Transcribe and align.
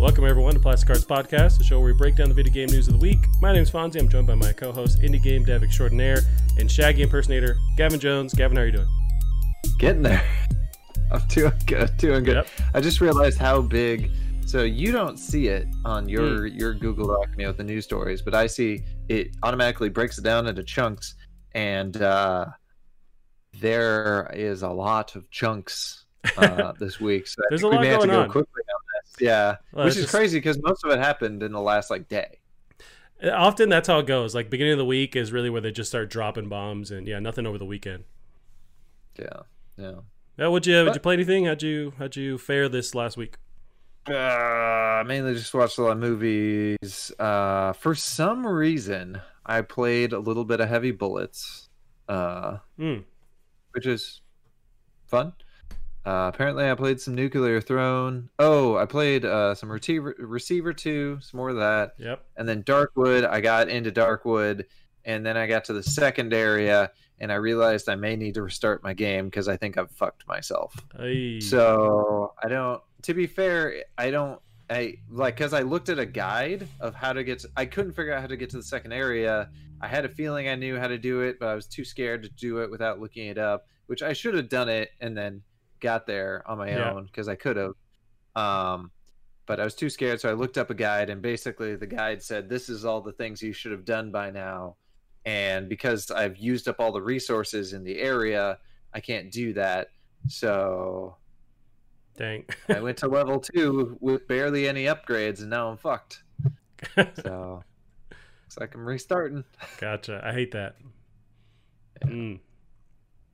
Welcome 0.00 0.24
everyone 0.24 0.54
to 0.54 0.60
Plastic 0.60 0.86
Cards 0.86 1.04
Podcast, 1.04 1.58
the 1.58 1.64
show 1.64 1.78
where 1.78 1.92
we 1.92 1.92
break 1.92 2.16
down 2.16 2.30
the 2.30 2.34
video 2.34 2.50
game 2.50 2.70
news 2.70 2.88
of 2.88 2.94
the 2.94 2.98
week. 3.00 3.26
My 3.42 3.52
name 3.52 3.64
is 3.64 3.70
Fonzie. 3.70 4.00
I'm 4.00 4.08
joined 4.08 4.26
by 4.26 4.34
my 4.34 4.50
co-host, 4.50 5.02
indie 5.02 5.22
game 5.22 5.44
dev 5.44 5.62
extraordinaire, 5.62 6.20
and 6.58 6.72
Shaggy 6.72 7.02
impersonator, 7.02 7.58
Gavin 7.76 8.00
Jones. 8.00 8.32
Gavin, 8.32 8.56
how 8.56 8.62
are 8.62 8.66
you 8.66 8.72
doing? 8.72 8.88
Getting 9.78 10.00
there. 10.00 10.24
I'm 11.12 11.20
doing 11.28 11.52
good. 11.66 11.94
Doing 11.98 12.24
good. 12.24 12.36
Yep. 12.36 12.48
I 12.72 12.80
just 12.80 13.02
realized 13.02 13.36
how 13.36 13.60
big. 13.60 14.10
So 14.46 14.62
you 14.62 14.90
don't 14.90 15.18
see 15.18 15.48
it 15.48 15.68
on 15.84 16.08
your 16.08 16.46
your 16.46 16.72
Google 16.72 17.08
Doc, 17.08 17.28
you 17.36 17.42
know, 17.42 17.50
with 17.50 17.58
the 17.58 17.64
news 17.64 17.84
stories, 17.84 18.22
but 18.22 18.34
I 18.34 18.46
see 18.46 18.82
it 19.10 19.36
automatically 19.42 19.90
breaks 19.90 20.16
it 20.16 20.22
down 20.24 20.46
into 20.46 20.64
chunks, 20.64 21.14
and 21.52 22.00
uh, 22.00 22.46
there 23.60 24.30
is 24.34 24.62
a 24.62 24.70
lot 24.70 25.14
of 25.14 25.30
chunks 25.30 26.06
uh, 26.38 26.72
this 26.80 27.00
week. 27.00 27.26
So 27.26 27.42
There's 27.50 27.62
a 27.62 27.68
we 27.68 27.74
lot 27.74 27.82
may 27.82 27.88
have 27.88 28.00
to 28.00 28.06
going 28.06 28.18
go 28.18 28.22
on. 28.22 28.30
quickly. 28.30 28.59
Yeah, 29.20 29.56
Well, 29.72 29.84
which 29.84 29.96
is 29.96 30.02
just- 30.02 30.14
crazy 30.14 30.38
because 30.38 30.58
most 30.62 30.84
of 30.84 30.90
it 30.90 30.98
happened 30.98 31.42
in 31.42 31.52
the 31.52 31.60
last 31.60 31.90
like 31.90 32.08
day. 32.08 32.38
Often 33.22 33.68
that's 33.68 33.86
how 33.86 33.98
it 33.98 34.06
goes. 34.06 34.34
Like 34.34 34.48
beginning 34.48 34.72
of 34.72 34.78
the 34.78 34.84
week 34.86 35.14
is 35.14 35.30
really 35.30 35.50
where 35.50 35.60
they 35.60 35.72
just 35.72 35.90
start 35.90 36.08
dropping 36.08 36.48
bombs, 36.48 36.90
and 36.90 37.06
yeah, 37.06 37.18
nothing 37.18 37.46
over 37.46 37.58
the 37.58 37.66
weekend. 37.66 38.04
Yeah, 39.18 39.40
yeah. 39.76 39.94
Yeah, 40.38 40.46
would 40.46 40.66
you 40.66 40.84
would 40.84 40.94
you 40.94 41.00
play 41.00 41.14
anything? 41.14 41.44
How'd 41.44 41.62
you 41.62 41.92
how'd 41.98 42.16
you 42.16 42.38
fare 42.38 42.68
this 42.70 42.94
last 42.94 43.18
week? 43.18 43.36
Uh, 44.06 45.04
mainly 45.06 45.34
just 45.34 45.52
watched 45.52 45.76
a 45.76 45.82
lot 45.82 45.92
of 45.92 45.98
movies. 45.98 47.12
Uh, 47.18 47.74
for 47.74 47.94
some 47.94 48.46
reason, 48.46 49.20
I 49.44 49.60
played 49.60 50.14
a 50.14 50.18
little 50.18 50.46
bit 50.46 50.60
of 50.60 50.68
Heavy 50.70 50.90
Bullets, 50.90 51.68
uh, 52.08 52.56
Hmm. 52.78 53.00
which 53.72 53.86
is 53.86 54.22
fun. 55.06 55.34
Uh, 56.06 56.30
apparently, 56.32 56.68
I 56.70 56.74
played 56.74 57.00
some 57.00 57.14
Nuclear 57.14 57.60
Throne. 57.60 58.30
Oh, 58.38 58.76
I 58.76 58.86
played 58.86 59.24
uh, 59.24 59.54
some 59.54 59.70
Receiver 59.70 60.14
Receiver 60.18 60.72
Two, 60.72 61.18
some 61.20 61.38
more 61.38 61.50
of 61.50 61.56
that, 61.56 61.94
Yep. 61.98 62.24
and 62.36 62.48
then 62.48 62.62
Darkwood. 62.62 63.28
I 63.28 63.40
got 63.40 63.68
into 63.68 63.90
Darkwood, 63.92 64.64
and 65.04 65.24
then 65.24 65.36
I 65.36 65.46
got 65.46 65.64
to 65.66 65.72
the 65.74 65.82
second 65.82 66.32
area, 66.32 66.90
and 67.18 67.30
I 67.30 67.34
realized 67.34 67.88
I 67.88 67.96
may 67.96 68.16
need 68.16 68.34
to 68.34 68.42
restart 68.42 68.82
my 68.82 68.94
game 68.94 69.26
because 69.26 69.46
I 69.46 69.56
think 69.58 69.76
I've 69.76 69.90
fucked 69.90 70.26
myself. 70.26 70.74
Ay. 70.98 71.38
So 71.42 72.32
I 72.42 72.48
don't. 72.48 72.82
To 73.02 73.14
be 73.14 73.26
fair, 73.26 73.84
I 73.98 74.10
don't. 74.10 74.40
I 74.70 74.94
like 75.10 75.34
because 75.36 75.52
I 75.52 75.62
looked 75.62 75.88
at 75.90 75.98
a 75.98 76.06
guide 76.06 76.66
of 76.80 76.94
how 76.94 77.12
to 77.12 77.22
get. 77.24 77.40
To, 77.40 77.50
I 77.56 77.66
couldn't 77.66 77.92
figure 77.92 78.14
out 78.14 78.22
how 78.22 78.26
to 78.28 78.36
get 78.38 78.48
to 78.50 78.56
the 78.56 78.62
second 78.62 78.92
area. 78.92 79.50
I 79.82 79.86
had 79.88 80.04
a 80.04 80.08
feeling 80.08 80.48
I 80.48 80.54
knew 80.54 80.78
how 80.78 80.88
to 80.88 80.96
do 80.98 81.20
it, 81.22 81.38
but 81.38 81.48
I 81.48 81.54
was 81.54 81.66
too 81.66 81.84
scared 81.84 82.22
to 82.22 82.28
do 82.30 82.58
it 82.62 82.70
without 82.70 83.00
looking 83.00 83.26
it 83.28 83.36
up. 83.38 83.66
Which 83.86 84.02
I 84.02 84.12
should 84.14 84.34
have 84.34 84.48
done 84.48 84.68
it 84.68 84.90
and 85.00 85.16
then 85.16 85.42
got 85.80 86.06
there 86.06 86.42
on 86.46 86.58
my 86.58 86.68
Yeah. 86.70 86.92
own 86.92 87.06
because 87.06 87.28
I 87.28 87.34
could 87.34 87.56
have. 87.56 87.74
Um, 88.36 88.90
but 89.46 89.58
I 89.58 89.64
was 89.64 89.74
too 89.74 89.90
scared, 89.90 90.20
so 90.20 90.30
I 90.30 90.34
looked 90.34 90.56
up 90.58 90.70
a 90.70 90.74
guide, 90.74 91.10
and 91.10 91.20
basically 91.20 91.74
the 91.76 91.86
guide 91.86 92.22
said, 92.22 92.48
"This 92.48 92.68
is 92.68 92.84
all 92.84 93.00
the 93.00 93.12
things 93.12 93.42
you 93.42 93.52
should 93.52 93.72
have 93.72 93.84
done 93.84 94.10
by 94.12 94.30
now." 94.30 94.76
And 95.26 95.68
because 95.68 96.10
I've 96.10 96.36
used 96.36 96.68
up 96.68 96.76
all 96.78 96.92
the 96.92 97.02
resources 97.02 97.72
in 97.72 97.82
the 97.84 97.98
area, 98.00 98.58
I 98.94 99.00
can't 99.00 99.30
do 99.32 99.52
that. 99.54 99.88
So 100.28 101.16
Dang. 102.16 102.44
I 102.68 102.80
went 102.80 102.98
to 102.98 103.08
level 103.08 103.40
two 103.40 103.96
with 104.00 104.26
barely 104.28 104.68
any 104.68 104.84
upgrades, 104.84 105.40
and 105.40 105.50
now 105.50 105.70
I'm 105.70 105.76
fucked. 105.76 106.22
So 107.22 107.62
looks 108.10 108.58
like 108.58 108.74
I'm 108.74 108.84
restarting. 108.86 109.44
gotcha. 109.78 110.20
I 110.24 110.32
hate 110.32 110.52
that. 110.52 110.76
Mm. 112.04 112.40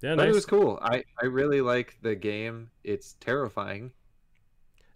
Yeah, 0.02 0.14
But 0.14 0.24
nice. 0.24 0.28
it 0.32 0.34
was 0.34 0.46
cool. 0.46 0.78
I 0.82 1.04
I 1.22 1.26
really 1.26 1.60
like 1.60 1.96
the 2.02 2.14
game. 2.14 2.70
It's 2.84 3.14
terrifying. 3.20 3.92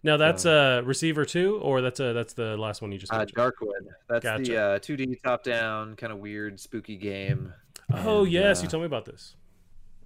Now 0.03 0.17
that's 0.17 0.43
So- 0.43 0.79
uh 0.79 0.81
receiver 0.81 1.25
two, 1.25 1.57
or 1.57 1.81
that's 1.81 1.99
a 1.99 2.13
that's 2.13 2.33
the 2.33 2.57
last 2.57 2.81
one 2.81 2.91
you 2.91 2.97
just 2.97 3.13
Uh. 3.13 3.25
Darkwood. 3.25 3.85
That's 4.09 4.23
Gotcha. 4.23 4.43
the 4.43 4.57
uh, 4.57 4.79
2D 4.79 5.21
top-down 5.23 5.95
kind 5.95 6.11
of 6.13 6.19
weird, 6.19 6.59
spooky 6.59 6.97
game. 6.97 7.53
oh 7.93 8.23
And, 8.23 8.31
yes, 8.31 8.59
uh, 8.59 8.63
you 8.63 8.69
told 8.69 8.81
me 8.83 8.85
about 8.87 9.05
this. 9.05 9.35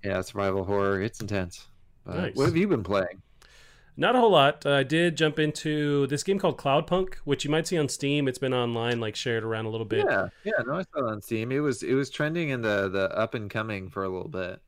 Yeah, 0.03 0.21
survival 0.21 0.63
horror. 0.65 1.01
It's 1.01 1.19
intense. 1.21 1.67
Nice. 2.05 2.35
What 2.35 2.45
have 2.45 2.55
you 2.57 2.67
been 2.67 2.83
playing? 2.83 3.21
Not 3.97 4.15
a 4.15 4.19
whole 4.19 4.31
lot. 4.31 4.65
Uh, 4.65 4.73
I 4.73 4.83
did 4.83 5.15
jump 5.15 5.39
into 5.39 6.05
this 6.07 6.21
game 6.21 6.37
called 6.37 6.57
Cloudpunk, 6.57 7.15
which 7.23 7.45
you 7.45 7.49
might 7.49 7.65
see 7.65 7.77
on 7.77 7.87
Steam. 7.87 8.27
It's 8.27 8.37
been 8.37 8.53
online, 8.53 8.99
like 8.99 9.15
shared 9.15 9.43
around 9.45 9.65
a 9.65 9.69
little 9.69 9.85
bit. 9.85 10.05
Yeah, 10.07 10.27
yeah. 10.43 10.51
No, 10.67 10.73
I 10.75 10.81
saw 10.83 11.07
it 11.07 11.11
on 11.11 11.21
Steam. 11.21 11.51
It 11.51 11.59
was 11.59 11.81
it 11.81 11.93
was 11.93 12.09
trending 12.09 12.49
in 12.49 12.61
the 12.61 12.89
the 12.89 13.09
up 13.17 13.33
and 13.33 13.49
coming 13.49 13.89
for 13.89 14.03
a 14.03 14.09
little 14.09 14.27
bit. 14.27 14.59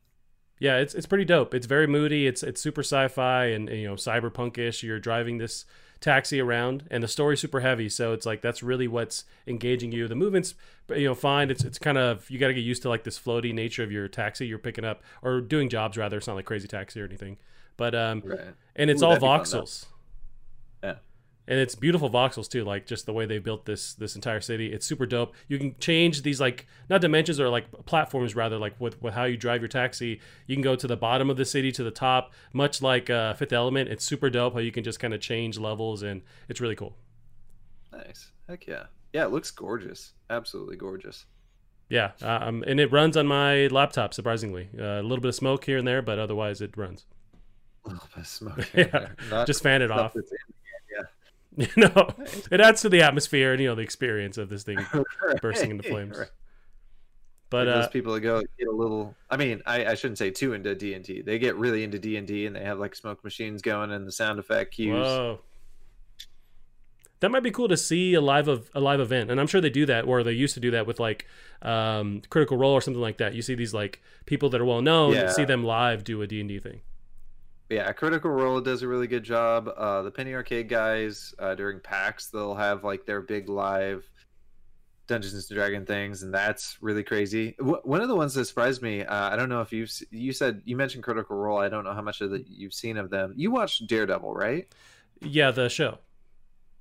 Yeah, 0.60 0.78
it's 0.78 0.94
it's 0.94 1.06
pretty 1.06 1.24
dope. 1.24 1.54
It's 1.54 1.66
very 1.66 1.86
moody. 1.86 2.26
It's 2.26 2.42
it's 2.42 2.60
super 2.60 2.82
sci-fi 2.82 3.46
and, 3.46 3.68
and, 3.68 3.78
you 3.78 3.86
know 3.88 3.94
cyberpunkish. 3.94 4.82
You're 4.82 4.98
driving 4.98 5.38
this 5.38 5.64
taxi 6.00 6.40
around, 6.40 6.84
and 6.90 7.02
the 7.02 7.08
story's 7.08 7.40
super 7.40 7.60
heavy. 7.60 7.88
So 7.88 8.12
it's 8.12 8.26
like 8.26 8.40
that's 8.40 8.62
really 8.62 8.88
what's 8.88 9.24
engaging 9.46 9.92
you. 9.92 10.08
The 10.08 10.14
movements, 10.14 10.54
you 10.88 11.04
know, 11.06 11.14
fine. 11.14 11.50
It's 11.50 11.64
it's 11.64 11.78
kind 11.78 11.98
of 11.98 12.28
you 12.30 12.38
got 12.38 12.48
to 12.48 12.54
get 12.54 12.60
used 12.60 12.82
to 12.82 12.88
like 12.88 13.04
this 13.04 13.18
floaty 13.18 13.52
nature 13.54 13.82
of 13.82 13.92
your 13.92 14.08
taxi 14.08 14.46
you're 14.46 14.58
picking 14.58 14.84
up 14.84 15.02
or 15.22 15.40
doing 15.40 15.68
jobs 15.68 15.96
rather. 15.96 16.16
It's 16.18 16.26
not 16.26 16.34
like 16.36 16.44
crazy 16.44 16.68
taxi 16.68 17.00
or 17.00 17.04
anything, 17.04 17.36
but 17.76 17.94
um, 17.94 18.22
Right. 18.24 18.40
and 18.76 18.90
it's 18.90 19.02
Ooh, 19.02 19.06
all 19.06 19.16
voxels. 19.16 19.86
And 21.48 21.58
it's 21.58 21.74
beautiful 21.74 22.10
voxels 22.10 22.46
too, 22.46 22.62
like 22.62 22.84
just 22.84 23.06
the 23.06 23.12
way 23.14 23.24
they 23.24 23.38
built 23.38 23.64
this 23.64 23.94
this 23.94 24.14
entire 24.14 24.42
city. 24.42 24.70
It's 24.70 24.84
super 24.84 25.06
dope. 25.06 25.34
You 25.48 25.58
can 25.58 25.74
change 25.80 26.20
these 26.22 26.40
like 26.40 26.66
not 26.90 27.00
dimensions 27.00 27.40
or 27.40 27.48
like 27.48 27.86
platforms 27.86 28.36
rather, 28.36 28.58
like 28.58 28.78
with, 28.78 29.00
with 29.00 29.14
how 29.14 29.24
you 29.24 29.38
drive 29.38 29.62
your 29.62 29.68
taxi. 29.68 30.20
You 30.46 30.54
can 30.54 30.62
go 30.62 30.76
to 30.76 30.86
the 30.86 30.96
bottom 30.96 31.30
of 31.30 31.38
the 31.38 31.46
city 31.46 31.72
to 31.72 31.82
the 31.82 31.90
top, 31.90 32.34
much 32.52 32.82
like 32.82 33.08
uh, 33.08 33.32
Fifth 33.32 33.54
Element. 33.54 33.88
It's 33.88 34.04
super 34.04 34.28
dope 34.28 34.52
how 34.52 34.58
you 34.60 34.70
can 34.70 34.84
just 34.84 35.00
kind 35.00 35.14
of 35.14 35.20
change 35.20 35.58
levels, 35.58 36.02
and 36.02 36.20
it's 36.50 36.60
really 36.60 36.76
cool. 36.76 36.94
Nice. 37.92 38.30
Heck 38.46 38.66
yeah. 38.66 38.84
Yeah, 39.14 39.24
it 39.24 39.32
looks 39.32 39.50
gorgeous. 39.50 40.12
Absolutely 40.28 40.76
gorgeous. 40.76 41.24
Yeah, 41.88 42.10
um, 42.20 42.62
and 42.66 42.78
it 42.78 42.92
runs 42.92 43.16
on 43.16 43.26
my 43.26 43.68
laptop 43.68 44.12
surprisingly. 44.12 44.68
Uh, 44.78 45.00
a 45.00 45.02
little 45.02 45.22
bit 45.22 45.28
of 45.28 45.34
smoke 45.34 45.64
here 45.64 45.78
and 45.78 45.88
there, 45.88 46.02
but 46.02 46.18
otherwise 46.18 46.60
it 46.60 46.76
runs. 46.76 47.06
A 47.86 47.88
little 47.88 48.08
bit 48.14 48.20
of 48.20 48.26
smoke. 48.26 48.68
Yeah, 48.74 48.82
in 48.84 48.90
there. 48.90 49.16
Not 49.30 49.46
Just 49.46 49.62
fan 49.62 49.80
it 49.80 49.90
off. 49.90 50.14
You 51.76 51.82
know, 51.88 52.08
it 52.52 52.60
adds 52.60 52.82
to 52.82 52.88
the 52.88 53.02
atmosphere 53.02 53.52
and 53.52 53.60
you 53.60 53.68
know 53.68 53.74
the 53.74 53.82
experience 53.82 54.38
of 54.38 54.48
this 54.48 54.62
thing 54.62 54.76
the- 54.92 55.04
bursting 55.42 55.70
into 55.72 55.82
flames. 55.88 56.16
right. 56.18 56.28
But 57.50 57.66
uh, 57.66 57.80
those 57.80 57.88
people 57.88 58.12
that 58.12 58.20
go 58.20 58.42
get 58.58 58.68
a 58.68 58.72
little. 58.72 59.14
I 59.30 59.36
mean, 59.38 59.62
I, 59.66 59.86
I 59.86 59.94
shouldn't 59.94 60.18
say 60.18 60.30
too 60.30 60.52
into 60.52 60.74
D 60.74 60.92
and 60.94 61.02
D. 61.04 61.22
They 61.22 61.38
get 61.38 61.56
really 61.56 61.82
into 61.82 61.98
D 61.98 62.16
and 62.16 62.26
D, 62.26 62.44
and 62.46 62.54
they 62.54 62.62
have 62.62 62.78
like 62.78 62.94
smoke 62.94 63.24
machines 63.24 63.62
going 63.62 63.90
and 63.90 64.06
the 64.06 64.12
sound 64.12 64.38
effect 64.38 64.74
cues. 64.74 64.94
Whoa. 64.94 65.40
That 67.20 67.30
might 67.30 67.42
be 67.42 67.50
cool 67.50 67.66
to 67.68 67.76
see 67.76 68.14
a 68.14 68.20
live 68.20 68.46
of 68.46 68.70
a 68.74 68.80
live 68.80 69.00
event, 69.00 69.30
and 69.30 69.40
I'm 69.40 69.48
sure 69.48 69.60
they 69.60 69.70
do 69.70 69.86
that, 69.86 70.04
or 70.04 70.22
they 70.22 70.32
used 70.32 70.54
to 70.54 70.60
do 70.60 70.70
that 70.72 70.86
with 70.86 71.00
like 71.00 71.26
um, 71.62 72.22
Critical 72.30 72.56
Role 72.56 72.74
or 72.74 72.80
something 72.80 73.00
like 73.00 73.18
that. 73.18 73.34
You 73.34 73.42
see 73.42 73.56
these 73.56 73.74
like 73.74 74.00
people 74.26 74.50
that 74.50 74.60
are 74.60 74.64
well 74.64 74.82
known, 74.82 75.14
Yeah. 75.14 75.28
see 75.30 75.44
them 75.44 75.64
live 75.64 76.04
do 76.04 76.22
a 76.22 76.26
D 76.28 76.38
and 76.40 76.48
D 76.48 76.60
thing. 76.60 76.80
Yeah, 77.68 77.92
Critical 77.92 78.30
Role 78.30 78.60
does 78.60 78.82
a 78.82 78.88
really 78.88 79.06
good 79.06 79.24
job. 79.24 79.68
Uh, 79.76 80.02
the 80.02 80.10
Penny 80.10 80.32
Arcade 80.34 80.68
guys 80.68 81.34
uh, 81.38 81.54
during 81.54 81.80
PAX, 81.80 82.28
they'll 82.28 82.54
have 82.54 82.82
like 82.82 83.04
their 83.04 83.20
big 83.20 83.48
live 83.50 84.08
Dungeons 85.06 85.34
and 85.34 85.56
Dragon 85.56 85.84
things, 85.84 86.22
and 86.22 86.32
that's 86.32 86.78
really 86.80 87.02
crazy. 87.02 87.54
W- 87.58 87.80
one 87.84 88.00
of 88.00 88.08
the 88.08 88.14
ones 88.14 88.34
that 88.34 88.44
surprised 88.46 88.80
me, 88.80 89.02
uh, 89.02 89.30
I 89.30 89.36
don't 89.36 89.48
know 89.48 89.60
if 89.60 89.72
you've 89.72 89.90
you 90.10 90.32
said 90.32 90.62
you 90.64 90.76
mentioned 90.76 91.04
Critical 91.04 91.36
Role. 91.36 91.58
I 91.58 91.68
don't 91.68 91.84
know 91.84 91.92
how 91.94 92.02
much 92.02 92.20
of 92.20 92.30
the 92.30 92.44
you've 92.48 92.74
seen 92.74 92.96
of 92.96 93.10
them. 93.10 93.34
You 93.36 93.50
watched 93.50 93.86
Daredevil, 93.86 94.32
right? 94.32 94.66
Yeah, 95.20 95.50
the 95.50 95.68
show. 95.68 95.98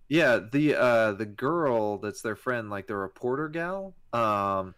Yeah, 0.10 0.40
the 0.52 0.76
uh 0.76 1.12
the 1.14 1.26
girl 1.26 1.98
that's 1.98 2.22
their 2.22 2.36
friend, 2.36 2.70
like 2.70 2.88
the 2.88 2.96
reporter 2.96 3.50
gal, 3.50 3.96
um 4.14 4.76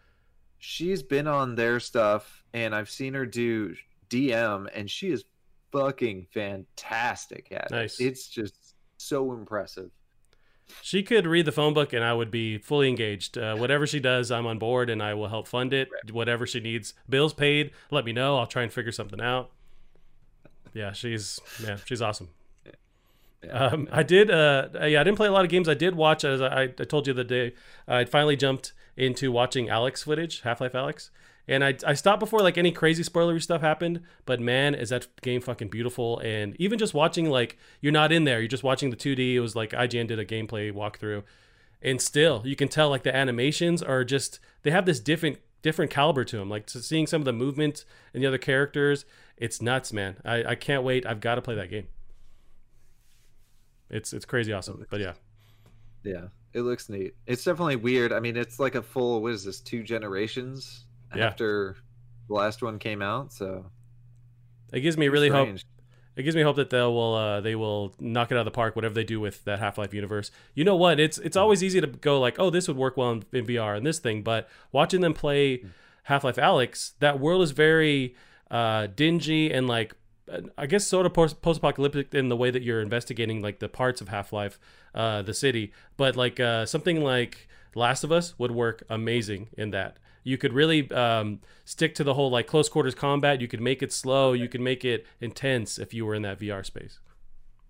she's 0.58 1.04
been 1.04 1.28
on 1.28 1.56
their 1.56 1.80
stuff 1.80 2.44
and 2.54 2.76
I've 2.76 2.90
seen 2.90 3.14
her 3.14 3.26
do 3.26 3.76
DM 4.10 4.68
and 4.74 4.90
she 4.90 5.10
is 5.12 5.24
fucking 5.72 6.28
fantastic 6.34 7.48
at 7.52 7.72
Nice. 7.72 8.00
it. 8.00 8.06
It's 8.06 8.28
just 8.28 8.76
so 8.98 9.34
impressive. 9.34 9.92
She 10.84 11.02
could 11.02 11.26
read 11.26 11.46
the 11.46 11.52
phone 11.52 11.74
book, 11.74 11.94
and 11.94 12.04
I 12.04 12.14
would 12.14 12.30
be 12.30 12.60
fully 12.60 12.90
engaged. 12.90 13.38
Uh, 13.38 13.56
whatever 13.56 13.88
she 13.88 14.00
does, 14.00 14.30
I'm 14.32 14.46
on 14.46 14.60
board, 14.60 14.90
and 14.90 15.02
I 15.02 15.16
will 15.16 15.28
help 15.28 15.48
fund 15.48 15.74
it. 15.74 15.90
Whatever 16.12 16.46
she 16.46 16.60
needs, 16.60 16.94
bills 17.10 17.34
paid. 17.34 17.72
Let 17.90 18.06
me 18.06 18.14
know. 18.14 18.38
I'll 18.38 18.46
try 18.46 18.62
and 18.64 18.72
figure 18.72 18.92
something 18.92 19.20
out. 19.20 19.50
Yeah, 20.74 20.92
she's 20.92 21.40
yeah, 21.64 21.78
she's 21.86 22.02
awesome. 22.04 22.30
Yeah. 23.44 23.52
Um, 23.52 23.88
I 23.92 24.04
did. 24.04 24.30
Uh, 24.30 24.68
yeah, 24.86 25.02
I 25.02 25.04
didn't 25.04 25.16
play 25.16 25.28
a 25.28 25.32
lot 25.32 25.44
of 25.44 25.50
games. 25.50 25.68
I 25.68 25.74
did 25.74 25.96
watch, 25.96 26.24
as 26.24 26.40
I, 26.42 26.64
I 26.64 26.68
told 26.68 27.08
you 27.08 27.14
the 27.14 27.24
day, 27.24 27.54
I 27.88 28.06
finally 28.06 28.36
jumped 28.36 28.74
into 28.96 29.32
watching 29.32 29.68
Alyx 29.68 30.04
footage, 30.04 30.42
Half 30.42 30.62
Life 30.62 30.74
Alyx, 30.74 31.10
and 31.50 31.64
I, 31.64 31.76
I 31.86 31.96
stopped 31.96 32.20
before 32.20 32.42
like 32.42 32.60
any 32.60 32.72
crazy 32.72 33.04
spoilery 33.04 33.42
stuff 33.42 33.62
happened. 33.62 34.02
But 34.26 34.40
man, 34.40 34.76
is 34.76 34.90
that 34.90 35.08
game 35.22 35.42
fucking 35.42 35.70
beautiful! 35.70 36.20
And 36.20 36.56
even 36.60 36.78
just 36.78 36.94
watching, 36.94 37.28
like, 37.30 37.58
you're 37.82 37.92
not 37.92 38.12
in 38.12 38.24
there, 38.24 38.40
you're 38.40 38.48
just 38.48 38.64
watching 38.64 38.92
the 38.92 38.96
2D. 38.96 39.34
It 39.34 39.40
was 39.40 39.56
like 39.56 39.72
IGN 39.72 40.08
did 40.08 40.20
a 40.20 40.26
gameplay 40.26 40.72
walkthrough, 40.72 41.24
and 41.82 42.00
still 42.00 42.44
you 42.46 42.56
can 42.56 42.68
tell 42.68 42.90
like 42.90 43.02
the 43.02 43.14
animations 43.14 43.82
are 43.82 44.04
just 44.04 44.40
they 44.62 44.70
have 44.70 44.86
this 44.86 45.00
different 45.00 45.40
different 45.64 45.90
caliber 45.90 46.24
to 46.24 46.38
them. 46.38 46.50
Like 46.50 46.70
so 46.70 46.80
seeing 46.80 47.08
some 47.08 47.22
of 47.22 47.26
the 47.26 47.34
movement 47.34 47.84
and 48.14 48.22
the 48.22 48.28
other 48.28 48.38
characters, 48.38 49.06
it's 49.36 49.60
nuts, 49.60 49.92
man. 49.92 50.18
I, 50.24 50.44
I 50.44 50.56
can't 50.56 50.84
wait. 50.84 51.08
I've 51.08 51.20
got 51.20 51.36
to 51.36 51.42
play 51.42 51.56
that 51.56 51.72
game. 51.72 51.88
It's 53.90 54.14
it's 54.14 54.26
crazy 54.26 54.54
awesome. 54.54 54.86
But 54.88 55.00
yeah, 55.00 55.14
Yeah, 56.04 56.28
it 56.54 56.62
looks 56.62 56.90
neat. 56.90 57.16
It's 57.26 57.44
definitely 57.44 57.78
weird. 57.78 58.14
I 58.14 58.20
mean, 58.20 58.38
it's 58.38 58.60
like 58.60 58.76
a 58.76 58.84
full 58.84 59.24
what 59.24 59.32
is 59.32 59.44
this? 59.44 59.60
Two 59.60 59.82
generations 59.82 60.86
Yeah. 61.16 61.28
after 61.28 61.76
the 62.28 62.34
last 62.34 62.62
one 62.62 62.80
came 62.80 63.02
out. 63.02 63.34
So 63.34 63.66
It 64.72 64.82
gives 64.82 64.98
me 64.98 65.08
really 65.08 65.30
hope. 65.30 65.50
It 66.16 66.24
gives 66.24 66.36
me 66.36 66.42
hope 66.42 66.58
that 66.58 66.70
they 66.70 66.82
will 66.82 67.16
uh, 67.16 67.42
they 67.42 67.56
will 67.56 67.94
knock 68.00 68.32
it 68.32 68.36
out 68.36 68.42
of 68.42 68.46
the 68.46 68.52
park. 68.52 68.76
Whatever 68.76 68.94
they 68.94 69.04
do 69.04 69.20
with 69.20 69.44
that 69.46 69.60
Half 69.60 69.78
Life 69.78 69.94
universe. 69.94 70.32
You 70.54 70.64
know 70.64 70.76
what? 70.76 71.00
It's 71.00 71.18
it's 71.18 71.38
always 71.38 71.64
easy 71.64 71.80
to 71.80 71.88
go 71.88 72.20
like, 72.20 72.38
oh, 72.40 72.50
this 72.50 72.68
would 72.68 72.78
work 72.78 72.98
well 72.98 73.12
in, 73.12 73.24
in 73.32 73.46
VR 73.46 73.78
and 73.78 73.86
this 73.86 74.00
thing. 74.00 74.22
But 74.22 74.50
watching 74.72 75.02
them 75.02 75.14
play 75.14 75.64
Half 76.04 76.24
Life 76.24 76.36
Alyx, 76.36 76.94
that 77.00 77.20
world 77.20 77.42
is 77.42 77.52
very 77.52 78.16
uh, 78.52 78.88
dingy 78.88 79.52
and 79.52 79.68
like 79.68 79.96
I 80.58 80.66
guess 80.66 80.86
sort 80.86 81.06
of 81.06 81.14
post 81.14 81.38
apocalyptic 81.42 82.14
in 82.14 82.30
the 82.30 82.36
way 82.36 82.52
that 82.52 82.62
you're 82.62 82.82
investigating 82.82 83.42
like 83.42 83.60
the 83.60 83.70
parts 83.70 84.02
of 84.02 84.10
Half 84.10 84.34
Life, 84.34 84.60
uh, 84.94 85.22
the 85.22 85.34
city. 85.34 85.72
But 85.98 86.16
like 86.16 86.40
uh, 86.40 86.66
something 86.66 87.02
like 87.04 87.48
Last 87.76 88.04
of 88.04 88.12
Us 88.12 88.38
would 88.38 88.52
work 88.52 88.84
amazing 88.90 89.50
in 89.58 89.72
that. 89.72 89.98
You 90.24 90.38
could 90.38 90.54
really 90.54 90.90
um, 90.92 91.40
stick 91.66 91.96
to 91.96 92.04
the 92.04 92.14
whole 92.14 92.30
like 92.30 92.48
close 92.48 92.70
quarters 92.70 92.96
combat. 92.96 93.42
You 93.42 93.48
could 93.48 93.62
make 93.62 93.82
it 93.82 93.92
slow. 93.94 94.34
You 94.34 94.48
could 94.50 94.62
make 94.62 94.84
it 94.86 95.06
intense 95.22 95.78
if 95.80 95.94
you 95.94 96.06
were 96.06 96.16
in 96.16 96.22
that 96.24 96.40
VR 96.40 96.66
space. 96.66 97.00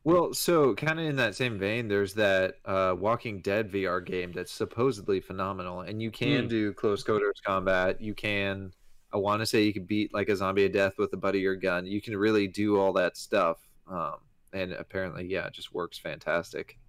Well, 0.06 0.34
so 0.34 0.74
kind 0.76 1.00
of 1.00 1.06
in 1.06 1.18
that 1.18 1.36
same 1.36 1.60
vein, 1.60 1.88
there's 1.90 2.14
that 2.16 2.56
uh, 2.66 2.96
Walking 2.98 3.42
Dead 3.42 3.70
VR 3.72 4.04
game 4.04 4.32
that's 4.32 4.52
supposedly 4.52 5.20
phenomenal, 5.20 5.82
and 5.82 6.02
you 6.02 6.10
can 6.10 6.44
Hmm. 6.44 6.48
do 6.48 6.74
close 6.74 7.04
quarters 7.04 7.42
combat. 7.46 8.00
You 8.02 8.16
can, 8.16 8.72
I 9.14 9.18
want 9.18 9.42
to 9.42 9.46
say, 9.46 9.64
you 9.64 9.74
can 9.74 9.84
beat 9.86 10.14
like 10.14 10.30
a 10.30 10.36
zombie 10.38 10.62
to 10.64 10.70
death 10.70 10.94
with 10.98 11.12
the 11.12 11.18
butt 11.18 11.36
of 11.36 11.42
your 11.42 11.56
gun. 11.58 11.86
You 11.86 12.02
can 12.02 12.16
really 12.16 12.48
do 12.48 12.80
all 12.80 12.94
that 12.94 13.18
stuff, 13.18 13.58
um, 13.88 14.16
and 14.54 14.72
apparently, 14.72 15.26
yeah, 15.28 15.46
it 15.48 15.54
just 15.54 15.74
works 15.74 16.00
fantastic. 16.00 16.80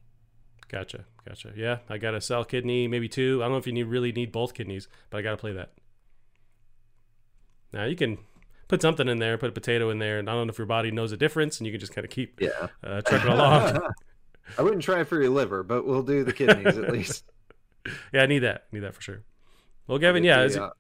Gotcha, 0.71 1.05
gotcha. 1.27 1.53
Yeah, 1.57 1.79
I 1.89 1.99
got 1.99 2.15
a 2.15 2.21
sell 2.21 2.45
kidney, 2.45 2.87
maybe 2.87 3.09
two. 3.09 3.41
I 3.43 3.47
don't 3.47 3.53
know 3.53 3.59
if 3.59 3.67
you 3.67 3.73
need 3.73 3.85
really 3.85 4.13
need 4.13 4.31
both 4.31 4.55
kidneys, 4.55 4.87
but 5.11 5.19
I 5.19 5.23
got 5.23 5.33
to 5.33 5.37
play 5.37 5.53
that. 5.53 5.73
Now 7.73 7.85
you 7.85 7.97
can 7.97 8.19
put 8.69 8.81
something 8.81 9.09
in 9.09 9.19
there, 9.19 9.37
put 9.37 9.49
a 9.49 9.53
potato 9.53 9.91
in 9.91 9.99
there, 9.99 10.21
and 10.21 10.31
I 10.31 10.33
don't 10.35 10.47
know 10.47 10.53
if 10.53 10.59
your 10.59 10.69
body 10.69 10.93
knows 10.93 11.11
the 11.11 11.17
difference, 11.17 11.59
and 11.59 11.67
you 11.67 11.73
can 11.73 11.81
just 11.81 11.93
kind 11.93 12.05
of 12.05 12.11
keep 12.11 12.41
Yeah, 12.41 12.69
uh, 12.85 13.01
trucking 13.01 13.33
along. 13.33 13.81
I 14.59 14.63
wouldn't 14.63 14.83
try 14.83 15.01
it 15.01 15.09
for 15.09 15.21
your 15.21 15.31
liver, 15.31 15.65
but 15.65 15.85
we'll 15.85 16.03
do 16.03 16.23
the 16.23 16.33
kidneys 16.33 16.79
at 16.79 16.93
least. 16.93 17.25
yeah, 18.13 18.23
I 18.23 18.27
need 18.27 18.41
that. 18.41 18.67
Need 18.71 18.81
that 18.81 18.95
for 18.95 19.03
sure. 19.03 19.23
Well, 19.89 19.99
Gavin, 19.99 20.23
yeah, 20.23 20.47
the, 20.47 20.65
uh, 20.65 20.71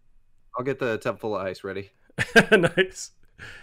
I'll 0.57 0.65
get 0.65 0.79
the 0.79 0.99
tub 0.99 1.19
full 1.19 1.37
of 1.37 1.45
ice 1.45 1.65
ready. 1.65 1.91
nice. 2.53 3.11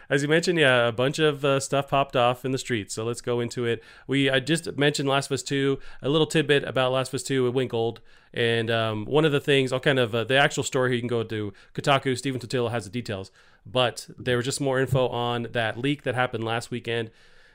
As 0.09 0.21
you 0.21 0.27
mentioned, 0.27 0.59
yeah, 0.59 0.87
a 0.87 0.91
bunch 0.91 1.19
of 1.19 1.43
uh, 1.43 1.59
stuff 1.59 1.89
popped 1.89 2.15
off 2.15 2.45
in 2.45 2.51
the 2.51 2.57
streets. 2.57 2.93
So 2.93 3.03
let's 3.03 3.21
go 3.21 3.39
into 3.39 3.65
it. 3.65 3.83
We 4.07 4.29
I 4.29 4.39
just 4.39 4.77
mentioned 4.77 5.09
Last 5.09 5.27
of 5.27 5.33
Us 5.33 5.43
Two, 5.43 5.79
a 6.01 6.09
little 6.09 6.27
tidbit 6.27 6.63
about 6.63 6.91
Last 6.91 7.09
of 7.09 7.15
Us 7.15 7.23
Two. 7.23 7.47
It 7.47 7.53
went 7.53 7.71
gold, 7.71 8.01
and 8.33 8.71
um, 8.71 9.05
one 9.05 9.25
of 9.25 9.31
the 9.31 9.39
things, 9.39 9.73
I'll 9.73 9.79
kind 9.79 9.99
of 9.99 10.13
uh, 10.15 10.23
the 10.23 10.37
actual 10.37 10.63
story. 10.63 10.95
You 10.95 11.01
can 11.01 11.07
go 11.07 11.23
to 11.23 11.53
Kotaku. 11.73 12.17
Stephen 12.17 12.39
Totilo 12.39 12.71
has 12.71 12.85
the 12.85 12.91
details, 12.91 13.31
but 13.65 14.07
there 14.17 14.37
was 14.37 14.45
just 14.45 14.61
more 14.61 14.79
info 14.79 15.07
on 15.07 15.47
that 15.51 15.77
leak 15.77 16.03
that 16.03 16.15
happened 16.15 16.43
last 16.43 16.71
weekend. 16.71 17.09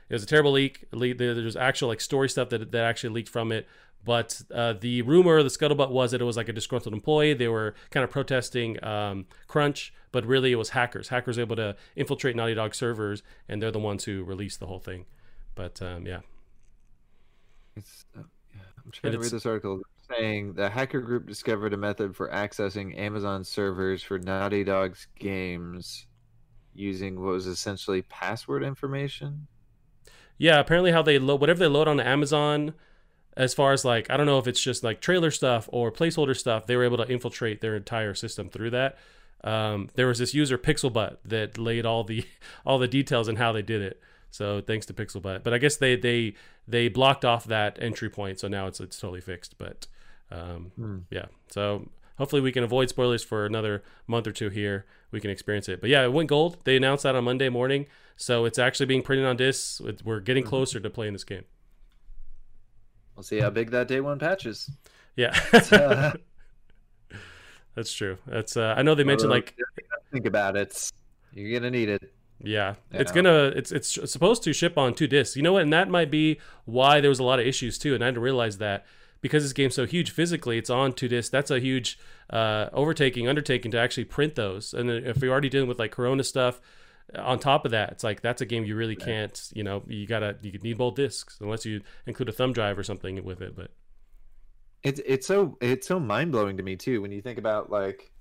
It 0.09 0.13
was 0.13 0.23
a 0.23 0.27
terrible 0.27 0.51
leak. 0.51 0.85
leak 0.91 1.17
There's 1.17 1.55
actual 1.55 1.87
like 1.89 2.01
story 2.01 2.29
stuff 2.29 2.49
that 2.49 2.71
that 2.71 2.83
actually 2.83 3.13
leaked 3.13 3.29
from 3.29 3.51
it. 3.51 3.67
But 4.05 4.41
uh, 4.53 4.73
the 4.73 5.01
rumor, 5.03 5.41
the 5.43 5.49
scuttlebutt 5.49 5.89
was 5.89 6.11
that 6.11 6.21
it 6.21 6.25
was 6.25 6.35
like 6.35 6.49
a 6.49 6.53
disgruntled 6.53 6.93
employee. 6.93 7.33
They 7.33 7.47
were 7.47 7.73
kind 7.89 8.03
of 8.03 8.09
protesting 8.09 8.83
um, 8.83 9.25
crunch, 9.47 9.93
but 10.11 10.25
really 10.25 10.51
it 10.51 10.55
was 10.55 10.69
hackers. 10.69 11.09
Hackers 11.09 11.39
able 11.39 11.55
to 11.55 11.75
infiltrate 11.95 12.35
Naughty 12.35 12.53
Dog 12.53 12.75
servers, 12.75 13.23
and 13.47 13.61
they're 13.61 13.71
the 13.71 13.79
ones 13.79 14.03
who 14.03 14.23
released 14.23 14.59
the 14.59 14.67
whole 14.67 14.79
thing. 14.79 15.05
But 15.55 15.81
um, 15.81 16.05
yeah, 16.05 16.19
It's, 17.75 18.05
uh, 18.17 18.23
yeah, 18.53 18.61
I'm 18.83 18.91
trying 18.91 19.13
to 19.13 19.19
read 19.19 19.31
this 19.31 19.45
article 19.45 19.81
saying 20.09 20.53
the 20.53 20.69
hacker 20.69 20.99
group 20.99 21.27
discovered 21.27 21.73
a 21.73 21.77
method 21.77 22.15
for 22.15 22.29
accessing 22.29 22.97
Amazon 22.97 23.43
servers 23.43 24.03
for 24.03 24.19
Naughty 24.19 24.63
Dog's 24.63 25.07
games 25.17 26.07
using 26.75 27.21
what 27.21 27.33
was 27.33 27.47
essentially 27.47 28.01
password 28.03 28.63
information. 28.63 29.47
yeah. 30.37 30.59
Apparently, 30.59 30.91
how 30.91 31.01
they 31.01 31.19
load 31.19 31.39
whatever 31.39 31.59
they 31.59 31.67
load 31.67 31.87
on 31.87 31.99
Amazon, 31.99 32.73
as 33.35 33.53
far 33.53 33.73
as 33.73 33.83
like 33.85 34.09
I 34.09 34.17
don't 34.17 34.25
know 34.25 34.39
if 34.39 34.47
it's 34.47 34.61
just 34.61 34.83
like 34.83 35.01
trailer 35.01 35.31
stuff 35.31 35.67
or 35.71 35.91
placeholder 35.91 36.35
stuff, 36.37 36.65
they 36.67 36.75
were 36.75 36.83
able 36.83 36.97
to 36.97 37.07
infiltrate 37.11 37.61
their 37.61 37.75
entire 37.75 38.13
system 38.13 38.49
through 38.49 38.71
that. 38.71 38.97
Um, 39.43 39.89
there 39.95 40.07
was 40.07 40.19
this 40.19 40.33
user 40.33 40.57
Pixelbutt 40.57 41.17
that 41.25 41.57
laid 41.57 41.85
all 41.85 42.03
the 42.03 42.25
all 42.65 42.79
the 42.79 42.87
details 42.87 43.27
and 43.27 43.37
how 43.37 43.51
they 43.51 43.61
did 43.61 43.81
it. 43.81 43.99
So 44.31 44.61
thanks 44.61 44.85
to 44.87 44.93
Pixelbutt, 44.93 45.43
but 45.43 45.53
I 45.53 45.57
guess 45.57 45.75
they 45.77 45.95
they 45.95 46.33
they 46.67 46.87
blocked 46.87 47.23
off 47.25 47.45
that 47.45 47.77
entry 47.81 48.09
point, 48.09 48.39
so 48.39 48.47
now 48.47 48.67
it's 48.67 48.79
it's 48.79 48.99
totally 48.99 49.21
fixed. 49.21 49.57
But 49.57 49.87
um, 50.31 50.71
Hmm. 50.75 50.97
yeah, 51.11 51.25
so 51.49 51.89
hopefully 52.17 52.41
we 52.41 52.51
can 52.51 52.63
avoid 52.63 52.89
spoilers 52.89 53.23
for 53.23 53.45
another 53.45 53.83
month 54.07 54.25
or 54.25 54.31
two 54.31 54.49
here. 54.49 54.85
We 55.11 55.19
can 55.19 55.29
experience 55.29 55.69
it. 55.69 55.81
But 55.81 55.91
yeah, 55.91 56.03
it 56.03 56.11
went 56.13 56.29
gold. 56.29 56.57
They 56.63 56.75
announced 56.75 57.03
that 57.03 57.15
on 57.15 57.23
Monday 57.25 57.49
morning, 57.49 57.85
so 58.15 58.45
it's 58.45 58.57
actually 58.57 58.87
being 58.87 59.03
printed 59.03 59.27
on 59.27 59.37
discs. 59.37 59.79
We're 60.03 60.19
getting 60.21 60.43
closer 60.43 60.79
to 60.79 60.89
playing 60.89 61.13
this 61.13 61.23
game. 61.23 61.43
We'll 63.15 63.23
see 63.23 63.39
how 63.39 63.49
big 63.49 63.71
that 63.71 63.87
day 63.87 64.01
one 64.01 64.19
patch 64.19 64.45
is. 64.45 64.69
Yeah, 65.15 65.37
Uh, 65.71 66.13
that's 67.75 67.93
true. 67.93 68.17
That's 68.25 68.57
uh, 68.57 68.73
I 68.77 68.81
know 68.83 68.95
they 68.95 69.03
mentioned 69.03 69.31
like 69.31 69.55
think 70.11 70.25
about 70.25 70.55
it. 70.55 70.91
You're 71.33 71.59
gonna 71.59 71.71
need 71.71 71.89
it. 71.89 72.13
Yeah, 72.39 72.75
it's 72.91 73.11
Yeah. 73.11 73.15
gonna 73.15 73.43
it's 73.55 73.71
it's 73.71 74.11
supposed 74.11 74.43
to 74.43 74.53
ship 74.53 74.77
on 74.77 74.93
two 74.93 75.07
discs. 75.07 75.35
You 75.35 75.43
know 75.43 75.53
what? 75.53 75.61
And 75.63 75.73
that 75.73 75.89
might 75.89 76.11
be 76.11 76.39
why 76.65 76.99
there 77.01 77.09
was 77.09 77.19
a 77.19 77.23
lot 77.23 77.39
of 77.39 77.45
issues 77.45 77.77
too. 77.77 77.95
And 77.95 78.03
I 78.03 78.07
didn't 78.07 78.23
realize 78.23 78.57
that 78.57 78.85
because 79.21 79.43
this 79.43 79.53
game's 79.53 79.75
so 79.75 79.85
huge 79.85 80.11
physically, 80.11 80.57
it's 80.57 80.69
on 80.69 80.93
two 80.93 81.07
discs. 81.07 81.29
That's 81.29 81.49
a 81.51 81.59
huge 81.59 81.97
uh, 82.29 82.69
overtaking, 82.73 83.27
undertaking 83.29 83.71
to 83.71 83.79
actually 83.79 84.05
print 84.05 84.35
those. 84.35 84.73
And 84.73 84.89
if 84.89 85.21
you're 85.21 85.31
already 85.31 85.49
dealing 85.49 85.69
with 85.69 85.79
like 85.79 85.91
Corona 85.91 86.23
stuff, 86.23 86.59
on 87.17 87.39
top 87.39 87.65
of 87.65 87.71
that, 87.71 87.91
it's 87.91 88.03
like 88.03 88.21
that's 88.21 88.41
a 88.41 88.45
game 88.45 88.65
you 88.65 88.75
really 88.75 88.95
can't. 88.95 89.49
You 89.53 89.63
know, 89.63 89.83
you 89.87 90.07
gotta 90.07 90.37
you 90.41 90.57
need 90.59 90.77
both 90.77 90.95
discs 90.95 91.37
unless 91.41 91.65
you 91.65 91.81
include 92.05 92.29
a 92.29 92.31
thumb 92.31 92.53
drive 92.53 92.77
or 92.77 92.83
something 92.83 93.23
with 93.23 93.41
it. 93.41 93.55
But 93.55 93.71
It's 94.83 94.99
it's 95.05 95.27
so 95.27 95.57
it's 95.61 95.87
so 95.87 95.99
mind 95.99 96.31
blowing 96.31 96.57
to 96.57 96.63
me 96.63 96.75
too 96.75 97.01
when 97.01 97.11
you 97.11 97.21
think 97.21 97.37
about 97.39 97.69
like 97.69 98.11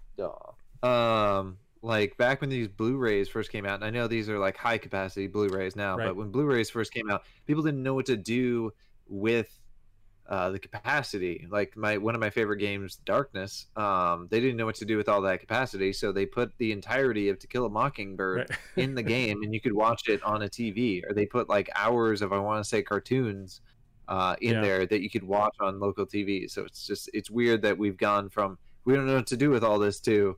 um 0.83 1.59
like 1.85 2.17
back 2.17 2.41
when 2.41 2.51
these 2.51 2.69
Blu-rays 2.69 3.29
first 3.29 3.51
came 3.51 3.67
out, 3.67 3.75
and 3.75 3.85
I 3.85 3.91
know 3.91 4.07
these 4.07 4.29
are 4.29 4.39
like 4.39 4.57
high 4.57 4.79
capacity 4.79 5.27
Blu-rays 5.27 5.75
now, 5.75 5.97
Right. 5.97 6.07
but 6.07 6.17
when 6.17 6.31
Blu-rays 6.31 6.71
first 6.71 6.93
came 6.95 7.11
out, 7.11 7.25
people 7.47 7.63
didn't 7.65 7.83
know 7.83 7.95
what 7.95 8.07
to 8.07 8.17
do 8.17 8.73
with 9.09 9.49
uh, 10.33 10.49
the 10.51 10.59
capacity. 10.59 11.47
Like 11.51 11.77
my 11.77 11.99
one 11.99 12.15
of 12.15 12.21
my 12.21 12.31
favorite 12.31 12.57
games, 12.57 12.97
Darkness, 13.05 13.67
um, 13.77 14.29
they 14.31 14.41
didn't 14.41 14.57
know 14.57 14.65
what 14.65 14.77
to 14.77 14.87
do 14.87 14.97
with 14.97 15.07
all 15.07 15.21
that 15.21 15.41
capacity, 15.41 15.93
so 15.93 16.11
they 16.11 16.25
put 16.25 16.57
the 16.57 16.73
entirety 16.73 17.29
of 17.29 17.39
To 17.41 17.47
Kill 17.47 17.67
a 17.67 17.69
Mockingbird 17.71 18.49
right. 18.49 18.59
in 18.77 18.95
the 18.95 19.03
game, 19.03 19.43
and 19.43 19.53
you 19.53 19.61
could 19.61 19.75
watch 19.75 20.09
it 20.09 20.23
on 20.23 20.41
a 20.43 20.49
TV. 20.49 21.03
Or 21.07 21.13
they 21.13 21.27
put 21.27 21.51
like 21.51 21.69
hours 21.75 22.23
of 22.23 22.33
I 22.33 22.39
want 22.39 22.65
to 22.65 22.69
say 22.69 22.83
cartoons 22.83 23.61
uh, 24.09 24.35
in 24.41 24.55
Yeah. 24.55 24.61
there 24.63 24.87
that 24.87 25.03
you 25.03 25.11
could 25.11 25.23
watch 25.23 25.55
on 25.61 25.79
local 25.79 26.07
TV. 26.07 26.51
So 26.51 26.65
it's 26.65 26.87
just 26.87 27.11
it's 27.13 27.31
weird 27.31 27.61
that 27.63 27.77
we've 27.77 27.99
gone 27.99 28.31
from 28.31 28.57
we 28.87 28.95
don't 28.95 29.07
know 29.07 29.17
what 29.17 29.27
to 29.27 29.37
do 29.37 29.51
with 29.51 29.63
all 29.63 29.79
this 29.79 30.01
to 30.01 30.37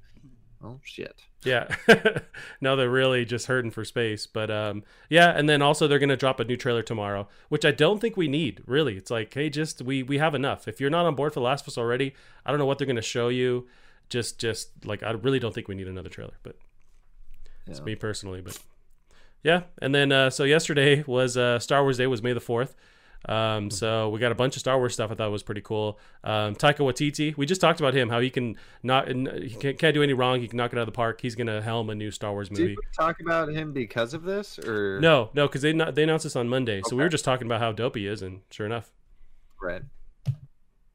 oh 0.64 0.80
shit. 0.83 1.21
Yeah. 1.44 1.75
now 2.61 2.75
they're 2.75 2.88
really 2.90 3.25
just 3.25 3.47
hurting 3.47 3.71
for 3.71 3.85
space. 3.85 4.26
But 4.26 4.50
um, 4.50 4.83
yeah, 5.11 5.30
and 5.37 5.49
then 5.49 5.61
also 5.62 5.87
they're 5.87 5.99
gonna 5.99 6.16
drop 6.16 6.40
a 6.40 6.44
new 6.44 6.56
trailer 6.56 6.83
tomorrow, 6.83 7.28
which 7.50 7.64
I 7.64 7.71
don't 7.71 8.00
think 8.00 8.16
we 8.16 8.28
need. 8.28 8.62
Really, 8.66 8.97
it's 8.97 9.11
like, 9.11 9.33
hey, 9.35 9.50
just 9.50 9.83
we 9.83 10.02
we 10.02 10.18
have 10.18 10.35
enough. 10.35 10.66
If 10.66 10.80
you're 10.80 10.90
not 10.90 11.06
on 11.06 11.14
board 11.14 11.33
for 11.35 11.40
The 11.40 11.44
Last 11.44 11.62
of 11.62 11.68
Us 11.68 11.78
already, 11.78 12.14
I 12.47 12.50
don't 12.50 12.59
know 12.59 12.66
what 12.66 12.78
they're 12.78 12.87
gonna 12.87 13.02
show 13.02 13.28
you. 13.28 13.68
Just 14.09 14.38
just 14.40 14.71
like 14.87 15.02
I 15.02 15.11
really 15.12 15.38
don't 15.38 15.54
think 15.54 15.68
we 15.68 15.75
need 15.75 15.88
another 15.88 16.09
trailer. 16.09 16.35
But 16.42 16.56
it's 17.66 17.78
Yeah. 17.80 17.85
me 17.85 17.94
personally. 17.94 18.40
But 18.40 18.59
yeah, 19.42 19.62
and 19.83 19.94
then 19.94 20.12
uh, 20.12 20.30
so 20.30 20.44
yesterday 20.44 21.04
was 21.06 21.37
uh, 21.37 21.59
Star 21.59 21.83
Wars 21.83 21.99
Day 21.99 22.06
was 22.06 22.23
May 22.23 22.33
the 22.33 22.40
fourth. 22.40 22.75
Um, 23.26 23.71
so 23.71 24.11
we 24.11 24.21
got 24.21 24.33
a 24.33 24.35
bunch 24.35 24.57
of 24.57 24.61
Star 24.61 24.76
Wars 24.78 24.93
stuff. 24.95 25.11
I 25.11 25.14
thought 25.14 25.31
was 25.31 25.43
pretty 25.43 25.61
cool. 25.61 25.99
Um, 26.23 26.54
Taika 26.54 26.78
Waititi, 26.78 27.37
we 27.37 27.47
just 27.47 27.61
talked 27.61 27.81
about 27.81 27.95
him, 27.95 28.09
how 28.09 28.21
he 28.21 28.31
can 28.31 28.57
not, 28.83 29.09
he 29.09 29.50
can't, 29.50 29.95
do 29.95 30.02
any 30.02 30.12
wrong. 30.12 30.40
He 30.40 30.49
can 30.49 30.57
knock 30.57 30.73
it 30.73 30.76
out 30.76 30.83
of 30.83 30.87
the 30.87 30.93
park. 30.93 31.21
He's 31.21 31.35
gonna 31.35 31.62
helm 31.62 31.90
a 31.90 31.95
new 31.95 32.11
Star 32.11 32.33
Wars 32.33 32.49
Did 32.49 32.59
movie. 32.59 32.76
we 32.76 32.83
talk 32.97 33.21
about 33.21 33.49
him 33.49 33.73
because 33.73 34.14
of 34.14 34.25
this 34.25 34.59
or 34.59 35.00
No, 35.00 35.31
no, 35.35 35.47
because 35.47 35.62
they 35.62 35.73
not, 35.73 35.95
they 35.95 36.02
announced 36.02 36.25
this 36.25 36.37
on 36.37 36.49
Monday, 36.49 36.83
so 36.87 36.97
we 36.97 37.02
were 37.02 37.09
just 37.09 37.25
talking 37.25 37.47
about 37.47 37.61
how 37.61 37.73
dope 37.73 37.97
he 37.97 38.07
is, 38.07 38.23
and 38.23 38.40
sure 38.50 38.66
enough, 38.66 38.93
right? 39.62 39.83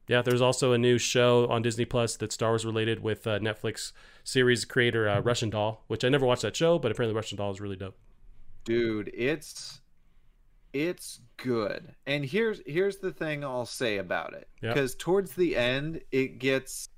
yeah. 0.06 0.22
There's 0.22 0.40
also 0.40 0.72
a 0.72 0.78
new 0.78 0.98
show 0.98 1.48
on 1.48 1.62
Disney 1.62 1.84
Plus 1.84 2.16
that's 2.16 2.34
Star 2.34 2.50
Wars 2.50 2.64
related 2.64 3.00
with 3.02 3.26
uh, 3.26 3.38
Netflix 3.38 3.92
series 4.24 4.64
creator 4.64 5.08
uh, 5.08 5.20
Russian 5.20 5.50
Doll, 5.50 5.84
which 5.86 6.04
I 6.04 6.08
never 6.08 6.26
watched 6.26 6.42
that 6.42 6.56
show, 6.56 6.78
but 6.78 6.90
apparently 6.92 7.14
Russian 7.14 7.38
Doll 7.38 7.50
is 7.50 7.60
really 7.60 7.76
dope. 7.76 7.96
Dude, 8.64 9.10
it's 9.14 9.80
it's 10.72 11.20
good. 11.36 11.94
And 12.06 12.24
here's 12.24 12.60
here's 12.66 12.98
the 12.98 13.12
thing 13.12 13.44
I'll 13.44 13.66
say 13.66 13.98
about 13.98 14.34
it. 14.34 14.48
Yeah. 14.62 14.72
Because 14.72 14.94
towards 14.94 15.34
the 15.34 15.56
end 15.56 16.00
it 16.12 16.38
gets 16.38 16.88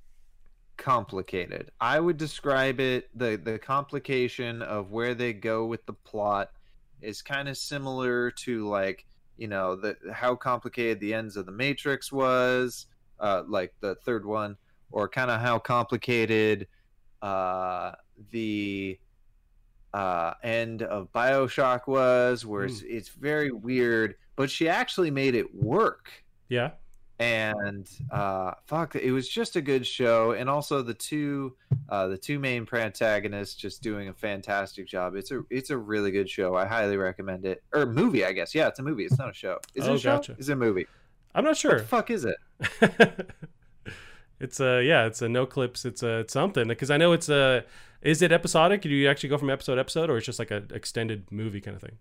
complicated. 0.77 1.71
I 1.81 2.01
would 2.01 2.17
describe 2.17 2.81
it 2.81 3.09
the 3.17 3.37
the 3.37 3.59
complication 3.59 4.63
of 4.63 4.91
where 4.91 5.15
they 5.15 5.33
go 5.33 5.67
with 5.67 5.85
the 5.87 5.93
plot 5.93 6.51
is 7.01 7.23
kind 7.23 7.49
of 7.49 7.57
similar 7.57 8.31
to 8.31 8.69
like 8.69 9.07
you 9.37 9.49
know 9.49 9.77
the 9.77 9.97
how 10.13 10.35
complicated 10.35 11.01
the 11.01 11.15
ends 11.15 11.37
of 11.37 11.47
the 11.47 11.53
Matrix 11.53 12.13
was, 12.13 12.87
uh, 13.21 13.43
like 13.47 13.75
the 13.81 13.95
third 13.97 14.27
one, 14.27 14.57
or 14.91 15.09
kind 15.09 15.31
of 15.31 15.41
how 15.41 15.59
complicated 15.59 16.67
uh, 17.23 17.93
the 18.31 18.99
uh, 19.95 20.35
end 20.43 20.83
of 20.83 21.13
Bioshock 21.13 21.87
was, 21.87 22.45
where 22.47 22.65
it's, 22.65 22.83
it's 22.83 23.09
very 23.09 23.51
weird. 23.53 24.17
But 24.37 24.51
she 24.51 24.69
actually 24.69 25.11
made 25.11 25.35
it 25.35 25.55
work. 25.55 26.09
Yeah. 26.49 26.73
and 27.19 27.89
uh 28.11 28.53
fuck 28.67 28.97
it 28.97 29.13
was 29.13 29.29
just 29.29 29.55
a 29.57 29.61
good 29.61 29.87
show 29.87 30.33
and 30.33 30.49
also 30.51 30.83
the 30.83 30.95
two 30.95 31.55
uh 31.89 32.09
the 32.09 32.17
two 32.19 32.39
main 32.39 32.67
protagonists 32.67 33.55
just 33.55 33.81
doing 33.83 34.09
a 34.09 34.13
fantastic 34.15 34.87
job. 34.89 35.15
It's 35.15 35.31
a 35.31 35.43
it's 35.51 35.71
a 35.71 35.77
really 35.79 36.11
good 36.11 36.29
show. 36.29 36.57
I 36.57 36.67
highly 36.67 36.97
recommend 36.97 37.45
it. 37.45 37.63
Or 37.73 37.87
movie 37.87 38.25
i 38.25 38.33
guess. 38.33 38.55
Yeah 38.55 38.67
it's 38.69 38.79
a 38.81 38.83
movie. 38.83 39.05
It's 39.05 39.19
not 39.19 39.31
a 39.31 39.35
show. 39.35 39.59
Is 39.75 39.87
it 39.87 39.91
Oh, 39.91 39.95
a 39.95 39.99
show? 39.99 40.17
gotcha. 40.17 40.35
is 40.39 40.49
it 40.49 40.55
a 40.55 40.57
movie? 40.57 40.87
I'm 41.35 41.45
not 41.45 41.51
what 41.51 41.59
sure. 41.59 41.79
the 41.79 41.85
fuck 41.87 42.11
is 42.11 42.25
it 42.25 42.37
it's 44.43 44.61
a 44.61 44.83
yeah, 44.83 45.07
it's 45.07 45.23
a 45.23 45.29
no 45.29 45.47
clips. 45.47 45.85
It's 45.85 46.03
a 46.03 46.21
it's 46.21 46.33
something 46.33 46.69
because 46.69 46.91
I 46.91 46.97
know 46.97 47.13
it's 47.13 47.29
a. 47.29 47.65
Is 48.03 48.21
it 48.21 48.33
episodic? 48.33 48.83
Do 48.83 48.89
you 48.89 49.09
actually 49.09 49.29
go 49.29 49.39
from 49.39 49.49
episode 49.49 49.77
to 49.77 49.81
episode, 49.81 50.11
or 50.11 50.17
it's 50.17 50.27
just 50.27 50.39
like 50.41 50.51
an 50.51 50.69
extended 50.75 51.31
movie 51.31 51.61
kind 51.61 51.77
of 51.77 51.81
thing? 51.81 51.99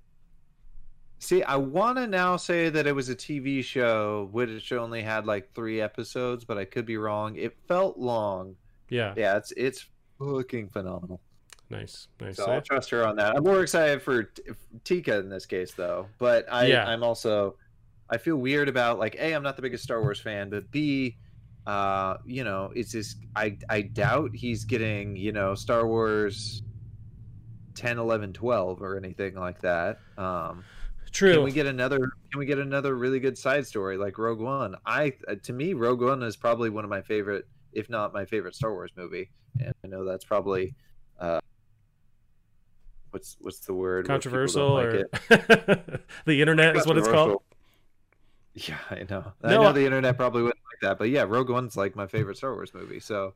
see 1.22 1.44
i 1.44 1.56
want 1.56 1.98
to 1.98 2.08
now 2.08 2.36
say 2.36 2.68
that 2.68 2.88
it 2.88 2.94
was 2.94 3.08
a 3.08 3.16
tv 3.16 3.64
show 3.64 4.28
which 4.32 4.74
only 4.74 5.04
had 5.04 5.28
like 5.28 5.54
three 5.54 5.80
episodes 5.80 6.44
but 6.44 6.58
i 6.58 6.66
could 6.66 6.84
be 6.84 6.98
wrong 6.98 7.36
it 7.36 7.56
felt 7.68 7.96
long 7.98 8.56
Yeah, 8.90 9.14
yeah 9.16 9.38
it's 9.38 9.54
it's 9.56 9.86
fucking 10.18 10.70
phenomenal 10.70 11.22
nice, 11.72 12.08
nice. 12.20 12.38
So? 12.38 12.46
I'll 12.46 12.62
trust 12.62 12.90
her 12.90 13.08
on 13.08 13.16
that. 13.16 13.36
I'm 13.36 13.44
more 13.44 13.62
excited 13.62 14.02
for 14.02 14.32
Tika 14.84 15.20
in 15.20 15.30
this 15.30 15.46
case, 15.46 15.74
though. 15.74 16.08
But 16.20 16.46
I, 16.52 16.66
Yeah. 16.66 16.86
I'm 16.86 17.02
also, 17.02 17.56
I 18.10 18.18
feel 18.18 18.36
weird 18.36 18.68
about 18.68 19.00
like, 19.00 19.16
a, 19.18 19.34
I'm 19.34 19.42
not 19.42 19.56
the 19.56 19.62
biggest 19.62 19.84
Star 19.84 20.02
Wars 20.02 20.20
fan, 20.20 20.50
but 20.50 20.70
b, 20.70 21.18
uh, 21.68 22.18
you 22.26 22.44
know, 22.44 22.72
it's 22.76 22.92
just 22.92 23.18
I, 23.36 23.58
I 23.70 23.82
doubt 23.82 24.32
he's 24.34 24.66
getting, 24.66 25.16
you 25.16 25.32
know, 25.32 25.54
Star 25.56 25.86
Wars 25.86 26.64
10, 27.76 28.00
11, 28.00 28.34
12 28.34 28.82
or 28.82 28.98
anything 28.98 29.36
like 29.36 29.62
that. 29.62 30.00
Um, 30.18 30.64
True. 31.12 31.34
can 31.34 31.44
we 31.44 31.52
get 31.52 31.66
another? 31.66 32.00
Can 32.00 32.40
we 32.40 32.46
get 32.46 32.58
another 32.58 32.96
really 32.96 33.20
good 33.20 33.38
side 33.38 33.68
story 33.68 33.98
like 33.98 34.18
Rogue 34.18 34.40
One? 34.40 34.76
I, 34.86 35.14
uh, 35.28 35.36
to 35.44 35.54
me, 35.54 35.74
Rogue 35.74 36.02
One 36.02 36.24
is 36.24 36.38
probably 36.38 36.70
one 36.70 36.84
of 36.86 36.90
my 36.90 37.02
favorite, 37.02 37.46
if 37.74 37.90
not 37.90 38.14
my 38.14 38.24
favorite 38.26 38.56
Star 38.56 38.72
Wars 38.72 38.92
movie, 38.96 39.30
and 39.60 39.74
I 39.84 39.88
know 39.88 40.06
that's 40.06 40.26
probably. 40.26 40.74
Uh, 41.20 41.40
What's 43.12 43.36
what's 43.42 43.60
the 43.60 43.74
word? 43.74 44.08
where 44.08 44.20
people 44.20 44.32
don't 44.32 44.48
Controversial 44.48 44.74
like 44.74 45.90
or 45.90 46.04
the 46.26 46.40
internet 46.40 46.78
is 46.78 46.88
what 46.88 46.98
it's 46.98 47.10
called. 47.10 47.42
Yeah, 48.68 48.78
I 48.90 49.06
know. 49.10 49.32
I 49.44 49.52
know 49.52 49.64
I- 49.64 49.72
the 49.72 49.86
internet 49.86 50.18
probably 50.18 50.42
wouldn't 50.44 50.60
like 50.74 50.90
that, 50.90 50.98
but 50.98 51.10
yeah, 51.10 51.24
Rogue 51.24 51.50
One's 51.50 51.78
like 51.78 51.96
my 51.96 52.08
favorite 52.08 52.38
Star 52.38 52.54
Wars 52.54 52.74
movie. 52.74 53.00
So 53.00 53.34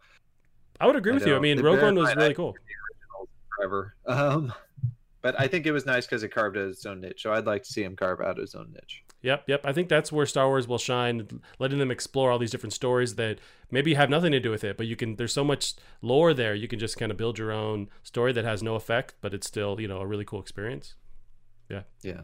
I 0.80 0.88
would 0.88 0.96
agree 0.98 1.14
I 1.14 1.16
with 1.16 1.26
you. 1.26 1.36
I 1.36 1.40
mean, 1.40 1.58
The 1.58 1.64
Rogue 1.64 1.82
One 1.82 1.96
was 1.96 2.14
really 2.16 2.34
cool. 2.34 2.56
forever. 3.58 3.96
Um, 4.08 4.54
but 5.22 5.40
I 5.40 5.48
think 5.48 5.66
it 5.66 5.72
was 5.72 5.88
nice 5.88 6.06
because 6.06 6.22
it 6.22 6.30
carved 6.30 6.56
out 6.56 6.68
its 6.68 6.86
own 6.86 7.02
niche. 7.02 7.24
So 7.24 7.34
I'd 7.34 7.48
like 7.48 7.64
to 7.64 7.74
see 7.74 7.82
him 7.84 7.96
carve 7.96 8.22
out 8.22 8.38
his 8.38 8.54
own 8.54 8.72
niche. 8.74 9.04
Yep, 9.24 9.46
yep. 9.48 9.62
I 9.66 9.74
think 9.74 9.90
that's 9.90 10.12
where 10.12 10.28
Star 10.28 10.48
Wars 10.48 10.68
will 10.68 10.78
shine, 10.78 11.42
letting 11.58 11.80
them 11.80 11.90
explore 11.90 12.30
all 12.30 12.38
these 12.38 12.52
different 12.52 12.74
stories 12.74 13.16
that 13.16 13.40
maybe 13.72 13.96
have 13.96 14.08
nothing 14.12 14.32
to 14.34 14.40
do 14.40 14.52
with 14.52 14.64
it, 14.64 14.78
but 14.78 14.86
you 14.86 14.96
can. 14.96 15.16
There's 15.16 15.34
so 15.34 15.44
much 15.44 15.74
lore 16.04 16.32
there. 16.36 16.54
You 16.54 16.68
can 16.68 16.78
just 16.78 16.98
kind 17.00 17.12
of 17.12 17.18
build 17.18 17.40
your 17.40 17.52
own 17.52 17.88
story 18.04 18.34
that 18.34 18.46
has 18.46 18.62
no 18.62 18.76
effect, 18.76 19.16
but 19.22 19.34
it's 19.34 19.48
still 19.48 19.82
you 19.82 19.88
know 19.88 19.98
a 19.98 20.06
really 20.06 20.26
cool 20.26 20.40
experience. 20.42 20.94
Yeah. 21.70 21.84
Yeah. 22.04 22.22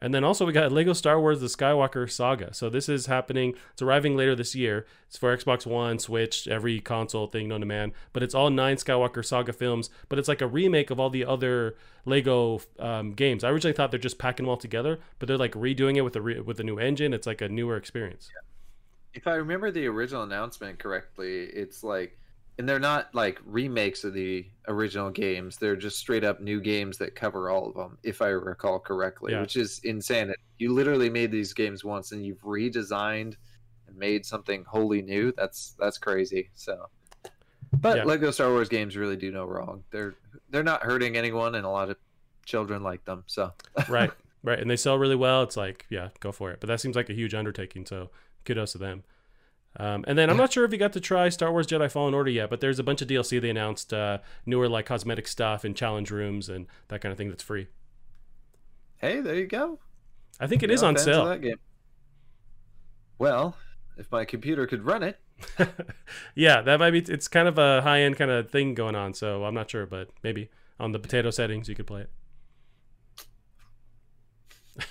And 0.00 0.14
then 0.14 0.24
also 0.24 0.46
we 0.46 0.52
got 0.52 0.70
Lego 0.72 0.92
Star 0.92 1.20
Wars: 1.20 1.40
The 1.40 1.46
Skywalker 1.46 2.10
Saga. 2.10 2.54
So 2.54 2.70
this 2.70 2.88
is 2.88 3.06
happening. 3.06 3.54
It's 3.72 3.82
arriving 3.82 4.16
later 4.16 4.34
this 4.34 4.54
year. 4.54 4.86
It's 5.06 5.16
for 5.16 5.36
Xbox 5.36 5.66
One, 5.66 5.98
Switch, 5.98 6.46
every 6.46 6.80
console 6.80 7.26
thing 7.26 7.48
known 7.48 7.60
to 7.60 7.66
man. 7.66 7.92
But 8.12 8.22
it's 8.22 8.34
all 8.34 8.50
nine 8.50 8.76
Skywalker 8.76 9.24
Saga 9.24 9.52
films. 9.52 9.90
But 10.08 10.18
it's 10.18 10.28
like 10.28 10.40
a 10.40 10.46
remake 10.46 10.90
of 10.90 11.00
all 11.00 11.10
the 11.10 11.24
other 11.24 11.76
Lego 12.04 12.60
um, 12.78 13.12
games. 13.12 13.44
I 13.44 13.50
originally 13.50 13.74
thought 13.74 13.90
they're 13.90 13.98
just 13.98 14.18
packing 14.18 14.44
them 14.44 14.50
all 14.50 14.56
together, 14.56 14.98
but 15.18 15.26
they're 15.26 15.36
like 15.36 15.52
redoing 15.52 15.96
it 15.96 16.02
with 16.02 16.16
a 16.16 16.20
re- 16.20 16.40
with 16.40 16.60
a 16.60 16.64
new 16.64 16.78
engine. 16.78 17.12
It's 17.12 17.26
like 17.26 17.40
a 17.40 17.48
newer 17.48 17.76
experience. 17.76 18.30
If 19.14 19.26
I 19.26 19.34
remember 19.34 19.70
the 19.70 19.86
original 19.86 20.22
announcement 20.22 20.78
correctly, 20.78 21.44
it's 21.44 21.82
like, 21.82 22.18
and 22.58 22.68
they're 22.68 22.78
not 22.80 23.14
like 23.14 23.38
remakes 23.44 24.02
of 24.04 24.12
the 24.14 24.46
original 24.66 25.10
games. 25.10 25.56
They're 25.56 25.76
just 25.76 25.98
straight 25.98 26.24
up 26.24 26.40
new 26.40 26.60
games 26.60 26.98
that 26.98 27.14
cover 27.14 27.50
all 27.50 27.68
of 27.68 27.74
them, 27.74 27.98
if 28.02 28.20
I 28.20 28.28
recall 28.28 28.80
correctly, 28.80 29.32
Yeah. 29.32 29.40
which 29.40 29.56
is 29.56 29.80
insane. 29.84 30.32
You 30.58 30.72
literally 30.74 31.08
made 31.08 31.30
these 31.30 31.52
games 31.52 31.84
once 31.84 32.12
and 32.12 32.26
you've 32.26 32.42
redesigned 32.42 33.36
and 33.86 33.96
made 33.96 34.26
something 34.26 34.64
wholly 34.64 35.02
new. 35.02 35.32
That's 35.36 35.76
that's 35.78 35.98
crazy. 35.98 36.50
So, 36.54 36.86
but 37.72 37.98
Yeah. 37.98 38.04
Lego 38.04 38.30
Star 38.32 38.50
Wars 38.50 38.68
games 38.68 38.96
really 38.96 39.16
do 39.16 39.30
no 39.30 39.44
wrong. 39.44 39.84
They're 39.90 40.16
they're 40.50 40.62
not 40.64 40.82
hurting 40.82 41.16
anyone, 41.16 41.54
and 41.54 41.64
a 41.64 41.70
lot 41.70 41.90
of 41.90 41.96
children 42.44 42.82
like 42.82 43.04
them. 43.04 43.22
So, 43.26 43.52
right 43.88 44.10
right 44.44 44.60
and 44.60 44.70
they 44.70 44.76
sell 44.76 44.96
really 44.96 45.16
well 45.16 45.42
it's 45.42 45.56
like 45.56 45.84
yeah 45.90 46.10
go 46.20 46.30
for 46.30 46.52
it 46.52 46.60
but 46.60 46.68
that 46.68 46.80
seems 46.80 46.94
like 46.94 47.10
a 47.10 47.12
huge 47.12 47.34
undertaking 47.34 47.84
so 47.84 48.08
kudos 48.44 48.70
to 48.70 48.78
them 48.78 49.02
um, 49.78 50.04
and 50.08 50.18
then 50.18 50.28
i'm 50.30 50.36
not 50.36 50.52
sure 50.52 50.64
if 50.64 50.72
you 50.72 50.78
got 50.78 50.92
to 50.92 51.00
try 51.00 51.28
star 51.28 51.50
wars 51.50 51.66
jedi 51.66 51.90
fallen 51.90 52.14
order 52.14 52.30
yet 52.30 52.50
but 52.50 52.60
there's 52.60 52.78
a 52.78 52.82
bunch 52.82 53.00
of 53.02 53.08
dlc 53.08 53.40
they 53.40 53.50
announced 53.50 53.92
uh, 53.92 54.18
newer 54.46 54.68
like 54.68 54.86
cosmetic 54.86 55.26
stuff 55.28 55.64
and 55.64 55.76
challenge 55.76 56.10
rooms 56.10 56.48
and 56.48 56.66
that 56.88 57.00
kind 57.00 57.12
of 57.12 57.18
thing 57.18 57.28
that's 57.28 57.42
free. 57.42 57.68
Hey, 58.96 59.20
there 59.20 59.34
you 59.36 59.46
go. 59.46 59.78
i 60.40 60.46
think 60.46 60.62
it 60.62 60.70
is 60.70 60.82
on 60.82 60.96
sale. 60.96 61.24
That 61.26 61.40
game. 61.40 61.58
Well, 63.18 63.56
if 63.96 64.10
my 64.10 64.24
computer 64.24 64.66
could 64.66 64.84
run 64.84 65.02
it, 65.02 65.18
yeah 66.34 66.60
that 66.62 66.80
might 66.80 66.90
be 66.90 66.98
it's 66.98 67.28
kind 67.28 67.46
of 67.46 67.58
a 67.58 67.80
high-end 67.82 68.16
kind 68.16 68.30
of 68.30 68.50
thing 68.50 68.74
going 68.74 68.96
on 68.96 69.14
so 69.14 69.44
i'm 69.44 69.54
not 69.54 69.70
sure 69.70 69.86
but 69.86 70.08
maybe 70.24 70.50
on 70.80 70.90
the 70.90 70.98
potato 70.98 71.30
settings 71.30 71.68
you 71.68 71.74
could 71.76 71.86
play 71.86 72.02
it. 72.02 72.10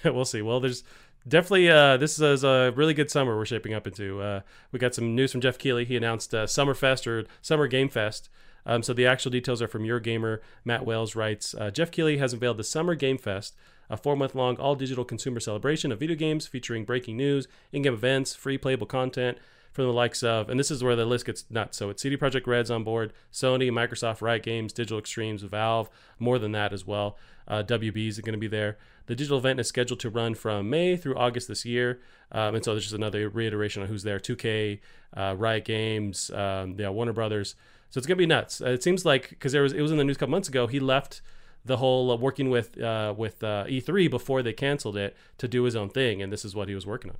We'll 0.14 0.26
see. 0.26 0.42
Well 0.42 0.60
there's 0.60 0.84
definitely 1.28 1.70
uh, 1.70 1.98
this 1.98 2.20
is 2.20 2.44
a 2.44 2.72
really 2.76 2.94
good 2.94 3.12
summer 3.12 3.36
we're 3.36 3.46
shaping 3.46 3.74
up 3.74 3.86
into 3.86 4.22
uh, 4.22 4.42
we 4.72 4.80
got 4.80 4.96
some 4.96 5.16
news 5.16 5.32
from 5.32 5.42
jeff 5.42 5.58
keighley 5.58 5.86
he 5.86 5.96
announced 5.96 6.34
uh, 6.34 6.46
summerfest 6.46 7.08
or 7.08 7.26
summer 7.42 7.68
game 7.68 7.90
fest 7.90 8.30
um, 8.66 8.84
so 8.84 8.94
the 8.94 9.06
actual 9.06 9.32
details 9.32 9.62
are 9.62 9.68
from 9.68 9.84
Eurogamer 9.84 10.40
matt 10.64 10.86
wales 10.86 11.16
writes 11.16 11.54
uh, 11.56 11.70
jeff 11.70 11.92
keighley 11.92 12.18
has 12.18 12.34
unveiled 12.34 12.58
the 12.58 12.64
summer 12.64 12.96
game 12.96 13.18
fest 13.18 13.56
a 13.90 13.98
four-month-long 13.98 14.58
all-digital 14.58 15.06
consumer 15.06 15.40
celebration 15.40 15.92
of 15.92 16.00
video 16.00 16.16
games 16.16 16.48
featuring 16.48 16.86
breaking 16.86 17.18
news 17.18 17.48
in-game 17.72 17.94
events 17.94 18.36
free 18.36 18.58
playable 18.58 18.88
content 18.88 19.38
from 19.78 19.86
the 19.86 19.94
likes 19.94 20.24
of, 20.24 20.50
and 20.50 20.60
this 20.60 20.72
is 20.72 20.84
where 20.84 20.96
the 20.96 21.06
list 21.06 21.28
gets 21.28 21.46
nuts. 21.52 21.78
So 21.78 21.92
it's 21.92 22.02
CD 22.02 22.18
Projekt 22.18 22.48
Red's 22.48 22.72
on 22.72 22.84
board, 22.84 23.14
Sony, 23.32 23.70
Microsoft, 23.70 24.24
Riot 24.24 24.42
Games, 24.42 24.74
Digital 24.74 24.98
Extremes, 24.98 25.44
Valve, 25.44 25.88
more 26.18 26.40
than 26.40 26.52
that 26.54 26.74
as 26.74 26.88
well. 26.88 27.16
Uh, 27.48 27.64
WB's 27.64 28.20
are 28.20 28.22
going 28.22 28.34
to 28.34 28.40
be 28.40 28.48
there. 28.48 28.78
The 29.06 29.16
digital 29.16 29.38
event 29.38 29.60
is 29.60 29.68
scheduled 29.68 30.00
to 30.02 30.10
run 30.10 30.36
from 30.36 30.70
May 30.70 30.98
through 30.98 31.16
August 31.16 31.48
this 31.48 31.66
year, 31.66 32.02
um, 32.32 32.56
and 32.56 32.64
so 32.64 32.72
there's 32.72 32.84
just 32.84 32.96
another 32.96 33.30
reiteration 33.30 33.82
on 33.82 33.88
who's 33.88 34.04
there: 34.04 34.20
2K, 34.20 34.80
uh, 35.16 35.36
Riot 35.38 35.66
Games, 35.66 36.30
um, 36.32 36.76
yeah, 36.78 36.90
Warner 36.90 37.14
Brothers. 37.14 37.56
So 37.90 38.00
it's 38.00 38.08
going 38.08 38.18
to 38.18 38.22
be 38.22 38.26
nuts. 38.26 38.62
Uh, 38.62 38.70
it 38.72 38.84
seems 38.84 39.06
like 39.06 39.30
because 39.30 39.54
there 39.54 39.62
was 39.62 39.74
it 39.74 39.82
was 39.82 39.92
in 39.92 39.98
the 39.98 40.04
news 40.04 40.18
a 40.18 40.20
couple 40.20 40.32
months 40.32 40.50
ago. 40.50 40.68
He 40.68 40.80
left 40.80 41.22
the 41.64 41.78
whole 41.78 42.12
uh, 42.12 42.16
working 42.18 42.50
with 42.50 42.80
uh, 42.82 43.14
with 43.18 43.44
uh, 43.44 43.66
E3 43.68 44.10
before 44.10 44.44
they 44.44 44.54
canceled 44.54 44.98
it 44.98 45.16
to 45.38 45.48
do 45.48 45.64
his 45.64 45.76
own 45.76 45.90
thing, 45.90 46.22
and 46.22 46.32
this 46.32 46.44
is 46.44 46.54
what 46.56 46.68
he 46.68 46.76
was 46.76 46.86
working 46.86 47.12
on. 47.12 47.18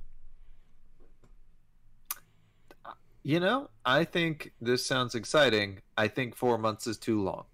you 3.28 3.38
know, 3.40 3.68
I 3.84 4.04
think 4.04 4.52
this 4.58 4.86
sounds 4.86 5.14
exciting. 5.14 5.80
I 5.98 6.08
think 6.08 6.34
four 6.34 6.56
months 6.56 6.86
is 6.86 6.96
too 6.96 7.22
long. 7.22 7.44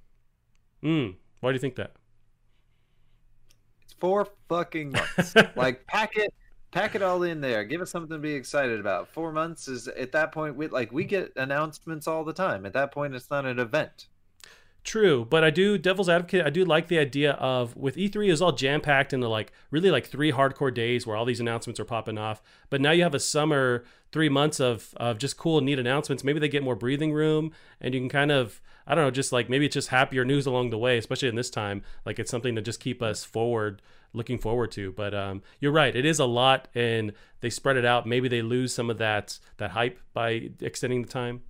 Mm, 0.85 1.17
why 1.41 1.51
do 1.51 1.55
you 1.55 1.59
think 1.59 1.75
that? 1.75 1.95
Four 4.05 4.29
fucking 4.51 4.93
months. 4.93 5.35
like 5.57 5.87
pack 5.87 6.19
it, 6.19 6.35
pack 6.73 6.95
it 6.95 7.01
all 7.01 7.23
in 7.23 7.41
there. 7.41 7.65
Give 7.65 7.81
us 7.81 7.91
something 7.91 8.11
to 8.11 8.19
be 8.19 8.35
excited 8.35 8.79
about. 8.79 9.09
Four 9.09 9.33
months 9.33 9.67
is 9.67 9.89
at 9.89 10.13
that 10.13 10.31
point. 10.31 10.57
We 10.57 10.67
like 10.67 10.93
we 10.93 11.05
get 11.05 11.33
announcements 11.37 12.07
all 12.07 12.23
the 12.23 12.35
time. 12.35 12.67
At 12.67 12.75
that 12.75 12.93
point, 12.93 13.15
it's 13.15 13.31
not 13.31 13.47
an 13.47 13.59
event. 13.59 14.09
True, 14.85 15.25
but 15.25 15.43
I 15.43 15.49
do 15.49 15.79
devil's 15.79 16.11
advocate. 16.11 16.45
I 16.45 16.51
do 16.51 16.67
like 16.67 16.89
the 16.89 16.99
idea 16.99 17.33
of 17.33 17.75
with 17.75 17.97
E3 17.97 18.29
is 18.29 18.43
all 18.43 18.53
jam 18.53 18.83
packed 18.83 19.15
into 19.15 19.27
like 19.27 19.53
really 19.71 19.91
like 19.91 20.07
three 20.07 20.33
hardcore 20.33 20.75
days 20.75 21.07
where 21.07 21.17
all 21.17 21.25
these 21.25 21.41
announcements 21.41 21.81
are 21.81 21.87
popping 21.87 22.19
off. 22.19 22.43
But 22.69 22.83
now 22.83 22.91
you 22.91 23.05
have 23.05 23.15
a 23.15 23.21
summer, 23.21 23.85
three 24.13 24.29
months 24.29 24.61
of 24.61 24.93
of 24.99 25.17
just 25.17 25.39
cool, 25.39 25.63
neat 25.63 25.79
announcements. 25.79 26.23
Maybe 26.23 26.41
they 26.41 26.51
get 26.51 26.63
more 26.63 26.77
breathing 26.77 27.15
room, 27.15 27.53
and 27.81 27.95
you 27.95 28.01
can 28.01 28.11
kind 28.11 28.31
of 28.31 28.61
I 28.87 28.95
don't 28.95 29.05
know, 29.05 29.11
just 29.11 29.33
like 29.33 29.49
maybe 29.49 29.67
it's 29.67 29.75
just 29.75 29.89
happier 29.89 30.25
news 30.25 30.47
along 30.47 30.71
the 30.71 30.79
way, 30.79 30.99
especially 30.99 31.29
in 31.29 31.37
this 31.37 31.51
time. 31.51 31.83
Like 32.05 32.19
it's 32.19 32.31
something 32.31 32.55
to 32.57 32.63
just 32.63 32.81
keep 32.81 33.03
us 33.03 33.25
forward, 33.25 33.81
looking 34.13 34.39
forward 34.39 34.71
to. 34.73 34.93
But 34.93 35.15
um, 35.15 35.43
you're 35.61 35.73
right, 35.73 35.95
it 35.95 36.05
is 36.05 36.19
a 36.19 36.27
lot, 36.27 36.69
and 36.75 37.13
they 37.41 37.51
spread 37.51 37.77
it 37.77 37.85
out. 37.85 38.07
Maybe 38.07 38.29
they 38.29 38.43
lose 38.43 38.75
some 38.75 38.91
of 38.91 38.99
that 38.99 39.39
that 39.57 39.71
hype 39.71 39.99
by 40.13 40.51
extending 40.61 41.03
the 41.03 41.09
time. 41.09 41.43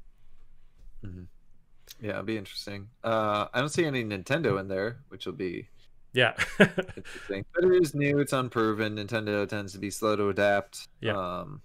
Yeah, 2.01 2.15
it'd 2.15 2.27
be 2.27 2.37
interesting. 2.37 2.89
Uh, 3.03 3.47
I 3.53 3.61
don't 3.61 3.69
see 3.69 3.85
any 3.85 4.05
Nintendo 4.05 4.59
in 4.61 4.69
there, 4.69 4.99
which 5.09 5.27
will 5.27 5.33
be 5.35 5.69
Yeah. 6.13 6.35
Interesting. 6.59 7.45
But 7.55 7.65
it 7.65 7.83
is 7.83 7.95
new. 7.95 8.19
It's 8.21 8.33
unproven. 8.33 8.97
Nintendo 8.97 9.47
tends 9.49 9.73
to 9.73 9.79
be 9.79 9.91
slow 9.91 10.17
to 10.17 10.29
adapt. 10.29 10.89
Yeah. 11.01 11.17
Um, 11.17 11.61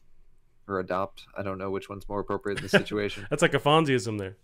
or 0.68 0.80
adopt. 0.80 1.26
I 1.38 1.42
don't 1.42 1.58
know 1.58 1.72
which 1.72 1.90
one's 1.90 2.08
more 2.08 2.20
appropriate 2.20 2.60
in 2.60 2.64
the 2.64 2.70
situation. 2.70 3.26
That's 3.30 3.42
like 3.42 3.54
a 3.54 3.60
Fonzieism 3.60 4.20
there. 4.20 4.38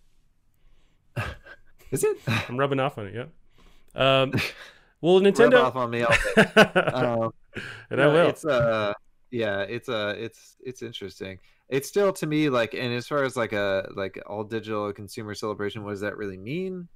Is 1.91 2.03
it? 2.03 2.17
I'm 2.49 2.57
rubbing 2.57 2.79
off 2.79 2.97
on 2.97 3.07
it. 3.07 3.15
Yeah. 3.15 3.25
Um, 3.95 4.31
well, 5.01 5.19
Rub 5.21 5.33
Nintendo. 5.33 5.63
off 5.63 5.75
on 5.75 5.89
me. 5.91 6.01
Um, 6.93 7.31
and 7.89 8.01
I 8.01 8.07
will. 8.07 8.27
It's 8.27 8.43
uh, 8.45 8.93
yeah, 9.31 9.61
it's 9.61 9.87
uh, 9.89 10.13
it's 10.17 10.57
it's 10.65 10.81
interesting. 10.81 11.39
It's 11.69 11.87
still 11.87 12.11
to 12.13 12.27
me 12.27 12.49
like, 12.49 12.73
and 12.73 12.93
as 12.93 13.07
far 13.07 13.23
as 13.23 13.35
like 13.35 13.53
a 13.53 13.89
like 13.95 14.21
all 14.27 14.43
digital 14.43 14.91
consumer 14.93 15.33
celebration, 15.33 15.83
what 15.83 15.91
does 15.91 16.01
that 16.01 16.17
really 16.17 16.37
mean? 16.37 16.87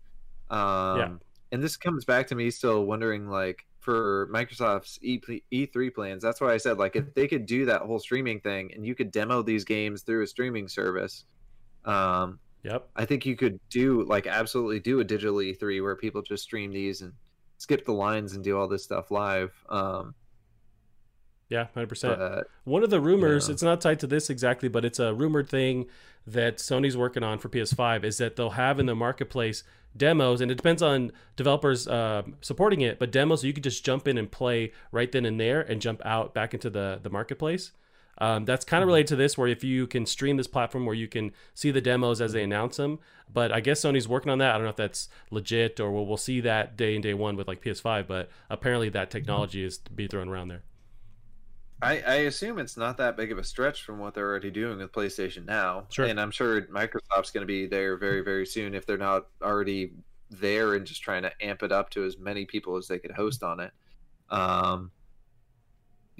Um, 0.50 0.98
Yeah. 0.98 1.10
And 1.52 1.64
this 1.64 1.78
comes 1.78 2.06
back 2.06 2.28
to 2.28 2.36
me 2.36 2.52
still 2.52 2.86
wondering 2.86 3.28
like 3.28 3.66
for 3.80 4.28
Microsoft's 4.32 5.00
E 5.02 5.20
E3 5.52 5.94
plans. 5.96 6.22
That's 6.22 6.40
why 6.42 6.54
I 6.54 6.58
said 6.58 6.78
like 6.78 6.96
if 6.96 7.14
they 7.16 7.28
could 7.28 7.46
do 7.48 7.66
that 7.66 7.82
whole 7.82 8.00
streaming 8.00 8.40
thing 8.42 8.72
and 8.76 8.86
you 8.86 8.94
could 8.94 9.12
demo 9.12 9.42
these 9.42 9.64
games 9.64 10.04
through 10.04 10.22
a 10.24 10.28
streaming 10.28 10.68
service, 10.68 11.24
um, 11.86 12.38
Yep. 12.64 12.90
I 12.96 13.06
think 13.06 13.26
you 13.26 13.36
could 13.36 13.60
do 13.70 14.04
like 14.04 14.28
absolutely 14.28 14.80
do 14.80 15.00
a 15.00 15.04
digital 15.04 15.36
E3 15.38 15.82
where 15.82 15.96
people 15.96 16.22
just 16.22 16.44
stream 16.44 16.72
these 16.72 17.02
and 17.02 17.14
skip 17.58 17.86
the 17.86 17.94
lines 17.94 18.34
and 18.34 18.44
do 18.44 18.58
all 18.58 18.68
this 18.68 18.84
stuff 18.84 19.12
live. 19.12 19.54
Um, 19.70 20.14
Yeah. 21.50 21.68
Hundred 21.74 21.90
percent. 21.90 22.20
One 22.66 22.84
of 22.84 22.90
the 22.90 23.00
rumors, 23.02 23.48
Yeah. 23.48 23.54
it's 23.54 23.64
not 23.64 23.82
tied 23.82 24.00
to 24.02 24.08
this 24.08 24.30
exactly, 24.30 24.70
but 24.70 24.86
it's 24.86 25.00
a 25.00 25.14
rumored 25.14 25.50
thing 25.50 25.88
that 26.28 26.58
Sony's 26.58 26.96
working 26.98 27.24
on 27.24 27.40
for 27.40 27.50
PS5 27.50 28.04
is 28.04 28.18
that 28.20 28.36
they'll 28.36 28.52
have 28.52 28.80
in 28.80 28.86
the 28.86 28.96
marketplace 28.96 29.64
demos, 29.98 30.42
and 30.42 30.52
it 30.52 30.56
depends 30.56 30.84
on 30.84 31.12
developers 31.36 31.88
uh, 31.88 32.22
supporting 32.42 32.82
it, 32.82 33.00
but 33.00 33.12
demos 33.12 33.42
so 33.42 33.48
you 33.48 33.54
could 33.54 33.64
just 33.64 33.84
jump 33.84 34.08
in 34.08 34.18
and 34.20 34.32
play 34.32 34.72
right 34.92 35.12
then 35.12 35.26
and 35.26 35.40
there 35.40 35.62
and 35.62 35.82
jump 35.82 36.00
out 36.06 36.34
back 36.36 36.54
into 36.54 36.70
the, 36.70 37.00
the 37.02 37.10
marketplace. 37.10 37.72
Um, 38.20 38.46
that's 38.46 38.66
kind 38.66 38.84
of 38.84 38.88
related 38.88 39.08
to 39.08 39.16
this, 39.16 39.38
where 39.38 39.48
if 39.48 39.64
you 39.64 39.88
can 39.88 40.06
stream 40.06 40.38
this 40.38 40.48
platform 40.48 40.86
where 40.86 40.96
you 40.96 41.08
can 41.08 41.32
see 41.54 41.72
the 41.72 41.82
demos 41.82 42.20
as 42.20 42.34
they 42.34 42.44
announce 42.44 42.78
them, 42.78 43.00
but 43.32 43.52
I 43.52 43.60
guess 43.60 43.82
Sony's 43.82 44.08
working 44.08 44.32
on 44.32 44.40
that. 44.40 44.52
I 44.52 44.58
don't 44.58 44.64
know 44.64 44.72
if 44.72 44.76
that's 44.76 45.08
legit 45.32 45.80
or 45.80 45.92
we'll, 45.92 46.06
we'll 46.06 46.18
see 46.18 46.42
that 46.42 46.76
day 46.76 46.96
in 46.96 47.02
day 47.02 47.14
one 47.14 47.36
with 47.36 47.48
like 47.48 47.62
PS5, 47.62 48.08
but 48.08 48.30
apparently 48.50 48.90
that 48.90 49.10
technology 49.10 49.64
is 49.64 49.78
to 49.80 49.92
be 49.92 50.08
thrown 50.08 50.28
around 50.28 50.50
there. 50.50 50.64
I, 51.82 52.02
I 52.02 52.16
assume 52.16 52.60
it's 52.60 52.76
not 52.76 52.98
that 52.98 53.16
big 53.16 53.32
of 53.32 53.38
a 53.38 53.44
stretch 53.44 53.84
from 53.84 54.00
what 54.00 54.14
they're 54.14 54.28
already 54.28 54.52
doing 54.52 54.80
with 54.80 54.92
PlayStation 54.92 55.46
now. 55.46 55.86
Sure. 55.90 56.06
And 56.06 56.20
I'm 56.20 56.32
sure 56.32 56.64
Microsoft's 56.64 57.32
going 57.32 57.44
to 57.44 57.46
be 57.46 57.68
there 57.68 57.96
very, 57.96 58.22
very 58.22 58.46
soon 58.46 58.76
if 58.76 58.86
they're 58.86 58.98
not 58.98 59.28
already 59.42 59.94
there 60.30 60.74
and 60.74 60.86
just 60.86 61.02
trying 61.02 61.24
to 61.24 61.32
amp 61.42 61.64
it 61.64 61.72
up 61.72 61.90
to 61.92 62.04
as 62.04 62.18
many 62.18 62.46
people 62.46 62.76
as 62.76 62.88
they 62.88 63.00
could 63.00 63.12
host 63.12 63.44
on 63.44 63.62
it. 63.62 63.72
Um, 64.30 64.92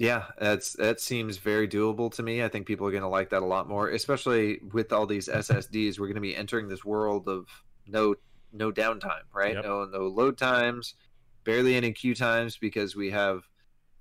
yeah, 0.00 0.24
that's 0.38 0.72
that 0.72 0.98
seems 0.98 1.36
very 1.36 1.68
doable 1.68 2.10
to 2.14 2.22
me. 2.22 2.42
I 2.42 2.48
think 2.48 2.66
people 2.66 2.86
are 2.86 2.90
going 2.90 3.02
to 3.02 3.08
like 3.08 3.28
that 3.30 3.42
a 3.42 3.46
lot 3.46 3.68
more, 3.68 3.90
especially 3.90 4.58
with 4.72 4.94
all 4.94 5.04
these 5.04 5.28
SSDs. 5.28 5.98
We're 5.98 6.06
going 6.06 6.14
to 6.14 6.22
be 6.22 6.34
entering 6.34 6.68
this 6.68 6.86
world 6.86 7.28
of 7.28 7.46
no 7.86 8.14
no 8.50 8.72
downtime, 8.72 9.24
right? 9.34 9.56
Yep. 9.56 9.64
No 9.64 9.84
no 9.84 10.06
load 10.06 10.38
times, 10.38 10.94
barely 11.44 11.74
any 11.74 11.92
queue 11.92 12.14
times 12.14 12.56
because 12.56 12.96
we 12.96 13.10
have 13.10 13.42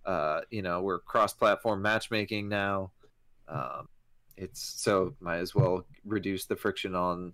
uh, 0.05 0.39
you 0.49 0.61
know 0.61 0.81
we're 0.81 0.99
cross-platform 0.99 1.81
matchmaking 1.81 2.47
now 2.47 2.91
um, 3.49 3.89
it's 4.37 4.61
so 4.61 5.13
might 5.19 5.39
as 5.39 5.53
well 5.53 5.85
reduce 6.05 6.45
the 6.45 6.55
friction 6.55 6.95
on 6.95 7.33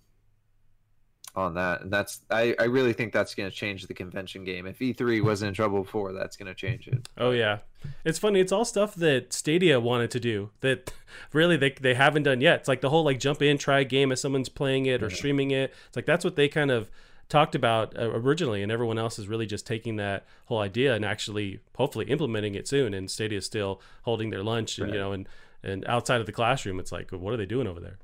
on 1.38 1.54
that 1.56 1.82
and 1.82 1.92
that's 1.92 2.22
i, 2.32 2.56
I 2.60 2.64
really 2.66 2.94
think 2.94 3.14
that's 3.14 3.36
going 3.36 3.50
to 3.50 3.56
change 3.56 3.88
the 3.88 3.94
convention 3.94 4.44
game 4.44 4.66
if 4.66 4.80
e3 4.80 5.24
wasn't 5.30 5.50
in 5.50 5.54
trouble 5.54 5.84
before 5.84 6.14
that's 6.14 6.38
going 6.38 6.48
to 6.48 6.56
change 6.56 6.88
it 6.88 7.08
Oh 7.18 7.32
yeah, 7.32 7.60
it's 8.04 8.18
funny. 8.20 8.40
It's 8.40 8.52
all 8.52 8.66
stuff 8.66 8.96
that 8.96 9.32
Stadia 9.32 9.80
wanted 9.80 10.10
to 10.12 10.20
do 10.20 10.50
that 10.62 10.92
really 11.34 11.56
they 11.56 11.70
they 11.80 11.94
haven't 11.94 12.24
done 12.24 12.42
yet. 12.42 12.60
It's 12.62 12.68
like 12.68 12.82
the 12.82 12.90
whole 12.90 13.04
like 13.06 13.20
jump 13.20 13.42
in, 13.42 13.58
try 13.58 13.80
a 13.82 13.84
game 13.86 14.12
as 14.12 14.20
someone's 14.20 14.50
playing 14.50 14.86
it 14.88 15.02
or 15.04 15.08
Yeah. 15.10 15.16
streaming 15.16 15.52
it. 15.52 15.74
It's 15.88 15.96
like 15.96 16.06
that's 16.06 16.26
what 16.26 16.36
they 16.36 16.48
kind 16.48 16.72
of 16.72 16.90
talked 17.30 17.56
about 17.56 17.98
uh, 17.98 18.10
originally, 18.12 18.62
and 18.64 18.72
everyone 18.72 18.98
else 19.00 19.18
is 19.18 19.28
really 19.28 19.46
just 19.46 19.66
taking 19.66 19.96
that 19.98 20.26
whole 20.46 20.60
idea 20.60 20.94
and 20.96 21.06
actually 21.06 21.60
hopefully 21.76 22.06
implementing 22.06 22.54
it 22.56 22.68
soon. 22.68 22.94
And 22.94 23.10
Stadia 23.10 23.38
is 23.38 23.46
still 23.46 23.82
holding 24.04 24.30
their 24.30 24.44
lunch, 24.44 24.78
and 24.80 24.92
you 24.94 25.00
know, 25.00 25.12
and 25.12 25.28
and 25.64 25.86
outside 25.88 26.20
of 26.20 26.26
the 26.26 26.32
classroom, 26.34 26.80
it's 26.80 26.92
like 26.92 27.12
what 27.12 27.34
are 27.34 27.38
they 27.38 27.46
doing 27.46 27.68
over 27.68 27.80
there? 27.80 27.98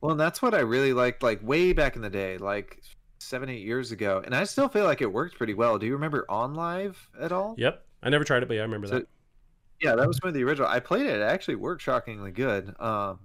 Well 0.00 0.12
and 0.12 0.20
that's 0.20 0.40
what 0.42 0.54
i 0.54 0.60
really 0.60 0.92
liked 0.92 1.22
like 1.22 1.40
way 1.42 1.72
back 1.72 1.96
in 1.96 2.02
the 2.02 2.10
day 2.10 2.38
like 2.38 2.82
seven 3.18 3.48
eight 3.50 3.62
years 3.62 3.92
ago 3.92 4.22
and 4.24 4.34
i 4.34 4.44
still 4.44 4.68
feel 4.68 4.84
like 4.84 5.02
it 5.02 5.12
worked 5.12 5.36
pretty 5.36 5.52
well 5.54 5.78
do 5.78 5.84
you 5.86 5.92
remember 5.92 6.24
OnLive 6.30 6.94
at 7.20 7.32
all 7.32 7.54
Yep, 7.58 7.84
I 8.02 8.08
never 8.08 8.24
tried 8.24 8.42
it, 8.42 8.46
but 8.48 8.54
yeah, 8.54 8.60
I 8.60 8.64
remember 8.64 8.86
So- 8.86 8.94
that. 9.00 9.08
Yeah, 9.82 9.94
that 9.96 10.06
was 10.06 10.18
one 10.22 10.28
of 10.28 10.34
the 10.34 10.44
original. 10.44 10.68
I 10.68 10.78
played 10.78 11.06
it. 11.06 11.20
It 11.20 11.22
actually 11.22 11.54
worked 11.54 11.80
shockingly 11.80 12.32
good 12.32 12.74
um, 12.80 13.20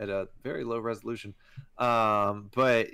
at 0.00 0.08
a 0.08 0.26
very 0.42 0.64
low 0.64 0.80
resolution. 0.80 1.32
Um, 1.78 2.50
but 2.56 2.88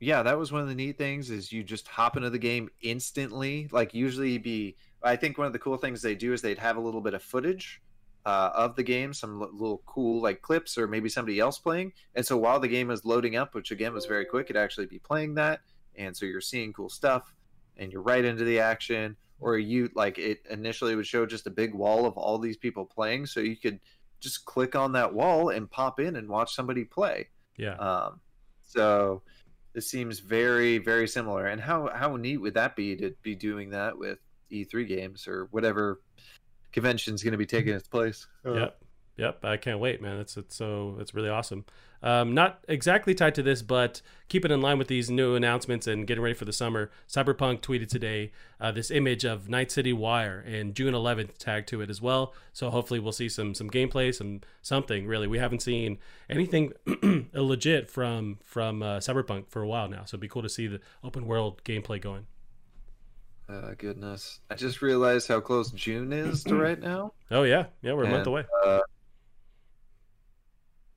yeah, 0.00 0.24
that 0.24 0.36
was 0.36 0.50
one 0.50 0.60
of 0.60 0.66
the 0.66 0.74
neat 0.74 0.98
things 0.98 1.30
is 1.30 1.52
you 1.52 1.62
just 1.62 1.86
hop 1.86 2.16
into 2.16 2.28
the 2.28 2.38
game 2.40 2.68
instantly. 2.82 3.68
Like 3.70 3.94
usually 3.94 4.36
be, 4.38 4.74
I 5.00 5.14
think 5.14 5.38
one 5.38 5.46
of 5.46 5.52
the 5.52 5.60
cool 5.60 5.76
things 5.76 6.02
they 6.02 6.16
do 6.16 6.32
is 6.32 6.42
they'd 6.42 6.58
have 6.58 6.76
a 6.76 6.80
little 6.80 7.00
bit 7.00 7.14
of 7.14 7.22
footage 7.22 7.80
uh, 8.26 8.50
of 8.54 8.76
the 8.76 8.82
game, 8.82 9.12
some 9.14 9.40
li- 9.40 9.48
little 9.52 9.82
cool 9.86 10.22
like 10.22 10.42
clips 10.42 10.76
or 10.76 10.86
maybe 10.86 11.08
somebody 11.08 11.38
else 11.38 11.58
playing. 11.58 11.92
And 12.14 12.24
so 12.24 12.36
while 12.36 12.60
the 12.60 12.68
game 12.68 12.90
is 12.90 13.04
loading 13.04 13.36
up, 13.36 13.54
which 13.54 13.70
again 13.70 13.94
was 13.94 14.06
very 14.06 14.24
quick, 14.24 14.46
it'd 14.46 14.56
actually 14.56 14.86
be 14.86 14.98
playing 14.98 15.34
that. 15.34 15.60
And 15.96 16.16
so 16.16 16.26
you're 16.26 16.40
seeing 16.40 16.72
cool 16.72 16.88
stuff 16.88 17.32
and 17.76 17.92
you're 17.92 18.02
right 18.02 18.24
into 18.24 18.44
the 18.44 18.60
action 18.60 19.16
or 19.40 19.58
you 19.58 19.90
like 19.94 20.18
it 20.18 20.42
initially 20.50 20.94
would 20.94 21.06
show 21.06 21.26
just 21.26 21.46
a 21.46 21.50
big 21.50 21.74
wall 21.74 22.06
of 22.06 22.16
all 22.16 22.38
these 22.38 22.56
people 22.56 22.84
playing 22.84 23.26
so 23.26 23.40
you 23.40 23.56
could 23.56 23.80
just 24.20 24.44
click 24.44 24.76
on 24.76 24.92
that 24.92 25.12
wall 25.12 25.48
and 25.48 25.70
pop 25.70 25.98
in 25.98 26.16
and 26.16 26.28
watch 26.28 26.54
somebody 26.54 26.84
play 26.84 27.26
Yeah, 27.56 27.74
um, 27.76 28.20
so 28.62 29.22
this 29.72 29.90
seems 29.90 30.20
very 30.20 30.78
very 30.78 31.08
similar 31.08 31.46
and 31.46 31.60
how 31.60 31.90
how 31.92 32.16
neat 32.16 32.36
would 32.36 32.54
that 32.54 32.76
be 32.76 32.96
to 32.96 33.14
be 33.22 33.34
doing 33.34 33.70
that 33.70 33.96
with 33.96 34.18
e3 34.52 34.86
games 34.86 35.26
or 35.26 35.48
whatever 35.50 36.00
convention's 36.72 37.22
going 37.22 37.32
to 37.32 37.38
be 37.38 37.46
taking 37.46 37.74
its 37.74 37.88
place 37.88 38.26
Yep. 38.44 38.80
Yep. 39.20 39.44
I 39.44 39.58
can't 39.58 39.80
wait, 39.80 40.00
man. 40.00 40.16
It's 40.16 40.38
it's 40.38 40.56
so 40.56 40.96
it's 40.98 41.14
really 41.14 41.28
awesome. 41.28 41.66
Um, 42.02 42.32
not 42.32 42.64
exactly 42.68 43.14
tied 43.14 43.34
to 43.34 43.42
this, 43.42 43.60
but 43.60 44.00
keep 44.30 44.46
it 44.46 44.50
in 44.50 44.62
line 44.62 44.78
with 44.78 44.88
these 44.88 45.10
new 45.10 45.34
announcements 45.34 45.86
and 45.86 46.06
getting 46.06 46.22
ready 46.22 46.34
for 46.34 46.46
the 46.46 46.54
summer. 46.54 46.90
Cyberpunk 47.06 47.60
tweeted 47.60 47.88
today 47.88 48.32
uh, 48.58 48.72
this 48.72 48.90
image 48.90 49.26
of 49.26 49.50
Night 49.50 49.70
City 49.70 49.92
Wire 49.92 50.42
and 50.46 50.74
June 50.74 50.94
11th 50.94 51.36
tagged 51.36 51.68
to 51.68 51.82
it 51.82 51.90
as 51.90 52.00
well. 52.00 52.32
So 52.54 52.70
hopefully 52.70 52.98
we'll 52.98 53.12
see 53.12 53.28
some 53.28 53.54
some 53.54 53.68
gameplay, 53.68 54.14
some 54.14 54.40
something. 54.62 55.06
Really, 55.06 55.26
we 55.26 55.38
haven't 55.38 55.60
seen 55.60 55.98
anything 56.30 56.72
legit 57.34 57.90
from 57.90 58.38
from 58.42 58.82
uh, 58.82 58.98
Cyberpunk 59.00 59.50
for 59.50 59.60
a 59.60 59.68
while 59.68 59.88
now. 59.88 60.04
So 60.06 60.14
it'd 60.14 60.20
be 60.20 60.28
cool 60.28 60.42
to 60.42 60.48
see 60.48 60.66
the 60.66 60.80
open 61.04 61.26
world 61.26 61.62
gameplay 61.64 62.00
going. 62.00 62.26
Uh, 63.50 63.74
goodness 63.78 64.40
i 64.50 64.54
just 64.54 64.80
realized 64.82 65.26
how 65.28 65.40
close 65.40 65.70
june 65.72 66.12
is 66.12 66.44
to 66.44 66.54
right 66.66 66.80
now 66.80 67.12
Oh 67.32 67.44
yeah, 67.44 67.66
yeah, 67.82 67.92
we're 67.92 68.04
a 68.04 68.10
month 68.10 68.26
away. 68.26 68.44
uh, 68.66 68.80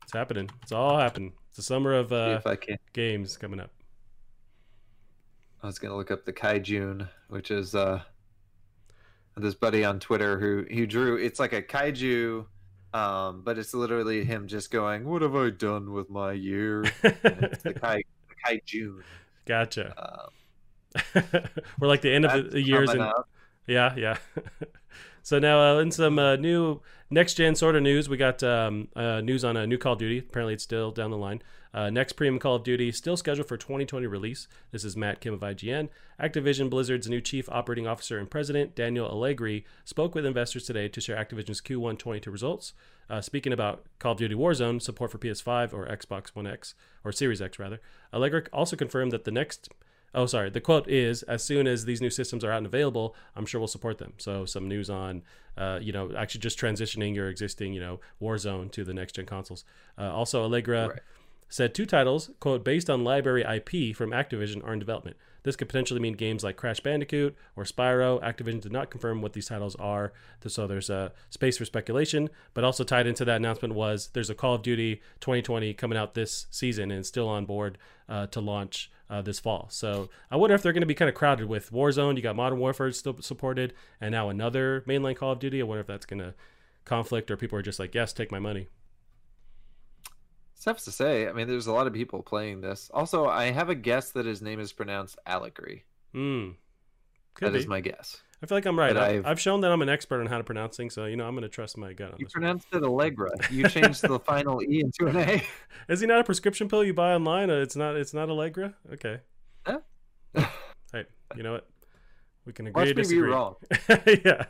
It's 0.01 0.13
happening. 0.13 0.49
It's 0.63 0.71
all 0.71 0.97
happening. 0.97 1.33
It's 1.49 1.57
the 1.57 1.63
summer 1.63 1.93
of 1.93 2.11
uh, 2.11 2.37
if 2.39 2.47
i 2.47 2.55
can 2.55 2.77
games 2.93 3.37
coming 3.37 3.59
up. 3.59 3.69
I 5.61 5.67
was 5.67 5.77
gonna 5.79 5.95
look 5.95 6.09
up 6.11 6.25
the 6.25 6.33
kaijun, 6.33 7.07
which 7.29 7.51
is 7.51 7.75
uh 7.75 8.01
this 9.37 9.53
buddy 9.55 9.83
on 9.85 9.99
Twitter 9.99 10.39
who 10.39 10.65
he 10.69 10.85
drew. 10.87 11.17
It's 11.17 11.39
like 11.39 11.53
a 11.53 11.61
kaiju, 11.61 12.45
um, 12.93 13.41
but 13.43 13.57
it's 13.59 13.73
literally 13.75 14.23
him 14.25 14.47
just 14.47 14.71
going, 14.71 15.07
"What 15.07 15.21
have 15.21 15.35
I 15.35 15.51
done 15.51 15.93
with 15.93 16.09
my 16.09 16.33
year?" 16.33 16.83
It's 17.03 17.63
the 17.63 17.73
kai 17.75 18.03
the 18.29 18.35
kaijun. 18.45 19.03
gotcha. 19.45 19.93
Um, 19.97 20.29
We're 21.79 21.87
like 21.87 22.01
the 22.01 22.13
end 22.13 22.25
of 22.25 22.51
the- 22.51 22.61
years, 22.61 22.89
and 22.89 23.01
out. 23.01 23.27
yeah, 23.67 23.95
yeah. 23.95 24.17
so 25.23 25.39
now 25.39 25.77
uh, 25.77 25.79
in 25.79 25.91
some 25.91 26.19
uh, 26.19 26.35
new 26.35 26.81
next 27.09 27.35
gen 27.35 27.55
sort 27.55 27.75
of 27.75 27.83
news, 27.83 28.09
we 28.09 28.17
got 28.17 28.43
um, 28.43 28.87
uh, 28.95 29.21
news 29.21 29.43
on 29.43 29.57
a 29.57 29.65
new 29.67 29.77
Call 29.77 29.93
of 29.93 29.99
Duty. 29.99 30.19
Apparently, 30.19 30.53
it's 30.53 30.63
still 30.63 30.91
down 30.91 31.11
the 31.11 31.17
line. 31.17 31.41
Uh, 31.73 31.89
next 31.89 32.13
premium 32.13 32.37
Call 32.37 32.55
of 32.55 32.63
Duty 32.63 32.91
still 32.91 33.17
scheduled 33.17 33.47
for 33.47 33.57
2020 33.57 34.05
release. 34.05 34.47
This 34.71 34.83
is 34.83 34.95
Matt 34.95 35.21
Kim 35.21 35.33
of 35.33 35.39
IGN. 35.39 35.89
Activision 36.21 36.69
Blizzard's 36.69 37.09
new 37.09 37.19
chief 37.19 37.49
operating 37.49 37.87
officer 37.87 38.19
and 38.19 38.29
president 38.29 38.75
Daniel 38.75 39.09
Alegre 39.09 39.63
spoke 39.83 40.13
with 40.13 40.23
investors 40.23 40.65
today 40.65 40.87
to 40.87 41.01
share 41.01 41.17
Activision's 41.17 41.61
Q1 41.61 41.97
22 41.97 42.29
results. 42.29 42.73
Uh, 43.09 43.21
speaking 43.21 43.51
about 43.51 43.85
Call 43.97 44.11
of 44.11 44.19
Duty 44.19 44.35
Warzone 44.35 44.81
support 44.81 45.09
for 45.11 45.17
PS5 45.17 45.73
or 45.73 45.87
Xbox 45.87 46.27
One 46.35 46.45
X 46.45 46.75
or 47.03 47.11
Series 47.11 47.41
X 47.41 47.57
rather, 47.57 47.81
Alegre 48.13 48.43
also 48.53 48.75
confirmed 48.75 49.11
that 49.11 49.23
the 49.23 49.31
next 49.31 49.69
Oh, 50.15 50.25
sorry. 50.27 50.49
The 50.49 50.61
quote 50.61 50.87
is: 50.89 51.23
"As 51.23 51.43
soon 51.43 51.65
as 51.67 51.85
these 51.85 52.01
new 52.01 52.09
systems 52.09 52.43
are 52.43 52.51
out 52.51 52.57
and 52.57 52.65
available, 52.67 53.15
I'm 53.35 53.45
sure 53.45 53.59
we'll 53.59 53.67
support 53.67 53.97
them." 53.97 54.13
So, 54.17 54.45
some 54.45 54.67
news 54.67 54.89
on, 54.89 55.23
uh, 55.57 55.79
you 55.81 55.91
know, 55.91 56.11
actually 56.15 56.41
just 56.41 56.59
transitioning 56.59 57.15
your 57.15 57.29
existing, 57.29 57.73
you 57.73 57.79
know, 57.79 57.99
Warzone 58.21 58.71
to 58.71 58.83
the 58.83 58.93
next 58.93 59.13
gen 59.15 59.25
consoles. 59.25 59.65
Uh, 59.97 60.13
also, 60.13 60.43
Allegra 60.43 60.89
Right. 60.89 60.99
said 61.49 61.73
two 61.73 61.85
titles, 61.85 62.29
quote, 62.39 62.63
based 62.63 62.89
on 62.89 63.03
library 63.03 63.43
IP 63.43 63.93
from 63.95 64.11
Activision 64.11 64.63
are 64.63 64.73
in 64.73 64.79
development. 64.79 65.17
This 65.43 65.57
could 65.57 65.67
potentially 65.67 65.99
mean 65.99 66.13
games 66.13 66.41
like 66.43 66.55
Crash 66.55 66.79
Bandicoot 66.79 67.35
or 67.57 67.65
Spyro. 67.65 68.21
Activision 68.23 68.61
did 68.61 68.71
not 68.71 68.89
confirm 68.89 69.21
what 69.21 69.33
these 69.33 69.47
titles 69.47 69.75
are, 69.75 70.13
so 70.47 70.67
there's 70.67 70.89
a 70.89 71.11
space 71.31 71.57
for 71.57 71.65
speculation. 71.65 72.29
But 72.53 72.63
also 72.63 72.85
tied 72.85 73.07
into 73.07 73.25
that 73.25 73.35
announcement 73.37 73.73
was 73.73 74.07
there's 74.13 74.29
a 74.29 74.35
Call 74.35 74.55
of 74.55 74.61
Duty 74.61 75.01
2020 75.19 75.73
coming 75.73 75.97
out 75.97 76.13
this 76.13 76.45
season 76.49 76.91
and 76.91 77.05
still 77.05 77.27
on 77.27 77.45
board 77.45 77.77
uh, 78.07 78.27
to 78.27 78.39
launch 78.39 78.89
uh, 79.13 79.21
this 79.21 79.39
fall. 79.39 79.67
So 79.69 80.09
I 80.31 80.37
wonder 80.37 80.55
if 80.55 80.63
they're 80.63 80.73
going 80.73 80.81
to 80.81 80.87
be 80.87 80.95
kind 80.95 81.07
of 81.07 81.13
crowded 81.13 81.47
with 81.47 81.71
Warzone. 81.71 82.15
You 82.15 82.23
got 82.23 82.35
Modern 82.35 82.57
Warfare 82.57 82.91
still 82.91 83.15
supported, 83.21 83.73
and 84.01 84.11
now 84.11 84.29
another 84.29 84.83
mainline 84.87 85.15
Call 85.15 85.33
of 85.33 85.39
Duty. 85.39 85.61
I 85.61 85.65
wonder 85.65 85.81
if 85.81 85.87
that's 85.87 86.07
going 86.07 86.19
to 86.19 86.33
conflict 86.83 87.29
or 87.29 87.37
people 87.37 87.57
are 87.59 87.61
just 87.61 87.79
like, 87.79 87.93
yes, 87.93 88.11
take 88.11 88.31
my 88.31 88.39
money. 88.39 88.69
It's 90.55 90.65
tough 90.65 90.83
to 90.85 90.91
say. 90.91 91.27
I 91.27 91.33
mean, 91.33 91.47
there's 91.47 91.67
a 91.67 91.73
lot 91.73 91.85
of 91.85 91.93
people 91.93 92.23
playing 92.23 92.61
this. 92.61 92.89
Also, 92.91 93.27
I 93.27 93.51
have 93.51 93.69
a 93.69 93.75
guess 93.75 94.09
that 94.11 94.25
his 94.25 94.41
name 94.41 94.59
is 94.59 94.73
pronounced 94.73 95.19
Allegory. 95.27 95.85
Hmm. 96.11 96.51
That 97.39 97.53
be. 97.53 97.59
is 97.59 97.67
my 97.67 97.81
guess. 97.81 98.21
I 98.43 98.45
feel 98.45 98.57
like 98.57 98.65
I'm 98.65 98.77
right. 98.77 98.97
I've, 98.97 99.25
I've, 99.25 99.39
shown 99.39 99.61
that 99.61 99.71
I'm 99.71 99.81
an 99.81 99.87
expert 99.87 100.19
on 100.19 100.25
how 100.25 100.37
to 100.37 100.43
pronounce 100.43 100.75
things, 100.75 100.93
so 100.93 101.05
you 101.05 101.15
know 101.15 101.25
I'm 101.25 101.33
going 101.33 101.43
to 101.43 101.49
trust 101.49 101.77
my 101.77 101.93
gut 101.93 102.11
on 102.11 102.19
you 102.19 102.25
this. 102.25 102.33
You 102.33 102.41
pronounced 102.41 102.67
one. 102.73 102.83
it 102.83 102.85
Allegra. 102.85 103.31
You 103.49 103.69
changed 103.69 104.01
the 104.01 104.19
final 104.25 104.61
e 104.61 104.81
into 104.81 105.07
an 105.07 105.15
a. 105.15 105.43
Is 105.87 106.01
he 106.01 106.07
not 106.07 106.19
a 106.19 106.25
prescription 106.25 106.67
pill 106.67 106.83
you 106.83 106.93
buy 106.93 107.13
online? 107.13 107.49
It's 107.49 107.77
not. 107.77 107.95
It's 107.95 108.13
not 108.13 108.29
Allegra. 108.29 108.73
Okay. 108.91 109.21
Huh? 109.65 109.79
hey, 110.91 111.05
you 111.37 111.43
know 111.43 111.53
what? 111.53 111.69
We 112.45 112.51
can 112.51 112.67
agree 112.67 112.81
Watch 112.81 112.89
to 112.89 112.93
disagree. 112.95 113.29
Wrong. 113.29 113.55
yeah. 114.25 114.43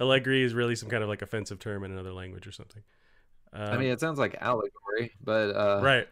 Allegri 0.00 0.42
is 0.42 0.54
really 0.54 0.74
some 0.74 0.88
kind 0.88 1.02
of 1.02 1.10
like 1.10 1.20
offensive 1.20 1.58
term 1.58 1.84
in 1.84 1.92
another 1.92 2.14
language 2.14 2.46
or 2.46 2.52
something. 2.52 2.82
Um, 3.52 3.74
I 3.74 3.76
mean, 3.76 3.90
it 3.90 4.00
sounds 4.00 4.18
like 4.18 4.36
allegory, 4.40 5.12
but 5.22 5.54
uh... 5.54 5.80
right. 5.82 6.08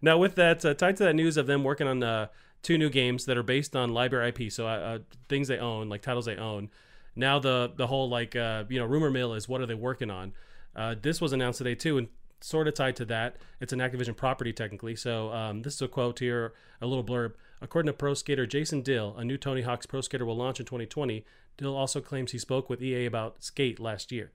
now, 0.00 0.16
with 0.16 0.34
that, 0.36 0.64
uh, 0.64 0.72
tied 0.72 0.96
to 0.96 1.04
that 1.04 1.14
news 1.14 1.36
of 1.36 1.46
them 1.46 1.62
working 1.62 1.86
on 1.86 2.02
uh, 2.02 2.28
two 2.62 2.78
new 2.78 2.90
games 2.90 3.24
that 3.26 3.36
are 3.36 3.42
based 3.42 3.74
on 3.76 3.92
library 3.92 4.28
IP, 4.28 4.50
so 4.50 4.66
uh, 4.66 4.70
uh, 4.70 4.98
things 5.28 5.48
they 5.48 5.58
own, 5.58 5.88
like 5.88 6.02
titles 6.02 6.26
they 6.26 6.36
own. 6.36 6.70
Now 7.14 7.38
the 7.38 7.72
the 7.74 7.86
whole 7.86 8.08
like 8.08 8.34
uh, 8.36 8.64
you 8.68 8.78
know 8.78 8.86
rumor 8.86 9.10
mill 9.10 9.34
is 9.34 9.48
what 9.48 9.60
are 9.60 9.66
they 9.66 9.74
working 9.74 10.10
on? 10.10 10.32
Uh, 10.74 10.94
this 11.00 11.20
was 11.20 11.32
announced 11.32 11.58
today 11.58 11.74
too, 11.74 11.98
and 11.98 12.08
sort 12.40 12.68
of 12.68 12.74
tied 12.74 12.96
to 12.96 13.04
that. 13.06 13.36
It's 13.60 13.72
an 13.72 13.78
Activision 13.78 14.16
property 14.16 14.52
technically. 14.52 14.96
So 14.96 15.32
um, 15.32 15.62
this 15.62 15.74
is 15.74 15.82
a 15.82 15.88
quote 15.88 16.18
here, 16.18 16.52
a 16.80 16.86
little 16.86 17.04
blurb. 17.04 17.34
According 17.60 17.88
to 17.88 17.92
pro 17.92 18.14
skater 18.14 18.46
Jason 18.46 18.82
Dill, 18.82 19.14
a 19.16 19.24
new 19.24 19.36
Tony 19.36 19.62
Hawk's 19.62 19.86
Pro 19.86 20.00
Skater 20.00 20.24
will 20.24 20.36
launch 20.36 20.58
in 20.58 20.66
2020. 20.66 21.24
Dill 21.56 21.76
also 21.76 22.00
claims 22.00 22.32
he 22.32 22.38
spoke 22.38 22.70
with 22.70 22.82
EA 22.82 23.06
about 23.06 23.42
Skate 23.42 23.78
last 23.78 24.10
year. 24.10 24.32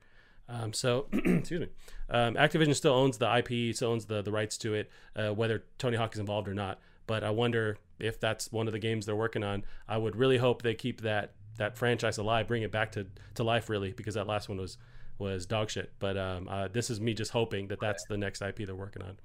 Um, 0.48 0.72
so, 0.72 1.08
excuse 1.12 1.60
me. 1.60 1.68
Um, 2.10 2.36
Activision 2.36 2.74
still 2.76 2.94
owns 2.94 3.18
the 3.18 3.38
IP, 3.38 3.76
still 3.76 3.92
owns 3.92 4.06
the 4.06 4.22
the 4.22 4.32
rights 4.32 4.58
to 4.60 4.74
it, 4.76 4.90
uh, 5.16 5.30
whether 5.30 5.64
Tony 5.78 5.98
Hawk 5.98 6.14
is 6.14 6.20
involved 6.20 6.48
or 6.48 6.54
not. 6.54 6.80
But 7.06 7.24
I 7.24 7.32
wonder 7.32 7.78
if 8.00 8.20
that's 8.20 8.52
one 8.52 8.68
of 8.68 8.74
the 8.74 8.80
games 8.80 9.06
they're 9.06 9.16
working 9.16 9.44
on. 9.44 9.64
I 9.88 9.98
would 9.98 10.16
really 10.16 10.38
hope 10.38 10.62
they 10.62 10.76
keep 10.76 11.02
that 11.02 11.34
that 11.58 11.78
franchise 11.78 12.18
alive, 12.18 12.48
bring 12.48 12.64
it 12.64 12.72
back 12.72 12.92
to 12.94 13.08
to 13.36 13.44
life, 13.44 13.70
really, 13.70 13.92
because 13.92 14.16
that 14.16 14.28
last 14.28 14.50
one 14.50 14.60
was 14.60 14.78
was 15.20 15.46
dog 15.46 15.70
shit. 15.70 15.92
But 16.00 16.18
um, 16.18 16.48
uh, 16.48 16.68
this 16.68 16.90
is 16.90 17.00
me 17.02 17.14
just 17.14 17.32
hoping 17.32 17.68
that 17.68 17.80
that's 17.80 18.06
the 18.06 18.18
next 18.18 18.42
IP 18.42 18.58
they're 18.66 18.76
working 18.76 19.02
on. 19.02 19.18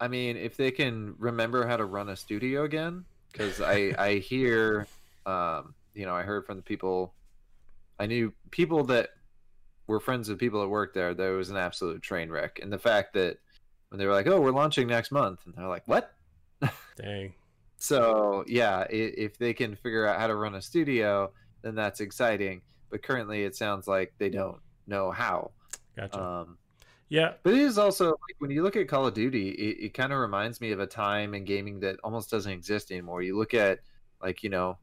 I 0.00 0.08
mean, 0.08 0.36
if 0.36 0.56
they 0.56 0.70
can 0.70 1.14
remember 1.18 1.66
how 1.66 1.76
to 1.76 1.84
run 1.84 2.08
a 2.08 2.16
studio 2.16 2.64
again, 2.64 3.04
because 3.32 3.60
I 3.60 3.94
I 3.98 4.14
hear, 4.16 4.86
um, 5.26 5.74
you 5.94 6.06
know, 6.06 6.14
I 6.14 6.22
heard 6.22 6.46
from 6.46 6.56
the 6.56 6.62
people, 6.62 7.14
I 7.98 8.06
knew 8.06 8.32
people 8.50 8.84
that 8.84 9.10
were 9.86 10.00
friends 10.00 10.28
with 10.28 10.38
people 10.38 10.60
that 10.60 10.68
worked 10.68 10.94
there. 10.94 11.14
There 11.14 11.32
was 11.32 11.50
an 11.50 11.56
absolute 11.56 12.02
train 12.02 12.30
wreck, 12.30 12.60
and 12.62 12.72
the 12.72 12.78
fact 12.78 13.14
that 13.14 13.38
when 13.88 13.98
they 13.98 14.06
were 14.06 14.12
like, 14.12 14.26
"Oh, 14.26 14.40
we're 14.40 14.50
launching 14.52 14.86
next 14.86 15.10
month," 15.10 15.40
and 15.46 15.54
they're 15.54 15.68
like, 15.68 15.86
"What?" 15.86 16.14
Dang. 16.96 17.34
So 17.78 18.44
yeah, 18.46 18.84
if 18.90 19.38
they 19.38 19.54
can 19.54 19.76
figure 19.76 20.06
out 20.06 20.18
how 20.18 20.26
to 20.26 20.34
run 20.34 20.56
a 20.56 20.62
studio, 20.62 21.32
then 21.62 21.74
that's 21.74 22.00
exciting. 22.00 22.62
But 22.90 23.02
currently, 23.02 23.44
it 23.44 23.54
sounds 23.54 23.86
like 23.86 24.12
they 24.18 24.30
don't 24.30 24.58
know 24.86 25.10
how. 25.10 25.52
Gotcha. 25.96 26.20
Um, 26.20 26.58
yeah, 27.08 27.34
but 27.42 27.54
it 27.54 27.60
is 27.60 27.78
also 27.78 28.08
like 28.08 28.36
when 28.38 28.50
you 28.50 28.62
look 28.62 28.76
at 28.76 28.88
Call 28.88 29.06
of 29.06 29.14
Duty, 29.14 29.50
it, 29.50 29.84
it 29.84 29.94
kind 29.94 30.12
of 30.12 30.18
reminds 30.18 30.60
me 30.60 30.72
of 30.72 30.80
a 30.80 30.86
time 30.86 31.34
in 31.34 31.44
gaming 31.44 31.80
that 31.80 31.96
almost 32.04 32.30
doesn't 32.30 32.52
exist 32.52 32.90
anymore. 32.90 33.22
You 33.22 33.38
look 33.38 33.54
at 33.54 33.78
like 34.20 34.42
you 34.42 34.50
know, 34.50 34.76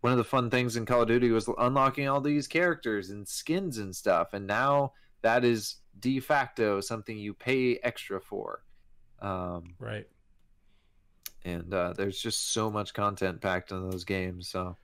one 0.00 0.12
of 0.12 0.18
the 0.18 0.24
fun 0.24 0.48
things 0.48 0.76
in 0.76 0.86
Call 0.86 1.02
of 1.02 1.08
Duty 1.08 1.30
was 1.30 1.50
unlocking 1.58 2.08
all 2.08 2.20
these 2.20 2.46
characters 2.46 3.10
and 3.10 3.26
skins 3.26 3.78
and 3.78 3.94
stuff, 3.94 4.32
and 4.32 4.46
now 4.46 4.92
that 5.22 5.44
is 5.44 5.76
de 5.98 6.20
facto 6.20 6.80
something 6.80 7.18
you 7.18 7.34
pay 7.34 7.76
extra 7.82 8.20
for. 8.20 8.62
Um, 9.20 9.74
right. 9.78 10.06
And 11.46 11.72
uh, 11.72 11.92
there's 11.96 12.20
just 12.20 12.52
so 12.52 12.70
much 12.70 12.92
content 12.92 13.40
packed 13.40 13.70
in 13.70 13.88
those 13.88 14.04
games. 14.04 14.48
So 14.48 14.76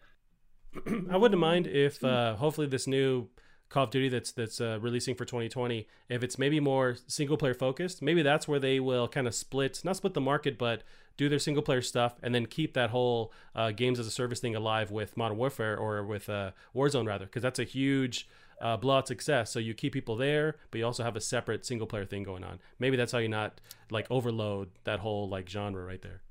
I 1.11 1.17
wouldn't 1.17 1.41
mind 1.41 1.67
if 1.67 2.03
uh, 2.05 2.37
hopefully 2.37 2.69
this 2.69 2.87
new 2.87 3.29
Call 3.69 3.85
of 3.85 3.91
Duty 3.91 4.09
that's 4.09 4.33
that's 4.33 4.61
uh, 4.61 4.79
releasing 4.81 5.15
for 5.15 5.25
2020, 5.25 5.89
if 6.09 6.23
it's 6.23 6.39
maybe 6.39 6.61
more 6.61 6.97
single 7.07 7.37
player 7.37 7.55
focused, 7.55 8.01
maybe 8.01 8.23
that's 8.23 8.47
where 8.47 8.61
they 8.61 8.79
will 8.79 9.09
kind 9.09 9.27
of 9.27 9.35
split, 9.35 9.81
not 9.83 9.97
split 9.97 10.15
the 10.15 10.21
market, 10.21 10.57
but 10.57 10.83
do 11.17 11.29
their 11.29 11.39
single 11.39 11.63
player 11.63 11.83
stuff 11.83 12.15
and 12.23 12.35
then 12.35 12.47
keep 12.47 12.75
that 12.75 12.91
whole 12.91 13.33
uh, 13.55 13.71
games 13.71 13.99
as 13.99 14.07
a 14.07 14.11
service 14.11 14.41
thing 14.41 14.55
alive 14.55 14.91
with 14.91 15.17
Modern 15.17 15.37
Warfare 15.37 15.77
or 15.77 16.05
with 16.05 16.29
uh, 16.29 16.53
Warzone 16.77 17.07
rather, 17.07 17.25
because 17.25 17.43
that's 17.43 17.59
a 17.59 17.65
huge 17.65 18.29
uh, 18.61 18.77
blowout 18.77 19.09
success. 19.09 19.51
So 19.51 19.59
you 19.59 19.75
keep 19.75 19.93
people 19.93 20.17
there, 20.17 20.57
but 20.71 20.79
you 20.79 20.87
also 20.87 21.03
have 21.03 21.17
a 21.17 21.21
separate 21.21 21.67
single 21.67 21.87
player 21.87 22.05
thing 22.05 22.23
going 22.23 22.45
on. 22.45 22.61
Maybe 22.79 22.97
that's 22.97 23.13
how 23.13 23.19
you 23.19 23.29
not 23.29 23.61
like 23.91 24.07
overload 24.11 24.71
that 24.85 25.01
whole 25.01 25.29
like 25.29 25.49
genre 25.49 25.85
right 25.85 26.01
there. 26.01 26.23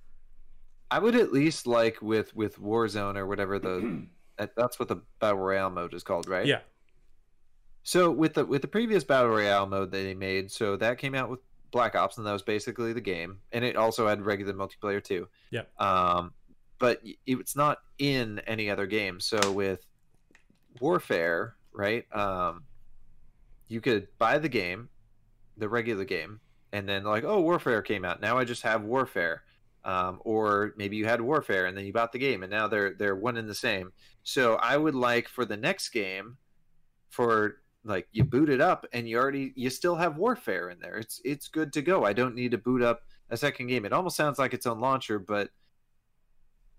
I 0.91 0.99
would 0.99 1.15
at 1.15 1.31
least 1.31 1.65
like 1.65 2.01
with 2.01 2.35
with 2.35 2.59
Warzone 2.61 3.15
or 3.15 3.25
whatever 3.25 3.57
the 3.57 4.05
that's 4.55 4.77
what 4.77 4.89
the 4.89 4.97
battle 5.19 5.39
royale 5.39 5.69
mode 5.69 5.93
is 5.93 6.03
called, 6.03 6.27
right? 6.27 6.45
Yeah. 6.45 6.59
So 7.83 8.11
with 8.11 8.33
the 8.35 8.45
with 8.45 8.61
the 8.61 8.67
previous 8.67 9.03
battle 9.03 9.29
royale 9.29 9.65
mode 9.65 9.91
that 9.91 9.97
they 9.97 10.13
made, 10.13 10.51
so 10.51 10.75
that 10.77 10.97
came 10.97 11.15
out 11.15 11.29
with 11.29 11.39
Black 11.71 11.95
Ops, 11.95 12.17
and 12.17 12.27
that 12.27 12.33
was 12.33 12.43
basically 12.43 12.93
the 12.93 13.01
game, 13.01 13.39
and 13.53 13.63
it 13.63 13.77
also 13.77 14.07
had 14.07 14.21
regular 14.21 14.53
multiplayer 14.53 15.03
too. 15.03 15.27
Yeah. 15.49 15.63
Um, 15.79 16.33
but 16.77 17.01
it's 17.25 17.55
not 17.55 17.79
in 17.97 18.39
any 18.39 18.69
other 18.69 18.87
game. 18.87 19.19
So 19.19 19.51
with 19.51 19.85
Warfare, 20.79 21.55
right? 21.71 22.05
Um, 22.13 22.63
you 23.67 23.79
could 23.81 24.07
buy 24.17 24.39
the 24.39 24.49
game, 24.49 24.89
the 25.57 25.69
regular 25.69 26.03
game, 26.03 26.41
and 26.73 26.89
then 26.89 27.03
like, 27.03 27.23
oh, 27.23 27.39
Warfare 27.39 27.81
came 27.81 28.03
out. 28.03 28.19
Now 28.19 28.37
I 28.37 28.43
just 28.43 28.63
have 28.63 28.83
Warfare. 28.83 29.43
Um, 29.83 30.19
or 30.23 30.73
maybe 30.77 30.95
you 30.95 31.05
had 31.05 31.21
Warfare 31.21 31.65
and 31.65 31.75
then 31.75 31.85
you 31.85 31.93
bought 31.93 32.11
the 32.11 32.19
game, 32.19 32.43
and 32.43 32.51
now 32.51 32.67
they're 32.67 32.93
they're 32.93 33.15
one 33.15 33.37
and 33.37 33.49
the 33.49 33.55
same. 33.55 33.91
So 34.23 34.55
I 34.55 34.77
would 34.77 34.95
like 34.95 35.27
for 35.27 35.45
the 35.45 35.57
next 35.57 35.89
game 35.89 36.37
for 37.09 37.61
like 37.83 38.07
you 38.11 38.23
boot 38.23 38.49
it 38.49 38.61
up 38.61 38.85
and 38.93 39.09
you 39.09 39.17
already 39.17 39.53
you 39.55 39.69
still 39.69 39.95
have 39.95 40.17
warfare 40.17 40.69
in 40.69 40.79
there. 40.79 40.97
It's 40.97 41.21
it's 41.25 41.47
good 41.47 41.73
to 41.73 41.81
go. 41.81 42.05
I 42.05 42.13
don't 42.13 42.35
need 42.35 42.51
to 42.51 42.57
boot 42.57 42.81
up 42.81 43.01
a 43.29 43.37
second 43.37 43.67
game. 43.67 43.85
It 43.85 43.93
almost 43.93 44.15
sounds 44.15 44.37
like 44.37 44.53
its 44.53 44.65
own 44.65 44.79
launcher 44.79 45.19
but 45.19 45.49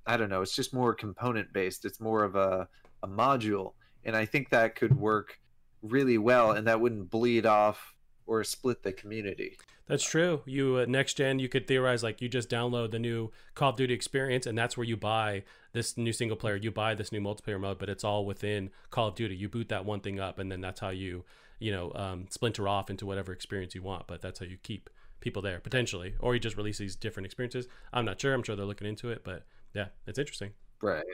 i 0.06 0.16
don't 0.16 0.30
know. 0.30 0.42
It's 0.42 0.54
just 0.56 0.74
more 0.74 0.94
component 0.94 1.52
based. 1.52 1.84
It's 1.84 2.00
more 2.00 2.24
of 2.24 2.34
a, 2.36 2.68
a 3.02 3.08
module. 3.08 3.72
And 4.04 4.16
i 4.16 4.24
think 4.24 4.50
that 4.50 4.74
could 4.76 4.96
work 4.96 5.38
really 5.82 6.18
well 6.18 6.52
and 6.52 6.66
that 6.68 6.80
wouldn't 6.80 7.10
bleed 7.10 7.46
off 7.46 7.94
or 8.26 8.44
split 8.44 8.82
the 8.82 8.92
community 8.92 9.58
that's 9.92 10.08
true. 10.08 10.40
You 10.46 10.78
uh, 10.78 10.86
next 10.88 11.18
gen, 11.18 11.38
you 11.38 11.50
could 11.50 11.68
theorize 11.68 12.02
like 12.02 12.22
you 12.22 12.28
just 12.30 12.48
download 12.48 12.92
the 12.92 12.98
new 12.98 13.30
Call 13.54 13.68
of 13.68 13.76
Duty 13.76 13.92
experience, 13.92 14.46
and 14.46 14.56
that's 14.56 14.74
where 14.74 14.86
you 14.86 14.96
buy 14.96 15.42
this 15.74 15.98
new 15.98 16.14
single 16.14 16.38
player. 16.38 16.56
You 16.56 16.70
buy 16.70 16.94
this 16.94 17.12
new 17.12 17.20
multiplayer 17.20 17.60
mode, 17.60 17.78
but 17.78 17.90
it's 17.90 18.02
all 18.02 18.24
within 18.24 18.70
Call 18.88 19.08
of 19.08 19.16
Duty. 19.16 19.36
You 19.36 19.50
boot 19.50 19.68
that 19.68 19.84
one 19.84 20.00
thing 20.00 20.18
up, 20.18 20.38
and 20.38 20.50
then 20.50 20.62
that's 20.62 20.80
how 20.80 20.88
you 20.88 21.26
you 21.58 21.72
know 21.72 21.92
um, 21.94 22.24
splinter 22.30 22.66
off 22.66 22.88
into 22.88 23.04
whatever 23.04 23.34
experience 23.34 23.74
you 23.74 23.82
want. 23.82 24.06
But 24.06 24.22
that's 24.22 24.38
how 24.38 24.46
you 24.46 24.56
keep 24.62 24.88
people 25.20 25.42
there 25.42 25.60
potentially, 25.60 26.14
or 26.20 26.32
you 26.32 26.40
just 26.40 26.56
release 26.56 26.78
these 26.78 26.96
different 26.96 27.26
experiences. 27.26 27.68
I'm 27.92 28.06
not 28.06 28.18
sure. 28.18 28.32
I'm 28.32 28.42
sure 28.42 28.56
they're 28.56 28.64
looking 28.64 28.88
into 28.88 29.10
it, 29.10 29.22
but 29.24 29.44
yeah, 29.74 29.88
it's 30.06 30.18
interesting. 30.18 30.52
Right. 30.80 31.04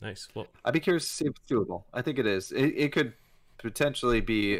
Nice. 0.00 0.28
Well, 0.32 0.46
I'd 0.64 0.74
be 0.74 0.80
curious 0.80 1.08
to 1.08 1.10
see 1.12 1.24
if 1.24 1.32
it's 1.32 1.50
doable. 1.50 1.82
I 1.92 2.02
think 2.02 2.20
it 2.20 2.26
is. 2.26 2.52
It, 2.52 2.66
it 2.68 2.92
could 2.92 3.14
potentially 3.60 4.20
be 4.20 4.54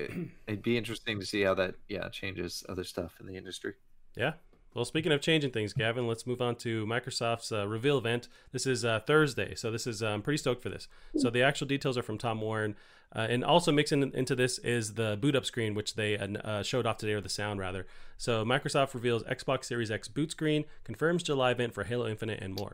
it'd 0.46 0.62
be 0.62 0.76
interesting 0.76 1.18
to 1.20 1.26
see 1.26 1.42
how 1.42 1.54
that 1.54 1.74
yeah 1.88 2.08
changes 2.08 2.64
other 2.68 2.84
stuff 2.84 3.14
in 3.20 3.26
the 3.26 3.36
industry. 3.36 3.74
Yeah. 4.16 4.32
Well, 4.74 4.84
speaking 4.84 5.10
of 5.10 5.20
changing 5.20 5.50
things, 5.50 5.72
Gavin, 5.72 6.06
let's 6.06 6.28
move 6.28 6.40
on 6.40 6.54
to 6.56 6.86
Microsoft's 6.86 7.50
uh, 7.50 7.66
reveal 7.66 7.98
event. 7.98 8.28
This 8.52 8.66
is 8.66 8.84
uh, 8.84 9.00
Thursday, 9.00 9.56
so 9.56 9.72
this 9.72 9.84
is 9.84 10.00
uh, 10.00 10.08
I'm 10.10 10.22
pretty 10.22 10.36
stoked 10.36 10.62
for 10.62 10.68
this. 10.68 10.86
So 11.16 11.28
the 11.28 11.42
actual 11.42 11.66
details 11.66 11.98
are 11.98 12.04
from 12.04 12.18
Tom 12.18 12.40
Warren, 12.40 12.76
uh, 13.14 13.26
and 13.28 13.44
also 13.44 13.72
mixing 13.72 14.12
into 14.14 14.36
this 14.36 14.58
is 14.58 14.94
the 14.94 15.18
boot 15.20 15.34
up 15.34 15.44
screen, 15.44 15.74
which 15.74 15.96
they 15.96 16.16
uh, 16.16 16.62
showed 16.62 16.86
off 16.86 16.98
today, 16.98 17.14
or 17.14 17.20
the 17.20 17.28
sound 17.28 17.58
rather. 17.58 17.84
So 18.16 18.44
Microsoft 18.44 18.94
reveals 18.94 19.24
Xbox 19.24 19.64
Series 19.64 19.90
X 19.90 20.06
boot 20.06 20.30
screen, 20.30 20.64
confirms 20.84 21.24
July 21.24 21.50
event 21.50 21.74
for 21.74 21.82
Halo 21.82 22.06
Infinite, 22.06 22.40
and 22.40 22.54
more. 22.54 22.70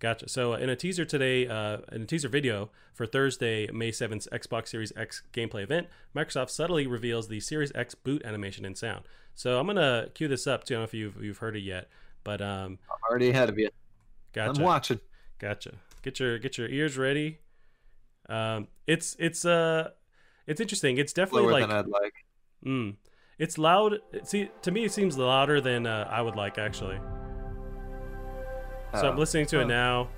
Gotcha. 0.00 0.28
So 0.30 0.54
in 0.54 0.70
a 0.70 0.76
teaser 0.76 1.04
today, 1.04 1.46
uh, 1.46 1.78
in 1.92 2.02
a 2.02 2.06
teaser 2.06 2.28
video 2.28 2.70
for 2.94 3.04
Thursday, 3.04 3.70
May 3.70 3.90
7th, 3.90 4.26
Xbox 4.30 4.68
Series 4.68 4.92
X 4.96 5.22
gameplay 5.32 5.62
event, 5.62 5.88
Microsoft 6.16 6.48
subtly 6.48 6.86
reveals 6.86 7.28
the 7.28 7.38
Series 7.38 7.70
X 7.74 7.94
boot 7.94 8.24
animation 8.24 8.64
and 8.64 8.76
sound. 8.76 9.04
So 9.34 9.60
I'm 9.60 9.66
gonna 9.66 10.08
cue 10.14 10.26
this 10.26 10.46
up 10.46 10.64
too. 10.64 10.74
I 10.74 10.76
don't 10.76 10.80
know 10.80 10.84
if 10.84 10.94
you've 10.94 11.22
you've 11.22 11.38
heard 11.38 11.54
it 11.54 11.60
yet, 11.60 11.88
but 12.24 12.40
um, 12.40 12.78
already 13.08 13.28
ahead 13.28 13.50
of 13.50 13.58
you. 13.58 13.68
Gotcha. 14.32 14.58
I'm 14.58 14.64
watching. 14.64 15.00
Gotcha. 15.38 15.74
Get 16.02 16.18
your 16.18 16.38
get 16.38 16.56
your 16.56 16.68
ears 16.68 16.96
ready. 16.96 17.38
Um, 18.28 18.68
it's 18.86 19.16
it's 19.18 19.44
uh 19.44 19.90
it's 20.46 20.62
interesting. 20.62 20.96
It's 20.96 21.12
definitely 21.12 21.42
Lower 21.42 21.60
like, 21.60 21.68
than 21.68 21.76
I'd 21.76 21.88
like. 21.88 22.14
mm, 22.64 22.96
it's 23.38 23.58
loud. 23.58 23.98
See, 24.24 24.50
to 24.62 24.70
me, 24.70 24.84
it 24.84 24.92
seems 24.92 25.18
louder 25.18 25.60
than 25.60 25.86
uh, 25.86 26.08
I 26.10 26.22
would 26.22 26.36
like 26.36 26.56
actually. 26.56 26.98
So 28.94 29.08
I'm 29.08 29.16
Oh. 29.16 29.18
listening 29.20 29.46
to 29.46 29.56
Huh. 29.56 29.62
it 29.62 29.68
now. 29.68 30.08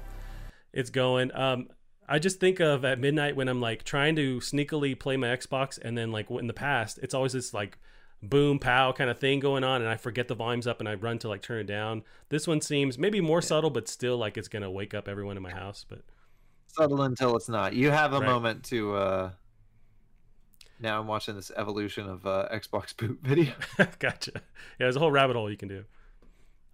It's 0.72 0.90
going. 0.90 1.30
Um, 1.34 1.68
I 2.08 2.18
just 2.18 2.40
think 2.40 2.60
of 2.60 2.84
at 2.84 2.98
midnight 2.98 3.36
when 3.36 3.48
I'm 3.48 3.60
like 3.60 3.84
trying 3.84 4.16
to 4.16 4.38
sneakily 4.40 4.98
play 4.98 5.16
my 5.16 5.28
Xbox, 5.28 5.78
and 5.80 5.96
then 5.96 6.10
like 6.12 6.30
in 6.30 6.46
the 6.46 6.52
past, 6.54 6.98
it's 7.02 7.14
always 7.14 7.32
this 7.32 7.52
like 7.54 7.78
boom 8.22 8.58
pow 8.58 8.92
kind 8.92 9.10
of 9.10 9.18
thing 9.18 9.40
going 9.40 9.64
on, 9.64 9.80
and 9.82 9.90
I 9.90 9.96
forget 9.96 10.28
the 10.28 10.34
volumes 10.34 10.66
up, 10.66 10.80
and 10.80 10.88
I 10.88 10.94
run 10.94 11.18
to 11.20 11.28
like 11.28 11.42
turn 11.42 11.60
it 11.60 11.66
down. 11.66 12.02
This 12.28 12.46
one 12.46 12.60
seems 12.60 12.98
maybe 12.98 13.20
more 13.20 13.42
subtle, 13.42 13.70
but 13.70 13.88
still 13.88 14.16
like 14.16 14.36
it's 14.36 14.48
gonna 14.48 14.70
wake 14.70 14.94
up 14.94 15.08
everyone 15.08 15.36
in 15.36 15.42
my 15.42 15.50
house. 15.52 15.84
But 15.88 16.00
Subtle 16.68 17.02
until 17.02 17.36
it's 17.36 17.48
not. 17.50 17.74
You 17.74 17.90
have 17.90 18.14
a 18.14 18.20
Right. 18.20 18.26
moment 18.26 18.64
to. 18.64 18.94
uh 18.96 19.30
Now 20.80 20.98
I'm 21.00 21.06
watching 21.06 21.36
this 21.36 21.50
evolution 21.56 22.08
of 22.08 22.26
uh 22.26 22.48
Xbox 22.52 22.96
boot 22.96 23.18
video. 23.22 23.52
gotcha. 23.98 24.32
Yeah, 24.34 24.40
there's 24.78 24.96
a 24.96 25.00
whole 25.00 25.12
rabbit 25.12 25.36
hole 25.36 25.50
you 25.50 25.56
can 25.56 25.68
do. 25.68 25.84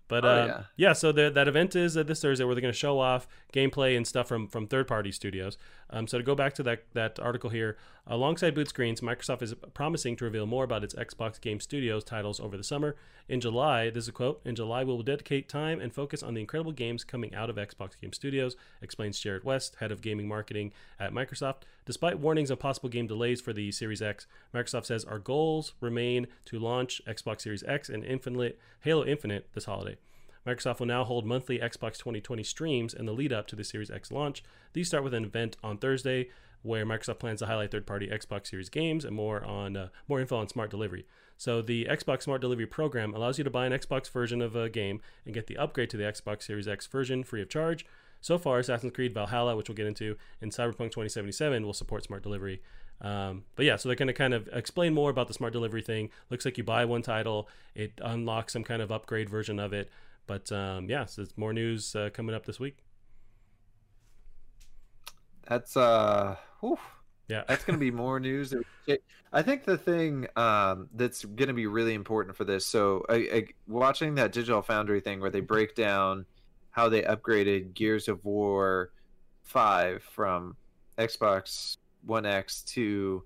But 0.09 0.25
Oh, 0.25 0.29
uh, 0.29 0.47
yeah. 0.47 0.63
yeah. 0.77 0.93
so 0.95 1.13
the, 1.13 1.31
that 1.31 1.47
event 1.49 1.77
is 1.77 1.97
uh, 1.97 2.03
this 2.03 2.21
Thursday 2.23 2.45
where 2.45 2.55
they're 2.55 2.63
going 2.63 2.73
to 2.73 2.79
show 2.79 2.99
off 2.99 3.29
gameplay 3.53 3.97
and 3.97 4.07
stuff 4.07 4.27
from 4.27 4.49
from 4.49 4.67
third 4.67 4.89
party 4.89 5.13
studios. 5.13 5.59
Um, 5.91 6.07
so 6.07 6.19
to 6.19 6.25
go 6.25 6.35
back 6.35 6.55
to 6.55 6.63
that 6.65 6.85
that 6.95 7.21
article 7.21 7.51
here, 7.51 7.77
alongside 8.09 8.55
boot 8.55 8.69
screens, 8.69 9.01
Microsoft 9.01 9.43
is 9.43 9.55
promising 9.75 10.17
to 10.17 10.25
reveal 10.25 10.47
more 10.47 10.65
about 10.65 10.83
its 10.83 10.95
Xbox 10.95 11.41
Game 11.41 11.61
Studios 11.61 12.03
titles 12.03 12.41
over 12.41 12.57
the 12.57 12.65
summer. 12.65 12.97
In 13.29 13.41
July, 13.41 13.91
this 13.91 14.05
is 14.05 14.09
a 14.09 14.13
quote: 14.13 14.41
"In 14.45 14.57
July, 14.57 14.83
we 14.83 14.93
will 14.93 15.03
dedicate 15.03 15.49
time 15.49 15.81
and 15.81 15.93
focus 15.93 16.23
on 16.23 16.35
the 16.35 16.41
incredible 16.41 16.73
games 16.73 17.05
coming 17.05 17.35
out 17.35 17.51
of 17.51 17.57
Xbox 17.57 18.01
Game 18.01 18.13
Studios," 18.13 18.57
explains 18.81 19.21
Jerret 19.21 19.45
West, 19.45 19.77
head 19.77 19.93
of 19.93 20.01
gaming 20.01 20.27
marketing 20.27 20.73
at 20.99 21.13
Microsoft. 21.13 21.63
Despite 21.85 22.19
warnings 22.19 22.51
of 22.51 22.59
possible 22.59 22.89
game 22.89 23.07
delays 23.07 23.41
for 23.41 23.53
the 23.53 23.71
Series 23.71 24.03
X, 24.03 24.27
Microsoft 24.55 24.87
says 24.87 25.05
our 25.05 25.19
goals 25.19 25.75
remain 25.81 26.27
to 26.47 26.59
launch 26.59 27.03
Xbox 27.07 27.43
Series 27.43 27.63
X 27.65 27.89
and 27.89 28.05
Infinite 28.05 28.59
Halo 28.81 29.05
Infinite 29.05 29.49
this 29.53 29.67
holiday. 29.67 29.99
Microsoft 30.47 30.79
will 30.79 30.87
now 30.87 31.05
hold 31.05 31.27
monthly 31.27 31.59
Xbox 31.59 31.99
2020 31.99 32.43
streams 32.43 32.95
in 32.95 33.05
the 33.05 33.13
lead 33.13 33.35
up 33.35 33.47
to 33.49 33.57
the 33.57 33.65
Series 33.65 33.91
X 33.91 34.11
launch. 34.11 34.43
These 34.73 34.89
start 34.89 35.05
with 35.05 35.13
an 35.13 35.25
event 35.25 35.59
on 35.63 35.77
Thursday 35.77 36.31
where 36.63 36.85
Microsoft 36.85 37.19
plans 37.19 37.41
to 37.41 37.47
highlight 37.47 37.71
third-party 37.71 38.09
Xbox 38.09 38.49
Series 38.49 38.69
games 38.69 39.05
and 39.05 39.15
more 39.15 39.45
on 39.45 39.77
uh, 39.77 39.89
more 40.09 40.21
info 40.21 40.37
on 40.37 40.49
smart 40.49 40.71
delivery. 40.71 41.07
So 41.39 41.63
the 41.63 41.87
Xbox 41.89 42.23
Smart 42.23 42.41
Delivery 42.41 42.67
program 42.67 43.15
allows 43.15 43.39
you 43.39 43.45
to 43.45 43.51
buy 43.51 43.65
an 43.65 43.73
Xbox 43.73 44.11
version 44.11 44.43
of 44.43 44.57
a 44.57 44.69
game 44.69 45.01
and 45.25 45.33
get 45.33 45.47
the 45.47 45.57
upgrade 45.57 45.89
to 45.91 45.97
the 45.97 46.03
Xbox 46.03 46.43
Series 46.43 46.67
X 46.67 46.89
version 46.89 47.23
free 47.23 47.41
of 47.41 47.49
charge. 47.49 47.87
So 48.21 48.39
far, 48.39 48.59
Assassin's 48.59 48.93
Creed 48.93 49.15
Valhalla, 49.15 49.55
which 49.55 49.69
we'll 49.69 49.77
get 49.77 49.87
into, 49.87 50.17
and 50.41 50.51
Cyberpunk 50.51 50.91
2077 50.91 51.65
will 51.65 51.73
support 51.73 52.03
smart 52.03 52.25
delivery. 52.25 52.61
Um, 53.01 53.45
but 53.55 53.65
yeah, 53.65 53.77
so 53.77 53.89
they're 53.89 53.95
going 53.95 54.09
to 54.09 54.13
kind 54.13 54.35
of 54.35 54.49
explain 54.53 54.93
more 54.93 55.11
about 55.11 55.29
the 55.29 55.35
smart 55.35 55.53
delivery 55.53 55.83
thing. 55.83 56.11
Looks 56.29 56.45
like 56.45 56.59
you 56.59 56.65
buy 56.65 56.85
one 56.85 57.03
title, 57.03 57.49
it 57.77 57.93
unlocks 58.03 58.53
some 58.53 58.65
kind 58.65 58.83
of 58.83 58.91
upgrade 58.91 59.31
version 59.31 59.61
of 59.61 59.73
it. 59.73 59.89
But 60.27 60.51
um, 60.51 60.91
yeah, 60.91 61.05
so 61.05 61.23
there's 61.23 61.39
more 61.39 61.53
news 61.53 61.95
uh, 61.95 62.11
coming 62.13 62.35
up 62.35 62.47
this 62.47 62.59
week. 62.59 62.79
That's 65.49 65.77
uh, 65.77 66.37
whew, 66.61 66.79
Yeah, 67.29 67.45
that's 67.47 67.65
going 67.65 67.79
to 67.79 67.81
be 67.81 67.91
more 67.91 68.21
news. 68.21 68.55
I 69.33 69.43
think 69.43 69.65
the 69.65 69.77
thing 69.77 70.27
um, 70.37 70.89
that's 70.95 71.25
going 71.25 71.49
to 71.49 71.55
be 71.55 71.67
really 71.67 71.95
important 71.95 72.37
for 72.37 72.45
this. 72.45 72.65
So, 72.65 73.05
I, 73.09 73.15
I, 73.15 73.47
watching 73.67 74.15
that 74.15 74.33
Digital 74.33 74.63
Foundry 74.63 75.01
thing 75.01 75.21
where 75.21 75.31
they 75.31 75.41
break 75.41 75.75
down 75.75 76.25
how 76.71 76.89
they 76.89 77.03
upgraded 77.03 77.75
Gears 77.75 78.09
of 78.09 78.25
War 78.25 78.91
Five 79.43 80.03
from 80.03 80.57
Xbox 80.99 81.77
One 82.05 82.27
X 82.27 82.63
to 82.63 83.23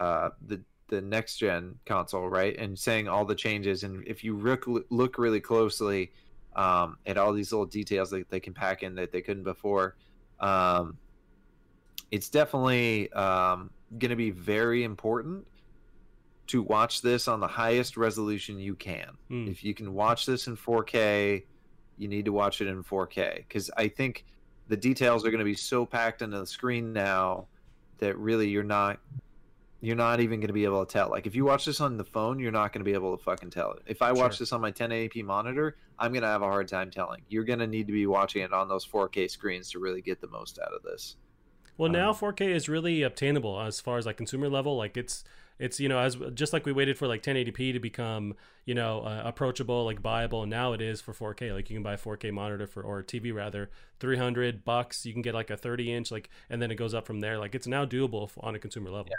uh, 0.00 0.30
the 0.46 0.60
the 0.88 1.00
next 1.00 1.38
gen 1.38 1.74
console, 1.86 2.28
right? 2.28 2.56
And 2.58 2.78
saying 2.78 3.08
all 3.08 3.24
the 3.24 3.34
changes. 3.34 3.82
And 3.82 4.06
if 4.06 4.22
you 4.22 4.36
look 4.36 4.66
look 4.90 5.18
really 5.18 5.40
closely 5.40 6.12
um, 6.54 6.98
at 7.06 7.16
all 7.16 7.32
these 7.32 7.50
little 7.50 7.66
details 7.66 8.10
that 8.10 8.28
they 8.28 8.40
can 8.40 8.52
pack 8.52 8.82
in 8.82 8.94
that 8.96 9.10
they 9.10 9.22
couldn't 9.22 9.44
before. 9.44 9.96
Um, 10.40 10.98
it's 12.12 12.28
definitely 12.28 13.10
um, 13.14 13.70
going 13.98 14.10
to 14.10 14.16
be 14.16 14.30
very 14.30 14.84
important 14.84 15.46
to 16.48 16.62
watch 16.62 17.00
this 17.02 17.26
on 17.26 17.40
the 17.40 17.46
highest 17.46 17.96
resolution 17.96 18.58
you 18.60 18.74
can. 18.76 19.08
Hmm. 19.28 19.48
If 19.48 19.64
you 19.64 19.74
can 19.74 19.94
watch 19.94 20.26
this 20.26 20.46
in 20.46 20.56
4K, 20.56 21.42
you 21.96 22.08
need 22.08 22.26
to 22.26 22.32
watch 22.32 22.60
it 22.60 22.68
in 22.68 22.84
4K 22.84 23.36
because 23.38 23.70
I 23.76 23.88
think 23.88 24.26
the 24.68 24.76
details 24.76 25.24
are 25.24 25.30
going 25.30 25.38
to 25.38 25.44
be 25.44 25.54
so 25.54 25.86
packed 25.86 26.22
into 26.22 26.38
the 26.38 26.46
screen 26.46 26.92
now 26.92 27.46
that 27.98 28.16
really 28.18 28.48
you're 28.48 28.62
not 28.62 28.98
you're 29.80 29.96
not 29.96 30.20
even 30.20 30.38
going 30.38 30.46
to 30.46 30.52
be 30.52 30.64
able 30.64 30.84
to 30.86 30.92
tell. 30.92 31.10
Like 31.10 31.26
if 31.26 31.34
you 31.34 31.44
watch 31.44 31.64
this 31.64 31.80
on 31.80 31.96
the 31.96 32.04
phone, 32.04 32.38
you're 32.38 32.52
not 32.52 32.72
going 32.72 32.80
to 32.80 32.84
be 32.84 32.94
able 32.94 33.16
to 33.16 33.22
fucking 33.24 33.50
tell 33.50 33.72
it. 33.72 33.82
If 33.86 34.00
I 34.00 34.12
watch 34.12 34.36
Sure. 34.36 34.44
this 34.44 34.52
on 34.52 34.60
my 34.60 34.70
1080p 34.70 35.24
monitor, 35.24 35.76
I'm 35.98 36.12
going 36.12 36.22
to 36.22 36.28
have 36.28 36.42
a 36.42 36.46
hard 36.46 36.68
time 36.68 36.88
telling. 36.90 37.22
You're 37.28 37.42
going 37.42 37.58
to 37.58 37.66
need 37.66 37.88
to 37.88 37.92
be 37.92 38.06
watching 38.06 38.42
it 38.42 38.52
on 38.52 38.68
those 38.68 38.86
4K 38.86 39.28
screens 39.28 39.70
to 39.72 39.80
really 39.80 40.00
get 40.00 40.20
the 40.20 40.28
most 40.28 40.60
out 40.60 40.72
of 40.72 40.82
this. 40.84 41.16
Well, 41.76 41.90
now 41.90 42.10
Um, 42.10 42.16
4K 42.16 42.48
is 42.54 42.68
really 42.68 43.02
obtainable 43.02 43.60
as 43.60 43.80
far 43.80 43.98
as 43.98 44.06
like 44.06 44.16
consumer 44.16 44.48
level. 44.48 44.76
Like 44.76 44.96
it's 44.96 45.24
it's 45.58 45.78
you 45.78 45.88
know 45.88 45.98
as 45.98 46.16
just 46.34 46.52
like 46.52 46.66
we 46.66 46.72
waited 46.72 46.98
for 46.98 47.06
like 47.06 47.22
1080p 47.22 47.72
to 47.72 47.78
become 47.80 48.34
you 48.64 48.74
know 48.74 49.00
uh, 49.02 49.22
approachable 49.24 49.84
like 49.84 50.02
buyable. 50.02 50.46
Now 50.48 50.72
it 50.72 50.80
is 50.80 51.00
for 51.00 51.12
4K. 51.12 51.52
Like 51.52 51.70
you 51.70 51.76
can 51.76 51.82
buy 51.82 51.94
a 51.94 51.98
4K 51.98 52.32
monitor 52.32 52.66
for 52.66 52.82
or 52.82 53.00
a 53.00 53.04
TV 53.04 53.32
rather 53.34 53.70
300 54.00 54.64
bucks. 54.64 55.04
You 55.06 55.12
can 55.12 55.22
get 55.22 55.34
like 55.34 55.50
a 55.50 55.56
30 55.56 55.92
inch 55.92 56.10
like 56.10 56.30
and 56.50 56.60
then 56.60 56.70
it 56.70 56.76
goes 56.76 56.94
up 56.94 57.06
from 57.06 57.20
there. 57.20 57.38
Like 57.38 57.54
it's 57.54 57.66
now 57.66 57.84
doable 57.86 58.30
on 58.40 58.54
a 58.54 58.58
consumer 58.58 58.90
level. 58.90 59.12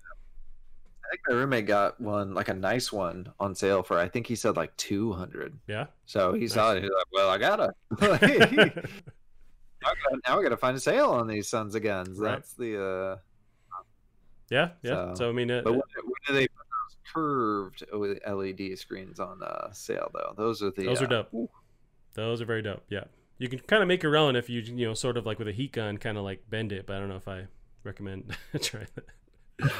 I 1.05 1.09
think 1.15 1.21
my 1.29 1.35
roommate 1.35 1.67
got 1.67 2.01
one, 2.01 2.33
like 2.33 2.49
a 2.49 2.53
nice 2.55 2.91
one, 2.91 3.31
on 3.39 3.53
sale 3.55 3.83
for 3.83 3.99
I 3.99 4.07
think 4.09 4.25
he 4.27 4.35
said 4.35 4.55
like 4.57 4.75
two 4.77 5.13
hundred. 5.13 5.59
Yeah. 5.67 5.87
So 6.05 6.33
he 6.33 6.47
Nice. 6.47 6.53
saw 6.53 6.73
it. 6.73 6.81
He's 6.81 6.91
like, 6.91 7.05
"Well, 7.13 7.29
I 7.29 7.37
gotta." 7.37 7.73
now, 9.83 9.91
gotta 10.09 10.21
now 10.27 10.39
I 10.39 10.43
gotta 10.43 10.57
find 10.57 10.75
a 10.77 10.79
sale 10.79 11.09
on 11.11 11.27
these 11.27 11.47
sons 11.47 11.75
of 11.75 11.83
guns. 11.83 12.17
Right. 12.19 12.31
That's 12.31 12.53
the. 12.53 12.83
uh 12.83 13.15
yeah. 14.49 14.69
Yeah. 14.83 15.13
So, 15.13 15.15
So- 15.15 15.29
I 15.29 15.31
mean, 15.33 15.49
uh, 15.51 15.61
But 15.63 15.73
when, 15.73 15.81
when 15.95 16.13
do 16.27 16.33
they 16.33 16.47
put 16.47 16.65
those 16.67 16.97
curved 17.13 17.83
LED 18.25 18.77
screens 18.77 19.19
on 19.19 19.41
uh, 19.41 19.71
sale 19.71 20.11
though? 20.13 20.33
Those 20.37 20.61
are 20.61 20.71
the. 20.71 20.85
Those 20.85 21.01
are 21.01 21.05
uh, 21.05 21.09
dope. 21.09 21.33
ooh, 21.33 21.49
those 22.13 22.41
are 22.41 22.45
very 22.45 22.61
dope. 22.61 22.83
Yeah. 22.89 23.05
You 23.39 23.49
can 23.49 23.59
kind 23.59 23.81
of 23.81 23.87
make 23.87 24.03
your 24.03 24.15
own 24.15 24.35
if 24.35 24.49
you 24.49 24.61
you 24.61 24.85
know 24.87 24.93
sort 24.93 25.17
of 25.17 25.25
like 25.25 25.39
with 25.39 25.47
a 25.47 25.51
heat 25.51 25.71
gun 25.73 25.97
kind 25.97 26.17
of 26.17 26.23
like 26.23 26.49
bend 26.49 26.71
it, 26.71 26.85
but 26.85 26.95
I 26.95 26.99
don't 26.99 27.09
know 27.09 27.15
if 27.17 27.27
I 27.27 27.47
recommend 27.83 28.35
trying 28.61 28.87
that. 28.95 29.71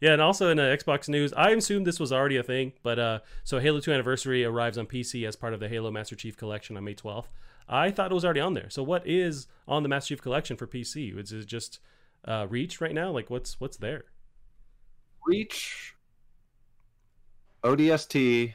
yeah, 0.00 0.12
and 0.14 0.22
also 0.22 0.48
in 0.50 0.58
uh, 0.58 0.62
Xbox 0.62 1.08
news, 1.08 1.32
I 1.34 1.50
assumed 1.50 1.86
this 1.86 2.00
was 2.00 2.12
already 2.12 2.36
a 2.38 2.42
thing, 2.42 2.72
but 2.82 2.98
uh, 2.98 3.18
so 3.44 3.58
Halo 3.58 3.80
2 3.80 3.92
Anniversary 3.92 4.44
arrives 4.44 4.78
on 4.78 4.86
PC 4.86 5.28
as 5.28 5.36
part 5.36 5.52
of 5.52 5.60
the 5.60 5.68
Halo 5.68 5.90
Master 5.90 6.16
Chief 6.16 6.36
Collection 6.36 6.76
on 6.76 6.84
May 6.84 6.94
12th. 6.94 7.26
I 7.68 7.90
thought 7.90 8.10
it 8.10 8.14
was 8.14 8.24
already 8.24 8.40
on 8.40 8.54
there. 8.54 8.70
So 8.70 8.82
what 8.82 9.06
is 9.06 9.46
on 9.68 9.82
the 9.82 9.88
Master 9.88 10.08
Chief 10.14 10.22
Collection 10.22 10.56
for 10.56 10.66
PC? 10.66 11.16
Is 11.16 11.32
it 11.32 11.46
just 11.46 11.78
uh, 12.24 12.46
Reach 12.48 12.80
right 12.80 12.94
now? 12.94 13.10
Like 13.10 13.30
what's 13.30 13.60
what's 13.60 13.76
there? 13.76 14.04
Reach. 15.26 15.94
ODST. 17.62 18.54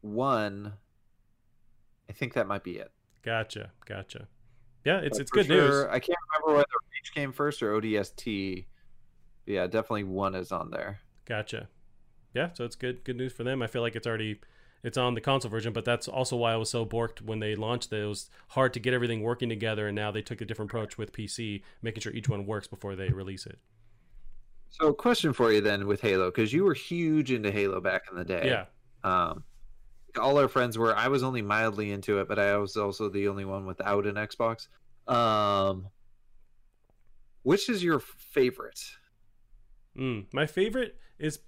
One. 0.00 0.74
I 2.08 2.12
think 2.12 2.34
that 2.34 2.46
might 2.46 2.64
be 2.64 2.72
it. 2.72 2.90
Gotcha, 3.22 3.72
gotcha. 3.84 4.28
Yeah, 4.84 4.98
it's 4.98 5.18
But 5.18 5.22
it's 5.22 5.30
good 5.30 5.48
news. 5.48 5.84
I 5.90 5.98
can't 5.98 6.18
remember 6.32 6.56
whether 6.56 6.66
Reach 6.92 7.14
came 7.14 7.32
first 7.32 7.62
or 7.62 7.78
ODST. 7.78 8.64
Yeah, 9.46 9.66
definitely 9.66 10.04
one 10.04 10.34
is 10.34 10.52
on 10.52 10.70
there. 10.70 11.00
Gotcha. 11.26 11.68
Yeah, 12.34 12.50
so 12.52 12.64
it's 12.64 12.76
good 12.76 13.04
good 13.04 13.16
news 13.16 13.32
for 13.32 13.44
them. 13.44 13.62
I 13.62 13.66
feel 13.66 13.82
like 13.82 13.96
it's 13.96 14.06
already 14.06 14.40
it's 14.82 14.96
on 14.96 15.14
the 15.14 15.20
console 15.20 15.50
version, 15.50 15.72
but 15.72 15.84
that's 15.84 16.08
also 16.08 16.36
why 16.36 16.52
I 16.52 16.56
was 16.56 16.70
so 16.70 16.86
borked 16.86 17.20
when 17.20 17.38
they 17.38 17.54
launched 17.54 17.92
it. 17.92 18.02
It 18.02 18.06
was 18.06 18.30
hard 18.48 18.72
to 18.74 18.80
get 18.80 18.94
everything 18.94 19.22
working 19.22 19.48
together, 19.48 19.86
and 19.86 19.94
now 19.94 20.10
they 20.10 20.22
took 20.22 20.40
a 20.40 20.44
different 20.44 20.70
approach 20.70 20.96
with 20.96 21.12
PC, 21.12 21.62
making 21.82 22.00
sure 22.00 22.12
each 22.12 22.28
one 22.28 22.46
works 22.46 22.66
before 22.66 22.96
they 22.96 23.10
release 23.10 23.46
it. 23.46 23.58
So, 24.70 24.92
question 24.92 25.32
for 25.32 25.52
you 25.52 25.60
then 25.60 25.86
with 25.86 26.00
Halo, 26.00 26.30
because 26.30 26.52
you 26.52 26.64
were 26.64 26.74
huge 26.74 27.32
into 27.32 27.50
Halo 27.50 27.80
back 27.80 28.02
in 28.10 28.16
the 28.16 28.24
day. 28.24 28.42
Yeah. 28.46 28.64
Um, 29.02 29.44
all 30.18 30.38
our 30.38 30.48
friends 30.48 30.78
were. 30.78 30.96
I 30.96 31.08
was 31.08 31.22
only 31.22 31.42
mildly 31.42 31.90
into 31.90 32.20
it, 32.20 32.28
but 32.28 32.38
I 32.38 32.56
was 32.56 32.76
also 32.76 33.08
the 33.08 33.28
only 33.28 33.44
one 33.44 33.66
without 33.66 34.06
an 34.06 34.14
Xbox. 34.14 34.68
Um, 35.06 35.88
which 37.42 37.68
is 37.68 37.82
your 37.82 38.00
favorite? 38.00 38.80
Mm. 39.98 40.26
My 40.32 40.46
favorite 40.46 40.96
is 41.18 41.38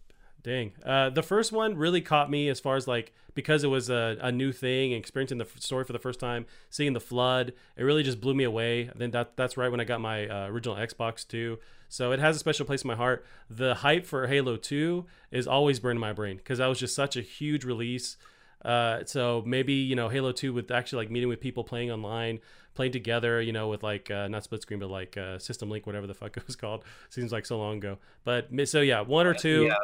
Dang. 0.43 0.73
Uh, 0.85 1.09
the 1.11 1.23
first 1.23 1.53
one 1.53 1.77
really 1.77 2.01
caught 2.01 2.31
me 2.31 2.49
as 2.49 2.59
far 2.59 2.77
as 2.77 2.89
like 2.89 3.13
because 3.35 3.65
it 3.65 3.69
was 3.69 3.89
a, 3.89 4.19
a 4.21 4.33
new 4.33 4.53
thing, 4.53 4.93
experiencing 4.93 5.39
the 5.39 5.47
story 5.59 5.85
for 5.85 5.93
the 5.93 5.99
first 5.99 6.19
time, 6.19 6.47
seeing 6.69 6.93
the 6.93 7.01
flood. 7.01 7.53
It 7.77 7.85
really 7.85 8.03
just 8.03 8.21
blew 8.21 8.35
me 8.35 8.45
away. 8.45 8.91
Then 8.95 9.13
that 9.13 9.37
that's 9.37 9.57
right 9.57 9.71
when 9.71 9.81
I 9.81 9.85
got 9.85 10.01
my 10.01 10.27
uh, 10.27 10.49
original 10.49 10.77
Xbox 10.77 11.27
too. 11.27 11.59
So 11.89 12.13
it 12.13 12.19
has 12.21 12.37
a 12.37 12.39
special 12.39 12.67
place 12.67 12.83
in 12.83 12.89
my 12.89 12.97
heart. 12.97 13.25
The 13.51 13.75
hype 13.75 14.07
for 14.07 14.27
Halo 14.27 14.57
2 14.57 15.05
is 15.31 15.47
always 15.47 15.79
burned 15.79 15.99
in 15.99 16.01
my 16.01 16.15
brain 16.15 16.39
because 16.39 16.59
that 16.59 16.67
was 16.67 16.79
just 16.79 16.95
such 16.95 17.17
a 17.17 17.21
huge 17.21 17.65
release. 17.65 18.17
Uh, 18.65 19.05
so 19.05 19.43
maybe 19.45 19.75
you 19.75 19.95
know 19.95 20.09
Halo 20.09 20.33
2 20.33 20.53
with 20.53 20.71
actually 20.71 21.05
like 21.05 21.11
meeting 21.11 21.29
with 21.29 21.41
people 21.41 21.63
playing 21.63 21.93
online, 21.93 22.41
playing 22.75 22.93
together, 22.93 23.41
you 23.41 23.53
know, 23.53 23.69
with 23.69 23.83
like 23.83 24.11
uh, 24.11 24.27
not 24.27 24.43
split 24.43 24.63
screen 24.63 24.81
but 24.81 24.91
like 24.91 25.17
uh, 25.17 25.39
System 25.39 25.71
Link, 25.71 25.87
whatever 25.87 26.09
the 26.09 26.15
fuck 26.15 26.37
it 26.37 26.47
was 26.47 26.57
called. 26.57 26.85
Seems 27.11 27.31
like 27.31 27.47
so 27.47 27.59
long 27.59 27.77
ago. 27.77 27.99
But 28.25 28.49
so 28.65 28.81
yeah, 28.81 29.03
one 29.03 29.27
or 29.27 29.35
two. 29.35 29.67
Yeah, 29.67 29.77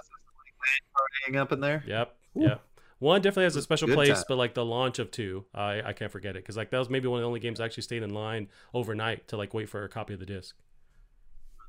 hang 1.24 1.36
up 1.36 1.52
in 1.52 1.60
there. 1.60 1.82
Yep. 1.86 2.16
Ooh. 2.36 2.42
Yep. 2.42 2.62
One 3.00 3.20
definitely 3.20 3.44
has 3.44 3.56
a 3.56 3.62
special 3.62 3.86
Good 3.86 3.94
place, 3.94 4.08
time. 4.08 4.24
but 4.28 4.38
like 4.38 4.54
the 4.54 4.64
launch 4.64 4.98
of 4.98 5.10
two, 5.10 5.44
I 5.54 5.82
I 5.84 5.92
can't 5.92 6.10
forget 6.10 6.34
it 6.34 6.42
because 6.42 6.56
like 6.56 6.70
that 6.70 6.78
was 6.78 6.90
maybe 6.90 7.06
one 7.06 7.18
of 7.18 7.22
the 7.22 7.28
only 7.28 7.40
games 7.40 7.60
I 7.60 7.64
actually 7.64 7.84
stayed 7.84 8.02
in 8.02 8.12
line 8.12 8.48
overnight 8.74 9.28
to 9.28 9.36
like 9.36 9.54
wait 9.54 9.68
for 9.68 9.84
a 9.84 9.88
copy 9.88 10.14
of 10.14 10.20
the 10.20 10.26
disc. 10.26 10.56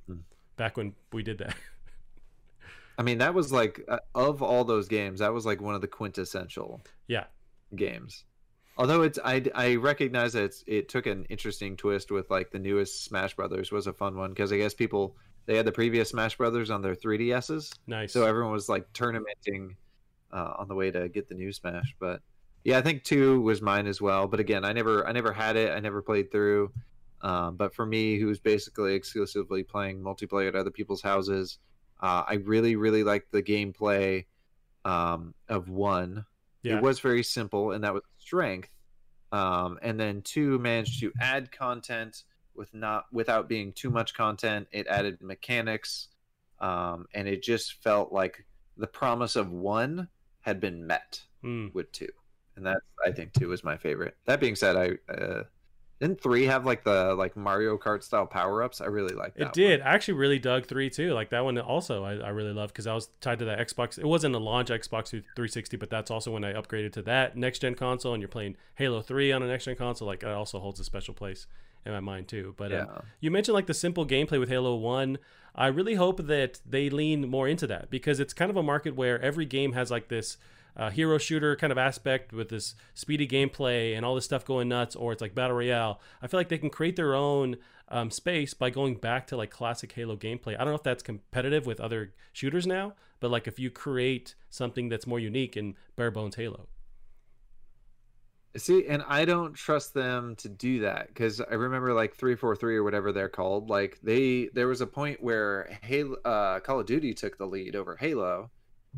Hmm. 0.08 0.22
Back 0.58 0.76
when 0.76 0.96
we 1.14 1.22
did 1.22 1.38
that. 1.38 1.56
I 2.98 3.04
mean, 3.04 3.20
that 3.20 3.34
was 3.34 3.52
like 3.52 3.82
uh, 3.88 4.00
of 4.16 4.42
all 4.42 4.66
those 4.66 4.88
games, 4.88 5.20
that 5.20 5.34
was 5.34 5.46
like 5.46 5.62
one 5.62 5.76
of 5.76 5.82
the 5.82 5.88
quintessential 5.88 6.82
yeah. 7.08 7.26
games. 7.76 8.26
Although 8.78 9.04
it's, 9.04 9.20
I, 9.24 9.44
I 9.54 9.76
recognize 9.76 10.34
that 10.34 10.44
it's, 10.44 10.64
it 10.66 10.90
took 10.90 11.06
an 11.06 11.26
interesting 11.26 11.76
twist 11.78 12.12
with 12.12 12.30
like 12.30 12.52
the 12.52 12.60
newest 12.60 13.04
Smash 13.04 13.36
Brothers 13.36 13.72
was 13.72 13.88
a 13.88 13.94
fun 13.94 14.18
one 14.18 14.32
because 14.32 14.52
I 14.52 14.58
guess 14.58 14.74
people 14.74 15.16
they 15.46 15.56
had 15.56 15.66
the 15.66 15.72
previous 15.72 16.10
Smash 16.10 16.38
Brothers 16.38 16.70
on 16.70 16.82
their 16.82 16.96
3DSs, 16.96 17.74
Nice. 17.88 18.14
so 18.14 18.26
everyone 18.26 18.52
was 18.52 18.70
like 18.70 18.92
tournamenting 18.94 19.76
uh, 20.32 20.54
on 20.58 20.68
the 20.68 20.76
way 20.76 20.92
to 20.92 21.10
get 21.10 21.28
the 21.28 21.36
new 21.36 21.52
Smash. 21.52 21.96
But 22.00 22.22
yeah, 22.64 22.78
I 22.78 22.82
think 22.82 23.04
two 23.04 23.42
was 23.42 23.62
mine 23.62 23.88
as 23.88 24.02
well. 24.02 24.28
But 24.28 24.40
again, 24.40 24.64
I 24.66 24.74
never 24.74 25.08
I 25.08 25.12
never 25.12 25.32
had 25.34 25.56
it. 25.56 25.72
I 25.72 25.80
never 25.80 26.02
played 26.02 26.32
through. 26.32 26.72
Um, 27.22 27.58
but 27.58 27.74
for 27.74 27.86
me, 27.86 28.18
who's 28.20 28.40
basically 28.40 28.94
exclusively 28.96 29.64
playing 29.64 30.02
multiplayer 30.02 30.48
at 30.50 30.56
other 30.56 30.72
people's 30.72 31.02
houses, 31.02 31.60
uh, 32.02 32.24
I 32.28 32.36
really 32.36 32.76
really 32.76 33.04
liked 33.04 33.32
the 33.32 33.44
gameplay 33.44 34.26
um, 34.86 35.34
of 35.48 35.70
one. 35.70 36.26
Yeah. 36.64 36.78
It 36.78 36.84
was 36.84 37.00
very 37.00 37.24
simple, 37.24 37.72
and 37.72 37.84
that 37.84 37.94
was 37.94 38.04
strength. 38.20 38.70
Um, 39.32 39.78
and 39.82 40.00
then 40.00 40.22
two 40.22 40.58
managed 40.60 41.00
to 41.02 41.12
add 41.22 41.52
content 41.52 42.24
with 42.60 42.72
not 42.74 43.06
without 43.12 43.50
being 43.50 43.74
too 43.74 43.90
much 43.90 44.14
content. 44.14 44.68
It 44.72 44.86
added 44.86 45.22
mechanics, 45.22 46.10
um, 46.60 47.08
and 47.16 47.28
it 47.28 47.42
just 47.42 47.82
felt 47.82 48.12
like 48.14 48.46
the 48.78 48.86
promise 48.88 49.36
of 49.36 49.50
one 49.52 50.10
had 50.42 50.60
been 50.60 50.86
met 50.86 51.22
Mm. 51.44 51.74
with 51.74 51.92
two, 51.94 52.10
and 52.58 52.66
that 52.66 52.82
I 53.04 53.12
think 53.12 53.32
two 53.34 53.48
was 53.48 53.64
my 53.64 53.78
favorite. 53.78 54.18
That 54.26 54.42
being 54.42 54.56
said, 54.56 54.76
I 54.76 55.12
uh, 55.12 55.44
didn't 56.02 56.22
three 56.22 56.46
have 56.46 56.66
like 56.66 56.84
the 56.84 57.14
like 57.16 57.38
Mario 57.38 57.78
Kart 57.78 58.04
style 58.04 58.26
power 58.26 58.62
ups. 58.62 58.82
I 58.82 58.86
really 58.88 59.14
liked 59.16 59.38
that. 59.38 59.48
It 59.48 59.54
did. 59.54 59.82
I 59.82 59.86
actually 59.86 60.16
really 60.16 60.40
dug 60.40 60.66
three 60.66 60.90
too. 60.90 61.14
Like 61.14 61.30
that 61.30 61.46
one 61.46 61.58
also, 61.58 62.04
I, 62.04 62.16
I 62.16 62.30
really 62.30 62.54
loved 62.54 62.74
because 62.74 62.88
I 62.88 62.94
was 62.94 63.10
tied 63.22 63.40
to 63.40 63.46
that 63.46 63.60
Xbox. 63.60 63.98
It 63.98 64.06
wasn't 64.06 64.36
a 64.36 64.40
launch 64.40 64.70
Xbox 64.70 65.10
360, 65.10 65.78
but 65.78 65.90
that's 65.90 66.12
also 66.12 66.32
when 66.32 66.44
I 66.44 66.54
upgraded 66.54 66.94
to 66.94 67.02
that 67.04 67.38
next 67.38 67.60
gen 67.60 67.76
console. 67.76 68.14
And 68.14 68.22
you're 68.22 68.28
playing 68.28 68.58
Halo 68.76 69.02
3 69.02 69.32
on 69.32 69.44
a 69.44 69.48
next 69.48 69.66
gen 69.66 69.76
console. 69.78 70.08
Like 70.08 70.24
it 70.24 70.30
also 70.30 70.60
holds 70.60 70.80
a 70.80 70.84
special 70.84 71.14
place 71.14 71.48
in 71.86 71.92
my 71.92 72.00
mind 72.00 72.28
too. 72.28 72.54
But 72.58 72.72
Yeah. 72.72 72.82
um, 72.84 73.04
you 73.20 73.32
mentioned 73.32 73.54
like 73.56 73.68
the 73.68 73.74
simple 73.74 74.06
gameplay 74.06 74.40
with 74.40 74.50
Halo 74.50 74.76
1. 74.76 75.18
I 75.56 75.68
really 75.68 75.96
hope 75.96 76.26
that 76.28 76.60
they 76.66 76.90
lean 76.90 77.28
more 77.30 77.48
into 77.48 77.68
that 77.68 77.90
because 77.90 78.20
it's 78.20 78.34
kind 78.34 78.50
of 78.52 78.58
a 78.58 78.64
market 78.64 78.96
where 78.96 79.20
every 79.22 79.46
game 79.46 79.74
has 79.74 79.90
like 79.92 80.08
this 80.08 80.38
uh, 80.78 80.90
hero 80.92 81.18
shooter 81.18 81.56
kind 81.56 81.72
of 81.72 81.78
aspect 81.78 82.32
with 82.32 82.50
this 82.50 82.76
speedy 82.94 83.28
gameplay 83.28 83.96
and 83.98 84.06
all 84.06 84.16
this 84.16 84.24
stuff 84.26 84.46
going 84.46 84.70
nuts, 84.70 84.96
or 84.96 85.12
it's 85.12 85.22
like 85.22 85.36
battle 85.36 85.58
royale. 85.58 86.00
I 86.22 86.28
feel 86.28 86.40
like 86.40 86.48
they 86.50 86.58
can 86.60 86.70
create 86.70 86.96
their 86.96 87.16
own 87.16 87.58
um, 87.90 88.12
space 88.12 88.54
by 88.54 88.70
going 88.70 88.96
back 88.96 89.26
to 89.28 89.36
like 89.36 89.50
classic 89.50 89.92
Halo 89.94 90.16
gameplay. 90.16 90.54
I 90.54 90.60
don't 90.60 90.68
know 90.70 90.76
if 90.76 90.84
that's 90.84 91.04
competitive 91.04 91.66
with 91.66 91.82
other 91.82 92.14
shooters 92.32 92.66
now, 92.68 92.94
but 93.20 93.32
like 93.32 93.48
if 93.48 93.60
you 93.60 93.70
create 93.72 94.36
something 94.50 94.88
that's 94.88 95.08
more 95.08 95.20
unique 95.20 95.58
in 95.58 95.76
bare 95.96 96.12
bones 96.12 96.36
Halo. 96.36 96.68
See, 98.58 98.88
and 98.88 99.04
I 99.08 99.26
don't 99.26 99.54
trust 99.54 99.94
them 99.94 100.36
to 100.38 100.50
do 100.50 100.80
that 100.80 101.08
because 101.08 101.40
I 101.40 101.54
remember 101.54 101.94
like 101.94 102.16
three 102.16 102.36
four 102.36 102.56
three 102.56 102.76
or 102.76 102.84
whatever 102.84 103.12
they're 103.12 103.30
called. 103.30 103.70
Like 103.70 104.00
they, 104.02 104.50
there 104.54 104.68
was 104.68 104.82
a 104.82 104.88
point 104.88 105.22
where 105.22 105.78
Halo, 105.84 106.16
uh, 106.26 106.60
Call 106.60 106.80
of 106.80 106.88
Duty 106.88 107.14
took 107.14 107.38
the 107.38 107.46
lead 107.46 107.76
over 107.76 107.96
Halo, 107.96 108.50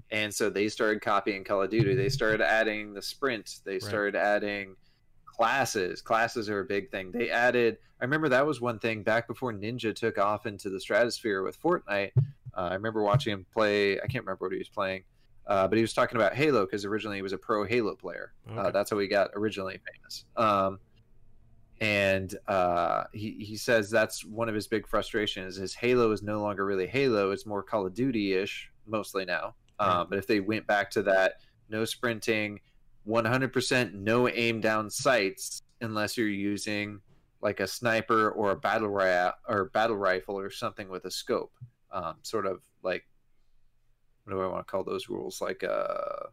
and 0.09 0.33
so 0.33 0.49
they 0.49 0.69
started 0.69 1.01
copying 1.01 1.43
Call 1.43 1.63
of 1.63 1.69
Duty. 1.69 1.95
They 1.95 2.07
started 2.07 2.41
adding 2.41 2.93
the 2.93 3.01
sprint. 3.01 3.59
They 3.65 3.79
started 3.79 4.15
adding 4.15 4.77
classes. 5.25 6.01
Classes 6.01 6.49
are 6.49 6.61
a 6.61 6.65
big 6.65 6.89
thing. 6.89 7.11
They 7.11 7.29
added. 7.29 7.77
I 7.99 8.05
remember 8.05 8.29
that 8.29 8.45
was 8.45 8.61
one 8.61 8.79
thing 8.79 9.03
back 9.03 9.27
before 9.27 9.51
Ninja 9.51 9.93
took 9.93 10.17
off 10.17 10.45
into 10.45 10.69
the 10.69 10.79
stratosphere 10.79 11.43
with 11.43 11.61
Fortnite. 11.61 12.11
Uh, 12.55 12.61
I 12.61 12.73
remember 12.73 13.03
watching 13.03 13.33
him 13.33 13.45
play. 13.53 13.97
I 13.97 14.07
can't 14.07 14.23
remember 14.25 14.45
what 14.45 14.53
he 14.53 14.59
was 14.59 14.69
playing. 14.69 15.03
Uh, 15.47 15.67
but 15.67 15.75
he 15.77 15.81
was 15.81 15.93
talking 15.93 16.17
about 16.17 16.33
Halo 16.33 16.65
because 16.65 16.85
originally 16.85 17.17
he 17.17 17.21
was 17.21 17.33
a 17.33 17.37
pro 17.37 17.63
Halo 17.65 17.95
player. 17.95 18.33
Uh, 18.55 18.71
that's 18.71 18.89
how 18.91 18.99
he 18.99 19.07
got 19.07 19.31
originally 19.35 19.79
famous. 19.93 20.25
Um, 20.37 20.79
and 21.79 22.35
uh, 22.47 23.05
he 23.11 23.31
he 23.43 23.57
says 23.57 23.89
that's 23.89 24.23
one 24.23 24.47
of 24.47 24.53
his 24.55 24.67
big 24.67 24.87
frustrations 24.87 25.57
is 25.57 25.73
Halo 25.73 26.11
is 26.11 26.21
no 26.21 26.41
longer 26.41 26.63
really 26.65 26.85
Halo; 26.87 27.31
it's 27.31 27.45
more 27.45 27.63
Call 27.63 27.87
of 27.87 27.93
Duty 27.93 28.33
ish 28.33 28.69
mostly 28.85 29.25
now. 29.25 29.55
Um, 29.79 29.89
Right. 29.97 30.07
but 30.11 30.17
if 30.19 30.27
they 30.27 30.39
went 30.41 30.67
back 30.67 30.91
to 30.91 31.01
that, 31.03 31.37
no 31.69 31.85
sprinting, 31.85 32.59
100% 33.07 33.93
no 33.93 34.27
aim 34.29 34.61
down 34.61 34.89
sights 34.91 35.63
unless 35.81 36.17
you're 36.17 36.27
using 36.27 37.01
like 37.41 37.59
a 37.59 37.65
sniper 37.67 38.29
or 38.29 38.51
a 38.51 38.55
battle 38.55 38.89
royale 38.89 39.33
or 39.47 39.65
battle 39.65 39.97
rifle 39.97 40.37
or 40.37 40.51
something 40.51 40.87
with 40.87 41.05
a 41.05 41.11
scope. 41.11 41.51
Um, 41.91 42.17
sort 42.21 42.45
of 42.45 42.61
like 42.83 43.05
what 44.23 44.33
do 44.33 44.41
I 44.41 44.47
want 44.47 44.65
to 44.65 44.71
call 44.71 44.83
those 44.83 45.09
rules? 45.09 45.41
Like 45.41 45.63
uh 45.63 46.27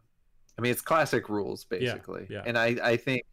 I 0.57 0.61
mean 0.61 0.71
it's 0.71 0.81
classic 0.81 1.29
rules 1.29 1.65
basically. 1.65 2.27
yeah. 2.29 2.43
And 2.45 2.57
I 2.57 2.77
I 2.83 2.97
think 2.97 3.23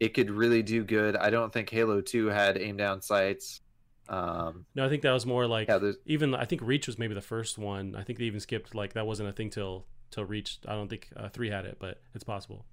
it 0.00 0.14
could 0.14 0.30
really 0.30 0.62
do 0.62 0.84
good. 0.84 1.16
I 1.16 1.30
don't 1.30 1.52
think 1.52 1.70
Halo 1.70 2.00
2 2.00 2.26
had 2.26 2.58
aim 2.58 2.76
down 2.76 3.02
sights. 3.02 3.60
Um 4.08 4.66
No, 4.74 4.84
I 4.84 4.88
think 4.88 5.02
that 5.02 5.12
was 5.12 5.26
more 5.26 5.46
like 5.46 5.68
yeah, 5.68 5.92
even 6.06 6.34
I 6.34 6.44
think 6.44 6.62
Reach 6.62 6.86
was 6.86 6.98
maybe 6.98 7.14
the 7.14 7.20
first 7.20 7.58
one. 7.58 7.94
I 7.96 8.02
think 8.02 8.18
they 8.18 8.24
even 8.26 8.40
skipped 8.40 8.74
like 8.74 8.94
that 8.94 9.06
wasn't 9.06 9.28
a 9.28 9.32
thing 9.32 9.50
till 9.50 9.86
till 10.10 10.24
Reach. 10.24 10.58
I 10.66 10.72
don't 10.72 10.88
think 10.88 11.08
uh, 11.16 11.28
three 11.28 11.50
had 11.50 11.64
it, 11.64 11.76
but 11.78 12.00
it's 12.14 12.24
possible. 12.24 12.64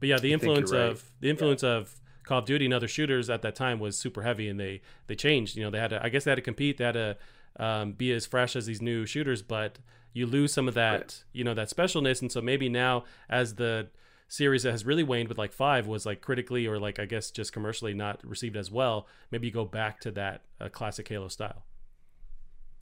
But 0.00 0.08
yeah, 0.08 0.18
the 0.18 0.34
I 0.34 0.36
think 0.36 0.42
you're 0.42 0.50
influence 0.50 0.72
right. 0.72 0.90
of 0.90 1.04
the 1.20 1.30
influence 1.30 1.62
of 1.62 2.00
Call 2.24 2.38
of 2.38 2.44
Duty 2.44 2.64
and 2.64 2.74
other 2.74 2.88
shooters 2.88 3.30
at 3.30 3.42
that 3.42 3.54
time 3.54 3.78
was 3.78 3.96
super 3.96 4.22
heavy, 4.22 4.48
and 4.48 4.58
they 4.58 4.80
they 5.06 5.14
changed. 5.14 5.56
You 5.56 5.64
know, 5.64 5.70
they 5.70 5.78
had 5.78 5.90
to. 5.90 6.04
I 6.04 6.08
guess 6.08 6.24
they 6.24 6.30
had 6.30 6.36
to 6.36 6.42
compete. 6.42 6.78
They 6.78 6.84
had 6.84 6.94
to 6.94 7.16
um, 7.58 7.92
be 7.92 8.12
as 8.12 8.26
fresh 8.26 8.56
as 8.56 8.66
these 8.66 8.82
new 8.82 9.06
shooters, 9.06 9.42
but 9.42 9.78
you 10.12 10.26
lose 10.26 10.52
some 10.52 10.68
of 10.68 10.74
that. 10.74 11.00
Right. 11.00 11.24
You 11.32 11.44
know, 11.44 11.54
that 11.54 11.68
specialness, 11.68 12.20
and 12.22 12.30
so 12.30 12.40
maybe 12.40 12.68
now 12.68 13.04
as 13.28 13.54
the 13.56 13.88
series 14.28 14.62
that 14.62 14.70
has 14.72 14.86
really 14.86 15.02
waned 15.04 15.28
with 15.28 15.36
like 15.38 15.52
five 15.52 15.86
was 15.86 16.06
like 16.06 16.20
critically 16.22 16.66
or 16.66 16.78
like 16.78 16.98
I 16.98 17.04
guess 17.04 17.30
just 17.30 17.52
commercially 17.52 17.92
not 17.94 18.20
received 18.26 18.56
as 18.56 18.70
well. 18.70 19.06
Maybe 19.30 19.46
you 19.48 19.52
go 19.52 19.64
back 19.66 20.00
to 20.00 20.10
that 20.12 20.42
uh, 20.60 20.68
classic 20.70 21.06
Halo 21.08 21.28
style. 21.28 21.64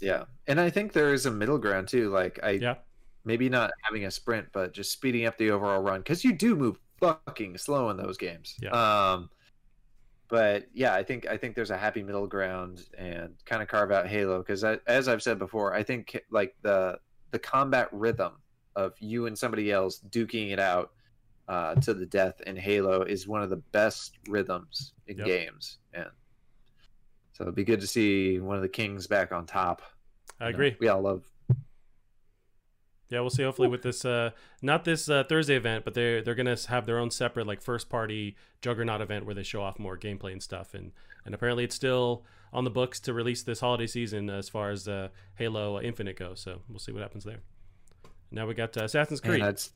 yeah. 0.00 0.24
And 0.46 0.60
I 0.60 0.70
think 0.70 0.92
there 0.92 1.12
is 1.12 1.26
a 1.26 1.30
middle 1.30 1.58
ground 1.58 1.88
too. 1.88 2.08
Like 2.10 2.38
I 2.42 2.52
Yeah. 2.52 2.76
maybe 3.24 3.48
not 3.48 3.72
having 3.82 4.04
a 4.06 4.10
sprint, 4.10 4.48
but 4.52 4.72
just 4.72 4.92
speeding 4.92 5.26
up 5.26 5.36
the 5.38 5.50
overall 5.50 5.82
run 5.82 6.00
because 6.00 6.24
you 6.24 6.32
do 6.32 6.54
move 6.56 6.78
fucking 7.00 7.58
slow 7.58 7.90
in 7.90 7.96
those 7.96 8.16
games. 8.16 8.56
Yeah. 8.62 8.70
Um, 8.70 9.30
but 10.30 10.66
yeah, 10.72 10.94
I 10.94 11.02
think 11.02 11.26
I 11.26 11.36
think 11.36 11.54
there's 11.54 11.70
a 11.70 11.76
happy 11.76 12.02
middle 12.02 12.26
ground 12.26 12.82
and 12.96 13.34
kind 13.44 13.62
of 13.62 13.68
carve 13.68 13.90
out 13.90 14.06
Halo 14.06 14.38
because 14.38 14.64
as 14.64 15.08
I've 15.08 15.22
said 15.22 15.38
before, 15.38 15.74
I 15.74 15.82
think 15.82 16.20
like 16.30 16.54
the 16.62 16.98
the 17.32 17.38
combat 17.38 17.88
rhythm 17.92 18.32
of 18.76 18.94
you 19.00 19.26
and 19.26 19.36
somebody 19.36 19.70
else 19.72 20.00
duking 20.10 20.50
it 20.52 20.58
out 20.60 20.92
uh, 21.48 21.74
to 21.76 21.92
the 21.94 22.06
death 22.06 22.40
in 22.46 22.56
Halo 22.56 23.02
is 23.02 23.26
one 23.28 23.42
of 23.42 23.50
the 23.50 23.56
best 23.72 24.16
rhythms 24.28 24.92
in 25.08 25.18
Yep. 25.18 25.26
games, 25.26 25.78
and 25.92 26.06
so 27.32 27.44
it'd 27.44 27.54
be 27.54 27.64
good 27.64 27.80
to 27.80 27.86
see 27.86 28.38
one 28.38 28.56
of 28.56 28.62
the 28.62 28.68
kings 28.68 29.06
back 29.06 29.32
on 29.32 29.46
top. 29.46 29.82
I 30.40 30.46
You 30.46 30.52
know, 30.52 30.56
agree. 30.56 30.76
we 30.80 30.88
all 30.88 31.02
love 31.02 31.24
Yeah, 33.10 33.20
we'll 33.20 33.30
see. 33.30 33.42
Hopefully, 33.42 33.68
with 33.68 33.82
this, 33.82 34.04
uh, 34.04 34.30
not 34.62 34.84
this 34.84 35.08
uh, 35.10 35.24
Thursday 35.24 35.56
event, 35.56 35.84
but 35.84 35.94
they're 35.94 36.22
they're 36.22 36.36
gonna 36.36 36.56
have 36.68 36.86
their 36.86 36.98
own 36.98 37.10
separate 37.10 37.46
like 37.46 37.60
first 37.60 37.88
party 37.90 38.36
Juggernaut 38.62 39.00
event 39.00 39.26
where 39.26 39.34
they 39.34 39.42
show 39.42 39.62
off 39.62 39.78
more 39.80 39.98
gameplay 39.98 40.30
and 40.32 40.42
stuff. 40.42 40.74
And 40.74 40.92
and 41.26 41.34
apparently, 41.34 41.64
it's 41.64 41.74
still 41.74 42.24
on 42.52 42.64
the 42.64 42.70
books 42.70 43.00
to 43.00 43.12
release 43.12 43.42
this 43.42 43.60
holiday 43.60 43.86
season 43.88 44.30
as 44.30 44.48
far 44.48 44.70
as 44.70 44.86
uh, 44.88 45.08
Halo 45.34 45.80
Infinite 45.80 46.16
goes. 46.16 46.40
So 46.40 46.60
we'll 46.68 46.78
see 46.78 46.92
what 46.92 47.02
happens 47.02 47.24
there. 47.24 47.40
Now 48.30 48.46
we 48.46 48.54
got 48.54 48.76
uh, 48.76 48.84
Assassin's 48.84 49.20
Creed. 49.20 49.42
that's 49.42 49.72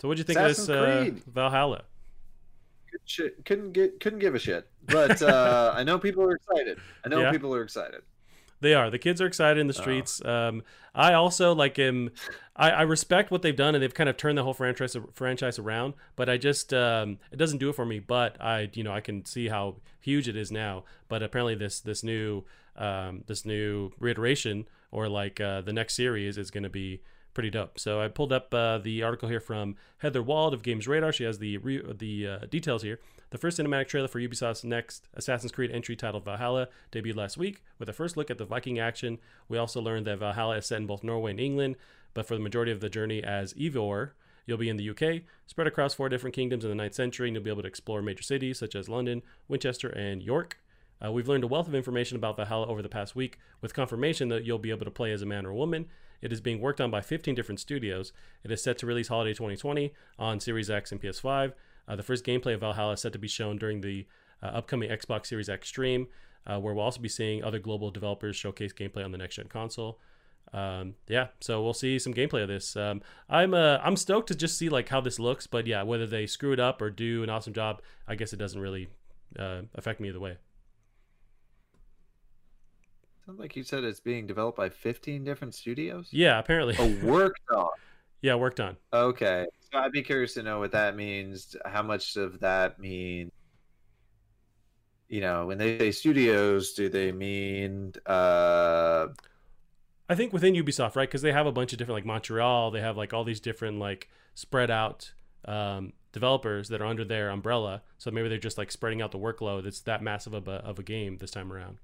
so 0.00 0.08
what'd 0.08 0.18
you 0.18 0.24
think 0.24 0.38
Assassin's 0.38 0.68
of 0.68 1.14
this 1.14 1.24
uh, 1.26 1.30
Valhalla? 1.30 1.82
shit. 3.06 3.44
Couldn't 3.44 3.72
get 3.72 3.98
couldn't 4.00 4.18
give 4.20 4.34
a 4.34 4.38
shit. 4.38 4.68
But 4.86 5.20
uh, 5.22 5.72
I 5.76 5.82
know 5.82 5.98
people 5.98 6.22
are 6.22 6.34
excited. 6.36 6.78
I 7.04 7.08
know 7.08 7.20
Yeah. 7.22 7.30
people 7.32 7.54
are 7.54 7.62
excited. 7.62 8.02
They 8.62 8.74
are. 8.74 8.88
The 8.90 8.98
kids 8.98 9.20
are 9.20 9.26
excited 9.26 9.60
in 9.60 9.66
the 9.66 9.74
Oh. 9.76 9.80
streets. 9.82 10.24
Um, 10.24 10.62
I 10.94 11.12
also 11.12 11.54
like 11.54 11.78
am. 11.78 12.10
I, 12.56 12.70
I 12.70 12.82
respect 12.82 13.30
what 13.30 13.42
they've 13.42 13.56
done, 13.56 13.74
and 13.74 13.82
they've 13.82 13.92
kind 13.94 14.08
of 14.08 14.16
turned 14.16 14.38
the 14.38 14.44
whole 14.44 14.54
franchise 14.54 14.96
franchise 15.12 15.58
around. 15.58 15.94
But 16.16 16.28
I 16.30 16.36
just 16.38 16.72
um, 16.72 17.18
it 17.30 17.36
doesn't 17.36 17.58
do 17.58 17.68
it 17.70 17.74
for 17.74 17.84
me. 17.84 17.98
But 17.98 18.40
I, 18.40 18.70
you 18.72 18.82
know, 18.84 18.92
I 18.92 19.00
can 19.00 19.24
see 19.24 19.48
how 19.48 19.76
huge 20.00 20.28
it 20.28 20.36
is 20.36 20.50
now. 20.50 20.84
But 21.08 21.22
apparently, 21.22 21.54
this 21.54 21.80
this 21.80 22.02
new 22.02 22.44
um, 22.76 23.24
this 23.26 23.44
new 23.44 23.92
reiteration 23.98 24.66
or 24.90 25.08
like 25.08 25.40
uh, 25.40 25.60
the 25.62 25.72
next 25.72 25.94
series 25.94 26.38
is 26.38 26.50
going 26.50 26.62
to 26.64 26.70
be 26.70 27.02
pretty 27.34 27.50
dope. 27.50 27.78
So 27.80 28.00
I 28.00 28.08
pulled 28.08 28.32
up 28.32 28.52
uh, 28.52 28.78
the 28.78 29.02
article 29.02 29.28
here 29.28 29.40
from 29.40 29.76
Heather 29.98 30.22
Wald 30.22 30.52
of 30.54 30.62
Games 30.62 30.86
Radar. 30.86 31.12
She 31.12 31.24
has 31.24 31.38
the 31.38 31.56
re- 31.58 31.82
the 31.98 32.26
uh, 32.28 32.38
details 32.50 32.82
here. 32.82 33.00
The 33.32 33.38
first 33.38 33.58
cinematic 33.58 33.88
trailer 33.88 34.08
for 34.08 34.20
Ubisoft's 34.20 34.62
next 34.62 35.08
Assassin's 35.14 35.52
Creed 35.52 35.70
entry 35.70 35.96
titled 35.96 36.26
Valhalla 36.26 36.68
debuted 36.92 37.16
last 37.16 37.38
week 37.38 37.62
with 37.78 37.88
a 37.88 37.92
first 37.94 38.14
look 38.14 38.30
at 38.30 38.36
the 38.36 38.44
Viking 38.44 38.78
action. 38.78 39.18
We 39.48 39.56
also 39.56 39.80
learned 39.80 40.06
that 40.06 40.18
Valhalla 40.18 40.58
is 40.58 40.66
set 40.66 40.82
in 40.82 40.86
both 40.86 41.02
Norway 41.02 41.30
and 41.30 41.40
England, 41.40 41.76
but 42.12 42.26
for 42.26 42.34
the 42.34 42.42
majority 42.42 42.72
of 42.72 42.80
the 42.80 42.90
journey 42.90 43.24
as 43.24 43.54
Eivor, 43.54 44.10
you'll 44.44 44.58
be 44.58 44.68
in 44.68 44.76
the 44.76 44.90
UK, 44.90 45.22
spread 45.46 45.66
across 45.66 45.94
four 45.94 46.10
different 46.10 46.36
kingdoms 46.36 46.62
in 46.62 46.76
the 46.76 46.84
9th 46.84 46.92
century, 46.92 47.26
and 47.26 47.34
you'll 47.34 47.42
be 47.42 47.48
able 47.48 47.62
to 47.62 47.68
explore 47.68 48.02
major 48.02 48.22
cities 48.22 48.58
such 48.58 48.74
as 48.74 48.90
London, 48.90 49.22
Winchester, 49.48 49.88
and 49.88 50.22
York. 50.22 50.58
Uh, 51.02 51.10
we've 51.10 51.26
learned 51.26 51.44
a 51.44 51.48
wealth 51.48 51.68
of 51.68 51.74
information 51.74 52.18
about 52.18 52.36
Valhalla 52.36 52.66
over 52.66 52.82
the 52.82 52.88
past 52.90 53.16
week, 53.16 53.38
with 53.62 53.72
confirmation 53.72 54.28
that 54.28 54.44
you'll 54.44 54.58
be 54.58 54.70
able 54.70 54.84
to 54.84 54.90
play 54.90 55.10
as 55.10 55.22
a 55.22 55.26
man 55.26 55.46
or 55.46 55.50
a 55.50 55.56
woman. 55.56 55.86
It 56.20 56.34
is 56.34 56.42
being 56.42 56.60
worked 56.60 56.82
on 56.82 56.90
by 56.90 57.00
15 57.00 57.34
different 57.34 57.60
studios. 57.60 58.12
It 58.44 58.50
is 58.50 58.62
set 58.62 58.76
to 58.78 58.86
release 58.86 59.08
holiday 59.08 59.32
2020 59.32 59.94
on 60.18 60.38
Series 60.38 60.68
X 60.68 60.92
and 60.92 61.00
PS5. 61.00 61.54
Uh, 61.88 61.96
the 61.96 62.02
first 62.02 62.24
gameplay 62.24 62.54
of 62.54 62.60
Valhalla 62.60 62.92
is 62.92 63.00
set 63.00 63.12
to 63.12 63.18
be 63.18 63.28
shown 63.28 63.58
during 63.58 63.80
the 63.80 64.06
uh, 64.42 64.46
upcoming 64.46 64.90
Xbox 64.90 65.26
Series 65.26 65.48
X 65.48 65.68
stream, 65.68 66.06
uh, 66.46 66.58
where 66.58 66.74
we'll 66.74 66.84
also 66.84 67.00
be 67.00 67.08
seeing 67.08 67.42
other 67.42 67.58
global 67.58 67.90
developers 67.90 68.36
showcase 68.36 68.72
gameplay 68.72 69.04
on 69.04 69.12
the 69.12 69.18
next 69.18 69.36
gen 69.36 69.48
console. 69.48 69.98
Um, 70.52 70.94
yeah, 71.08 71.28
so 71.40 71.62
we'll 71.62 71.72
see 71.72 71.98
some 71.98 72.12
gameplay 72.12 72.42
of 72.42 72.48
this. 72.48 72.76
Um, 72.76 73.00
I'm 73.28 73.54
uh, 73.54 73.78
I'm 73.82 73.96
stoked 73.96 74.28
to 74.28 74.34
just 74.34 74.58
see 74.58 74.68
like 74.68 74.88
how 74.88 75.00
this 75.00 75.18
looks, 75.18 75.46
but 75.46 75.66
yeah, 75.66 75.82
whether 75.82 76.06
they 76.06 76.26
screw 76.26 76.52
it 76.52 76.60
up 76.60 76.82
or 76.82 76.90
do 76.90 77.22
an 77.22 77.30
awesome 77.30 77.54
job, 77.54 77.80
I 78.06 78.16
guess 78.16 78.32
it 78.32 78.36
doesn't 78.36 78.60
really 78.60 78.88
uh, 79.38 79.62
affect 79.74 80.00
me 80.00 80.08
either 80.08 80.20
way. 80.20 80.36
Sounds 83.24 83.38
like 83.38 83.54
you 83.54 83.62
said 83.62 83.84
it's 83.84 84.00
being 84.00 84.26
developed 84.26 84.56
by 84.58 84.68
15 84.68 85.22
different 85.22 85.54
studios. 85.54 86.08
Yeah, 86.10 86.38
apparently. 86.38 86.74
Oh, 86.78 87.06
worked 87.06 87.40
on. 87.54 87.68
yeah, 88.20 88.34
worked 88.34 88.58
on. 88.58 88.76
Okay, 88.92 89.46
so 89.72 89.78
I'd 89.78 89.92
be 89.92 90.02
curious 90.02 90.34
to 90.34 90.42
know 90.42 90.58
what 90.58 90.72
that 90.72 90.96
means. 90.96 91.56
How 91.64 91.82
much 91.82 92.16
of 92.16 92.40
that 92.40 92.78
mean? 92.78 93.30
You 95.08 95.20
know, 95.20 95.46
when 95.46 95.58
they 95.58 95.78
say 95.78 95.92
studios, 95.92 96.72
do 96.74 96.88
they 96.88 97.12
mean 97.12 97.92
uh 98.06 99.08
I 100.08 100.14
think 100.14 100.32
within 100.32 100.54
Ubisoft, 100.54 100.96
right? 100.96 101.08
Because 101.08 101.22
they 101.22 101.32
have 101.32 101.46
a 101.46 101.52
bunch 101.52 101.72
of 101.72 101.78
different 101.78 101.96
like 101.96 102.04
Montreal, 102.04 102.70
they 102.70 102.80
have 102.80 102.96
like 102.96 103.14
all 103.14 103.24
these 103.24 103.40
different 103.40 103.78
like 103.78 104.08
spread 104.34 104.70
out 104.70 105.12
um, 105.46 105.92
developers 106.12 106.68
that 106.68 106.82
are 106.82 106.86
under 106.86 107.04
their 107.04 107.30
umbrella. 107.30 107.82
So 107.98 108.10
maybe 108.10 108.28
they're 108.28 108.38
just 108.38 108.58
like 108.58 108.70
spreading 108.70 109.00
out 109.02 109.12
the 109.12 109.18
workload. 109.18 109.66
It's 109.66 109.80
that 109.82 110.02
massive 110.02 110.34
of 110.34 110.48
a, 110.48 110.56
of 110.56 110.78
a 110.78 110.82
game 110.82 111.16
this 111.18 111.30
time 111.30 111.52
around. 111.52 111.78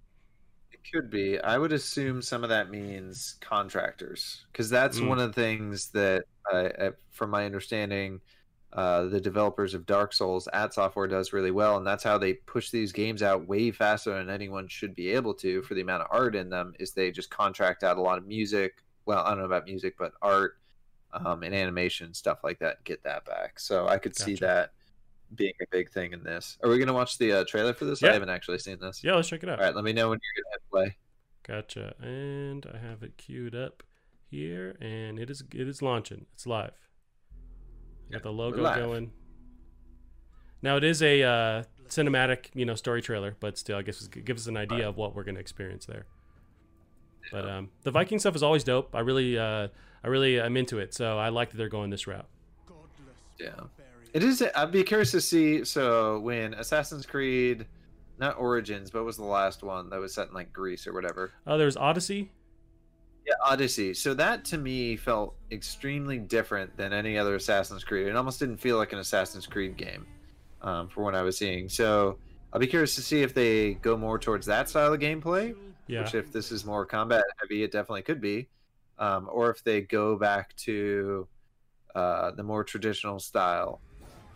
Could 0.93 1.11
be. 1.11 1.39
I 1.41 1.59
would 1.59 1.72
assume 1.72 2.22
some 2.22 2.43
of 2.45 2.49
that 2.51 2.70
means 2.70 3.36
contractors, 3.41 4.47
because 4.53 4.70
that's 4.70 5.01
Mm. 5.01 5.09
one 5.09 5.18
of 5.18 5.34
the 5.34 5.41
things 5.41 5.91
that, 5.91 6.24
uh, 6.51 6.93
from 7.11 7.30
my 7.30 7.45
understanding, 7.45 8.20
uh, 8.72 9.05
the 9.05 9.20
developers 9.20 9.74
of 9.74 9.84
Dark 9.84 10.12
Souls 10.14 10.49
at 10.53 10.72
Software 10.72 11.07
does 11.07 11.32
really 11.32 11.51
well, 11.51 11.76
and 11.76 11.86
that's 11.86 12.05
how 12.05 12.16
they 12.16 12.34
push 12.34 12.70
these 12.70 12.93
games 12.93 13.22
out 13.22 13.47
way 13.47 13.70
faster 13.70 14.14
than 14.14 14.30
anyone 14.30 14.66
should 14.68 14.95
be 14.95 15.11
able 15.11 15.34
to 15.34 15.62
for 15.62 15.74
the 15.74 15.80
amount 15.82 16.03
of 16.03 16.09
art 16.11 16.34
in 16.34 16.49
them. 16.49 16.74
Is 16.78 16.93
they 16.93 17.11
just 17.11 17.30
contract 17.30 17.82
out 17.84 17.99
a 17.99 18.01
lot 18.01 18.18
of 18.18 18.26
music. 18.26 18.82
Well, 19.05 19.24
I 19.24 19.30
don't 19.30 19.39
know 19.39 19.45
about 19.45 19.66
music, 19.66 19.97
but 19.99 20.12
art 20.22 20.59
um, 21.12 21.43
and 21.43 21.55
animation 21.55 22.12
stuff 22.14 22.45
like 22.45 22.59
that. 22.61 22.76
And 22.76 22.84
get 22.84 23.03
that 23.05 23.24
back. 23.24 23.59
So 23.59 23.89
I 23.89 23.99
could 23.99 24.14
see 24.16 24.34
that 24.36 24.72
being 25.35 25.53
a 25.61 25.66
big 25.70 25.91
thing 25.91 26.12
in 26.12 26.22
this. 26.22 26.59
Are 26.62 26.70
we 26.70 26.79
gonna 26.79 26.93
watch 26.93 27.18
the 27.18 27.33
uh, 27.33 27.45
trailer 27.47 27.74
for 27.74 27.85
this? 27.85 28.01
Yeah. 28.03 28.11
I 28.11 28.12
haven't 28.14 28.31
actually 28.31 28.59
seen 28.59 28.79
this. 28.81 29.03
Yeah, 29.05 29.14
let's 29.14 29.29
check 29.29 29.43
it 29.43 29.49
out. 29.49 29.59
All 29.59 29.64
right, 29.66 29.74
let 29.74 29.85
me 29.85 29.93
know 29.93 30.09
when 30.11 30.18
you're 30.22 30.45
gonna 30.45 30.87
play. 30.87 30.97
Gotcha. 31.47 31.95
And 32.01 32.66
I 32.72 32.79
have 32.79 33.03
it 33.03 33.16
queued 33.16 33.55
up 33.55 33.83
here, 34.31 34.76
and 34.81 35.18
it 35.18 35.31
is 35.31 35.43
it 35.55 35.68
is 35.68 35.81
launching. 35.83 36.26
It's 36.35 36.47
live. 36.47 36.72
Got 38.11 38.22
the 38.22 38.33
logo 38.33 38.62
going. 38.74 39.12
Now 40.62 40.76
it 40.76 40.85
is 40.85 41.03
a 41.03 41.22
uh, 41.22 41.62
cinematic, 41.89 42.47
you 42.55 42.64
know, 42.64 42.74
story 42.74 43.01
trailer, 43.03 43.37
but 43.39 43.57
still, 43.59 43.76
I 43.79 43.83
guess 43.83 44.03
it 44.03 44.24
gives 44.24 44.43
us 44.43 44.47
an 44.49 44.57
idea 44.57 44.79
Right. 44.79 44.85
of 44.87 44.97
what 44.97 45.14
we're 45.14 45.22
going 45.24 45.37
to 45.37 45.41
experience 45.41 45.87
there. 45.87 46.07
But 47.31 47.49
um, 47.49 47.68
the 47.83 47.91
Viking 47.91 48.18
stuff 48.18 48.35
is 48.35 48.43
always 48.43 48.64
dope. 48.64 48.95
I 48.95 49.01
really, 49.01 49.39
uh, 49.39 49.68
I 50.03 50.09
really 50.09 50.41
I'm 50.41 50.57
into 50.57 50.79
it. 50.79 50.95
So 50.95 51.18
I 51.18 51.29
like 51.29 51.51
that 51.51 51.59
they're 51.59 51.68
going 51.68 51.91
this 51.91 52.07
route. 52.07 52.26
Yeah. 53.39 53.51
It 54.13 54.23
is. 54.23 54.43
I'd 54.55 54.73
be 54.73 54.83
curious 54.83 55.11
to 55.13 55.21
see. 55.21 55.65
So 55.65 56.21
when 56.21 56.55
Assassin's 56.55 57.07
Creed, 57.07 57.67
not 58.19 58.39
Origins, 58.39 58.91
but 58.91 59.05
was 59.05 59.17
the 59.17 59.25
last 59.25 59.63
one 59.63 59.91
that 59.91 60.01
was 60.01 60.15
set 60.15 60.29
in 60.29 60.35
like 60.35 60.53
Greece 60.53 60.87
or 60.87 60.93
whatever. 60.93 61.33
Oh, 61.47 61.59
there's 61.59 61.77
Odyssey. 61.77 62.31
Yeah, 63.27 63.35
Odyssey. 63.45 63.95
So 63.95 64.15
that 64.15 64.45
to 64.47 64.59
me 64.59 64.97
felt 64.97 65.35
extremely 65.51 66.19
different 66.19 66.77
than 66.77 66.93
any 66.93 67.19
other 67.19 67.35
Assassin's 67.35 67.85
Creed. 67.85 68.07
It 68.07 68.17
almost 68.17 68.41
didn't 68.41 68.57
feel 68.57 68.79
like 68.79 68.93
an 68.93 68.99
Assassin's 68.99 69.47
Creed 69.47 69.77
game, 69.77 70.07
um, 70.63 70.89
for 70.89 71.05
what 71.05 71.15
I 71.15 71.23
was 71.23 71.37
seeing. 71.37 71.69
So 71.69 72.19
I'll 72.53 72.61
be 72.61 72.67
curious 72.67 72.95
to 72.95 73.03
see 73.03 73.23
if 73.23 73.35
they 73.35 73.75
go 73.75 73.97
more 73.97 74.19
towards 74.19 74.47
that 74.47 74.69
style 74.69 74.93
of 74.95 75.01
gameplay. 75.01 75.55
Yeah. 75.87 76.03
Which, 76.03 76.15
if 76.15 76.33
this 76.33 76.51
is 76.51 76.65
more 76.65 76.85
combat 76.87 77.25
heavy, 77.39 77.63
it 77.63 77.71
definitely 77.71 78.03
could 78.03 78.21
be. 78.21 78.49
Um, 78.99 79.29
or 79.31 79.51
if 79.51 79.63
they 79.63 79.83
go 79.83 80.17
back 80.17 80.57
to 80.57 81.29
uh, 81.95 82.33
the 82.33 82.43
more 82.43 82.65
traditional 82.65 83.19
style 83.19 83.81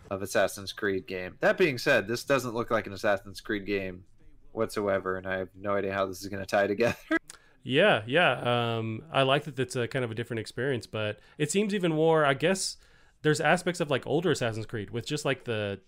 of 0.09 0.21
Assassin's 0.21 0.73
Creed 0.73 1.07
game. 1.07 1.37
That 1.39 1.57
being 1.57 1.77
said, 1.77 2.07
this 2.07 2.23
doesn't 2.23 2.53
look 2.53 2.71
like 2.71 2.87
an 2.87 2.93
Assassin's 2.93 3.41
Creed 3.41 3.65
game 3.65 4.03
whatsoever, 4.51 5.17
and 5.17 5.27
I 5.27 5.37
have 5.37 5.49
no 5.55 5.73
idea 5.73 5.93
how 5.93 6.05
this 6.05 6.21
is 6.21 6.27
going 6.27 6.41
to 6.41 6.45
tie 6.45 6.67
together. 6.67 6.95
Yeah, 7.63 8.01
yeah. 8.05 8.75
Um, 8.75 9.03
I 9.11 9.23
like 9.23 9.45
that 9.45 9.57
it's 9.57 9.75
a 9.75 9.87
kind 9.87 10.03
of 10.03 10.11
a 10.11 10.15
different 10.15 10.41
experience, 10.41 10.85
but 10.85 11.19
it 11.37 11.49
seems 11.49 11.73
even 11.73 11.93
more. 11.93 12.25
I 12.25 12.33
guess 12.33 12.75
there's 13.21 13.39
aspects 13.39 13.79
of 13.79 13.89
like 13.89 14.05
older 14.05 14.31
Assassin's 14.31 14.65
Creed 14.65 14.89
with 14.89 15.05
just 15.05 15.23
like 15.23 15.45
the, 15.45 15.79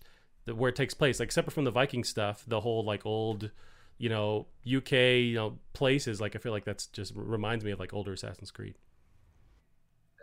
the 0.46 0.54
where 0.54 0.70
it 0.70 0.76
takes 0.76 0.94
place, 0.94 1.20
like 1.20 1.30
separate 1.30 1.52
from 1.52 1.64
the 1.64 1.70
Viking 1.70 2.02
stuff, 2.02 2.44
the 2.46 2.60
whole 2.60 2.82
like 2.82 3.04
old, 3.04 3.50
you 3.98 4.08
know, 4.08 4.46
UK, 4.66 4.92
you 4.92 5.34
know, 5.34 5.58
places. 5.74 6.18
Like 6.18 6.34
I 6.34 6.38
feel 6.38 6.52
like 6.52 6.64
that's 6.64 6.86
just 6.86 7.12
reminds 7.14 7.62
me 7.62 7.72
of 7.72 7.78
like 7.78 7.92
older 7.92 8.14
Assassin's 8.14 8.50
Creed. 8.50 8.76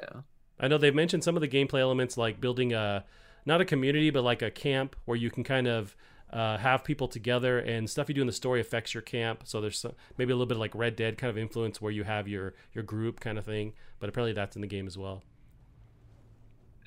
Yeah. 0.01 0.21
I 0.59 0.67
know 0.67 0.79
they've 0.79 0.93
mentioned 0.93 1.23
some 1.23 1.35
of 1.35 1.41
the 1.41 1.47
gameplay 1.47 1.81
elements, 1.81 2.17
like 2.17 2.41
building 2.41 2.73
a 2.73 3.05
not 3.45 3.61
a 3.61 3.65
community, 3.65 4.09
but 4.09 4.23
like 4.23 4.41
a 4.41 4.51
camp 4.51 4.95
where 5.05 5.17
you 5.17 5.29
can 5.29 5.43
kind 5.43 5.67
of 5.67 5.95
uh, 6.33 6.57
have 6.57 6.83
people 6.83 7.07
together 7.07 7.59
and 7.59 7.87
stuff 7.87 8.09
you 8.09 8.15
do 8.15 8.21
in 8.21 8.27
the 8.27 8.33
story 8.33 8.59
affects 8.59 8.93
your 8.93 9.01
camp. 9.01 9.41
So 9.45 9.61
there's 9.61 9.79
some, 9.79 9.93
maybe 10.17 10.31
a 10.31 10.35
little 10.35 10.47
bit 10.47 10.57
of 10.57 10.61
like 10.61 10.73
Red 10.73 10.95
Dead 10.95 11.17
kind 11.17 11.29
of 11.29 11.37
influence 11.37 11.79
where 11.79 11.91
you 11.91 12.03
have 12.03 12.27
your 12.27 12.55
your 12.73 12.83
group 12.83 13.19
kind 13.19 13.37
of 13.37 13.45
thing. 13.45 13.73
But 13.99 14.09
apparently 14.09 14.33
that's 14.33 14.55
in 14.55 14.61
the 14.61 14.67
game 14.67 14.87
as 14.87 14.97
well. 14.97 15.21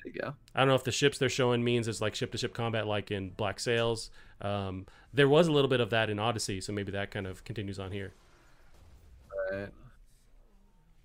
There 0.03 0.13
you 0.13 0.21
go. 0.21 0.35
I 0.53 0.59
don't 0.59 0.67
know 0.67 0.75
if 0.75 0.83
the 0.83 0.91
ships 0.91 1.17
they're 1.17 1.29
showing 1.29 1.63
means 1.63 1.87
it's 1.87 2.01
like 2.01 2.13
ship 2.13 2.31
to 2.33 2.37
ship 2.37 2.53
combat, 2.53 2.87
like 2.87 3.09
in 3.09 3.29
Black 3.29 3.59
Sails. 3.59 4.11
Um, 4.41 4.85
there 5.13 5.29
was 5.29 5.47
a 5.47 5.51
little 5.51 5.69
bit 5.69 5.79
of 5.79 5.89
that 5.91 6.09
in 6.09 6.19
Odyssey, 6.19 6.59
so 6.59 6.73
maybe 6.73 6.91
that 6.91 7.11
kind 7.11 7.25
of 7.25 7.43
continues 7.43 7.79
on 7.79 7.91
here. 7.91 8.13
Right. 9.51 9.69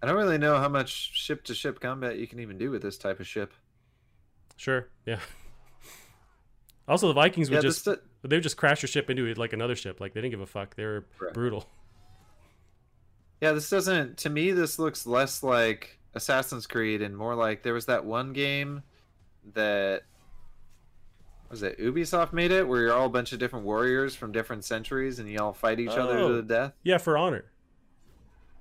I 0.02 0.06
don't 0.06 0.16
really 0.16 0.38
know 0.38 0.58
how 0.58 0.68
much 0.68 1.12
ship 1.12 1.44
to 1.44 1.54
ship 1.54 1.78
combat 1.78 2.18
you 2.18 2.26
can 2.26 2.40
even 2.40 2.58
do 2.58 2.70
with 2.70 2.82
this 2.82 2.98
type 2.98 3.20
of 3.20 3.26
ship. 3.26 3.52
Sure, 4.56 4.88
yeah. 5.06 5.20
Also, 6.88 7.08
the 7.08 7.14
Vikings 7.14 7.48
would 7.50 7.56
Yeah, 7.56 7.62
just 7.62 7.84
this, 7.84 7.98
they 8.22 8.36
would 8.36 8.42
just 8.42 8.56
crash 8.56 8.82
your 8.82 8.88
ship 8.88 9.08
into 9.10 9.32
like 9.34 9.52
another 9.52 9.76
ship. 9.76 10.00
Like 10.00 10.14
they 10.14 10.20
didn't 10.20 10.32
give 10.32 10.40
a 10.40 10.46
fuck. 10.46 10.74
They 10.76 10.84
were 10.84 11.06
Right. 11.20 11.32
brutal. 11.32 11.68
yeah, 13.40 13.52
this 13.52 13.68
doesn't. 13.70 14.18
To 14.18 14.30
me, 14.30 14.52
this 14.52 14.78
looks 14.78 15.06
less 15.06 15.42
like 15.42 15.98
Assassin's 16.14 16.66
Creed 16.66 17.02
and 17.02 17.16
more 17.16 17.34
like 17.34 17.62
there 17.62 17.74
was 17.74 17.86
that 17.86 18.04
one 18.04 18.32
game 18.32 18.82
that 19.54 20.02
was 21.50 21.62
it 21.62 21.78
Ubisoft 21.78 22.32
made 22.32 22.50
it, 22.52 22.66
where 22.66 22.80
you're 22.80 22.92
all 22.94 23.06
a 23.06 23.10
bunch 23.10 23.32
of 23.32 23.38
different 23.38 23.64
warriors 23.64 24.14
from 24.14 24.32
different 24.32 24.64
centuries 24.64 25.18
and 25.18 25.28
you 25.28 25.38
all 25.38 25.52
fight 25.52 25.80
each 25.80 25.90
other 25.90 26.18
Oh. 26.18 26.28
to 26.28 26.34
the 26.34 26.38
oh. 26.40 26.42
death. 26.42 26.72
Yeah, 26.82 26.98
for 26.98 27.16
honor. 27.18 27.44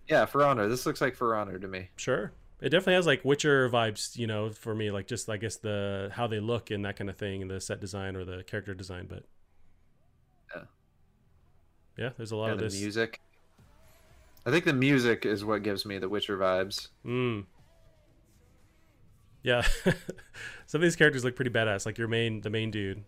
Yeah, 0.08 0.26
For 0.26 0.44
Honor. 0.44 0.68
This 0.68 0.86
looks 0.86 1.00
like 1.00 1.16
For 1.16 1.36
Honor 1.38 1.58
to 1.58 1.68
me. 1.70 1.90
Sure. 1.96 2.34
It 2.62 2.70
definitely 2.70 2.94
has 2.94 3.08
like 3.08 3.26
Witcher 3.26 3.68
vibes, 3.70 4.16
you 4.18 4.28
know, 4.28 4.52
for 4.52 4.76
me, 4.76 4.92
like 4.92 5.08
just 5.08 5.28
I 5.30 5.38
guess 5.38 5.56
the 5.58 6.12
how 6.14 6.28
they 6.28 6.40
look 6.40 6.70
and 6.70 6.86
that 6.86 6.96
kind 6.96 7.10
of 7.10 7.18
thing, 7.18 7.42
and 7.42 7.50
the 7.50 7.60
set 7.60 7.80
design 7.82 8.16
or 8.16 8.24
the 8.24 8.44
character 8.44 8.74
design. 8.76 9.08
But 9.10 9.24
Yeah. 10.56 10.64
yeah, 11.98 12.10
there's 12.18 12.32
a 12.32 12.36
lot 12.36 12.48
Yeah, 12.48 12.52
of 12.54 12.58
the 12.60 12.64
this. 12.66 12.80
music. 12.80 13.20
I 14.46 14.52
think 14.52 14.66
the 14.66 14.74
music 14.74 15.26
is 15.26 15.44
what 15.44 15.64
gives 15.64 15.86
me 15.86 15.98
the 15.98 16.10
Witcher 16.10 16.38
vibes. 16.38 16.90
Mm. 17.06 17.46
Yeah, 19.44 19.62
some 20.68 20.80
of 20.80 20.82
these 20.82 20.96
characters 20.96 21.24
look 21.24 21.36
pretty 21.36 21.50
badass. 21.52 21.86
Like 21.88 21.98
your 21.98 22.08
main, 22.08 22.42
the 22.42 22.52
main 22.52 22.70
dude. 22.70 23.04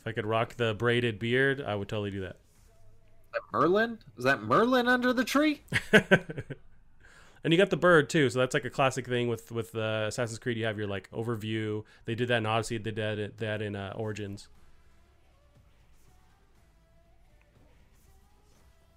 If 0.00 0.06
I 0.06 0.12
could 0.12 0.26
rock 0.26 0.56
the 0.56 0.74
braided 0.74 1.18
beard, 1.20 1.60
I 1.60 1.76
would 1.76 1.88
totally 1.88 2.10
do 2.10 2.20
that. 2.22 2.36
Merlin? 3.52 3.98
Is 4.16 4.24
that 4.24 4.42
Merlin 4.42 4.88
under 4.88 5.12
the 5.12 5.24
tree? 5.24 5.62
and 7.44 7.52
you 7.52 7.58
got 7.58 7.70
the 7.70 7.76
bird 7.76 8.08
too, 8.10 8.30
so 8.30 8.38
that's 8.38 8.54
like 8.54 8.64
a 8.64 8.70
classic 8.70 9.06
thing 9.06 9.28
with 9.28 9.50
with 9.52 9.74
uh, 9.74 10.06
Assassin's 10.08 10.38
Creed. 10.38 10.56
You 10.56 10.66
have 10.66 10.78
your 10.78 10.86
like 10.86 11.10
overview. 11.10 11.84
They 12.04 12.14
did 12.14 12.28
that 12.28 12.38
in 12.38 12.46
Odyssey. 12.46 12.78
They 12.78 12.90
did 12.90 13.38
that 13.38 13.62
in 13.62 13.76
uh, 13.76 13.94
Origins. 13.96 14.48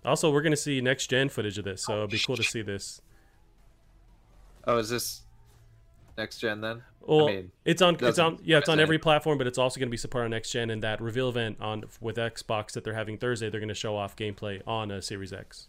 Also, 0.03 0.31
we're 0.31 0.41
gonna 0.41 0.55
see 0.55 0.81
next 0.81 1.07
gen 1.07 1.29
footage 1.29 1.57
of 1.57 1.65
this, 1.65 1.83
so 1.83 1.97
it'd 1.99 2.09
be 2.09 2.19
cool 2.19 2.37
to 2.37 2.43
see 2.43 2.61
this. 2.61 3.01
Oh, 4.65 4.77
is 4.77 4.89
this 4.89 5.21
next 6.17 6.39
gen 6.39 6.61
then? 6.61 6.83
Well, 7.01 7.27
I 7.27 7.31
mean, 7.31 7.51
it's 7.65 7.81
on 7.81 7.97
it's 7.99 8.19
on 8.19 8.39
yeah, 8.43 8.59
it's 8.59 8.69
on 8.69 8.79
every 8.79 8.99
platform, 8.99 9.37
but 9.37 9.47
it's 9.47 9.57
also 9.57 9.79
going 9.79 9.87
to 9.89 9.91
be 9.91 9.97
supported 9.97 10.25
on 10.25 10.31
next 10.31 10.51
gen. 10.51 10.69
And 10.69 10.83
that 10.83 11.01
reveal 11.01 11.29
event 11.29 11.57
on 11.59 11.83
with 11.99 12.17
Xbox 12.17 12.73
that 12.73 12.83
they're 12.83 12.93
having 12.93 13.17
Thursday, 13.17 13.49
they're 13.49 13.59
going 13.59 13.69
to 13.69 13.73
show 13.75 13.95
off 13.95 14.15
gameplay 14.15 14.61
on 14.67 14.91
a 14.91 15.01
Series 15.01 15.33
X. 15.33 15.67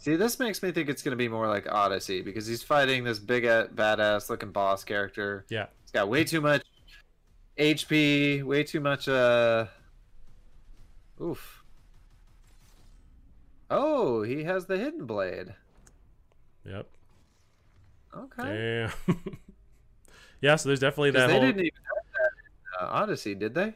See, 0.00 0.16
this 0.16 0.38
makes 0.38 0.62
me 0.62 0.72
think 0.72 0.88
it's 0.88 1.02
going 1.02 1.12
to 1.12 1.16
be 1.16 1.28
more 1.28 1.46
like 1.46 1.70
Odyssey 1.70 2.22
because 2.22 2.46
he's 2.46 2.62
fighting 2.62 3.04
this 3.04 3.18
big 3.18 3.44
badass 3.44 4.28
looking 4.30 4.50
boss 4.50 4.82
character. 4.82 5.44
Yeah, 5.48 5.66
he's 5.82 5.92
got 5.92 6.08
way 6.08 6.24
too 6.24 6.40
much 6.40 6.62
HP, 7.60 8.42
way 8.42 8.64
too 8.64 8.80
much. 8.80 9.06
Uh, 9.06 9.66
oof. 11.20 11.62
Oh, 13.70 14.22
he 14.22 14.44
has 14.44 14.66
the 14.66 14.78
hidden 14.78 15.04
blade. 15.04 15.54
Yep. 16.64 16.86
Okay. 18.16 18.90
Damn. 19.06 19.18
yeah, 20.40 20.56
so 20.56 20.70
there's 20.70 20.80
definitely 20.80 21.12
that. 21.12 21.26
They 21.26 21.32
whole... 21.34 21.42
didn't 21.42 21.60
even 21.60 21.80
have 21.84 22.12
that 22.14 22.86
in, 22.86 22.88
uh, 22.88 23.02
Odyssey, 23.02 23.34
did 23.34 23.54
they? 23.54 23.74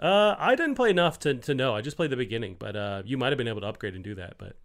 Uh, 0.00 0.34
I 0.38 0.54
didn't 0.54 0.74
play 0.74 0.90
enough 0.90 1.18
to, 1.20 1.34
to 1.34 1.54
know. 1.54 1.74
I 1.74 1.82
just 1.82 1.96
played 1.96 2.10
the 2.10 2.16
beginning, 2.16 2.56
but 2.58 2.74
uh, 2.74 3.02
you 3.04 3.18
might 3.18 3.28
have 3.28 3.38
been 3.38 3.48
able 3.48 3.60
to 3.60 3.66
upgrade 3.66 3.94
and 3.94 4.02
do 4.02 4.14
that. 4.16 4.34
But 4.38 4.56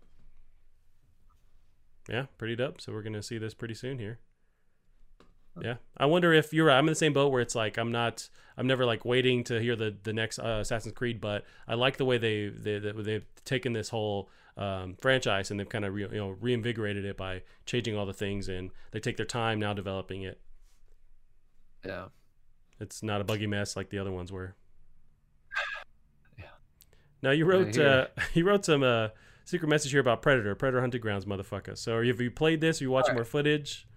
yeah, 2.11 2.25
pretty 2.37 2.55
dope. 2.57 2.81
So 2.81 2.91
we're 2.91 3.03
gonna 3.03 3.23
see 3.23 3.37
this 3.37 3.53
pretty 3.53 3.73
soon 3.73 3.97
here. 3.97 4.19
Yeah, 5.61 5.75
I 5.97 6.05
wonder 6.05 6.33
if 6.33 6.53
you're. 6.53 6.69
I'm 6.69 6.87
in 6.87 6.91
the 6.91 6.95
same 6.95 7.13
boat 7.13 7.31
where 7.31 7.41
it's 7.41 7.55
like 7.55 7.77
I'm 7.77 7.91
not. 7.91 8.29
I'm 8.57 8.67
never 8.67 8.85
like 8.85 9.05
waiting 9.05 9.43
to 9.45 9.59
hear 9.61 9.75
the 9.75 9.95
the 10.03 10.13
next 10.13 10.39
uh, 10.39 10.59
Assassin's 10.61 10.93
Creed, 10.93 11.21
but 11.21 11.45
I 11.67 11.75
like 11.75 11.97
the 11.97 12.05
way 12.05 12.17
they 12.17 12.47
they 12.47 12.79
they've 12.79 13.25
taken 13.45 13.73
this 13.73 13.89
whole 13.89 14.29
um, 14.57 14.95
franchise 14.99 15.51
and 15.51 15.59
they've 15.59 15.69
kind 15.69 15.85
of 15.85 15.93
re, 15.93 16.03
you 16.03 16.17
know 16.17 16.29
reinvigorated 16.29 17.05
it 17.05 17.17
by 17.17 17.43
changing 17.65 17.97
all 17.97 18.05
the 18.05 18.13
things 18.13 18.49
and 18.49 18.71
they 18.91 18.99
take 18.99 19.17
their 19.17 19.25
time 19.25 19.59
now 19.59 19.73
developing 19.73 20.23
it. 20.23 20.39
Yeah, 21.85 22.05
it's 22.79 23.01
not 23.01 23.21
a 23.21 23.23
buggy 23.23 23.47
mess 23.47 23.75
like 23.75 23.89
the 23.89 23.99
other 23.99 24.11
ones 24.11 24.31
were. 24.31 24.55
Yeah. 26.37 26.45
Now 27.21 27.31
you 27.31 27.45
wrote 27.45 27.77
uh, 27.77 28.07
you 28.33 28.45
wrote 28.45 28.65
some 28.65 28.83
uh, 28.83 29.09
secret 29.45 29.67
message 29.67 29.91
here 29.91 30.01
about 30.01 30.21
Predator, 30.21 30.55
Predator 30.55 30.81
Hunting 30.81 31.01
Grounds, 31.01 31.25
motherfucker. 31.25 31.77
So 31.77 32.03
have 32.03 32.21
you 32.21 32.31
played 32.31 32.61
this? 32.61 32.81
Are 32.81 32.85
you 32.85 32.91
watching 32.91 33.09
right. 33.09 33.17
more 33.17 33.25
footage? 33.25 33.87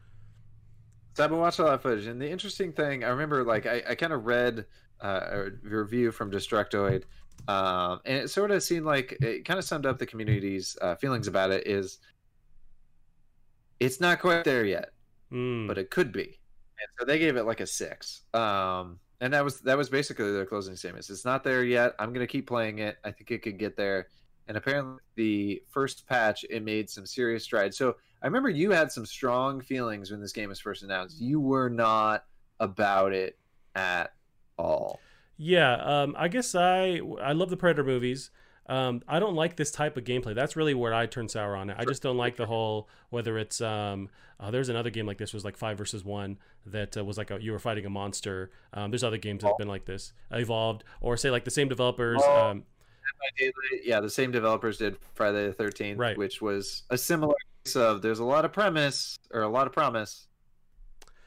So 1.14 1.22
I've 1.22 1.30
been 1.30 1.38
watching 1.38 1.64
a 1.64 1.68
lot 1.68 1.74
of 1.74 1.82
footage, 1.82 2.06
and 2.06 2.20
the 2.20 2.28
interesting 2.28 2.72
thing 2.72 3.04
I 3.04 3.08
remember, 3.08 3.44
like 3.44 3.66
I, 3.66 3.82
I 3.90 3.94
kind 3.94 4.12
of 4.12 4.26
read 4.26 4.66
uh, 5.00 5.20
a 5.30 5.50
review 5.62 6.10
from 6.10 6.30
Destructoid, 6.30 7.04
um, 7.46 8.00
and 8.04 8.18
it 8.18 8.30
sort 8.30 8.50
of 8.50 8.62
seemed 8.62 8.84
like 8.84 9.16
it 9.20 9.44
kind 9.44 9.58
of 9.58 9.64
summed 9.64 9.86
up 9.86 9.98
the 9.98 10.06
community's 10.06 10.76
uh, 10.82 10.96
feelings 10.96 11.28
about 11.28 11.52
it. 11.52 11.68
Is 11.68 11.98
it's 13.78 14.00
not 14.00 14.20
quite 14.20 14.42
there 14.42 14.64
yet, 14.64 14.90
mm. 15.32 15.68
but 15.68 15.78
it 15.78 15.90
could 15.90 16.10
be, 16.10 16.22
and 16.22 16.88
so 16.98 17.04
they 17.04 17.20
gave 17.20 17.36
it 17.36 17.44
like 17.44 17.60
a 17.60 17.66
six. 17.66 18.22
Um, 18.34 18.98
and 19.20 19.32
that 19.32 19.44
was 19.44 19.60
that 19.60 19.78
was 19.78 19.88
basically 19.88 20.32
their 20.32 20.46
closing 20.46 20.74
statements. 20.74 21.10
It's 21.10 21.24
not 21.24 21.44
there 21.44 21.62
yet. 21.62 21.94
I'm 22.00 22.12
gonna 22.12 22.26
keep 22.26 22.48
playing 22.48 22.80
it. 22.80 22.98
I 23.04 23.12
think 23.12 23.30
it 23.30 23.42
could 23.42 23.58
get 23.58 23.76
there. 23.76 24.08
And 24.46 24.56
apparently, 24.56 25.00
the 25.14 25.62
first 25.70 26.06
patch 26.06 26.44
it 26.50 26.62
made 26.62 26.90
some 26.90 27.06
serious 27.06 27.44
strides. 27.44 27.76
So 27.76 27.96
I 28.22 28.26
remember 28.26 28.50
you 28.50 28.70
had 28.70 28.90
some 28.90 29.06
strong 29.06 29.60
feelings 29.60 30.10
when 30.10 30.20
this 30.20 30.32
game 30.32 30.48
was 30.48 30.60
first 30.60 30.82
announced. 30.82 31.20
You 31.20 31.40
were 31.40 31.68
not 31.68 32.24
about 32.60 33.12
it 33.12 33.38
at 33.74 34.14
all. 34.58 35.00
Yeah, 35.36 35.74
um, 35.74 36.14
I 36.18 36.28
guess 36.28 36.54
I 36.54 37.00
I 37.20 37.32
love 37.32 37.50
the 37.50 37.56
Predator 37.56 37.84
movies. 37.84 38.30
Um, 38.66 39.02
I 39.06 39.18
don't 39.18 39.34
like 39.34 39.56
this 39.56 39.70
type 39.70 39.96
of 39.96 40.04
gameplay. 40.04 40.34
That's 40.34 40.56
really 40.56 40.72
where 40.72 40.94
I 40.94 41.06
turn 41.06 41.28
sour 41.28 41.54
on 41.54 41.68
it. 41.68 41.76
I 41.78 41.84
just 41.84 42.02
don't 42.02 42.16
like 42.16 42.36
the 42.36 42.46
whole 42.46 42.88
whether 43.10 43.36
it's 43.36 43.60
um, 43.60 44.08
uh, 44.40 44.50
there's 44.50 44.68
another 44.68 44.90
game 44.90 45.06
like 45.06 45.18
this 45.18 45.34
was 45.34 45.44
like 45.44 45.56
five 45.56 45.76
versus 45.76 46.04
one 46.04 46.38
that 46.66 46.96
uh, 46.96 47.04
was 47.04 47.18
like 47.18 47.30
a, 47.30 47.42
you 47.42 47.52
were 47.52 47.58
fighting 47.58 47.84
a 47.84 47.90
monster. 47.90 48.50
Um, 48.72 48.90
there's 48.90 49.04
other 49.04 49.18
games 49.18 49.42
that 49.42 49.48
have 49.48 49.58
been 49.58 49.68
like 49.68 49.84
this, 49.84 50.12
evolved 50.30 50.82
or 51.00 51.16
say 51.16 51.30
like 51.30 51.44
the 51.44 51.50
same 51.50 51.68
developers. 51.68 52.22
Um, 52.22 52.64
yeah, 53.84 54.00
the 54.00 54.10
same 54.10 54.30
developers 54.30 54.78
did 54.78 54.96
Friday 55.14 55.46
the 55.46 55.52
Thirteenth, 55.52 55.98
right. 55.98 56.16
which 56.16 56.40
was 56.40 56.82
a 56.90 56.98
similar 56.98 57.34
case 57.64 57.76
of 57.76 58.02
there's 58.02 58.18
a 58.18 58.24
lot 58.24 58.44
of 58.44 58.52
premise 58.52 59.16
or 59.32 59.42
a 59.42 59.48
lot 59.48 59.66
of 59.66 59.72
promise. 59.72 60.26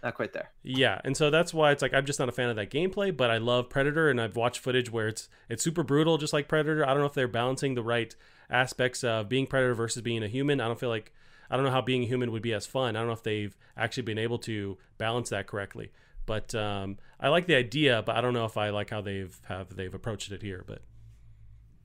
Not 0.03 0.13
quite 0.13 0.31
there. 0.33 0.51
Yeah 0.63 1.01
and 1.03 1.17
so 1.17 1.29
that's 1.29 1.53
why 1.53 1.71
it's 1.71 1.81
like 1.81 1.93
i'm 1.93 2.05
just 2.05 2.19
not 2.19 2.29
a 2.29 2.31
fan 2.31 2.49
of 2.49 2.55
that 2.55 2.69
gameplay 2.69 3.15
but 3.15 3.31
i 3.31 3.37
love 3.37 3.67
predator 3.69 4.09
and 4.09 4.21
i've 4.21 4.35
watched 4.35 4.59
footage 4.59 4.91
where 4.91 5.07
it's 5.07 5.27
it's 5.49 5.63
super 5.63 5.83
brutal 5.83 6.17
just 6.17 6.33
like 6.33 6.47
predator. 6.47 6.85
I 6.85 6.91
don't 6.91 6.99
know 6.99 7.07
if 7.07 7.13
they're 7.13 7.27
balancing 7.27 7.73
the 7.73 7.83
right 7.83 8.15
aspects 8.49 9.03
of 9.03 9.27
being 9.27 9.47
predator 9.47 9.73
versus 9.73 10.01
being 10.01 10.23
a 10.23 10.27
human. 10.27 10.61
I 10.61 10.67
don't 10.67 10.79
feel 10.79 10.89
like 10.89 11.13
i 11.49 11.55
don't 11.55 11.65
know 11.65 11.71
how 11.71 11.81
being 11.81 12.03
a 12.03 12.07
human 12.07 12.31
would 12.31 12.43
be 12.43 12.53
as 12.53 12.65
fun. 12.65 12.95
I 12.95 12.99
don't 12.99 13.07
know 13.07 13.13
if 13.13 13.23
they've 13.23 13.57
actually 13.75 14.03
been 14.03 14.19
able 14.19 14.37
to 14.39 14.77
balance 14.97 15.29
that 15.29 15.47
correctly. 15.47 15.91
But 16.25 16.53
um, 16.53 16.97
i 17.19 17.29
like 17.29 17.47
the 17.47 17.55
idea 17.55 18.03
but 18.05 18.15
i 18.15 18.21
don't 18.21 18.33
know 18.33 18.45
if 18.45 18.57
i 18.57 18.69
like 18.69 18.91
how 18.91 19.01
they've 19.01 19.35
have 19.47 19.75
they've 19.75 19.93
approached 19.93 20.31
it 20.31 20.41
here 20.41 20.63
but 20.67 20.81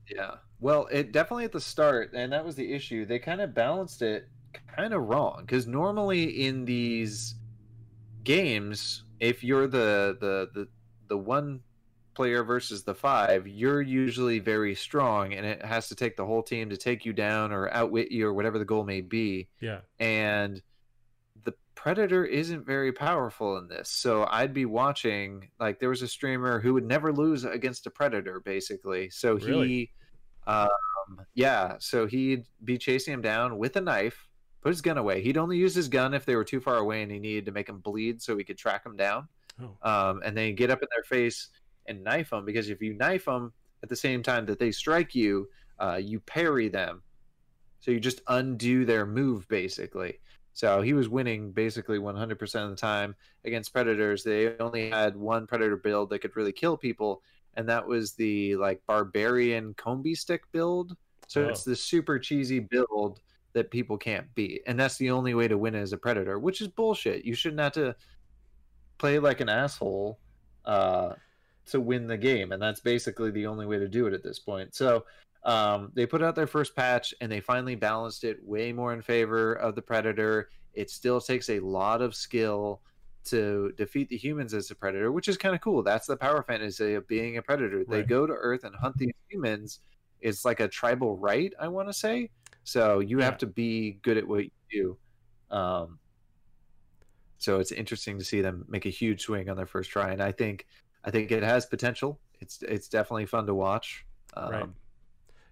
yeah 0.09 0.35
well 0.59 0.87
it 0.91 1.11
definitely 1.11 1.45
at 1.45 1.51
the 1.51 1.61
start 1.61 2.11
and 2.13 2.31
that 2.31 2.45
was 2.45 2.55
the 2.55 2.73
issue 2.73 3.05
they 3.05 3.19
kind 3.19 3.41
of 3.41 3.53
balanced 3.53 4.01
it 4.01 4.27
kind 4.75 4.93
of 4.93 5.03
wrong 5.07 5.41
because 5.41 5.67
normally 5.67 6.45
in 6.45 6.65
these 6.65 7.35
games, 8.23 9.03
if 9.19 9.43
you're 9.43 9.67
the 9.67 10.17
the 10.19 10.49
the 10.53 10.67
the 11.07 11.17
one 11.17 11.61
player 12.13 12.43
versus 12.43 12.83
the 12.83 12.93
five, 12.93 13.47
you're 13.47 13.81
usually 13.81 14.39
very 14.39 14.75
strong, 14.75 15.33
and 15.33 15.45
it 15.45 15.63
has 15.63 15.87
to 15.89 15.95
take 15.95 16.15
the 16.15 16.25
whole 16.25 16.43
team 16.43 16.69
to 16.69 16.77
take 16.77 17.05
you 17.05 17.13
down 17.13 17.51
or 17.51 17.71
outwit 17.73 18.11
you 18.11 18.27
or 18.27 18.33
whatever 18.33 18.59
the 18.59 18.65
goal 18.65 18.83
may 18.83 19.01
be. 19.01 19.47
Yeah, 19.59 19.79
and 19.99 20.61
predator 21.75 22.25
isn't 22.25 22.65
very 22.65 22.91
powerful 22.91 23.57
in 23.57 23.67
this, 23.67 23.89
so 23.89 24.27
I'd 24.29 24.53
be 24.53 24.65
watching. 24.65 25.49
Like 25.59 25.79
there 25.79 25.89
was 25.89 26.01
a 26.01 26.07
streamer 26.07 26.59
who 26.59 26.73
would 26.73 26.85
never 26.85 27.11
lose 27.11 27.45
against 27.45 27.87
a 27.87 27.91
predator, 27.91 28.39
basically. 28.39 29.09
So 29.09 29.35
really? 29.35 29.67
he, 29.67 29.91
um, 30.47 30.69
yeah, 31.33 31.75
so 31.79 32.05
he'd 32.05 32.45
be 32.63 32.77
chasing 32.77 33.13
him 33.13 33.21
down 33.21 33.57
with 33.57 33.75
a 33.75 33.81
knife 33.81 34.29
put 34.63 34.69
his 34.69 34.81
gun 34.81 34.97
away. 34.97 35.21
He'd 35.21 35.37
only 35.37 35.57
use 35.57 35.75
his 35.75 35.89
gun 35.89 36.13
if 36.13 36.25
they 36.25 36.35
were 36.35 36.45
too 36.45 36.61
far 36.61 36.77
away 36.77 37.03
and 37.03 37.11
he 37.11 37.19
needed 37.19 37.45
to 37.45 37.51
make 37.51 37.67
him 37.67 37.79
bleed 37.79 38.21
so 38.21 38.37
he 38.37 38.45
could 38.45 38.57
track 38.57 38.85
him 38.85 38.95
down. 38.95 39.27
Oh. 39.61 39.77
Um, 39.83 40.21
and 40.23 40.35
then 40.35 40.55
get 40.55 40.71
up 40.71 40.81
in 40.81 40.87
their 40.95 41.03
face 41.03 41.49
and 41.87 42.03
knife 42.03 42.29
them 42.29 42.45
because 42.45 42.69
if 42.69 42.81
you 42.81 42.93
knife 42.93 43.25
them 43.25 43.51
at 43.83 43.89
the 43.89 43.95
same 43.95 44.23
time 44.23 44.45
that 44.45 44.59
they 44.59 44.71
strike 44.71 45.13
you, 45.13 45.49
uh, 45.79 45.99
you 46.01 46.21
parry 46.21 46.69
them. 46.69 47.03
So 47.81 47.91
you 47.91 47.99
just 47.99 48.21
undo 48.29 48.85
their 48.85 49.05
move 49.05 49.47
basically. 49.49 50.19
So 50.53 50.81
he 50.81 50.93
was 50.93 51.09
winning 51.09 51.51
basically 51.51 51.97
100% 51.97 52.55
of 52.63 52.69
the 52.69 52.75
time 52.75 53.15
against 53.43 53.73
predators. 53.73 54.23
They 54.23 54.55
only 54.57 54.89
had 54.89 55.15
one 55.15 55.47
predator 55.47 55.77
build 55.77 56.09
that 56.09 56.19
could 56.19 56.35
really 56.35 56.51
kill 56.51 56.77
people, 56.77 57.23
and 57.55 57.67
that 57.69 57.87
was 57.87 58.13
the 58.13 58.55
like 58.57 58.81
barbarian 58.87 59.73
combi 59.73 60.15
stick 60.15 60.43
build. 60.51 60.95
So 61.27 61.45
oh. 61.45 61.49
it's 61.49 61.63
the 61.63 61.75
super 61.75 62.19
cheesy 62.19 62.59
build 62.59 63.19
that 63.53 63.71
people 63.71 63.97
can't 63.97 64.33
beat, 64.35 64.61
and 64.67 64.79
that's 64.79 64.97
the 64.97 65.11
only 65.11 65.33
way 65.33 65.47
to 65.47 65.57
win 65.57 65.75
as 65.75 65.93
a 65.93 65.97
predator, 65.97 66.37
which 66.37 66.61
is 66.61 66.67
bullshit. 66.67 67.25
You 67.25 67.33
shouldn't 67.33 67.61
have 67.61 67.73
to 67.73 67.95
play 68.99 69.19
like 69.19 69.41
an 69.41 69.49
asshole 69.49 70.19
uh, 70.65 71.13
to 71.67 71.79
win 71.79 72.07
the 72.07 72.17
game, 72.17 72.51
and 72.51 72.61
that's 72.61 72.79
basically 72.79 73.31
the 73.31 73.47
only 73.47 73.65
way 73.65 73.79
to 73.79 73.87
do 73.87 74.05
it 74.05 74.13
at 74.13 74.23
this 74.23 74.39
point. 74.39 74.75
So 74.75 75.05
um, 75.45 75.91
they 75.93 76.05
put 76.05 76.23
out 76.23 76.35
their 76.35 76.47
first 76.47 76.75
patch, 76.75 77.13
and 77.21 77.31
they 77.31 77.39
finally 77.39 77.75
balanced 77.75 78.23
it 78.23 78.37
way 78.43 78.71
more 78.71 78.93
in 78.93 79.01
favor 79.01 79.53
of 79.53 79.75
the 79.75 79.81
predator. 79.81 80.49
It 80.73 80.89
still 80.89 81.19
takes 81.19 81.49
a 81.49 81.59
lot 81.59 82.01
of 82.01 82.15
skill 82.15 82.81
to 83.25 83.73
defeat 83.77 84.09
the 84.09 84.17
humans 84.17 84.53
as 84.53 84.71
a 84.71 84.75
predator, 84.75 85.11
which 85.11 85.27
is 85.27 85.37
kind 85.37 85.55
of 85.55 85.61
cool. 85.61 85.83
That's 85.83 86.07
the 86.07 86.17
power 86.17 86.43
fantasy 86.43 86.93
of 86.93 87.07
being 87.07 87.37
a 87.37 87.41
predator. 87.41 87.79
Right. 87.79 87.89
They 87.89 88.03
go 88.03 88.25
to 88.25 88.33
Earth 88.33 88.63
and 88.63 88.75
hunt 88.75 88.97
these 88.97 89.13
humans. 89.29 89.79
It's 90.21 90.45
like 90.45 90.59
a 90.59 90.67
tribal 90.67 91.17
right, 91.17 91.53
I 91.59 91.67
want 91.67 91.89
to 91.89 91.93
say. 91.93 92.29
So 92.63 92.99
you 92.99 93.19
yeah. 93.19 93.25
have 93.25 93.37
to 93.39 93.47
be 93.47 93.99
good 94.01 94.17
at 94.17 94.27
what 94.27 94.45
you 94.45 94.51
do. 94.71 95.55
Um, 95.55 95.99
so 97.37 97.59
it's 97.59 97.73
interesting 97.73 98.17
to 98.17 98.23
see 98.23 98.41
them 98.41 98.65
make 98.69 98.85
a 98.85 98.89
huge 98.89 99.21
swing 99.21 99.49
on 99.49 99.57
their 99.57 99.65
first 99.65 99.89
try, 99.89 100.11
and 100.11 100.23
I 100.23 100.31
think 100.31 100.65
I 101.03 101.11
think 101.11 101.29
it 101.31 101.43
has 101.43 101.65
potential. 101.65 102.19
It's 102.39 102.61
it's 102.61 102.87
definitely 102.87 103.25
fun 103.25 103.45
to 103.47 103.53
watch. 103.53 104.05
Um, 104.35 104.51
right. 104.51 104.69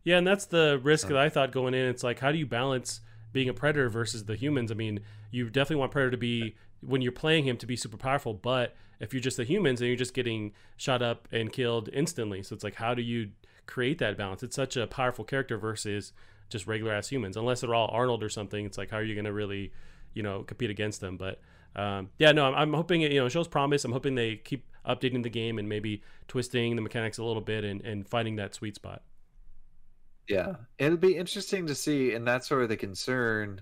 Yeah, 0.03 0.17
and 0.17 0.25
that's 0.25 0.45
the 0.45 0.79
risk 0.83 1.07
that 1.07 1.17
I 1.17 1.29
thought 1.29 1.51
going 1.51 1.73
in. 1.73 1.85
It's 1.87 2.03
like, 2.03 2.19
how 2.19 2.31
do 2.31 2.37
you 2.37 2.45
balance 2.45 3.01
being 3.33 3.49
a 3.49 3.53
predator 3.53 3.89
versus 3.89 4.25
the 4.25 4.35
humans? 4.35 4.71
I 4.71 4.75
mean, 4.75 5.01
you 5.29 5.49
definitely 5.49 5.77
want 5.77 5.91
predator 5.91 6.11
to 6.11 6.17
be 6.17 6.55
when 6.81 7.01
you're 7.01 7.11
playing 7.11 7.45
him 7.45 7.57
to 7.57 7.67
be 7.67 7.75
super 7.75 7.97
powerful, 7.97 8.33
but 8.33 8.75
if 8.99 9.13
you're 9.13 9.21
just 9.21 9.37
the 9.37 9.43
humans 9.43 9.81
and 9.81 9.87
you're 9.87 9.97
just 9.97 10.15
getting 10.15 10.53
shot 10.77 11.01
up 11.03 11.27
and 11.31 11.51
killed 11.51 11.89
instantly, 11.93 12.41
so 12.41 12.55
it's 12.55 12.63
like, 12.63 12.75
how 12.75 12.95
do 12.95 13.03
you 13.03 13.29
create 13.71 13.99
that 13.99 14.17
balance. 14.17 14.43
It's 14.43 14.55
such 14.55 14.75
a 14.77 14.85
powerful 14.85 15.23
character 15.23 15.57
versus 15.57 16.13
just 16.49 16.67
regular 16.67 16.93
ass 16.93 17.07
humans. 17.07 17.37
Unless 17.37 17.61
they're 17.61 17.73
all 17.73 17.89
Arnold 17.91 18.23
or 18.23 18.29
something, 18.29 18.65
it's 18.65 18.77
like 18.77 18.91
how 18.91 18.97
are 18.97 19.03
you 19.03 19.15
going 19.15 19.25
to 19.25 19.33
really, 19.33 19.71
you 20.13 20.23
know, 20.23 20.43
compete 20.43 20.69
against 20.69 21.01
them? 21.01 21.17
But 21.17 21.39
um, 21.75 22.09
yeah, 22.17 22.33
no, 22.33 22.45
I'm, 22.45 22.55
I'm 22.55 22.73
hoping 22.73 23.01
it, 23.01 23.11
you 23.11 23.19
know, 23.19 23.27
it 23.27 23.31
shows 23.31 23.47
promise. 23.47 23.85
I'm 23.85 23.93
hoping 23.93 24.15
they 24.15 24.35
keep 24.35 24.65
updating 24.85 25.23
the 25.23 25.29
game 25.29 25.57
and 25.57 25.69
maybe 25.69 26.01
twisting 26.27 26.75
the 26.75 26.81
mechanics 26.81 27.17
a 27.17 27.23
little 27.23 27.41
bit 27.41 27.63
and, 27.63 27.81
and 27.81 28.07
finding 28.07 28.35
that 28.35 28.53
sweet 28.53 28.75
spot. 28.75 29.03
Yeah, 30.27 30.55
it'll 30.77 30.97
be 30.97 31.17
interesting 31.17 31.67
to 31.67 31.75
see, 31.75 32.13
and 32.13 32.27
that's 32.27 32.49
of 32.51 32.69
the 32.69 32.77
concern 32.77 33.61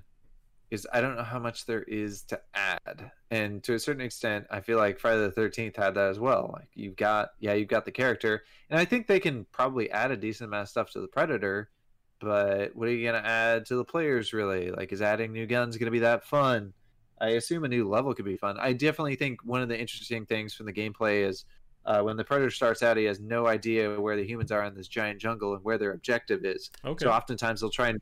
is 0.72 0.88
I 0.94 1.02
don't 1.02 1.16
know 1.18 1.24
how 1.24 1.40
much 1.40 1.66
there 1.66 1.84
is 1.84 2.24
to 2.26 2.42
add, 2.54 3.12
and 3.32 3.64
to 3.64 3.74
a 3.76 3.80
certain 3.80 4.02
extent, 4.02 4.48
I 4.52 4.62
feel 4.62 4.78
like 4.78 5.00
Friday 5.00 5.22
the 5.22 5.32
Thirteenth 5.32 5.76
had 5.76 5.96
that 5.96 6.10
as 6.10 6.20
well. 6.20 6.52
Like 6.54 6.70
you've 6.76 6.96
got, 6.96 7.30
yeah, 7.40 7.54
you've 7.54 7.70
got 7.70 7.86
the 7.86 7.92
character, 7.92 8.44
and 8.70 8.80
I 8.80 8.86
think 8.86 9.08
they 9.08 9.20
can 9.20 9.46
probably 9.52 9.92
add 9.92 10.12
a 10.12 10.18
decent 10.18 10.50
amount 10.50 10.64
of 10.64 10.70
stuff 10.70 10.92
to 10.92 11.02
the 11.02 11.08
Predator, 11.08 11.72
but 12.20 12.76
what 12.76 12.88
are 12.88 12.94
you 12.94 13.06
gonna 13.06 13.20
add 13.28 13.66
to 13.68 13.76
the 13.76 13.86
players 13.86 14.34
really? 14.34 14.72
Like, 14.72 14.92
is 14.92 15.02
adding 15.02 15.34
new 15.34 15.48
guns 15.48 15.78
gonna 15.78 15.92
be 15.92 16.00
that 16.00 16.26
fun? 16.26 16.74
I 17.22 17.30
assume 17.32 17.64
a 17.66 17.70
new 17.70 17.88
level 17.90 18.14
could 18.14 18.26
be 18.26 18.38
fun. 18.38 18.58
I 18.60 18.74
definitely 18.74 19.16
think 19.16 19.44
one 19.44 19.62
of 19.62 19.70
the 19.70 19.80
interesting 19.80 20.26
things 20.26 20.54
from 20.54 20.66
the 20.68 20.74
gameplay 20.74 21.28
is 21.28 21.46
uh, 21.90 22.04
when 22.04 22.16
the 22.16 22.24
predator 22.24 22.52
starts 22.52 22.84
out, 22.84 22.98
he 22.98 23.04
has 23.06 23.20
no 23.20 23.48
idea 23.48 24.00
where 24.00 24.16
the 24.16 24.24
humans 24.24 24.52
are 24.52 24.64
in 24.64 24.76
this 24.76 24.88
giant 24.88 25.20
jungle 25.20 25.56
and 25.56 25.64
where 25.64 25.80
their 25.80 25.94
objective 25.94 26.46
is. 26.46 26.70
Okay. 26.86 27.04
So 27.04 27.12
oftentimes 27.12 27.62
they'll 27.62 27.72
try 27.72 27.90
and 27.90 28.00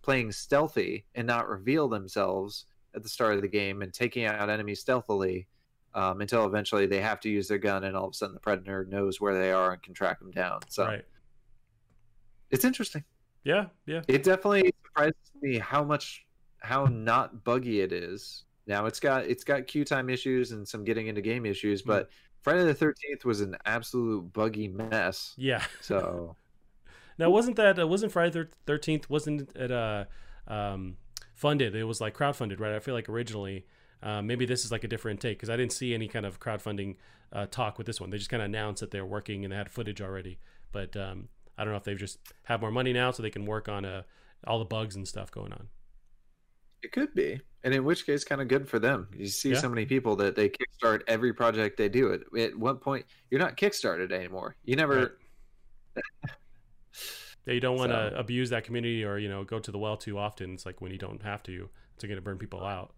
playing 0.00 0.32
stealthy 0.32 1.04
and 1.14 1.26
not 1.26 1.46
reveal 1.46 1.88
themselves 1.88 2.64
at 2.94 3.02
the 3.02 3.08
start 3.08 3.34
of 3.34 3.42
the 3.42 3.48
game 3.48 3.82
and 3.82 3.92
taking 3.92 4.24
out 4.24 4.48
enemies 4.48 4.80
stealthily 4.80 5.46
um, 5.92 6.22
until 6.22 6.46
eventually 6.46 6.86
they 6.86 7.02
have 7.02 7.20
to 7.20 7.28
use 7.28 7.48
their 7.48 7.58
gun 7.58 7.84
and 7.84 7.94
all 7.94 8.06
of 8.06 8.12
a 8.12 8.14
sudden 8.14 8.32
the 8.32 8.40
predator 8.40 8.86
knows 8.86 9.20
where 9.20 9.38
they 9.38 9.52
are 9.52 9.72
and 9.74 9.82
can 9.82 9.92
track 9.92 10.18
them 10.20 10.30
down. 10.30 10.60
So 10.70 10.86
right. 10.86 11.04
it's 12.50 12.64
interesting. 12.64 13.04
Yeah, 13.44 13.66
yeah. 13.84 14.00
It 14.08 14.22
definitely 14.22 14.72
surprises 14.86 15.32
me 15.42 15.58
how 15.58 15.84
much 15.84 16.24
how 16.60 16.86
not 16.86 17.44
buggy 17.44 17.82
it 17.82 17.92
is. 17.92 18.44
Now 18.66 18.86
it's 18.86 19.00
got 19.00 19.26
it's 19.26 19.44
got 19.44 19.66
queue 19.66 19.84
time 19.84 20.08
issues 20.08 20.52
and 20.52 20.66
some 20.66 20.82
getting 20.82 21.08
into 21.08 21.20
game 21.20 21.44
issues, 21.44 21.82
Hmm. 21.82 21.88
but 21.88 22.10
Friday 22.42 22.64
the 22.64 22.74
Thirteenth 22.74 23.24
was 23.24 23.40
an 23.40 23.56
absolute 23.66 24.32
buggy 24.32 24.68
mess. 24.68 25.34
Yeah. 25.36 25.64
So 25.80 26.36
Now, 27.18 27.30
wasn't 27.30 27.56
that 27.56 27.78
uh, 27.78 27.86
wasn't 27.86 28.12
Friday 28.12 28.30
the 28.30 28.48
Thirteenth? 28.66 29.10
Wasn't 29.10 29.54
it 29.56 29.72
uh, 29.72 30.04
um, 30.46 30.96
funded? 31.34 31.74
It 31.74 31.84
was 31.84 32.00
like 32.00 32.16
crowdfunded, 32.16 32.60
right? 32.60 32.74
I 32.74 32.78
feel 32.78 32.94
like 32.94 33.08
originally. 33.08 33.66
Uh, 34.00 34.22
maybe 34.22 34.46
this 34.46 34.64
is 34.64 34.70
like 34.70 34.84
a 34.84 34.88
different 34.88 35.20
take 35.20 35.36
because 35.36 35.50
I 35.50 35.56
didn't 35.56 35.72
see 35.72 35.92
any 35.92 36.06
kind 36.06 36.24
of 36.24 36.38
crowdfunding 36.38 36.94
uh, 37.32 37.46
talk 37.46 37.78
with 37.78 37.86
this 37.88 38.00
one. 38.00 38.10
They 38.10 38.16
just 38.16 38.30
kind 38.30 38.40
of 38.40 38.46
announced 38.46 38.80
that 38.80 38.92
they're 38.92 39.04
working 39.04 39.44
and 39.44 39.52
they 39.52 39.56
had 39.56 39.68
footage 39.68 40.00
already. 40.00 40.38
But 40.70 40.96
um, 40.96 41.30
I 41.56 41.64
don't 41.64 41.72
know 41.72 41.78
if 41.78 41.82
they've 41.82 41.98
just 41.98 42.20
have 42.44 42.60
more 42.60 42.70
money 42.70 42.92
now 42.92 43.10
so 43.10 43.24
they 43.24 43.30
can 43.30 43.44
work 43.44 43.68
on 43.68 43.84
uh, 43.84 44.02
all 44.46 44.60
the 44.60 44.64
bugs 44.64 44.94
and 44.94 45.08
stuff 45.08 45.32
going 45.32 45.52
on. 45.52 45.66
It 46.82 46.92
could 46.92 47.14
be, 47.14 47.40
and 47.64 47.74
in 47.74 47.84
which 47.84 48.06
case, 48.06 48.24
kind 48.24 48.40
of 48.40 48.48
good 48.48 48.68
for 48.68 48.78
them. 48.78 49.08
You 49.16 49.26
see 49.26 49.50
Yeah. 49.50 49.58
so 49.60 49.68
many 49.68 49.84
people 49.86 50.14
that 50.16 50.36
they 50.36 50.48
kickstart 50.48 51.02
every 51.08 51.32
project 51.32 51.76
they 51.76 51.88
do. 51.88 52.10
It 52.12 52.22
at 52.40 52.56
one 52.58 52.76
point 52.78 53.04
you're 53.30 53.40
not 53.40 53.56
kickstarted 53.56 54.12
anymore. 54.12 54.56
You 54.64 54.76
never. 54.76 55.18
Right. 55.96 56.04
Yeah, 57.46 57.54
you 57.54 57.60
don't 57.60 57.78
want 57.78 57.92
to 57.92 58.10
So- 58.12 58.16
abuse 58.18 58.50
that 58.50 58.64
community 58.64 59.04
or 59.04 59.16
you 59.16 59.28
know 59.30 59.42
go 59.42 59.58
to 59.58 59.70
the 59.70 59.78
well 59.78 59.96
too 59.96 60.18
often. 60.18 60.52
It's 60.52 60.66
like 60.66 60.82
when 60.82 60.92
you 60.92 60.98
don't 60.98 61.22
have 61.22 61.42
to, 61.44 61.70
it's 61.94 62.04
going 62.04 62.14
to 62.16 62.20
burn 62.20 62.36
people 62.36 62.62
out. 62.62 62.92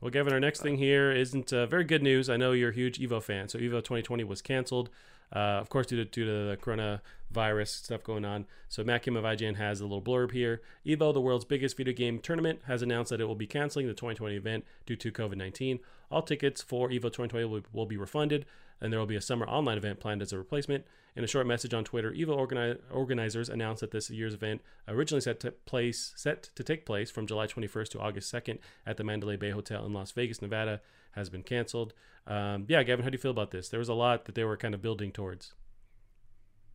Well, 0.00 0.10
Gavin, 0.10 0.32
our 0.32 0.40
next 0.40 0.60
thing 0.60 0.76
here 0.76 1.12
isn't 1.12 1.52
uh, 1.52 1.66
very 1.66 1.84
good 1.84 2.02
news. 2.02 2.28
I 2.28 2.36
know 2.36 2.52
you're 2.52 2.70
a 2.70 2.74
huge 2.74 2.98
Evo 2.98 3.22
fan, 3.22 3.48
so 3.48 3.58
Evo 3.58 3.78
2020 3.78 4.24
was 4.24 4.42
canceled, 4.42 4.90
uh, 5.34 5.38
of 5.38 5.70
course, 5.70 5.86
due 5.86 5.96
to 5.96 6.04
due 6.04 6.26
to 6.26 6.30
the 6.30 6.58
coronavirus 6.60 7.68
stuff 7.68 8.02
going 8.02 8.24
on. 8.24 8.46
So 8.68 8.84
Matt 8.84 9.02
Kim 9.02 9.16
of 9.16 9.24
IGN 9.24 9.56
has 9.56 9.80
a 9.80 9.84
little 9.84 10.02
blurb 10.02 10.32
here. 10.32 10.60
Evo, 10.84 11.14
the 11.14 11.20
world's 11.20 11.46
biggest 11.46 11.76
video 11.76 11.94
game 11.94 12.18
tournament, 12.18 12.60
has 12.66 12.82
announced 12.82 13.10
that 13.10 13.20
it 13.20 13.24
will 13.24 13.34
be 13.34 13.46
canceling 13.46 13.86
the 13.86 13.94
2020 13.94 14.36
event 14.36 14.64
due 14.84 14.96
to 14.96 15.10
COVID-19. 15.10 15.80
All 16.10 16.22
tickets 16.22 16.60
for 16.60 16.90
Evo 16.90 17.04
2020 17.04 17.44
will, 17.46 17.62
will 17.72 17.86
be 17.86 17.96
refunded, 17.96 18.44
and 18.80 18.92
there 18.92 19.00
will 19.00 19.06
be 19.06 19.16
a 19.16 19.20
summer 19.20 19.46
online 19.46 19.78
event 19.78 20.00
planned 20.00 20.22
as 20.22 20.32
a 20.32 20.38
replacement. 20.38 20.84
In 21.16 21.22
a 21.22 21.28
short 21.28 21.46
message 21.46 21.72
on 21.72 21.84
Twitter, 21.84 22.10
Evo 22.10 22.36
organi- 22.36 22.78
organizers 22.90 23.48
announced 23.48 23.80
that 23.80 23.92
this 23.92 24.10
year's 24.10 24.34
event, 24.34 24.62
originally 24.88 25.20
set 25.20 25.38
to 25.40 25.52
place 25.52 26.12
set 26.16 26.50
to 26.54 26.64
take 26.64 26.84
place 26.84 27.10
from 27.10 27.26
July 27.26 27.46
21st 27.46 27.88
to 27.90 28.00
August 28.00 28.32
2nd 28.32 28.58
at 28.84 28.96
the 28.96 29.04
Mandalay 29.04 29.36
Bay 29.36 29.50
Hotel 29.50 29.86
in 29.86 29.92
Las 29.92 30.10
Vegas, 30.10 30.42
Nevada, 30.42 30.80
has 31.12 31.30
been 31.30 31.42
canceled. 31.42 31.94
Um, 32.26 32.64
yeah, 32.68 32.82
Gavin, 32.82 33.04
how 33.04 33.10
do 33.10 33.14
you 33.14 33.20
feel 33.20 33.30
about 33.30 33.52
this? 33.52 33.68
There 33.68 33.78
was 33.78 33.88
a 33.88 33.94
lot 33.94 34.24
that 34.24 34.34
they 34.34 34.44
were 34.44 34.56
kind 34.56 34.74
of 34.74 34.82
building 34.82 35.12
towards. 35.12 35.54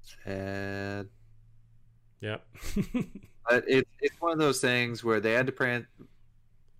Sad. 0.01 1.09
Yeah, 2.21 2.37
But 3.49 3.63
it's 3.67 3.89
it's 3.99 4.15
one 4.19 4.31
of 4.31 4.39
those 4.39 4.61
things 4.61 5.03
where 5.03 5.19
they 5.19 5.33
had 5.33 5.47
to 5.47 5.51
plan. 5.51 5.87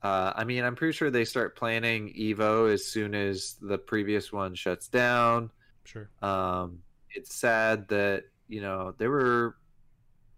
Uh, 0.01 0.31
I 0.35 0.43
mean, 0.45 0.63
I'm 0.63 0.75
pretty 0.75 0.93
sure 0.93 1.09
they 1.11 1.25
start 1.25 1.57
planning 1.57 2.13
Evo 2.17 2.71
as 2.71 2.85
soon 2.85 3.13
as 3.13 3.55
the 3.61 3.77
previous 3.77 4.31
one 4.31 4.55
shuts 4.55 4.87
down. 4.87 5.51
sure. 5.83 6.09
Um, 6.21 6.79
it's 7.11 7.35
sad 7.35 7.87
that 7.89 8.25
you 8.47 8.61
know 8.61 8.93
they 8.97 9.07
were 9.07 9.57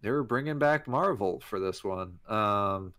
they 0.01 0.09
were 0.12 0.24
bringing 0.24 0.57
back 0.59 0.88
Marvel 0.88 1.39
for 1.41 1.59
this 1.59 1.84
one. 1.84 2.20
Um, 2.28 2.93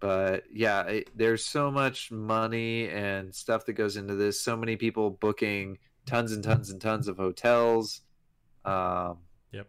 but 0.00 0.44
yeah, 0.52 0.82
it, 0.84 1.16
there's 1.16 1.44
so 1.44 1.70
much 1.70 2.10
money 2.10 2.88
and 2.88 3.32
stuff 3.34 3.66
that 3.66 3.74
goes 3.74 3.96
into 3.96 4.16
this. 4.16 4.40
So 4.40 4.56
many 4.56 4.76
people 4.76 5.10
booking 5.10 5.78
tons 6.06 6.32
and 6.32 6.42
tons 6.42 6.70
and 6.70 6.80
tons 6.80 7.06
of 7.08 7.16
hotels. 7.16 8.00
Um, 8.64 9.18
Yep. 9.52 9.68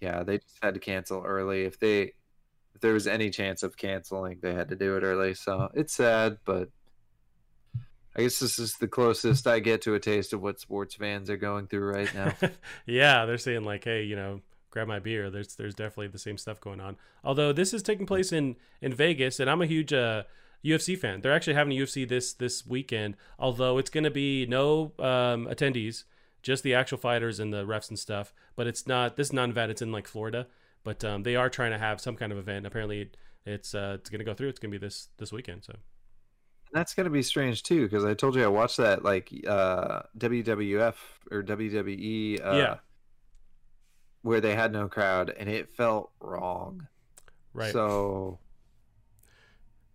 Yeah, 0.00 0.22
they 0.22 0.38
just 0.38 0.58
had 0.62 0.74
to 0.74 0.80
cancel 0.80 1.22
early. 1.24 1.62
If 1.64 1.78
they 1.80 2.12
if 2.74 2.80
there 2.80 2.94
was 2.94 3.06
any 3.06 3.30
chance 3.30 3.62
of 3.62 3.76
canceling, 3.76 4.38
they 4.40 4.54
had 4.54 4.68
to 4.68 4.76
do 4.76 4.96
it 4.96 5.02
early. 5.02 5.34
So 5.34 5.70
it's 5.74 5.94
sad, 5.94 6.38
but 6.44 6.70
I 8.14 8.22
guess 8.22 8.38
this 8.38 8.58
is 8.58 8.74
the 8.74 8.88
closest 8.88 9.46
I 9.46 9.60
get 9.60 9.82
to 9.82 9.94
a 9.94 10.00
taste 10.00 10.32
of 10.32 10.42
what 10.42 10.60
sports 10.60 10.94
fans 10.94 11.30
are 11.30 11.36
going 11.36 11.66
through 11.66 11.92
right 11.92 12.14
now. 12.14 12.34
yeah, 12.86 13.24
they're 13.24 13.38
saying 13.38 13.64
like, 13.64 13.84
hey, 13.84 14.02
you 14.02 14.16
know, 14.16 14.40
grab 14.70 14.88
my 14.88 14.98
beer. 14.98 15.30
There's 15.30 15.54
there's 15.54 15.74
definitely 15.74 16.08
the 16.08 16.18
same 16.18 16.36
stuff 16.36 16.60
going 16.60 16.80
on. 16.80 16.96
Although 17.24 17.52
this 17.52 17.72
is 17.72 17.82
taking 17.82 18.06
place 18.06 18.32
in 18.32 18.56
in 18.80 18.92
Vegas, 18.92 19.40
and 19.40 19.48
I'm 19.48 19.62
a 19.62 19.66
huge 19.66 19.92
uh, 19.92 20.24
UFC 20.64 20.98
fan. 20.98 21.20
They're 21.20 21.32
actually 21.32 21.54
having 21.54 21.76
UFC 21.76 22.06
this 22.06 22.34
this 22.34 22.66
weekend. 22.66 23.16
Although 23.38 23.78
it's 23.78 23.90
going 23.90 24.04
to 24.04 24.10
be 24.10 24.46
no 24.46 24.92
um, 24.98 25.46
attendees, 25.46 26.04
just 26.42 26.62
the 26.62 26.74
actual 26.74 26.98
fighters 26.98 27.40
and 27.40 27.52
the 27.52 27.64
refs 27.64 27.88
and 27.88 27.98
stuff. 27.98 28.34
But 28.56 28.66
it's 28.66 28.86
not 28.86 29.16
this 29.16 29.28
is 29.28 29.32
not. 29.32 29.56
It's 29.56 29.82
in 29.82 29.92
like 29.92 30.06
Florida. 30.06 30.48
But 30.84 31.04
um, 31.04 31.22
they 31.22 31.36
are 31.36 31.48
trying 31.48 31.70
to 31.72 31.78
have 31.78 32.00
some 32.00 32.16
kind 32.16 32.32
of 32.32 32.38
event. 32.38 32.66
Apparently, 32.66 33.10
it's 33.46 33.74
uh, 33.74 33.96
it's 34.00 34.10
going 34.10 34.18
to 34.18 34.24
go 34.24 34.34
through. 34.34 34.48
It's 34.48 34.58
going 34.58 34.72
to 34.72 34.78
be 34.78 34.84
this 34.84 35.08
this 35.18 35.32
weekend. 35.32 35.64
So 35.64 35.74
That's 36.72 36.94
gonna 36.94 37.10
be 37.10 37.22
strange 37.22 37.62
too, 37.62 37.82
because 37.84 38.04
I 38.04 38.14
told 38.14 38.34
you 38.34 38.42
I 38.44 38.48
watched 38.48 38.78
that 38.78 39.04
like 39.04 39.30
uh, 39.46 40.02
WWF 40.18 40.94
or 41.30 41.42
WWE, 41.42 42.40
uh, 42.44 42.56
Yeah. 42.56 42.76
where 44.22 44.40
they 44.40 44.54
had 44.54 44.72
no 44.72 44.88
crowd, 44.88 45.30
and 45.36 45.48
it 45.48 45.68
felt 45.70 46.10
wrong. 46.20 46.86
right. 47.52 47.72
So 47.72 48.38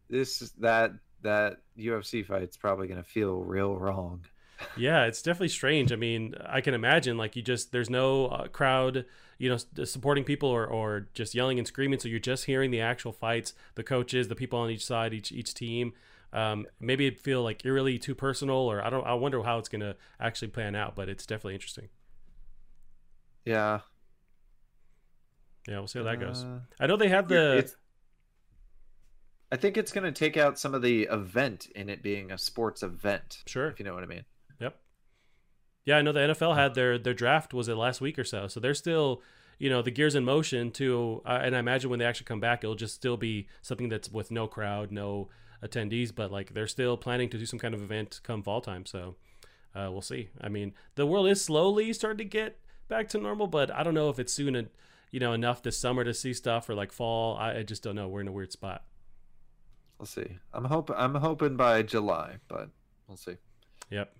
this 0.09 0.39
that 0.59 0.91
that 1.23 1.57
UFC 1.77 2.25
fight's 2.25 2.55
probably 2.57 2.87
gonna 2.87 3.03
feel 3.03 3.39
real 3.43 3.75
wrong. 3.75 4.25
Yeah, 4.75 5.05
it's 5.05 5.21
definitely 5.21 5.49
strange. 5.49 5.91
I 5.91 5.95
mean, 5.95 6.35
I 6.45 6.61
can 6.61 6.73
imagine 6.73 7.17
like 7.17 7.35
you 7.35 7.41
just 7.41 7.71
there's 7.71 7.89
no 7.89 8.27
uh, 8.27 8.47
crowd, 8.47 9.05
you 9.37 9.49
know, 9.49 9.85
supporting 9.85 10.23
people 10.23 10.49
or 10.49 10.65
or 10.65 11.07
just 11.13 11.35
yelling 11.35 11.57
and 11.59 11.67
screaming. 11.67 11.99
So 11.99 12.07
you're 12.07 12.19
just 12.19 12.45
hearing 12.45 12.71
the 12.71 12.81
actual 12.81 13.11
fights, 13.11 13.53
the 13.75 13.83
coaches, 13.83 14.27
the 14.27 14.35
people 14.35 14.59
on 14.59 14.69
each 14.69 14.85
side, 14.85 15.13
each 15.13 15.31
each 15.31 15.53
team. 15.53 15.93
Um, 16.33 16.67
maybe 16.79 17.07
it 17.07 17.19
feel 17.19 17.41
like 17.41 17.65
eerily 17.65 17.97
too 17.97 18.15
personal, 18.15 18.55
or 18.55 18.83
I 18.83 18.89
don't. 18.89 19.05
I 19.05 19.13
wonder 19.13 19.41
how 19.43 19.57
it's 19.59 19.69
gonna 19.69 19.95
actually 20.19 20.49
plan 20.49 20.75
out. 20.75 20.95
But 20.95 21.09
it's 21.09 21.25
definitely 21.25 21.55
interesting. 21.55 21.89
Yeah, 23.45 23.79
Yeah, 25.67 25.79
we'll 25.79 25.87
see 25.87 25.99
how 25.99 26.05
that 26.05 26.19
goes. 26.19 26.43
Uh, 26.43 26.59
I 26.79 26.87
know 26.87 26.97
they 26.97 27.09
have 27.09 27.27
the 27.27 27.69
I 29.51 29.55
think 29.55 29.77
it's 29.77 29.91
gonna 29.91 30.11
take 30.11 30.37
out 30.37 30.59
some 30.59 30.73
of 30.73 30.81
the 30.81 31.03
event 31.03 31.67
in 31.75 31.89
it 31.89 32.01
being 32.01 32.31
a 32.31 32.37
sports 32.37 32.83
event. 32.83 33.43
sure. 33.45 33.69
If 33.69 33.79
you 33.79 33.85
know 33.85 33.93
what 33.93 34.03
I 34.03 34.07
mean. 34.07 34.25
Yeah, 35.87 35.95
I 35.95 36.01
know 36.01 36.11
the 36.11 36.19
NFL 36.19 36.57
had 36.57 36.75
their 36.75 36.97
their 36.97 37.13
draft 37.13 37.53
was 37.53 37.69
it 37.69 37.75
last 37.75 38.01
week 38.01 38.19
or 38.19 38.25
so, 38.25 38.49
so 38.49 38.59
they're 38.59 38.73
still 38.73 39.21
you 39.57 39.69
know 39.69 39.81
the 39.81 39.89
gears 39.89 40.15
in 40.15 40.25
motion 40.25 40.69
to, 40.71 41.21
uh, 41.25 41.39
and 41.41 41.55
I 41.55 41.59
imagine 41.59 41.89
when 41.89 41.97
they 41.97 42.05
actually 42.05 42.25
come 42.25 42.41
back, 42.41 42.61
it'll 42.61 42.75
just 42.75 42.93
still 42.93 43.15
be 43.15 43.47
something 43.61 43.87
that's 43.87 44.11
with 44.11 44.29
no 44.29 44.47
crowd, 44.47 44.91
no 44.91 45.29
attendees, 45.63 46.13
but 46.13 46.29
like 46.29 46.53
they're 46.53 46.67
still 46.67 46.97
planning 46.97 47.29
to 47.29 47.37
do 47.37 47.45
some 47.45 47.57
kind 47.57 47.73
of 47.73 47.81
event 47.81 48.19
come 48.23 48.43
fall 48.43 48.59
time. 48.59 48.85
So 48.85 49.15
uh, 49.73 49.87
we'll 49.89 50.01
see. 50.01 50.27
I 50.41 50.49
mean, 50.49 50.73
the 50.95 51.05
world 51.05 51.29
is 51.29 51.41
slowly 51.41 51.93
starting 51.93 52.17
to 52.17 52.25
get 52.25 52.59
back 52.89 53.07
to 53.09 53.17
normal, 53.17 53.47
but 53.47 53.71
I 53.71 53.83
don't 53.83 53.93
know 53.93 54.09
if 54.09 54.19
it's 54.19 54.33
soon, 54.33 54.57
en- 54.57 54.69
you 55.09 55.21
know, 55.21 55.31
enough 55.31 55.63
this 55.63 55.77
summer 55.77 56.03
to 56.03 56.13
see 56.13 56.33
stuff 56.33 56.67
or 56.67 56.75
like 56.75 56.91
fall. 56.91 57.37
I, 57.37 57.59
I 57.59 57.63
just 57.63 57.81
don't 57.81 57.95
know. 57.95 58.09
We're 58.09 58.19
in 58.21 58.27
a 58.27 58.33
weird 58.33 58.51
spot. 58.51 58.83
We'll 59.97 60.05
see. 60.05 60.37
I'm 60.53 60.65
hope 60.65 60.91
I'm 60.93 61.15
hoping 61.15 61.55
by 61.55 61.81
July, 61.83 62.39
but 62.49 62.71
we'll 63.07 63.15
see. 63.15 63.37
Yep. 63.89 64.16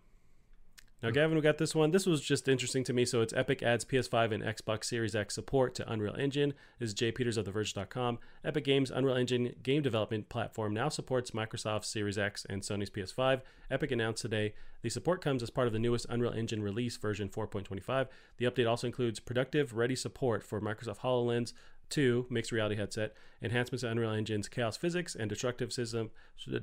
Now, 1.03 1.11
Gavin, 1.11 1.35
we 1.35 1.41
got 1.41 1.59
this 1.59 1.75
one. 1.75 1.91
This 1.91 2.07
was 2.07 2.21
just 2.21 2.47
interesting 2.47 2.83
to 2.85 2.91
me. 2.91 3.05
So 3.05 3.21
it's 3.21 3.33
Epic 3.33 3.61
adds 3.61 3.85
PS5 3.85 4.33
and 4.33 4.43
Xbox 4.43 4.85
Series 4.85 5.15
X 5.15 5.35
support 5.35 5.75
to 5.75 5.87
Unreal 5.87 6.15
Engine. 6.15 6.55
This 6.79 6.87
is 6.87 6.93
Jay 6.95 7.11
Peters 7.11 7.37
of 7.37 7.45
TheVerge.com. 7.45 8.17
Epic 8.43 8.63
Games 8.63 8.89
Unreal 8.89 9.15
Engine 9.15 9.53
game 9.61 9.83
development 9.83 10.27
platform 10.27 10.73
now 10.73 10.89
supports 10.89 11.31
Microsoft 11.31 11.85
Series 11.85 12.17
X 12.17 12.47
and 12.49 12.63
Sony's 12.63 12.89
PS5. 12.89 13.41
Epic 13.69 13.91
announced 13.91 14.23
today 14.23 14.55
the 14.81 14.89
support 14.89 15.21
comes 15.21 15.43
as 15.43 15.51
part 15.51 15.67
of 15.67 15.73
the 15.73 15.79
newest 15.79 16.07
Unreal 16.09 16.33
Engine 16.33 16.63
release 16.63 16.97
version 16.97 17.29
4.25. 17.29 18.07
The 18.37 18.45
update 18.45 18.67
also 18.67 18.87
includes 18.87 19.19
productive 19.19 19.73
ready 19.73 19.95
support 19.95 20.43
for 20.43 20.59
Microsoft 20.59 21.01
HoloLens, 21.01 21.53
2 21.89 22.27
mixed 22.29 22.51
reality 22.51 22.75
headset, 22.75 23.13
enhancements 23.41 23.81
to 23.81 23.89
Unreal 23.89 24.11
Engine's 24.11 24.47
chaos 24.47 24.77
physics 24.77 25.15
and 25.15 25.29
destructive 25.29 25.71
system, 25.71 26.11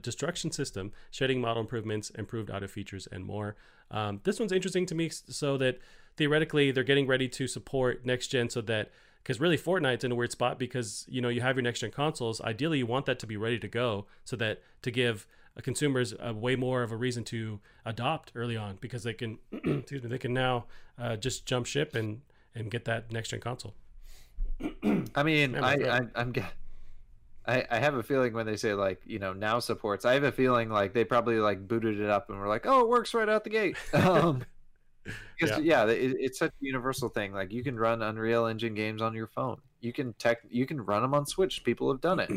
destruction 0.00 0.50
system, 0.50 0.92
shading 1.10 1.40
model 1.40 1.60
improvements, 1.60 2.10
improved 2.10 2.50
audio 2.50 2.68
features, 2.68 3.08
and 3.10 3.24
more. 3.24 3.56
Um, 3.90 4.20
this 4.24 4.38
one's 4.38 4.52
interesting 4.52 4.86
to 4.86 4.94
me 4.94 5.08
so 5.08 5.56
that 5.58 5.78
theoretically 6.16 6.70
they're 6.70 6.84
getting 6.84 7.06
ready 7.06 7.28
to 7.28 7.46
support 7.46 8.04
next 8.04 8.28
gen 8.28 8.48
so 8.50 8.60
that 8.62 8.90
because 9.22 9.40
really 9.40 9.56
Fortnite's 9.56 10.04
in 10.04 10.12
a 10.12 10.14
weird 10.14 10.32
spot 10.32 10.58
because 10.58 11.06
you 11.08 11.20
know 11.20 11.28
you 11.28 11.40
have 11.40 11.56
your 11.56 11.62
next 11.62 11.80
gen 11.80 11.90
consoles. 11.90 12.40
Ideally, 12.40 12.78
you 12.78 12.86
want 12.86 13.06
that 13.06 13.18
to 13.20 13.26
be 13.26 13.36
ready 13.36 13.58
to 13.58 13.68
go 13.68 14.06
so 14.24 14.36
that 14.36 14.60
to 14.82 14.90
give 14.90 15.26
consumers 15.62 16.12
a 16.18 16.32
way 16.32 16.56
more 16.56 16.82
of 16.82 16.90
a 16.90 16.96
reason 16.96 17.22
to 17.24 17.60
adopt 17.84 18.32
early 18.34 18.56
on 18.56 18.76
because 18.80 19.04
they 19.04 19.14
can 19.14 19.38
excuse 19.52 20.02
me 20.02 20.08
they 20.08 20.18
can 20.18 20.34
now 20.34 20.64
uh, 20.98 21.16
just 21.16 21.46
jump 21.46 21.66
ship 21.66 21.94
and 21.94 22.20
and 22.54 22.70
get 22.70 22.84
that 22.84 23.12
next 23.12 23.30
gen 23.30 23.40
console. 23.40 23.74
I 25.14 25.22
mean, 25.22 25.56
I, 25.56 25.74
I 25.74 26.00
I'm 26.14 26.32
I, 27.46 27.64
I 27.70 27.78
have 27.78 27.94
a 27.94 28.02
feeling 28.02 28.32
when 28.32 28.46
they 28.46 28.56
say 28.56 28.74
like 28.74 29.02
you 29.04 29.18
know 29.18 29.32
now 29.32 29.58
supports, 29.58 30.04
I 30.04 30.14
have 30.14 30.24
a 30.24 30.32
feeling 30.32 30.70
like 30.70 30.94
they 30.94 31.04
probably 31.04 31.38
like 31.38 31.66
booted 31.66 32.00
it 32.00 32.08
up 32.08 32.30
and 32.30 32.38
were 32.38 32.48
like, 32.48 32.66
oh, 32.66 32.80
it 32.80 32.88
works 32.88 33.14
right 33.14 33.28
out 33.28 33.44
the 33.44 33.50
gate. 33.50 33.76
Um, 33.94 34.44
because 35.38 35.58
yeah, 35.58 35.84
yeah 35.84 35.92
it, 35.92 36.16
it's 36.18 36.38
such 36.38 36.50
a 36.50 36.64
universal 36.64 37.10
thing. 37.10 37.32
Like 37.32 37.52
you 37.52 37.62
can 37.62 37.76
run 37.76 38.00
Unreal 38.00 38.46
Engine 38.46 38.74
games 38.74 39.02
on 39.02 39.14
your 39.14 39.26
phone. 39.26 39.60
You 39.80 39.92
can 39.92 40.14
tech, 40.14 40.38
you 40.48 40.64
can 40.66 40.80
run 40.80 41.02
them 41.02 41.12
on 41.12 41.26
Switch. 41.26 41.62
People 41.62 41.90
have 41.90 42.00
done 42.00 42.20
it. 42.20 42.30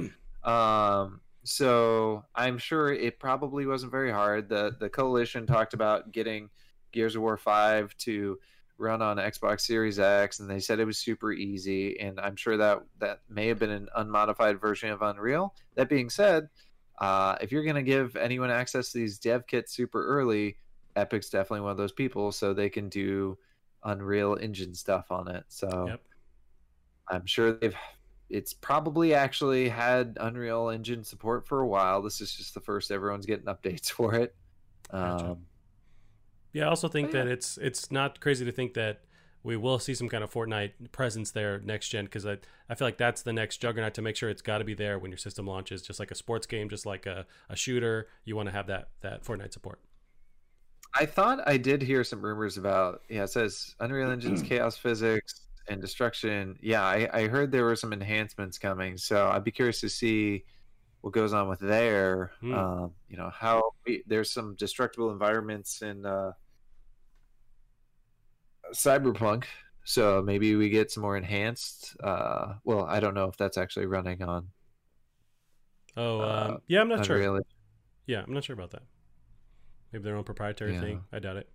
um, 0.50 1.22
so 1.44 2.26
I'm 2.36 2.58
sure 2.58 2.92
it 2.92 3.20
probably 3.20 3.66
wasn't 3.66 3.92
very 3.92 4.12
hard. 4.12 4.50
The 4.50 4.76
the 4.78 4.90
coalition 4.90 5.46
talked 5.46 5.74
about 5.74 6.12
getting 6.12 6.50
Gears 6.92 7.16
of 7.16 7.22
War 7.22 7.38
five 7.38 7.96
to 8.00 8.38
run 8.78 9.02
on 9.02 9.18
Xbox 9.18 9.62
Series 9.62 10.00
X, 10.00 10.40
and 10.40 10.50
they 10.50 10.60
said 10.60 10.80
it 10.80 10.86
was 10.86 10.98
super 10.98 11.32
easy. 11.32 12.00
And 12.00 12.20
I'm 12.20 12.36
sure 12.36 12.58
that 12.58 12.84
that 13.00 13.22
may 13.30 13.48
have 13.48 13.60
been 13.60 13.72
an 13.72 13.90
unmodified 13.96 14.60
version 14.60 14.92
of 14.92 15.02
Unreal. 15.02 15.54
That 15.76 15.90
being 15.90 16.10
said, 16.10 16.50
uh, 17.00 17.36
if 17.42 17.52
you're 17.52 17.64
going 17.64 17.76
to 17.76 17.84
give 17.84 18.16
anyone 18.16 18.50
access 18.50 18.92
to 18.92 18.98
these 18.98 19.20
dev 19.20 19.48
kits 19.48 19.74
super 19.74 20.06
early, 20.06 20.58
Epic's 20.96 21.30
definitely 21.30 21.62
one 21.62 21.72
of 21.72 21.78
those 21.78 21.92
people, 21.92 22.32
so 22.32 22.54
they 22.54 22.70
can 22.70 22.90
do 22.90 23.38
Unreal 23.84 24.38
Engine 24.40 24.74
stuff 24.74 25.12
on 25.12 25.28
it. 25.28 25.44
So 25.48 25.88
yep. 25.88 26.02
I'm 27.08 27.26
sure 27.26 27.54
they've. 27.54 27.76
It's 28.30 28.54
probably 28.54 29.14
actually 29.14 29.70
had 29.70 30.18
Unreal 30.20 30.70
Engine 30.70 31.06
support 31.06 31.48
for 31.48 31.62
a 31.62 31.68
while. 31.68 32.02
This 32.02 32.20
is 32.20 32.34
just 32.34 32.54
the 32.54 32.60
first 32.60 32.92
everyone's 32.92 33.26
getting 33.26 33.46
updates 33.46 33.90
for 33.92 34.16
it. 34.16 34.36
Gotcha. 34.92 35.32
Um, 35.32 35.38
yeah, 36.54 36.66
I 36.66 36.70
also 36.70 36.88
think 36.88 37.10
oh, 37.10 37.18
yeah. 37.18 37.24
that 37.26 37.32
it's 37.32 37.58
it's 37.58 37.92
not 37.92 38.20
crazy 38.20 38.46
to 38.46 38.52
think 38.52 38.74
that 38.74 39.02
we 39.44 39.56
will 39.56 39.80
see 39.80 39.94
some 39.94 40.10
kind 40.10 40.24
of 40.24 40.32
Fortnite 40.32 40.72
presence 40.92 41.32
there 41.32 41.60
next 41.60 41.90
gen 41.90 42.06
because 42.06 42.26
I, 42.26 42.38
I 42.70 42.76
feel 42.76 42.86
like 42.88 42.98
that's 42.98 43.22
the 43.22 43.32
next 43.32 43.58
juggernaut 43.58 43.94
to 43.94 44.02
make 44.02 44.16
sure 44.16 44.30
it's 44.30 44.42
got 44.42 44.58
to 44.58 44.66
be 44.66 44.74
there 44.74 45.00
when 45.00 45.10
your 45.10 45.18
system 45.18 45.48
launches. 45.48 45.82
Just 45.82 46.00
like 46.00 46.12
a 46.12 46.16
sports 46.16 46.46
game, 46.46 46.70
just 46.70 46.86
like 46.86 47.06
a, 47.06 47.26
a 47.50 47.56
shooter, 47.56 48.08
you 48.26 48.36
want 48.36 48.50
to 48.50 48.54
have 48.54 48.68
that 48.68 48.90
that 49.02 49.24
Fortnite 49.24 49.54
support. 49.54 49.80
I 50.94 51.06
thought 51.06 51.48
I 51.48 51.58
did 51.58 51.82
hear 51.82 52.04
some 52.04 52.22
rumors 52.22 52.58
about 52.58 53.04
yeah. 53.10 53.24
It 53.24 53.30
says 53.30 53.76
Unreal 53.80 54.12
Engine's 54.12 54.42
chaos 54.44 54.78
physics 54.78 55.42
and 55.70 55.80
destruction. 55.80 56.58
Yeah, 56.62 56.84
I, 56.84 57.10
I 57.14 57.28
heard 57.28 57.52
there 57.52 57.66
were 57.66 57.76
some 57.76 57.94
enhancements 57.94 58.58
coming, 58.58 58.98
so 58.98 59.30
I'd 59.30 59.44
be 59.44 59.52
curious 59.52 59.80
to 59.82 59.90
see 59.90 60.44
what 61.08 61.14
goes 61.14 61.32
on 61.32 61.48
with 61.48 61.62
there. 61.62 62.32
Hmm. 62.42 62.54
Um, 62.54 62.92
you 63.08 63.16
know 63.16 63.30
how 63.34 63.72
we, 63.86 64.04
there's 64.08 64.30
some 64.30 64.56
destructible 64.56 65.10
environments 65.10 65.82
in 65.82 66.06
uh, 66.06 66.34
Cyberpunk. 68.74 69.46
So 69.86 70.22
maybe 70.22 70.56
we 70.56 70.68
get 70.70 70.92
some 70.92 71.04
more 71.04 71.16
enhanced. 71.16 71.96
Uh, 72.04 72.56
well, 72.66 72.84
I 72.84 73.00
don't 73.00 73.14
know 73.14 73.30
if 73.30 73.38
that's 73.38 73.58
actually 73.58 73.86
running 73.86 74.22
on. 74.22 74.50
Oh, 75.96 76.20
uh, 76.20 76.48
um, 76.50 76.58
yeah, 76.68 76.82
I'm 76.82 76.90
not 76.90 77.06
sure. 77.06 77.42
Yeah, 78.06 78.24
I'm 78.28 78.34
not 78.34 78.44
sure 78.44 78.54
about 78.54 78.72
that. 78.72 78.84
Maybe 79.94 80.04
their 80.04 80.18
own 80.18 80.26
proprietary 80.26 80.74
yeah. 80.74 80.82
thing. 80.82 81.04
I 81.14 81.20
doubt 81.20 81.38
it. 81.38 81.50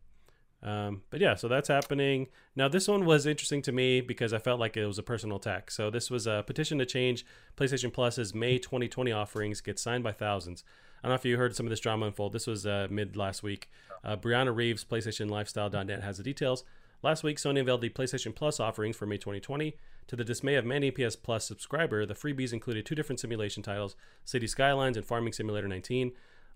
Um, 0.62 1.02
but 1.10 1.20
yeah, 1.20 1.34
so 1.34 1.48
that's 1.48 1.68
happening. 1.68 2.28
Now, 2.54 2.68
this 2.68 2.86
one 2.86 3.04
was 3.04 3.26
interesting 3.26 3.62
to 3.62 3.72
me 3.72 4.00
because 4.00 4.32
I 4.32 4.38
felt 4.38 4.60
like 4.60 4.76
it 4.76 4.86
was 4.86 4.98
a 4.98 5.02
personal 5.02 5.38
attack. 5.38 5.70
So, 5.70 5.90
this 5.90 6.10
was 6.10 6.26
a 6.26 6.44
petition 6.46 6.78
to 6.78 6.86
change 6.86 7.26
PlayStation 7.56 7.92
Plus's 7.92 8.34
May 8.34 8.58
2020 8.58 9.10
offerings 9.10 9.60
get 9.60 9.78
signed 9.78 10.04
by 10.04 10.12
thousands. 10.12 10.62
I 11.02 11.08
don't 11.08 11.10
know 11.10 11.16
if 11.16 11.24
you 11.24 11.36
heard 11.36 11.56
some 11.56 11.66
of 11.66 11.70
this 11.70 11.80
drama 11.80 12.06
unfold. 12.06 12.32
This 12.32 12.46
was 12.46 12.64
uh, 12.64 12.86
mid 12.90 13.16
last 13.16 13.42
week. 13.42 13.68
Uh, 14.04 14.16
Brianna 14.16 14.54
Reeves, 14.54 14.84
PlayStationLifestyle.net, 14.84 16.02
has 16.02 16.18
the 16.18 16.22
details. 16.22 16.64
Last 17.02 17.24
week, 17.24 17.38
Sony 17.38 17.58
unveiled 17.58 17.80
the 17.80 17.90
PlayStation 17.90 18.32
Plus 18.32 18.60
offerings 18.60 18.96
for 18.96 19.06
May 19.06 19.18
2020. 19.18 19.76
To 20.06 20.16
the 20.16 20.24
dismay 20.24 20.54
of 20.54 20.64
many 20.64 20.92
PS 20.92 21.16
Plus 21.16 21.44
subscriber, 21.44 22.06
the 22.06 22.14
freebies 22.14 22.52
included 22.52 22.86
two 22.86 22.94
different 22.94 23.18
simulation 23.18 23.64
titles, 23.64 23.96
City 24.24 24.46
Skylines 24.46 24.96
and 24.96 25.04
Farming 25.04 25.32
Simulator 25.32 25.66
19. 25.66 26.12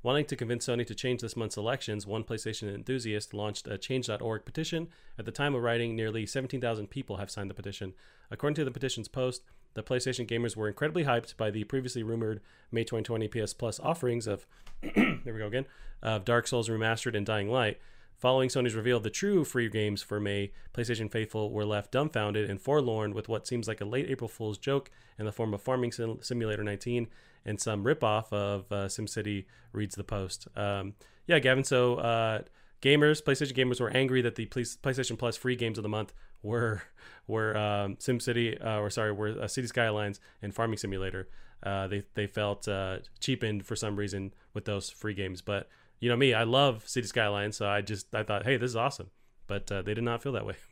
Wanting 0.06 0.26
to 0.26 0.36
convince 0.36 0.68
Sony 0.68 0.86
to 0.86 0.94
change 0.94 1.20
this 1.20 1.36
month's 1.36 1.56
elections, 1.56 2.06
one 2.06 2.22
PlayStation 2.22 2.72
enthusiast 2.72 3.34
launched 3.34 3.66
a 3.66 3.76
Change.org 3.76 4.44
petition. 4.44 4.86
At 5.18 5.24
the 5.24 5.32
time 5.32 5.52
of 5.52 5.64
writing, 5.64 5.96
nearly 5.96 6.26
17,000 6.26 6.88
people 6.88 7.16
have 7.16 7.28
signed 7.28 7.50
the 7.50 7.54
petition. 7.54 7.92
According 8.30 8.54
to 8.54 8.64
the 8.64 8.70
petition's 8.70 9.08
post, 9.08 9.42
the 9.74 9.82
PlayStation 9.82 10.24
gamers 10.24 10.54
were 10.54 10.68
incredibly 10.68 11.02
hyped 11.02 11.36
by 11.36 11.50
the 11.50 11.64
previously 11.64 12.04
rumored 12.04 12.40
May 12.70 12.84
2020 12.84 13.26
PS 13.26 13.52
Plus 13.52 13.80
offerings 13.80 14.28
of, 14.28 14.46
there 14.80 15.18
we 15.24 15.40
go 15.40 15.48
again, 15.48 15.66
of 16.04 16.24
Dark 16.24 16.46
Souls 16.46 16.68
Remastered 16.68 17.16
and 17.16 17.26
Dying 17.26 17.50
Light. 17.50 17.80
Following 18.16 18.48
Sony's 18.48 18.74
reveal 18.74 18.96
of 18.96 19.02
the 19.02 19.10
true 19.10 19.44
free 19.44 19.68
games 19.68 20.02
for 20.02 20.18
May, 20.18 20.50
PlayStation 20.72 21.10
faithful 21.10 21.50
were 21.50 21.66
left 21.66 21.92
dumbfounded 21.92 22.48
and 22.48 22.60
forlorn 22.60 23.12
with 23.12 23.28
what 23.28 23.46
seems 23.46 23.68
like 23.68 23.82
a 23.82 23.84
late 23.84 24.08
April 24.08 24.28
Fool's 24.28 24.56
joke 24.56 24.90
in 25.18 25.26
the 25.26 25.32
form 25.32 25.52
of 25.52 25.60
Farming 25.60 25.92
Sim- 25.92 26.22
Simulator 26.22 26.64
19 26.64 27.08
and 27.44 27.60
some 27.60 27.84
ripoff 27.84 28.32
of 28.32 28.72
uh, 28.72 28.86
SimCity 28.86 29.44
reads 29.72 29.94
the 29.96 30.04
post. 30.04 30.48
Um, 30.56 30.94
yeah, 31.26 31.38
Gavin. 31.38 31.62
So 31.62 31.96
uh, 31.96 32.42
gamers, 32.80 33.22
PlayStation 33.22 33.54
gamers, 33.54 33.80
were 33.80 33.90
angry 33.90 34.22
that 34.22 34.34
the 34.34 34.46
PlayStation 34.46 35.18
Plus 35.18 35.36
free 35.36 35.56
games 35.56 35.78
of 35.78 35.82
the 35.82 35.88
month 35.88 36.14
were 36.42 36.82
were 37.26 37.56
um, 37.56 37.96
SimCity 37.96 38.64
uh, 38.64 38.80
or 38.80 38.90
sorry, 38.90 39.12
were 39.12 39.40
uh, 39.40 39.48
City 39.48 39.66
Skylines 39.66 40.20
and 40.40 40.54
Farming 40.54 40.78
Simulator. 40.78 41.28
Uh, 41.62 41.86
they 41.86 42.02
they 42.14 42.26
felt 42.26 42.66
uh, 42.68 42.98
cheapened 43.20 43.66
for 43.66 43.76
some 43.76 43.96
reason 43.96 44.32
with 44.54 44.64
those 44.64 44.90
free 44.90 45.14
games, 45.14 45.42
but 45.42 45.68
you 46.00 46.08
know 46.08 46.16
me, 46.16 46.34
I 46.34 46.44
love 46.44 46.86
City 46.88 47.06
Skylines, 47.06 47.56
so 47.56 47.68
I 47.68 47.80
just 47.80 48.14
I 48.14 48.22
thought, 48.22 48.44
hey, 48.44 48.56
this 48.56 48.70
is 48.70 48.76
awesome. 48.76 49.10
But 49.46 49.70
uh, 49.70 49.82
they 49.82 49.94
did 49.94 50.04
not 50.04 50.22
feel 50.22 50.32
that 50.32 50.46
way. 50.46 50.54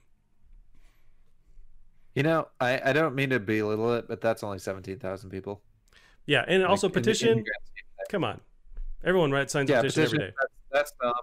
You 2.14 2.22
know, 2.22 2.47
I, 2.61 2.91
I 2.91 2.93
don't 2.93 3.16
mean 3.16 3.31
to 3.31 3.41
belittle 3.41 3.93
it, 3.95 4.07
but 4.07 4.20
that's 4.20 4.45
only 4.45 4.61
seventeen 4.61 5.01
thousand 5.01 5.31
people. 5.31 5.62
Yeah, 6.27 6.45
and 6.47 6.62
like, 6.62 6.70
also 6.70 6.89
petition. 6.89 7.31
In, 7.31 7.39
in 7.39 7.45
come 8.09 8.22
on, 8.22 8.41
everyone 9.03 9.33
writes 9.33 9.53
signs 9.53 9.68
yeah, 9.68 9.81
petition, 9.81 10.05
petition 10.05 10.20
every 10.20 10.31
day. 10.31 10.35
That's, 10.70 10.93
that's 10.93 10.93
dumb. 11.03 11.14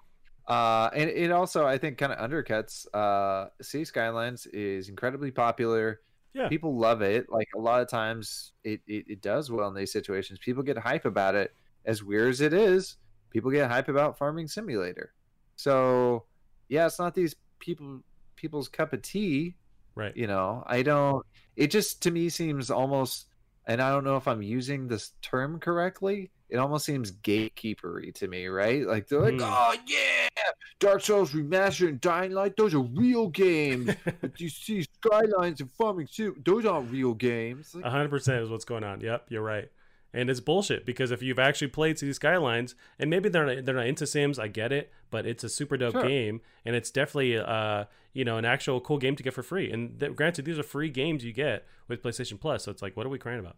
Uh, 0.47 0.89
and 0.93 1.09
it 1.09 1.31
also, 1.31 1.65
I 1.65 1.77
think, 1.77 1.97
kind 1.97 2.11
of 2.11 2.29
undercuts. 2.29 2.85
Uh, 2.93 3.51
City 3.61 3.85
Skylines 3.85 4.47
is 4.47 4.89
incredibly 4.89 5.31
popular. 5.31 6.01
Yeah, 6.33 6.49
people 6.49 6.77
love 6.77 7.01
it. 7.01 7.27
Like 7.29 7.47
a 7.55 7.59
lot 7.59 7.81
of 7.81 7.87
times, 7.87 8.51
it, 8.65 8.81
it 8.85 9.05
it 9.07 9.21
does 9.21 9.49
well 9.49 9.69
in 9.69 9.73
these 9.73 9.93
situations. 9.93 10.39
People 10.39 10.61
get 10.61 10.77
hype 10.77 11.05
about 11.05 11.35
it. 11.35 11.53
As 11.85 12.03
weird 12.03 12.31
as 12.31 12.41
it 12.41 12.51
is, 12.51 12.97
people 13.31 13.49
get 13.49 13.71
hype 13.71 13.87
about 13.87 14.17
Farming 14.17 14.47
Simulator. 14.47 15.13
So 15.55 16.25
yeah, 16.69 16.85
it's 16.85 16.99
not 16.99 17.15
these 17.15 17.35
people 17.59 18.01
people's 18.35 18.67
cup 18.67 18.93
of 18.93 19.01
tea. 19.01 19.55
Right. 19.95 20.15
You 20.15 20.27
know, 20.27 20.63
I 20.67 20.83
don't. 20.83 21.25
It 21.55 21.67
just 21.67 22.03
to 22.03 22.11
me 22.11 22.29
seems 22.29 22.69
almost, 22.69 23.27
and 23.65 23.81
I 23.81 23.89
don't 23.89 24.03
know 24.03 24.15
if 24.15 24.27
I'm 24.27 24.41
using 24.41 24.87
this 24.87 25.11
term 25.21 25.59
correctly. 25.59 26.31
It 26.49 26.57
almost 26.57 26.85
seems 26.85 27.11
gatekeepery 27.11 28.13
to 28.15 28.27
me, 28.27 28.47
right? 28.47 28.85
Like 28.85 29.07
they're 29.07 29.21
like, 29.21 29.35
mm. 29.35 29.41
oh 29.41 29.75
yeah, 29.87 30.27
Dark 30.79 31.01
Souls 31.01 31.31
Remastered 31.31 31.87
and 31.87 32.01
Dying 32.01 32.33
Light, 32.33 32.57
those 32.57 32.73
are 32.73 32.79
real 32.79 33.29
games. 33.29 33.93
but 34.21 34.37
you 34.39 34.49
see 34.49 34.83
Skylines 34.83 35.61
and 35.61 35.71
Farming 35.71 36.07
Sim, 36.11 36.41
those 36.45 36.65
aren't 36.65 36.91
real 36.91 37.13
games. 37.13 37.73
hundred 37.81 38.09
percent 38.09 38.43
is 38.43 38.49
what's 38.49 38.65
going 38.65 38.83
on. 38.83 38.99
Yep, 38.99 39.27
you're 39.29 39.41
right 39.41 39.69
and 40.13 40.29
it's 40.29 40.39
bullshit 40.39 40.85
because 40.85 41.11
if 41.11 41.21
you've 41.21 41.39
actually 41.39 41.67
played 41.67 41.97
City 41.97 42.13
Skylines, 42.13 42.75
and 42.99 43.09
maybe 43.09 43.29
they're 43.29 43.45
not, 43.45 43.65
they're 43.65 43.75
not 43.75 43.87
into 43.87 44.05
Sims, 44.05 44.37
I 44.39 44.47
get 44.47 44.71
it, 44.71 44.91
but 45.09 45.25
it's 45.25 45.43
a 45.43 45.49
super 45.49 45.77
dope 45.77 45.93
sure. 45.93 46.03
game, 46.03 46.41
and 46.65 46.75
it's 46.75 46.91
definitely 46.91 47.37
uh 47.37 47.85
you 48.13 48.25
know 48.25 48.37
an 48.37 48.45
actual 48.45 48.81
cool 48.81 48.97
game 48.97 49.15
to 49.15 49.23
get 49.23 49.33
for 49.33 49.43
free. 49.43 49.71
And 49.71 49.99
th- 49.99 50.15
granted, 50.15 50.45
these 50.45 50.59
are 50.59 50.63
free 50.63 50.89
games 50.89 51.23
you 51.23 51.33
get 51.33 51.65
with 51.87 52.03
PlayStation 52.03 52.39
Plus, 52.39 52.63
so 52.65 52.71
it's 52.71 52.81
like, 52.81 52.97
what 52.97 53.05
are 53.05 53.09
we 53.09 53.19
crying 53.19 53.39
about? 53.39 53.55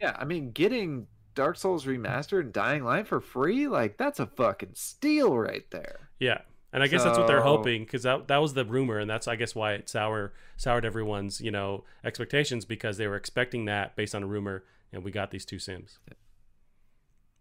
Yeah, 0.00 0.16
I 0.18 0.24
mean, 0.24 0.50
getting 0.52 1.06
Dark 1.34 1.56
Souls 1.56 1.84
remastered 1.84 2.40
and 2.40 2.52
Dying 2.52 2.84
Light 2.84 3.06
for 3.06 3.20
free, 3.20 3.66
like 3.68 3.96
that's 3.96 4.20
a 4.20 4.26
fucking 4.26 4.72
steal 4.74 5.36
right 5.36 5.64
there. 5.70 6.10
Yeah, 6.18 6.38
And 6.72 6.82
I 6.82 6.88
guess 6.88 7.04
that's 7.04 7.16
what 7.18 7.26
they're 7.26 7.42
hoping 7.42 7.84
because 7.84 8.02
that 8.02 8.28
that 8.28 8.38
was 8.38 8.54
the 8.54 8.64
rumor, 8.64 8.98
and 8.98 9.08
that's 9.08 9.26
I 9.28 9.36
guess 9.36 9.54
why 9.54 9.72
it 9.74 9.88
sour 9.88 10.32
soured 10.56 10.84
everyone's 10.84 11.40
you 11.40 11.50
know 11.50 11.84
expectations 12.04 12.64
because 12.64 12.96
they 12.98 13.06
were 13.06 13.16
expecting 13.16 13.64
that 13.66 13.96
based 13.96 14.14
on 14.14 14.22
a 14.22 14.26
rumor, 14.26 14.64
and 14.96 15.04
we 15.04 15.10
got 15.12 15.30
these 15.30 15.44
two 15.44 15.58
Sims. 15.58 15.98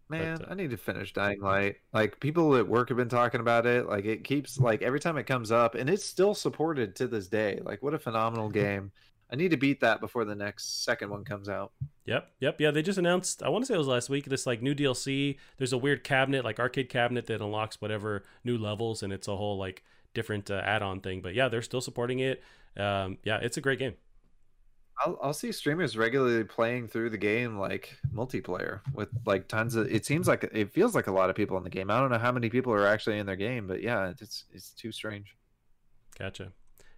Man, 0.07 0.37
But, 0.37 0.47
uh, 0.47 0.51
I 0.51 0.55
need 0.55 0.69
to 0.69 0.77
finish 0.77 1.13
Dying 1.13 1.41
Light. 1.41 1.77
Like 1.91 2.19
people 2.19 2.55
at 2.55 2.67
work 2.67 2.89
have 2.89 2.97
been 2.97 3.09
talking 3.09 3.39
about 3.41 3.65
it. 3.65 3.87
Like 3.87 4.05
it 4.05 4.23
keeps 4.23 4.59
like 4.59 4.83
every 4.83 4.99
time 4.99 5.17
it 5.17 5.25
comes 5.25 5.51
up, 5.51 5.73
and 5.73 5.89
it's 5.89 6.05
still 6.05 6.35
supported 6.35 6.95
to 6.97 7.07
this 7.07 7.27
day. 7.27 7.59
Like 7.63 7.81
what 7.81 7.95
a 7.95 7.99
phenomenal 7.99 8.49
game! 8.49 8.91
I 9.31 9.35
need 9.35 9.49
to 9.51 9.57
beat 9.57 9.79
that 9.79 10.01
before 10.01 10.23
the 10.23 10.35
next 10.35 10.83
second 10.83 11.09
one 11.09 11.23
comes 11.23 11.49
out. 11.49 11.71
Yep, 12.05 12.29
yep, 12.39 12.61
yeah. 12.61 12.69
They 12.69 12.83
just 12.83 12.99
announced. 12.99 13.41
I 13.41 13.49
want 13.49 13.63
to 13.63 13.65
say 13.67 13.73
it 13.73 13.79
was 13.79 13.87
last 13.87 14.09
week. 14.09 14.25
This 14.25 14.45
like 14.45 14.61
new 14.61 14.75
DLC. 14.75 15.37
There's 15.57 15.73
a 15.73 15.77
weird 15.77 16.03
cabinet, 16.03 16.45
like 16.45 16.59
arcade 16.59 16.89
cabinet, 16.89 17.25
that 17.25 17.41
unlocks 17.41 17.81
whatever 17.81 18.23
new 18.43 18.59
levels, 18.59 19.01
and 19.01 19.11
it's 19.11 19.27
a 19.27 19.35
whole 19.35 19.57
like 19.57 19.83
different 20.13 20.51
uh, 20.51 20.61
add-on 20.63 21.01
thing. 21.01 21.21
But 21.21 21.33
yeah, 21.33 21.49
they're 21.49 21.63
still 21.63 21.81
supporting 21.81 22.19
it. 22.19 22.43
Um, 22.77 23.17
yeah, 23.23 23.39
it's 23.41 23.57
a 23.57 23.61
great 23.61 23.79
game. 23.79 23.95
I'll, 25.03 25.19
I'll 25.21 25.33
see 25.33 25.51
streamers 25.51 25.97
regularly 25.97 26.43
playing 26.43 26.87
through 26.87 27.09
the 27.09 27.17
game 27.17 27.57
like 27.57 27.97
multiplayer 28.13 28.79
with 28.93 29.09
like 29.25 29.47
tons 29.47 29.75
of. 29.75 29.91
It 29.91 30.05
seems 30.05 30.27
like 30.27 30.43
it 30.53 30.71
feels 30.71 30.95
like 30.95 31.07
a 31.07 31.11
lot 31.11 31.29
of 31.29 31.35
people 31.35 31.57
in 31.57 31.63
the 31.63 31.69
game. 31.69 31.91
I 31.91 31.99
don't 31.99 32.11
know 32.11 32.17
how 32.17 32.31
many 32.31 32.49
people 32.49 32.71
are 32.73 32.87
actually 32.87 33.19
in 33.19 33.25
their 33.25 33.35
game, 33.35 33.67
but 33.67 33.81
yeah, 33.81 34.13
it's 34.19 34.45
it's 34.51 34.69
too 34.71 34.91
strange. 34.91 35.35
Gotcha. 36.17 36.51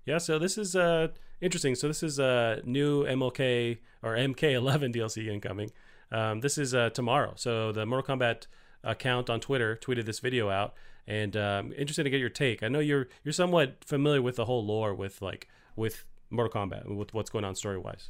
Yeah, 0.05 0.19
so 0.19 0.39
this 0.39 0.57
is 0.57 0.75
uh 0.75 1.09
interesting. 1.41 1.75
So 1.75 1.87
this 1.87 2.03
is 2.03 2.19
a 2.19 2.25
uh, 2.25 2.55
new 2.63 3.03
MLK 3.03 3.79
or 4.03 4.15
MK11 4.15 4.93
DLC 4.95 5.27
incoming. 5.27 5.71
Um, 6.11 6.39
this 6.41 6.57
is 6.57 6.73
uh, 6.73 6.89
tomorrow. 6.91 7.33
So 7.35 7.71
the 7.71 7.85
Mortal 7.85 8.15
Kombat 8.15 8.47
account 8.83 9.29
on 9.29 9.39
Twitter 9.39 9.75
tweeted 9.75 10.05
this 10.05 10.19
video 10.19 10.49
out, 10.49 10.73
and 11.05 11.35
um, 11.35 11.73
interested 11.77 12.03
to 12.03 12.09
get 12.09 12.19
your 12.19 12.29
take. 12.29 12.63
I 12.63 12.67
know 12.67 12.79
you're 12.79 13.07
you're 13.23 13.33
somewhat 13.33 13.83
familiar 13.83 14.21
with 14.21 14.35
the 14.35 14.45
whole 14.45 14.65
lore 14.65 14.93
with 14.93 15.21
like 15.21 15.47
with 15.75 16.05
Mortal 16.29 16.61
Kombat 16.61 16.93
with 16.93 17.13
what's 17.13 17.29
going 17.29 17.45
on 17.45 17.55
story 17.55 17.77
wise. 17.77 18.09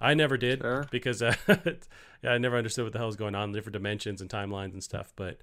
I 0.00 0.14
never 0.14 0.36
did 0.36 0.60
Sure. 0.60 0.86
because 0.90 1.22
uh, 1.22 1.34
yeah, 2.22 2.30
I 2.30 2.38
never 2.38 2.56
understood 2.56 2.84
what 2.84 2.92
the 2.92 2.98
hell 2.98 3.06
was 3.06 3.16
going 3.16 3.34
on, 3.34 3.52
different 3.52 3.72
dimensions 3.74 4.20
and 4.20 4.28
timelines 4.28 4.72
and 4.74 4.82
stuff. 4.84 5.12
But 5.16 5.38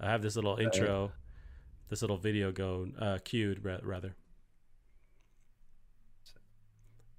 I 0.00 0.08
have 0.10 0.22
this 0.22 0.34
little 0.36 0.56
intro, 0.56 1.12
this 1.90 2.00
little 2.02 2.16
video 2.16 2.50
go 2.52 2.88
uh, 2.98 3.18
queued 3.24 3.64
ra- 3.64 3.80
rather. 3.82 4.14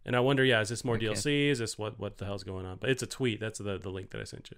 And 0.05 0.15
I 0.15 0.21
wonder, 0.21 0.43
yeah, 0.43 0.61
is 0.61 0.69
this 0.69 0.83
more 0.83 0.95
Okay. 0.95 1.07
DLC? 1.07 1.49
Is 1.49 1.59
this 1.59 1.77
what 1.77 1.99
what 1.99 2.17
the 2.17 2.25
hell's 2.25 2.43
going 2.43 2.65
on? 2.65 2.77
But 2.79 2.89
it's 2.89 3.03
a 3.03 3.07
tweet. 3.07 3.39
That's 3.39 3.59
the 3.59 3.77
the 3.77 3.89
link 3.89 4.09
that 4.11 4.21
I 4.21 4.23
sent 4.23 4.49
you. 4.49 4.57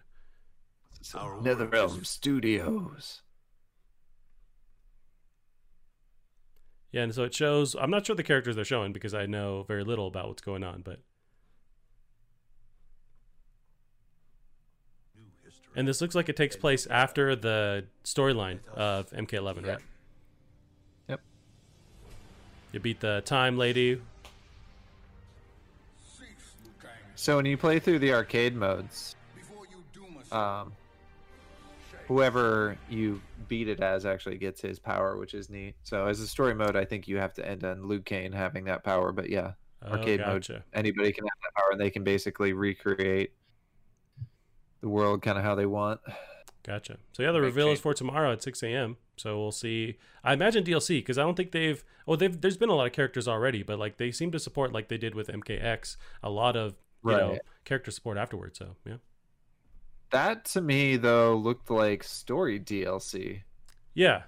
Our 1.20 1.38
NetherRealm 1.42 2.06
Studios. 2.06 3.24
Yeah, 6.92 7.04
and 7.04 7.16
so 7.16 7.24
it 7.24 7.34
shows. 7.34 7.76
I'm 7.76 7.90
not 7.90 8.06
sure 8.06 8.16
the 8.16 8.24
characters 8.24 8.56
they're 8.56 8.66
showing 8.66 8.92
because 8.92 9.14
I 9.14 9.26
know 9.26 9.64
very 9.64 9.84
little 9.84 10.08
about 10.08 10.28
what's 10.28 10.42
going 10.42 10.64
on. 10.64 10.82
But 10.82 11.00
New 15.16 15.24
history. 15.46 15.64
and 15.76 15.88
this 15.88 16.02
looks 16.02 16.16
like 16.16 16.28
it 16.30 16.36
takes 16.36 16.56
place 16.56 16.88
after 16.88 17.36
the 17.36 17.86
storyline 18.04 18.60
of 18.74 19.10
MK11, 19.12 19.66
right? 19.68 19.78
Yep. 21.08 21.22
You 22.74 22.80
beat 22.80 23.00
the 23.00 23.22
time 23.26 23.58
lady. 23.58 24.02
Cease, 26.06 26.26
Liu 26.64 26.72
Kang, 26.82 26.90
So 27.16 27.38
when 27.38 27.46
you 27.46 27.58
play 27.58 27.80
through 27.80 28.00
the 28.00 28.14
arcade 28.14 28.56
modes, 28.56 29.16
before 29.36 29.64
you 29.72 29.84
doom 29.94 30.18
us. 30.20 30.32
um, 30.32 30.74
whoever 32.12 32.78
you 32.90 33.22
beat 33.48 33.70
it 33.70 33.80
as 33.80 34.06
actually 34.06 34.38
gets 34.38 34.62
his 34.62 34.80
power, 34.80 35.18
which 35.18 35.34
is 35.34 35.50
neat. 35.50 35.76
So 35.84 36.08
as 36.08 36.20
a 36.20 36.28
story 36.28 36.54
mode, 36.54 36.76
I 36.76 36.84
think 36.84 37.08
you 37.08 37.18
have 37.18 37.34
to 37.36 37.48
end 37.48 37.64
on 37.64 37.88
Liu 37.88 38.02
Kang 38.02 38.34
having 38.34 38.66
that 38.66 38.84
power. 38.84 39.12
But 39.12 39.30
yeah, 39.30 39.54
Oh, 39.84 39.94
arcade 39.94 40.20
mode, 40.20 40.42
gotcha. 40.48 40.64
anybody 40.74 41.12
can 41.12 41.24
have 41.24 41.38
that 41.44 41.60
power, 41.60 41.70
and 41.72 41.80
they 41.82 41.90
can 41.90 42.04
basically 42.04 42.54
recreate 42.54 43.32
the 44.82 44.90
world 44.90 45.22
kind 45.22 45.38
of 45.38 45.44
how 45.44 45.56
they 45.56 45.66
want. 45.66 46.00
Gotcha. 46.64 46.98
So 47.14 47.24
yeah, 47.24 47.32
the 47.32 47.40
Make 47.40 47.46
reveal 47.46 47.70
is 47.70 47.80
for 47.80 47.94
tomorrow 47.96 48.32
at 48.32 48.44
6 48.44 48.62
a.m. 48.62 48.98
So 49.18 49.40
we'll 49.40 49.52
see. 49.52 49.98
I 50.24 50.34
imagine 50.34 50.64
DLC 50.64 51.00
because 51.00 51.18
I 51.18 51.24
don't 51.24 51.36
think 51.36 51.52
they've. 51.52 51.84
Oh, 52.08 52.16
they've. 52.16 52.40
There's 52.40 52.58
been 52.58 52.70
a 52.70 52.76
lot 52.76 52.86
of 52.86 52.94
characters 52.94 53.28
already, 53.28 53.64
but 53.64 53.80
like 53.80 53.98
they 53.98 54.12
seem 54.12 54.32
to 54.34 54.40
support 54.40 54.72
like 54.72 54.88
they 54.88 54.98
did 55.00 55.16
with 55.16 55.28
MKX 55.30 55.96
a 56.22 56.30
lot 56.30 56.56
of 56.56 56.76
you 57.04 57.12
know 57.12 57.40
character 57.66 57.90
support 57.90 58.18
afterwards. 58.20 58.60
So 58.60 58.76
yeah, 58.86 58.98
That 60.12 60.46
to 60.46 60.62
me 60.62 60.98
though 60.98 61.36
looked 61.38 61.70
like 61.70 62.04
story 62.04 62.60
DLC. 62.60 63.42
yeah, 63.94 64.24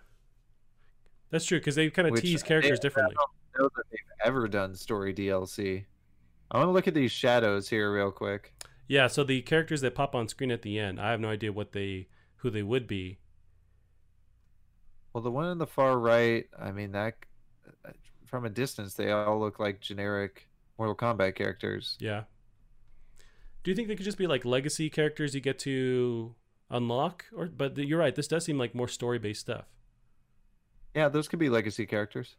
that's 1.29 1.45
true 1.45 1.59
because 1.59 1.75
they 1.75 1.89
kind 1.89 2.07
of 2.07 2.15
tease 2.21 2.41
they- 2.41 2.47
characters 2.47 2.79
I 2.79 2.81
differently. 2.81 3.15
don't 3.15 3.63
know 3.63 3.69
that 3.75 3.83
they've 3.91 3.99
ever 4.25 4.47
done 4.47 4.75
story 4.75 5.13
DLC. 5.13 5.85
I 6.51 6.57
want 6.57 6.67
to 6.67 6.71
look 6.71 6.87
at 6.87 6.93
these 6.93 7.11
shadows 7.11 7.67
here 7.67 7.91
real 7.93 8.11
quick. 8.11 8.53
Yeah, 8.87 9.07
so 9.07 9.23
the 9.23 9.41
characters 9.41 9.81
that 9.81 9.95
pop 9.95 10.13
on 10.15 10.27
screen 10.27 10.51
at 10.51 10.61
the 10.61 10.77
end, 10.79 10.99
I 11.01 11.11
have 11.11 11.19
no 11.19 11.29
idea 11.29 11.51
what 11.51 11.71
they 11.71 12.07
who 12.37 12.49
they 12.49 12.63
would 12.63 12.85
be. 12.87 13.17
Well, 15.13 15.21
the 15.23 15.31
one 15.31 15.49
in 15.49 15.57
the 15.57 15.67
far 15.67 15.97
right, 15.99 16.45
I 16.59 16.71
mean 16.71 16.91
that 16.93 17.15
uh, 17.85 17.91
from 18.25 18.45
a 18.45 18.49
distance 18.49 18.93
they 18.93 19.11
all 19.11 19.39
look 19.39 19.59
like 19.59 19.79
generic 19.81 20.47
Mortal 20.77 20.95
Kombat 20.95 21.35
characters. 21.35 21.97
Yeah. 21.99 22.23
Do 23.63 23.71
you 23.71 23.75
think 23.75 23.87
they 23.87 23.95
could 23.95 24.05
just 24.05 24.17
be 24.17 24.27
like 24.27 24.45
legacy 24.45 24.89
characters 24.89 25.33
you 25.33 25.41
get 25.41 25.59
to 25.59 26.35
unlock, 26.69 27.25
or 27.35 27.45
but 27.45 27.77
you're 27.77 27.99
right. 27.99 28.15
This 28.15 28.27
does 28.27 28.43
seem 28.43 28.57
like 28.57 28.75
more 28.75 28.87
story 28.87 29.19
based 29.19 29.41
stuff. 29.41 29.65
Yeah, 30.95 31.07
those 31.07 31.27
could 31.27 31.39
be 31.39 31.49
legacy 31.49 31.85
characters. 31.85 32.35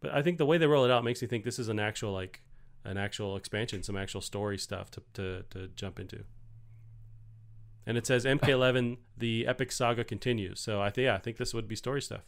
But 0.00 0.12
I 0.12 0.22
think 0.22 0.38
the 0.38 0.46
way 0.46 0.56
they 0.56 0.66
roll 0.66 0.84
it 0.84 0.90
out 0.90 1.04
makes 1.04 1.20
me 1.20 1.28
think 1.28 1.44
this 1.44 1.58
is 1.58 1.68
an 1.68 1.78
actual 1.78 2.12
like 2.12 2.42
an 2.84 2.96
actual 2.96 3.36
expansion, 3.36 3.82
some 3.82 3.96
actual 3.96 4.20
story 4.20 4.56
stuff 4.56 4.90
to 4.92 5.02
to, 5.14 5.44
to 5.50 5.68
jump 5.68 6.00
into. 6.00 6.24
And 7.86 7.98
it 7.98 8.06
says 8.06 8.24
MK11, 8.24 8.98
the 9.16 9.46
epic 9.46 9.72
saga 9.72 10.04
continues. 10.04 10.60
So 10.60 10.80
I 10.80 10.90
think 10.90 11.04
yeah, 11.06 11.14
I 11.16 11.18
think 11.18 11.36
this 11.36 11.52
would 11.52 11.68
be 11.68 11.76
story 11.76 12.02
stuff. 12.02 12.22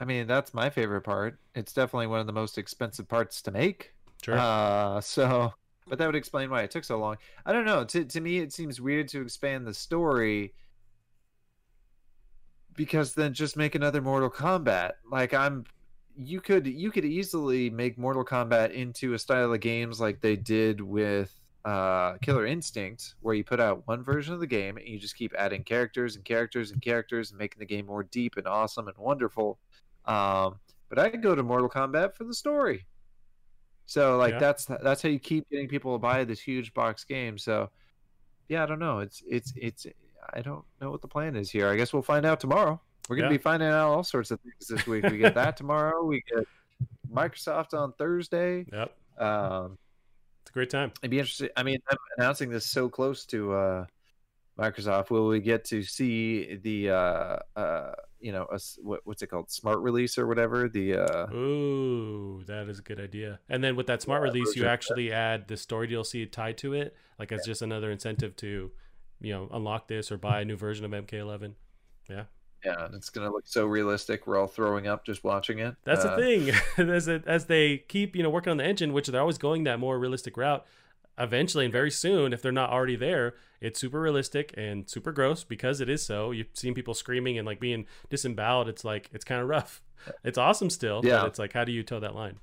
I 0.00 0.04
mean, 0.04 0.26
that's 0.26 0.52
my 0.52 0.68
favorite 0.68 1.02
part. 1.02 1.38
It's 1.54 1.72
definitely 1.72 2.08
one 2.08 2.18
of 2.18 2.26
the 2.26 2.32
most 2.32 2.58
expensive 2.58 3.06
parts 3.06 3.40
to 3.42 3.52
make. 3.52 3.94
Sure. 4.24 4.36
Uh, 4.36 5.00
so, 5.00 5.54
but 5.92 5.98
that 5.98 6.06
would 6.06 6.16
explain 6.16 6.48
why 6.48 6.62
it 6.62 6.70
took 6.70 6.84
so 6.84 6.98
long. 6.98 7.18
I 7.44 7.52
don't 7.52 7.66
know. 7.66 7.84
To 7.84 8.02
to 8.02 8.20
me, 8.22 8.38
it 8.38 8.50
seems 8.50 8.80
weird 8.80 9.08
to 9.08 9.20
expand 9.20 9.66
the 9.66 9.74
story 9.74 10.54
because 12.74 13.12
then 13.12 13.34
just 13.34 13.58
make 13.58 13.74
another 13.74 14.00
Mortal 14.00 14.30
Kombat. 14.30 14.92
Like 15.10 15.34
I'm, 15.34 15.64
you 16.16 16.40
could 16.40 16.66
you 16.66 16.90
could 16.90 17.04
easily 17.04 17.68
make 17.68 17.98
Mortal 17.98 18.24
Kombat 18.24 18.70
into 18.70 19.12
a 19.12 19.18
style 19.18 19.52
of 19.52 19.60
games 19.60 20.00
like 20.00 20.22
they 20.22 20.34
did 20.34 20.80
with 20.80 21.38
uh, 21.66 22.14
Killer 22.22 22.46
Instinct, 22.46 23.16
where 23.20 23.34
you 23.34 23.44
put 23.44 23.60
out 23.60 23.86
one 23.86 24.02
version 24.02 24.32
of 24.32 24.40
the 24.40 24.46
game 24.46 24.78
and 24.78 24.88
you 24.88 24.98
just 24.98 25.14
keep 25.14 25.34
adding 25.36 25.62
characters 25.62 26.16
and 26.16 26.24
characters 26.24 26.70
and 26.70 26.80
characters 26.80 27.32
and 27.32 27.38
making 27.38 27.60
the 27.60 27.66
game 27.66 27.84
more 27.84 28.04
deep 28.04 28.38
and 28.38 28.46
awesome 28.48 28.88
and 28.88 28.96
wonderful. 28.96 29.58
Um, 30.06 30.58
but 30.88 30.98
I 30.98 31.10
go 31.10 31.34
to 31.34 31.42
Mortal 31.42 31.68
Kombat 31.68 32.14
for 32.14 32.24
the 32.24 32.32
story. 32.32 32.86
So 33.92 34.16
like 34.16 34.32
Yeah. 34.32 34.38
that's 34.38 34.64
that's 34.64 35.02
how 35.02 35.10
you 35.10 35.18
keep 35.18 35.50
getting 35.50 35.68
people 35.68 35.94
to 35.94 35.98
buy 35.98 36.24
this 36.24 36.40
huge 36.40 36.72
box 36.72 37.04
game. 37.04 37.36
So 37.36 37.68
yeah, 38.48 38.62
I 38.62 38.66
don't 38.66 38.78
know. 38.78 39.00
It's 39.00 39.22
it's 39.28 39.52
it's 39.54 39.86
I 40.32 40.40
don't 40.40 40.64
know 40.80 40.90
what 40.90 41.02
the 41.02 41.08
plan 41.08 41.36
is 41.36 41.50
here. 41.50 41.68
I 41.68 41.76
guess 41.76 41.92
we'll 41.92 42.00
find 42.00 42.24
out 42.24 42.40
tomorrow. 42.40 42.80
We're 43.10 43.16
gonna 43.16 43.28
Yeah. 43.28 43.36
be 43.36 43.42
finding 43.42 43.68
out 43.68 43.90
all 43.90 44.02
sorts 44.02 44.30
of 44.30 44.40
things 44.40 44.66
this 44.66 44.86
week. 44.86 45.04
We 45.10 45.18
get 45.18 45.34
that 45.34 45.58
tomorrow. 45.58 46.02
We 46.04 46.22
get 46.34 46.46
Microsoft 47.12 47.74
on 47.74 47.92
Thursday. 47.98 48.64
yep. 48.72 48.96
Um, 49.18 49.76
It's 50.40 50.50
a 50.50 50.52
great 50.54 50.70
time. 50.70 50.90
It'd 51.02 51.10
be 51.10 51.18
interesting. 51.18 51.50
I 51.54 51.62
mean, 51.62 51.78
I'm 51.90 51.98
announcing 52.16 52.48
this 52.48 52.64
so 52.64 52.88
close 52.88 53.26
to 53.26 53.52
uh, 53.52 53.86
Microsoft. 54.62 55.10
Will 55.10 55.26
we 55.28 55.40
get 55.40 55.64
to 55.66 55.82
see 55.82 56.56
the 56.56 56.90
uh, 56.90 57.36
uh, 57.56 57.92
you 58.20 58.32
know 58.32 58.46
a 58.50 58.58
what, 58.82 59.00
what's 59.04 59.22
it 59.22 59.28
called, 59.28 59.50
smart 59.50 59.80
release 59.80 60.18
or 60.18 60.26
whatever? 60.26 60.68
The 60.68 60.96
uh, 60.96 61.26
Ooh, 61.34 62.42
that 62.46 62.68
is 62.68 62.78
a 62.78 62.82
good 62.82 63.00
idea. 63.00 63.40
And 63.48 63.62
then 63.64 63.76
with 63.76 63.86
that 63.88 64.02
smart 64.02 64.22
Yeah, 64.22 64.32
release, 64.32 64.56
you 64.56 64.66
actually 64.66 65.12
add 65.12 65.48
the 65.48 65.56
story 65.56 65.88
DLC 65.88 66.30
tied 66.30 66.58
to 66.58 66.74
it, 66.74 66.94
like 67.18 67.32
as 67.32 67.44
just 67.44 67.62
another 67.62 67.90
incentive 67.90 68.36
to, 68.36 68.70
you 69.20 69.32
know, 69.32 69.48
unlock 69.52 69.88
this 69.88 70.12
or 70.12 70.18
buy 70.18 70.40
a 70.40 70.44
new 70.44 70.56
version 70.56 70.84
of 70.84 70.92
MK11. 70.92 71.54
yeah, 72.08 72.24
yeah 72.64 72.88
it's 72.92 73.10
gonna 73.10 73.30
look 73.30 73.46
so 73.46 73.66
realistic. 73.66 74.26
We're 74.26 74.38
all 74.38 74.46
throwing 74.46 74.86
up 74.86 75.04
just 75.04 75.24
watching 75.24 75.58
it. 75.58 75.74
That's 75.84 76.04
Uh, 76.04 76.16
the 76.16 76.22
thing. 76.22 76.88
as 76.90 77.08
as 77.08 77.46
they 77.46 77.78
keep, 77.78 78.14
you 78.16 78.22
know, 78.22 78.30
working 78.30 78.50
on 78.50 78.56
the 78.58 78.64
engine, 78.64 78.92
which 78.92 79.08
they're 79.08 79.20
always 79.20 79.38
going 79.38 79.64
that 79.64 79.78
more 79.80 79.98
realistic 79.98 80.36
route. 80.36 80.64
Eventually, 81.22 81.64
and 81.64 81.72
very 81.72 81.90
soon, 81.90 82.32
if 82.32 82.42
they're 82.42 82.50
not 82.52 82.70
already 82.70 82.96
there, 82.96 83.34
it's 83.60 83.78
super 83.80 84.00
realistic 84.00 84.52
and 84.56 84.88
super 84.90 85.12
gross 85.12 85.44
because 85.44 85.80
it 85.80 85.88
is 85.88 86.04
so. 86.04 86.30
You've 86.32 86.48
seen 86.54 86.74
people 86.74 86.94
screaming 86.94 87.38
and 87.38 87.46
like 87.46 87.60
being 87.60 87.86
disemboweled. 88.10 88.68
It's 88.68 88.84
like 88.84 89.08
it's 89.12 89.24
kind 89.24 89.40
of 89.40 89.48
rough. 89.48 89.80
It's 90.24 90.36
awesome 90.36 90.68
still, 90.68 91.00
Yeah. 91.04 91.20
but 91.20 91.28
it's 91.28 91.38
like 91.38 91.52
how 91.52 91.62
do 91.64 91.70
you 91.70 91.84
toe 91.84 92.00
that 92.00 92.16
line? 92.16 92.40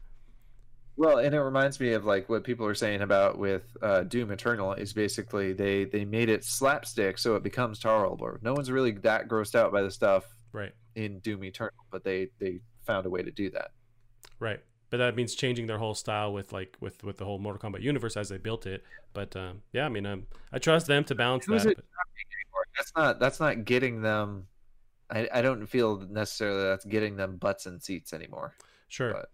Well, 0.95 1.17
and 1.17 1.35
it 1.35 1.41
reminds 1.41 1.77
me 1.79 1.91
of 1.93 2.05
like 2.05 2.29
what 2.29 2.45
people 2.45 2.65
are 2.65 2.73
saying 2.75 3.01
about 3.01 3.37
with 3.37 3.63
uh, 3.81 4.03
Doom 4.03 4.31
Eternal 4.31 4.73
is 4.73 4.93
basically 4.93 5.51
they 5.51 5.83
they 5.83 6.05
made 6.05 6.29
it 6.29 6.45
slapstick 6.45 7.17
so 7.17 7.35
it 7.35 7.43
becomes 7.43 7.79
tolerable. 7.79 8.37
No 8.41 8.53
one's 8.53 8.71
really 8.71 8.91
that 8.91 9.27
grossed 9.27 9.55
out 9.55 9.73
by 9.73 9.81
the 9.81 9.91
stuff 9.91 10.23
Right. 10.53 10.71
in 10.95 11.19
Doom 11.19 11.43
Eternal, 11.43 11.73
but 11.91 12.05
they 12.05 12.29
they 12.39 12.59
found 12.85 13.05
a 13.05 13.09
way 13.09 13.23
to 13.23 13.31
do 13.31 13.49
that. 13.51 13.71
Right. 14.39 14.61
But 14.89 14.97
that 14.97 15.15
means 15.15 15.35
changing 15.35 15.67
their 15.67 15.77
whole 15.77 15.93
style 15.93 16.33
with 16.33 16.51
like 16.51 16.75
with 16.79 17.03
with 17.03 17.17
the 17.17 17.25
whole 17.25 17.37
Mortal 17.39 17.69
Kombat 17.71 17.81
universe 17.81 18.17
as 18.17 18.29
they 18.29 18.37
built 18.37 18.65
it. 18.65 18.83
But 19.13 19.35
um, 19.35 19.61
yeah, 19.71 19.85
I 19.85 19.89
mean, 19.89 20.05
um, 20.05 20.25
I 20.51 20.57
trust 20.59 20.87
them 20.87 21.03
to 21.05 21.15
balance 21.15 21.45
that. 21.45 21.75
but- 21.75 21.85
That's 22.77 22.91
not 22.95 23.19
that's 23.19 23.39
not 23.39 23.65
getting 23.65 24.01
them. 24.01 24.47
I, 25.11 25.27
I 25.33 25.41
don't 25.41 25.65
feel 25.67 25.97
necessarily 26.09 26.63
that's 26.63 26.85
getting 26.85 27.17
them 27.17 27.37
butts 27.37 27.65
and 27.65 27.81
seats 27.81 28.13
anymore. 28.13 28.53
Sure. 28.87 29.13
But- 29.13 29.29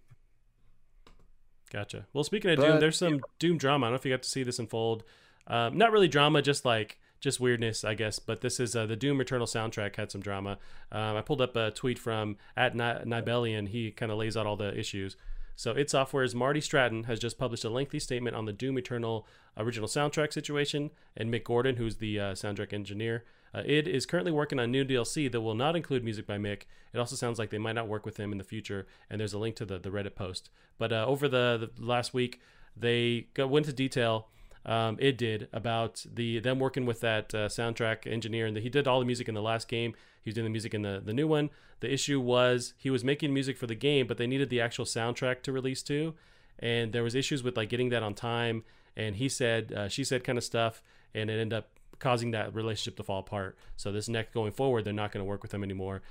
Gotcha. 1.71 2.05
Well, 2.13 2.23
speaking 2.23 2.51
of 2.51 2.59
Doom, 2.59 2.79
there's 2.79 2.97
some 2.97 3.21
Doom 3.39 3.57
drama. 3.57 3.85
I 3.85 3.89
don't 3.89 3.93
know 3.93 3.97
if 3.97 4.05
you 4.05 4.11
got 4.13 4.23
to 4.23 4.29
see 4.29 4.43
this 4.43 4.59
unfold. 4.59 5.03
Um, 5.47 5.77
not 5.77 5.91
really 5.91 6.07
drama, 6.07 6.41
just 6.41 6.63
like 6.63 6.99
just 7.19 7.39
weirdness, 7.39 7.83
I 7.83 7.95
guess. 7.95 8.19
But 8.19 8.41
this 8.41 8.59
is 8.59 8.75
uh, 8.75 8.85
the 8.85 8.95
Doom 8.95 9.19
Eternal 9.19 9.47
soundtrack 9.47 9.95
had 9.95 10.11
some 10.11 10.21
drama. 10.21 10.57
Um, 10.91 11.17
I 11.17 11.21
pulled 11.21 11.41
up 11.41 11.55
a 11.55 11.71
tweet 11.71 11.99
from 11.99 12.37
at 12.55 12.75
Ni- 12.75 12.81
Nibellion. 13.05 13.67
He 13.67 13.91
kind 13.91 14.11
of 14.11 14.17
lays 14.17 14.37
out 14.37 14.45
all 14.45 14.55
the 14.55 14.77
issues. 14.77 15.17
So, 15.55 15.71
id 15.75 15.89
Software's 15.89 16.35
Marty 16.35 16.61
Stratton 16.61 17.03
has 17.05 17.19
just 17.19 17.37
published 17.37 17.63
a 17.63 17.69
lengthy 17.69 17.99
statement 17.99 18.35
on 18.35 18.45
the 18.45 18.53
Doom 18.53 18.77
Eternal 18.77 19.25
original 19.57 19.87
soundtrack 19.87 20.33
situation, 20.33 20.91
and 21.15 21.33
Mick 21.33 21.45
Gordon, 21.45 21.77
who's 21.77 21.97
the 21.97 22.19
uh, 22.19 22.33
soundtrack 22.33 22.73
engineer, 22.73 23.23
uh, 23.53 23.61
id 23.65 23.87
is 23.87 24.05
currently 24.05 24.33
working 24.33 24.59
on 24.59 24.69
new 24.69 24.83
DLC 24.83 25.31
that 25.31 25.41
will 25.41 25.55
not 25.55 25.75
include 25.75 26.03
music 26.03 26.27
by 26.27 26.37
Mick. 26.37 26.63
It 26.93 26.99
also 26.99 27.15
sounds 27.15 27.39
like 27.39 27.51
they 27.51 27.57
might 27.57 27.75
not 27.75 27.87
work 27.87 28.05
with 28.05 28.17
him 28.17 28.31
in 28.31 28.37
the 28.37 28.43
future, 28.43 28.85
and 29.09 29.19
there's 29.19 29.33
a 29.33 29.39
link 29.39 29.55
to 29.57 29.65
the, 29.65 29.79
the 29.79 29.89
Reddit 29.89 30.15
post. 30.15 30.49
But 30.77 30.91
uh, 30.91 31.05
over 31.07 31.29
the, 31.29 31.71
the 31.77 31.85
last 31.85 32.13
week, 32.13 32.41
they 32.75 33.27
went 33.37 33.65
into 33.65 33.75
detail. 33.75 34.27
Um, 34.65 34.97
it 34.99 35.17
did 35.17 35.47
about 35.53 36.03
the 36.11 36.39
them 36.39 36.59
working 36.59 36.85
with 36.85 36.99
that 37.01 37.33
uh, 37.33 37.47
soundtrack 37.47 38.11
engineer, 38.11 38.45
and 38.47 38.57
he 38.57 38.67
did 38.67 38.87
all 38.87 38.99
the 38.99 39.05
music 39.05 39.29
in 39.29 39.35
the 39.35 39.41
last 39.41 39.67
game. 39.67 39.93
He 40.25 40.29
was 40.29 40.35
doing 40.35 40.45
the 40.45 40.51
music 40.51 40.73
in 40.73 40.81
the 40.81 41.01
the 41.05 41.13
new 41.13 41.27
one. 41.27 41.51
The 41.81 41.93
issue 41.93 42.19
was 42.19 42.73
he 42.77 42.89
was 42.89 43.03
making 43.03 43.31
music 43.31 43.57
for 43.57 43.67
the 43.67 43.75
game, 43.75 44.07
but 44.07 44.17
they 44.17 44.25
needed 44.25 44.49
the 44.49 44.59
actual 44.59 44.85
soundtrack 44.85 45.43
to 45.43 45.51
release 45.51 45.83
too, 45.83 46.15
and 46.57 46.91
there 46.91 47.03
was 47.03 47.13
issues 47.13 47.43
with 47.43 47.55
like 47.55 47.69
getting 47.69 47.89
that 47.89 48.01
on 48.01 48.15
time. 48.15 48.63
And 48.97 49.17
he 49.17 49.29
said, 49.29 49.71
uh, 49.73 49.87
she 49.87 50.03
said, 50.03 50.23
kind 50.23 50.37
of 50.37 50.43
stuff, 50.43 50.81
and 51.13 51.29
it 51.29 51.33
ended 51.33 51.53
up 51.57 51.69
causing 51.99 52.31
that 52.31 52.55
relationship 52.55 52.97
to 52.97 53.03
fall 53.03 53.19
apart. 53.19 53.57
So 53.77 53.91
this 53.91 54.09
next 54.09 54.33
going 54.33 54.51
forward, 54.51 54.83
they're 54.83 54.93
not 54.93 55.11
going 55.11 55.23
to 55.23 55.29
work 55.29 55.43
with 55.43 55.53
him 55.53 55.63
anymore. 55.63 56.01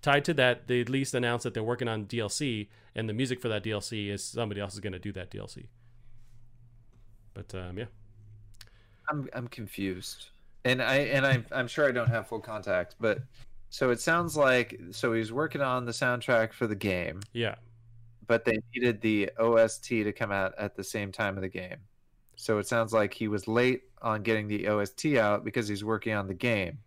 Tied 0.00 0.24
to 0.26 0.34
that, 0.34 0.66
they 0.68 0.80
at 0.80 0.88
least 0.88 1.12
announced 1.14 1.42
that 1.44 1.52
they're 1.52 1.62
working 1.62 1.88
on 1.88 2.06
DLC, 2.06 2.68
and 2.94 3.08
the 3.08 3.12
music 3.12 3.40
for 3.40 3.48
that 3.48 3.64
DLC 3.64 4.08
is 4.08 4.24
somebody 4.24 4.60
else 4.60 4.72
is 4.74 4.80
going 4.80 4.92
to 4.92 4.98
do 4.98 5.12
that 5.12 5.30
DLC. 5.30 5.66
But 7.34 7.54
um, 7.54 7.78
yeah, 7.78 7.86
I'm 9.10 9.28
I'm 9.34 9.48
confused, 9.48 10.28
and 10.64 10.80
I 10.82 10.96
and 10.96 11.26
I'm 11.26 11.46
I'm 11.52 11.68
sure 11.68 11.88
I 11.88 11.92
don't 11.92 12.08
have 12.08 12.28
full 12.28 12.40
contact, 12.40 12.94
but 13.00 13.20
so 13.70 13.90
it 13.90 14.00
sounds 14.00 14.36
like 14.36 14.80
so 14.90 15.12
he's 15.12 15.32
working 15.32 15.60
on 15.60 15.84
the 15.84 15.92
soundtrack 15.92 16.52
for 16.52 16.66
the 16.66 16.74
game, 16.74 17.20
yeah, 17.32 17.56
but 18.26 18.44
they 18.44 18.58
needed 18.74 19.00
the 19.00 19.30
OST 19.38 19.88
to 19.88 20.12
come 20.12 20.32
out 20.32 20.54
at 20.58 20.76
the 20.76 20.84
same 20.84 21.12
time 21.12 21.36
of 21.36 21.42
the 21.42 21.48
game. 21.48 21.78
So 22.36 22.58
it 22.58 22.68
sounds 22.68 22.92
like 22.92 23.12
he 23.12 23.26
was 23.26 23.48
late 23.48 23.82
on 24.00 24.22
getting 24.22 24.46
the 24.46 24.68
OST 24.68 25.06
out 25.16 25.44
because 25.44 25.66
he's 25.66 25.84
working 25.84 26.14
on 26.14 26.28
the 26.28 26.34
game. 26.34 26.78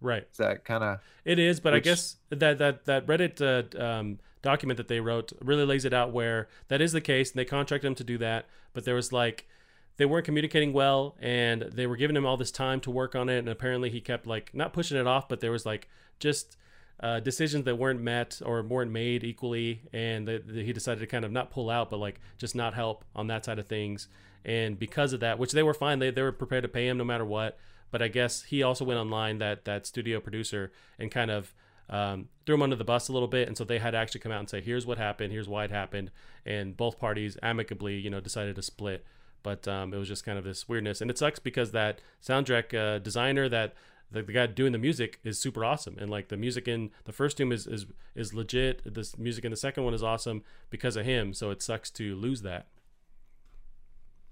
right. 0.00 0.26
Is 0.30 0.36
that 0.36 0.64
kind 0.64 0.84
of 0.84 1.00
It 1.24 1.38
is, 1.38 1.60
but 1.60 1.74
I 1.74 1.80
guess 1.80 2.16
that 2.30 2.58
that 2.58 2.84
that 2.84 3.06
Reddit 3.06 3.40
uh, 3.40 3.82
um, 3.82 4.18
document 4.42 4.76
that 4.76 4.88
they 4.88 5.00
wrote 5.00 5.32
really 5.40 5.64
lays 5.64 5.84
it 5.84 5.94
out 5.94 6.12
where 6.12 6.48
that 6.68 6.80
is 6.80 6.92
the 6.92 7.00
case, 7.00 7.30
and 7.30 7.38
they 7.38 7.44
contracted 7.44 7.88
him 7.88 7.94
to 7.96 8.04
do 8.04 8.18
that. 8.18 8.46
But 8.74 8.84
there 8.84 8.94
was 8.94 9.12
like 9.12 9.48
they 9.96 10.04
weren't 10.04 10.24
communicating 10.24 10.72
well, 10.72 11.16
and 11.20 11.62
they 11.62 11.86
were 11.86 11.96
giving 11.96 12.16
him 12.16 12.24
all 12.24 12.36
this 12.36 12.52
time 12.52 12.80
to 12.80 12.90
work 12.90 13.14
on 13.14 13.28
it, 13.28 13.38
and 13.38 13.48
apparently 13.48 13.90
he 13.90 14.00
kept 14.00 14.26
like 14.26 14.54
not 14.54 14.72
pushing 14.72 14.96
it 14.96 15.06
off, 15.06 15.28
but 15.28 15.40
there 15.40 15.52
was 15.52 15.66
like 15.66 15.88
just 16.18 16.56
uh, 17.00 17.20
decisions 17.20 17.64
that 17.64 17.76
weren't 17.76 18.00
met 18.00 18.40
or 18.44 18.62
weren't 18.62 18.90
made 18.90 19.24
equally, 19.24 19.82
and 19.92 20.26
that 20.26 20.44
he 20.48 20.72
decided 20.72 21.00
to 21.00 21.06
kind 21.06 21.24
of 21.24 21.30
not 21.30 21.50
pull 21.50 21.70
out, 21.70 21.90
but 21.90 21.98
like 21.98 22.20
just 22.38 22.54
not 22.54 22.74
help 22.74 23.04
on 23.14 23.28
that 23.28 23.44
side 23.44 23.58
of 23.58 23.66
things. 23.66 24.08
And 24.44 24.78
because 24.78 25.12
of 25.12 25.20
that, 25.20 25.38
which 25.38 25.52
they 25.52 25.62
were 25.62 25.74
fine, 25.74 25.98
they 25.98 26.10
they 26.10 26.22
were 26.22 26.32
prepared 26.32 26.62
to 26.62 26.68
pay 26.68 26.88
him 26.88 26.98
no 26.98 27.04
matter 27.04 27.24
what. 27.24 27.58
But 27.90 28.02
I 28.02 28.08
guess 28.08 28.42
he 28.44 28.62
also 28.62 28.84
went 28.84 29.00
online 29.00 29.38
that 29.38 29.64
that 29.64 29.86
studio 29.86 30.20
producer 30.20 30.72
and 30.98 31.10
kind 31.10 31.30
of 31.30 31.54
um, 31.90 32.28
threw 32.44 32.56
him 32.56 32.62
under 32.62 32.76
the 32.76 32.84
bus 32.84 33.08
a 33.08 33.12
little 33.12 33.28
bit, 33.28 33.48
and 33.48 33.56
so 33.56 33.64
they 33.64 33.78
had 33.78 33.92
to 33.92 33.96
actually 33.98 34.20
come 34.20 34.32
out 34.32 34.40
and 34.40 34.50
say, 34.50 34.60
"Here's 34.60 34.84
what 34.84 34.98
happened. 34.98 35.32
Here's 35.32 35.48
why 35.48 35.64
it 35.64 35.70
happened," 35.70 36.10
and 36.44 36.76
both 36.76 36.98
parties 36.98 37.38
amicably, 37.42 37.96
you 37.98 38.10
know, 38.10 38.20
decided 38.20 38.56
to 38.56 38.62
split. 38.62 39.04
But 39.42 39.66
um, 39.68 39.94
it 39.94 39.96
was 39.96 40.08
just 40.08 40.24
kind 40.24 40.36
of 40.36 40.44
this 40.44 40.68
weirdness, 40.68 41.00
and 41.00 41.10
it 41.10 41.16
sucks 41.16 41.38
because 41.38 41.70
that 41.70 42.00
soundtrack 42.22 42.74
uh, 42.74 42.98
designer 42.98 43.48
that 43.48 43.74
the, 44.10 44.22
the 44.22 44.32
guy 44.32 44.46
doing 44.46 44.72
the 44.72 44.78
music 44.78 45.20
is 45.24 45.38
super 45.38 45.64
awesome, 45.64 45.96
and 45.98 46.10
like 46.10 46.28
the 46.28 46.36
music 46.36 46.66
in 46.66 46.90
the 47.04 47.12
first 47.12 47.36
Doom 47.36 47.52
is 47.52 47.66
is 47.66 47.86
is 48.14 48.34
legit. 48.34 48.82
This 48.94 49.18
music 49.18 49.44
in 49.44 49.50
the 49.50 49.56
second 49.56 49.84
one 49.84 49.94
is 49.94 50.02
awesome 50.02 50.42
because 50.70 50.96
of 50.96 51.04
him. 51.04 51.34
So 51.34 51.50
it 51.50 51.62
sucks 51.62 51.90
to 51.92 52.14
lose 52.16 52.42
that. 52.42 52.68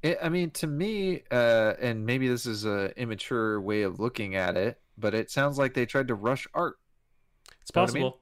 It, 0.03 0.19
I 0.23 0.29
mean, 0.29 0.51
to 0.53 0.67
me, 0.67 1.23
uh, 1.31 1.75
and 1.81 2.07
maybe 2.07 2.29
this 2.29 2.47
is 2.47 2.65
a 2.65 2.93
immature 3.01 3.61
way 3.61 3.83
of 3.83 3.99
looking 3.99 4.35
at 4.37 4.57
it, 4.57 4.81
but 4.97 5.15
it 5.15 5.31
sounds 5.31 5.59
like 5.59 5.75
they 5.75 5.87
tried 5.87 6.09
to 6.09 6.15
rush 6.15 6.47
art. 6.55 6.77
It's 7.61 7.75
Know 7.75 7.83
what 7.83 7.91
I 7.91 7.93
mean? 7.93 8.03
possible. 8.05 8.21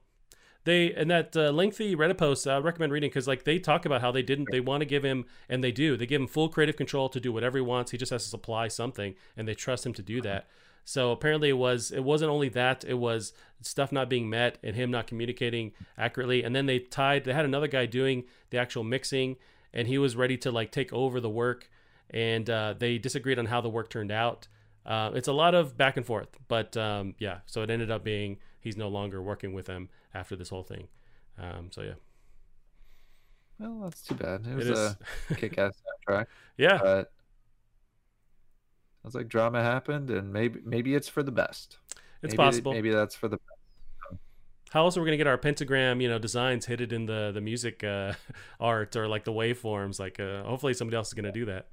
They 0.65 0.93
and 0.93 1.11
that 1.11 1.37
uh, 1.37 1.51
lengthy 1.51 1.95
Reddit 1.95 2.17
post 2.17 2.47
I 2.47 2.57
recommend 2.57 2.91
reading 2.91 3.09
because 3.09 3.27
like 3.27 3.43
they 3.43 3.59
talk 3.59 3.85
about 3.85 4.01
how 4.01 4.11
they 4.11 4.23
didn't 4.23 4.49
they 4.49 4.59
want 4.59 4.81
to 4.81 4.85
give 4.85 5.03
him 5.03 5.25
and 5.47 5.63
they 5.63 5.71
do 5.71 5.95
they 5.95 6.07
give 6.07 6.19
him 6.19 6.27
full 6.27 6.49
creative 6.49 6.75
control 6.75 7.07
to 7.09 7.19
do 7.19 7.31
whatever 7.31 7.59
he 7.59 7.61
wants. 7.61 7.91
He 7.91 7.97
just 7.99 8.11
has 8.11 8.23
to 8.23 8.29
supply 8.29 8.67
something 8.67 9.13
and 9.37 9.47
they 9.47 9.53
trust 9.53 9.85
him 9.85 9.93
to 9.93 10.01
do 10.01 10.21
that. 10.23 10.47
So 10.85 11.11
apparently 11.11 11.49
it 11.49 11.57
was 11.57 11.91
it 11.91 12.03
wasn't 12.03 12.31
only 12.31 12.49
that 12.49 12.85
it 12.85 12.93
was 12.93 13.33
stuff 13.61 13.91
not 13.91 14.09
being 14.09 14.29
met 14.29 14.57
and 14.63 14.75
him 14.75 14.91
not 14.91 15.07
communicating 15.07 15.73
accurately. 15.97 16.43
And 16.43 16.55
then 16.55 16.67
they 16.67 16.79
tied 16.79 17.25
they 17.25 17.33
had 17.33 17.45
another 17.45 17.67
guy 17.67 17.85
doing 17.87 18.23
the 18.51 18.59
actual 18.59 18.83
mixing 18.83 19.35
and 19.73 19.87
he 19.87 19.97
was 19.97 20.15
ready 20.15 20.37
to 20.37 20.51
like 20.51 20.71
take 20.71 20.93
over 20.93 21.19
the 21.19 21.29
work 21.29 21.69
and 22.11 22.49
uh, 22.49 22.75
they 22.77 22.97
disagreed 22.99 23.39
on 23.39 23.47
how 23.47 23.61
the 23.61 23.69
work 23.69 23.89
turned 23.89 24.11
out. 24.11 24.47
Uh, 24.85 25.11
it's 25.15 25.27
a 25.27 25.33
lot 25.33 25.55
of 25.55 25.75
back 25.75 25.97
and 25.97 26.05
forth, 26.05 26.29
but 26.47 26.77
um, 26.77 27.15
yeah. 27.17 27.39
So 27.47 27.63
it 27.63 27.69
ended 27.71 27.89
up 27.89 28.03
being 28.03 28.37
he's 28.59 28.77
no 28.77 28.87
longer 28.87 29.21
working 29.21 29.53
with 29.53 29.65
them 29.65 29.89
after 30.13 30.35
this 30.35 30.49
whole 30.49 30.63
thing. 30.63 30.87
Um, 31.39 31.69
so 31.71 31.81
yeah, 31.81 31.95
Well, 33.59 33.81
that's 33.83 34.01
too 34.01 34.15
bad. 34.15 34.45
It 34.45 34.55
was 34.55 34.69
it 34.69 34.77
a 34.77 34.97
kick-ass 35.35 35.81
soundtrack, 36.07 36.27
yeah, 36.57 36.77
but 36.81 37.11
sounds 39.05 39.15
like 39.15 39.27
drama 39.27 39.61
happened, 39.61 40.09
and 40.09 40.33
maybe 40.33 40.59
maybe 40.65 40.95
it's 40.95 41.07
for 41.07 41.21
the 41.21 41.31
best. 41.31 41.77
it's 42.23 42.33
maybe, 42.33 42.37
possible. 42.37 42.73
Maybe 42.73 42.91
that's 42.91 43.15
for 43.15 43.27
the. 43.27 43.37
How 44.71 44.83
else 44.83 44.97
are 44.97 45.01
we 45.01 45.05
gonna 45.05 45.17
get 45.17 45.27
our 45.27 45.37
pentagram, 45.37 46.01
you 46.01 46.09
know, 46.09 46.17
designs 46.17 46.65
hidden 46.65 46.91
in 46.91 47.05
the 47.05 47.31
the 47.33 47.41
music 47.41 47.83
uh, 47.83 48.13
art 48.59 48.95
or 48.95 49.07
like 49.07 49.23
the 49.23 49.31
waveforms? 49.31 49.99
Like, 49.99 50.19
uh, 50.19 50.43
hopefully 50.43 50.73
somebody 50.73 50.97
else 50.97 51.09
is 51.09 51.13
gonna 51.13 51.31
do 51.31 51.45
that. 51.45 51.67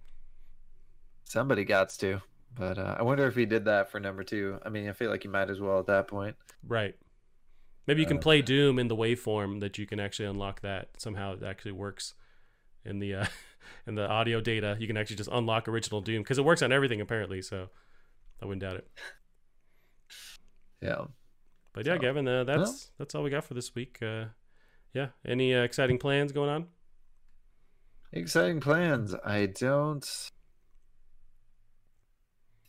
Somebody 1.24 1.64
got 1.64 1.88
to, 1.90 2.20
but 2.54 2.76
uh, 2.78 2.96
I 2.98 3.02
wonder 3.02 3.26
if 3.26 3.34
he 3.34 3.46
did 3.46 3.64
that 3.64 3.90
for 3.90 3.98
number 3.98 4.22
two. 4.22 4.58
I 4.64 4.68
mean, 4.68 4.88
I 4.88 4.92
feel 4.92 5.08
like 5.08 5.22
he 5.22 5.28
might 5.28 5.48
as 5.48 5.58
well 5.58 5.78
at 5.78 5.86
that 5.86 6.08
point. 6.08 6.36
Right. 6.66 6.94
Maybe 7.86 8.02
you 8.02 8.06
can 8.06 8.18
Uh, 8.18 8.20
play 8.20 8.42
Doom 8.42 8.78
in 8.78 8.88
the 8.88 8.94
waveform 8.94 9.60
that 9.60 9.78
you 9.78 9.86
can 9.86 9.98
actually 9.98 10.26
unlock 10.28 10.60
that 10.60 10.90
somehow. 10.98 11.32
It 11.32 11.42
actually 11.42 11.72
works 11.72 12.14
in 12.84 12.98
the 12.98 13.14
in 13.86 13.94
the 13.94 14.08
audio 14.08 14.40
data. 14.40 14.76
You 14.78 14.86
can 14.86 14.96
actually 14.96 15.16
just 15.16 15.30
unlock 15.32 15.68
original 15.68 16.00
Doom 16.00 16.22
because 16.22 16.38
it 16.38 16.44
works 16.44 16.62
on 16.62 16.72
everything 16.72 17.00
apparently. 17.00 17.42
So 17.42 17.68
I 18.40 18.46
wouldn't 18.46 18.62
doubt 18.62 18.76
it. 18.76 18.88
Yeah. 20.80 21.04
But 21.72 21.86
yeah, 21.86 21.94
So, 21.94 22.00
Gavin, 22.00 22.28
uh, 22.28 22.44
that's 22.44 22.90
that's 22.98 23.14
all 23.14 23.22
we 23.22 23.30
got 23.30 23.44
for 23.44 23.54
this 23.54 23.74
week. 23.74 23.98
Uh, 24.02 24.26
yeah, 24.92 25.08
any 25.26 25.54
uh, 25.54 25.62
exciting 25.62 25.98
plans 25.98 26.32
going 26.32 26.50
on? 26.50 26.66
Exciting 28.12 28.60
plans. 28.60 29.14
I 29.24 29.46
don't 29.46 30.06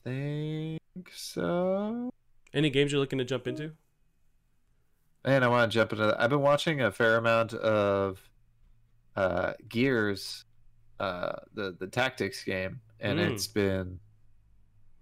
think 0.04 0.80
so. 1.12 2.10
Any 2.54 2.70
games 2.70 2.92
you're 2.92 3.02
looking 3.02 3.20
to 3.20 3.26
jump 3.26 3.48
into? 3.48 3.72
Man, 5.26 5.44
I 5.44 5.48
want 5.48 5.72
to 5.72 5.76
jump 5.76 5.92
into 5.92 6.06
that. 6.06 6.22
I've 6.22 6.30
been 6.30 6.42
watching 6.42 6.82
a 6.82 6.92
fair 6.92 7.18
amount 7.18 7.54
of 7.54 8.30
uh, 9.16 9.54
Gears, 9.68 10.46
uh, 11.04 11.36
the 11.54 11.76
the 11.80 11.88
tactics 11.88 12.44
game, 12.44 12.80
and 13.00 13.20
Mm. 13.20 13.32
it's 13.32 13.48
been, 13.48 14.00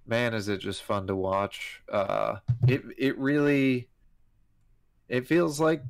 man, 0.06 0.34
is 0.34 0.48
it 0.48 0.60
just 0.60 0.84
fun 0.84 1.08
to 1.08 1.16
watch? 1.16 1.82
Uh, 1.92 2.38
it 2.68 2.82
it 2.98 3.18
really, 3.18 3.90
it 5.08 5.28
feels 5.28 5.60
like 5.60 5.84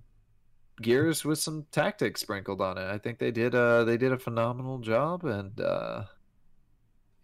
Gears 0.82 1.24
with 1.24 1.40
some 1.40 1.66
tactics 1.72 2.22
sprinkled 2.22 2.62
on 2.62 2.78
it. 2.78 2.88
I 2.90 2.98
think 2.98 3.20
they 3.20 3.32
did 3.32 3.54
uh 3.56 3.84
they 3.84 3.98
did 3.98 4.12
a 4.12 4.18
phenomenal 4.20 4.80
job, 4.80 5.24
and 5.26 5.60
uh, 5.62 6.04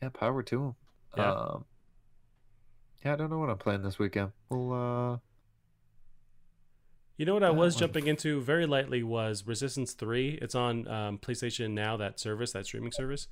yeah, 0.01 0.09
power 0.09 0.43
to 0.43 0.57
them. 0.57 0.75
Yeah. 1.17 1.31
Um, 1.31 1.65
yeah, 3.03 3.13
I 3.13 3.15
don't 3.15 3.29
know 3.29 3.39
what 3.39 3.49
I'm 3.49 3.57
playing 3.57 3.83
this 3.83 3.99
weekend. 3.99 4.31
Well, 4.49 4.73
uh. 4.73 5.17
You 7.17 7.25
know 7.25 7.33
what 7.33 7.43
I 7.43 7.49
was 7.49 7.75
jumping 7.75 8.05
into 8.07 8.41
very 8.41 8.65
lightly 8.67 9.01
was 9.03 9.45
Resistance 9.47 9.93
Three. 9.93 10.37
It's 10.41 10.53
on 10.55 10.87
um, 10.87 11.17
PlayStation 11.17 11.71
Now, 11.71 11.97
that 11.97 12.19
service, 12.19 12.51
that 12.51 12.65
streaming 12.65 12.91
service. 12.91 13.27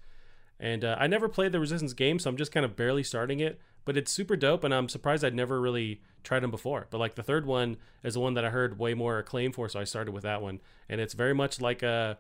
And 0.59 0.83
uh, 0.83 0.95
I 0.99 1.07
never 1.07 1.29
played 1.29 1.51
the 1.51 1.59
Resistance 1.59 1.93
game, 1.93 2.17
so 2.17 2.29
I'm 2.29 2.37
just 2.37 2.51
kind 2.51 2.65
of 2.65 2.75
barely 2.75 3.03
starting 3.03 3.41
it. 3.41 3.59
but 3.85 3.95
it's 3.95 4.11
super 4.11 4.35
dope, 4.35 4.63
and 4.63 4.73
I'm 4.73 4.89
surprised 4.89 5.23
I'd 5.23 5.35
never 5.35 5.61
really 5.61 6.01
tried 6.23 6.41
them 6.41 6.51
before. 6.51 6.87
But 6.89 6.97
like 6.97 7.15
the 7.15 7.23
third 7.23 7.45
one 7.45 7.77
is 8.03 8.15
the 8.15 8.19
one 8.19 8.33
that 8.33 8.43
I 8.43 8.49
heard 8.49 8.79
way 8.79 8.93
more 8.95 9.19
acclaim 9.19 9.51
for, 9.51 9.69
so 9.69 9.79
I 9.79 9.83
started 9.83 10.11
with 10.11 10.23
that 10.23 10.41
one, 10.41 10.59
and 10.89 10.99
it's 10.99 11.13
very 11.13 11.33
much 11.35 11.61
like 11.61 11.83
a 11.83 12.17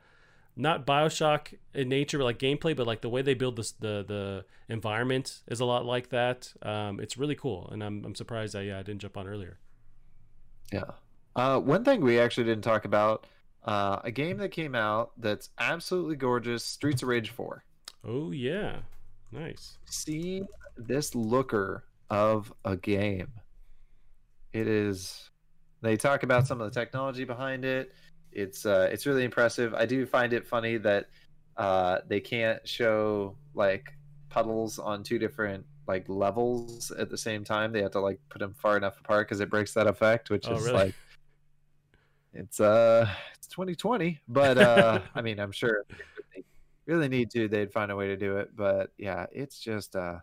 not 0.55 0.85
Bioshock 0.85 1.55
in 1.73 1.89
nature, 1.89 2.19
but 2.19 2.25
like 2.25 2.39
gameplay, 2.39 2.75
but 2.75 2.87
like 2.87 3.01
the 3.01 3.09
way 3.09 3.21
they 3.21 3.33
build 3.33 3.55
this, 3.57 3.71
the 3.71 4.05
the 4.07 4.45
environment 4.69 5.41
is 5.47 5.59
a 5.59 5.65
lot 5.65 5.85
like 5.85 6.09
that. 6.09 6.53
Um, 6.61 6.99
it's 6.99 7.17
really 7.17 7.35
cool, 7.35 7.67
and 7.71 7.83
I'm 7.83 8.05
I'm 8.05 8.15
surprised 8.15 8.55
I 8.55 8.61
yeah 8.61 8.79
I 8.79 8.83
didn't 8.83 9.01
jump 9.01 9.17
on 9.17 9.27
earlier. 9.27 9.57
Yeah. 10.71 10.91
Uh, 11.35 11.59
one 11.59 11.83
thing 11.83 12.01
we 12.01 12.19
actually 12.19 12.45
didn't 12.45 12.63
talk 12.63 12.85
about 12.85 13.25
uh, 13.63 13.99
a 14.03 14.11
game 14.11 14.37
that 14.37 14.49
came 14.49 14.75
out 14.75 15.11
that's 15.17 15.49
absolutely 15.57 16.15
gorgeous 16.15 16.63
Streets 16.63 17.01
of 17.01 17.09
Rage 17.09 17.29
4. 17.29 17.63
Oh 18.05 18.31
yeah, 18.31 18.83
nice. 19.31 19.79
See 19.85 20.43
this 20.77 21.15
looker 21.15 21.85
of 22.09 22.53
a 22.63 22.77
game. 22.77 23.41
It 24.53 24.67
is. 24.67 25.29
They 25.81 25.97
talk 25.97 26.23
about 26.23 26.47
some 26.47 26.61
of 26.61 26.71
the 26.71 26.79
technology 26.79 27.25
behind 27.25 27.65
it. 27.65 27.93
It's 28.31 28.65
uh, 28.65 28.89
it's 28.91 29.05
really 29.05 29.23
impressive. 29.23 29.73
I 29.73 29.85
do 29.85 30.05
find 30.05 30.33
it 30.33 30.47
funny 30.47 30.77
that 30.77 31.07
uh, 31.57 31.99
they 32.07 32.19
can't 32.21 32.65
show 32.67 33.37
like 33.53 33.93
puddles 34.29 34.79
on 34.79 35.03
two 35.03 35.19
different 35.19 35.65
like 35.87 36.07
levels 36.09 36.91
at 36.91 37.09
the 37.09 37.17
same 37.17 37.43
time. 37.43 37.71
They 37.71 37.81
have 37.81 37.91
to 37.91 37.99
like 37.99 38.19
put 38.29 38.39
them 38.39 38.53
far 38.53 38.77
enough 38.77 38.99
apart 38.99 39.27
because 39.27 39.39
it 39.41 39.49
breaks 39.49 39.73
that 39.73 39.87
effect, 39.87 40.29
which 40.29 40.49
Oh, 40.49 40.51
is 40.51 40.61
really? 40.61 40.73
like 40.73 40.95
it's 42.35 42.59
uh 42.59 43.09
it's 43.35 43.47
2020. 43.47 44.19
But 44.27 44.57
uh, 44.57 44.99
I 45.15 45.21
mean, 45.21 45.39
I'm 45.39 45.51
sure 45.51 45.85
really 46.85 47.07
need 47.07 47.31
to, 47.31 47.47
they'd 47.47 47.71
find 47.71 47.91
a 47.91 47.95
way 47.95 48.07
to 48.07 48.17
do 48.17 48.37
it. 48.37 48.55
But 48.55 48.91
yeah, 48.97 49.25
it's 49.31 49.59
just 49.59 49.95
uh, 49.95 50.19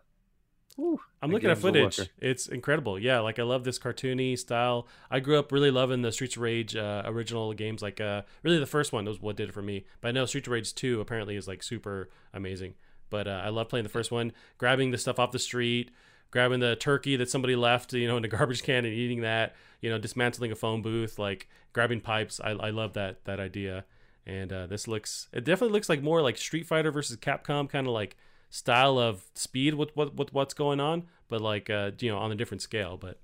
whew, 0.75 0.99
I'm 1.21 1.31
looking 1.31 1.49
at 1.49 1.57
footage. 1.57 1.99
It's 2.19 2.47
incredible. 2.47 2.97
Yeah, 2.97 3.19
like 3.19 3.39
I 3.39 3.43
love 3.43 3.63
this 3.63 3.79
cartoony 3.79 4.37
style. 4.37 4.87
I 5.11 5.19
grew 5.19 5.37
up 5.37 5.51
really 5.51 5.71
loving 5.71 6.01
the 6.01 6.11
Streets 6.11 6.35
of 6.35 6.41
Rage 6.41 6.75
uh, 6.75 7.03
original 7.05 7.53
games. 7.53 7.81
Like 7.81 7.99
uh, 7.99 8.23
really 8.43 8.59
the 8.59 8.65
first 8.65 8.93
one 8.93 9.05
was 9.05 9.21
what 9.21 9.35
did 9.35 9.49
it 9.49 9.53
for 9.53 9.61
me. 9.61 9.85
But 10.01 10.09
I 10.09 10.11
know 10.11 10.25
Streets 10.25 10.47
of 10.47 10.53
Rage 10.53 10.73
2 10.73 11.01
apparently 11.01 11.35
is 11.35 11.47
like 11.47 11.63
super 11.63 12.09
amazing. 12.33 12.75
But 13.09 13.27
uh, 13.27 13.41
I 13.43 13.49
love 13.49 13.69
playing 13.69 13.83
the 13.83 13.89
first 13.89 14.11
one, 14.11 14.31
grabbing 14.57 14.91
the 14.91 14.97
stuff 14.97 15.19
off 15.19 15.31
the 15.31 15.39
street, 15.39 15.91
grabbing 16.31 16.61
the 16.61 16.75
turkey 16.75 17.15
that 17.17 17.29
somebody 17.29 17.55
left, 17.55 17.93
you 17.93 18.07
know, 18.07 18.17
in 18.17 18.25
a 18.25 18.27
garbage 18.27 18.63
can 18.63 18.85
and 18.85 18.93
eating 18.93 19.21
that. 19.21 19.55
You 19.83 19.89
know, 19.91 19.99
dismantling 19.99 20.51
a 20.51 20.55
phone 20.55 20.81
booth, 20.81 21.19
like 21.19 21.47
grabbing 21.73 22.01
pipes. 22.01 22.39
I, 22.43 22.51
I 22.51 22.69
love 22.71 22.93
that 22.93 23.25
that 23.25 23.39
idea. 23.39 23.85
And 24.25 24.53
uh, 24.53 24.67
this 24.67 24.87
looks, 24.87 25.27
it 25.33 25.43
definitely 25.43 25.73
looks 25.73 25.89
like 25.89 26.01
more 26.01 26.21
like 26.21 26.37
Street 26.37 26.65
Fighter 26.65 26.91
versus 26.91 27.17
Capcom, 27.17 27.69
kind 27.69 27.85
of 27.85 27.93
like 27.93 28.15
style 28.49 28.97
of 28.97 29.25
speed 29.33 29.73
with 29.73 29.95
what 29.95 30.15
with 30.15 30.33
what's 30.33 30.53
going 30.53 30.79
on, 30.79 31.03
but 31.27 31.41
like 31.41 31.69
uh, 31.69 31.91
you 31.99 32.09
know 32.09 32.17
on 32.17 32.31
a 32.31 32.35
different 32.35 32.61
scale. 32.61 32.97
But 32.97 33.19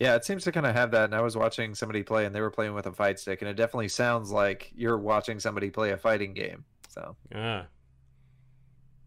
Yeah, 0.00 0.14
it 0.14 0.24
seems 0.24 0.44
to 0.44 0.52
kind 0.52 0.64
of 0.66 0.74
have 0.74 0.90
that. 0.92 1.04
And 1.04 1.14
I 1.14 1.20
was 1.20 1.36
watching 1.36 1.74
somebody 1.74 2.02
play, 2.02 2.24
and 2.24 2.34
they 2.34 2.40
were 2.40 2.50
playing 2.50 2.74
with 2.74 2.86
a 2.86 2.92
fight 2.92 3.18
stick, 3.20 3.42
and 3.42 3.48
it 3.50 3.54
definitely 3.54 3.88
sounds 3.88 4.30
like 4.30 4.72
you're 4.74 4.98
watching 4.98 5.38
somebody 5.38 5.70
play 5.70 5.90
a 5.90 5.98
fighting 5.98 6.32
game. 6.32 6.64
So 6.88 7.16
yeah, 7.30 7.64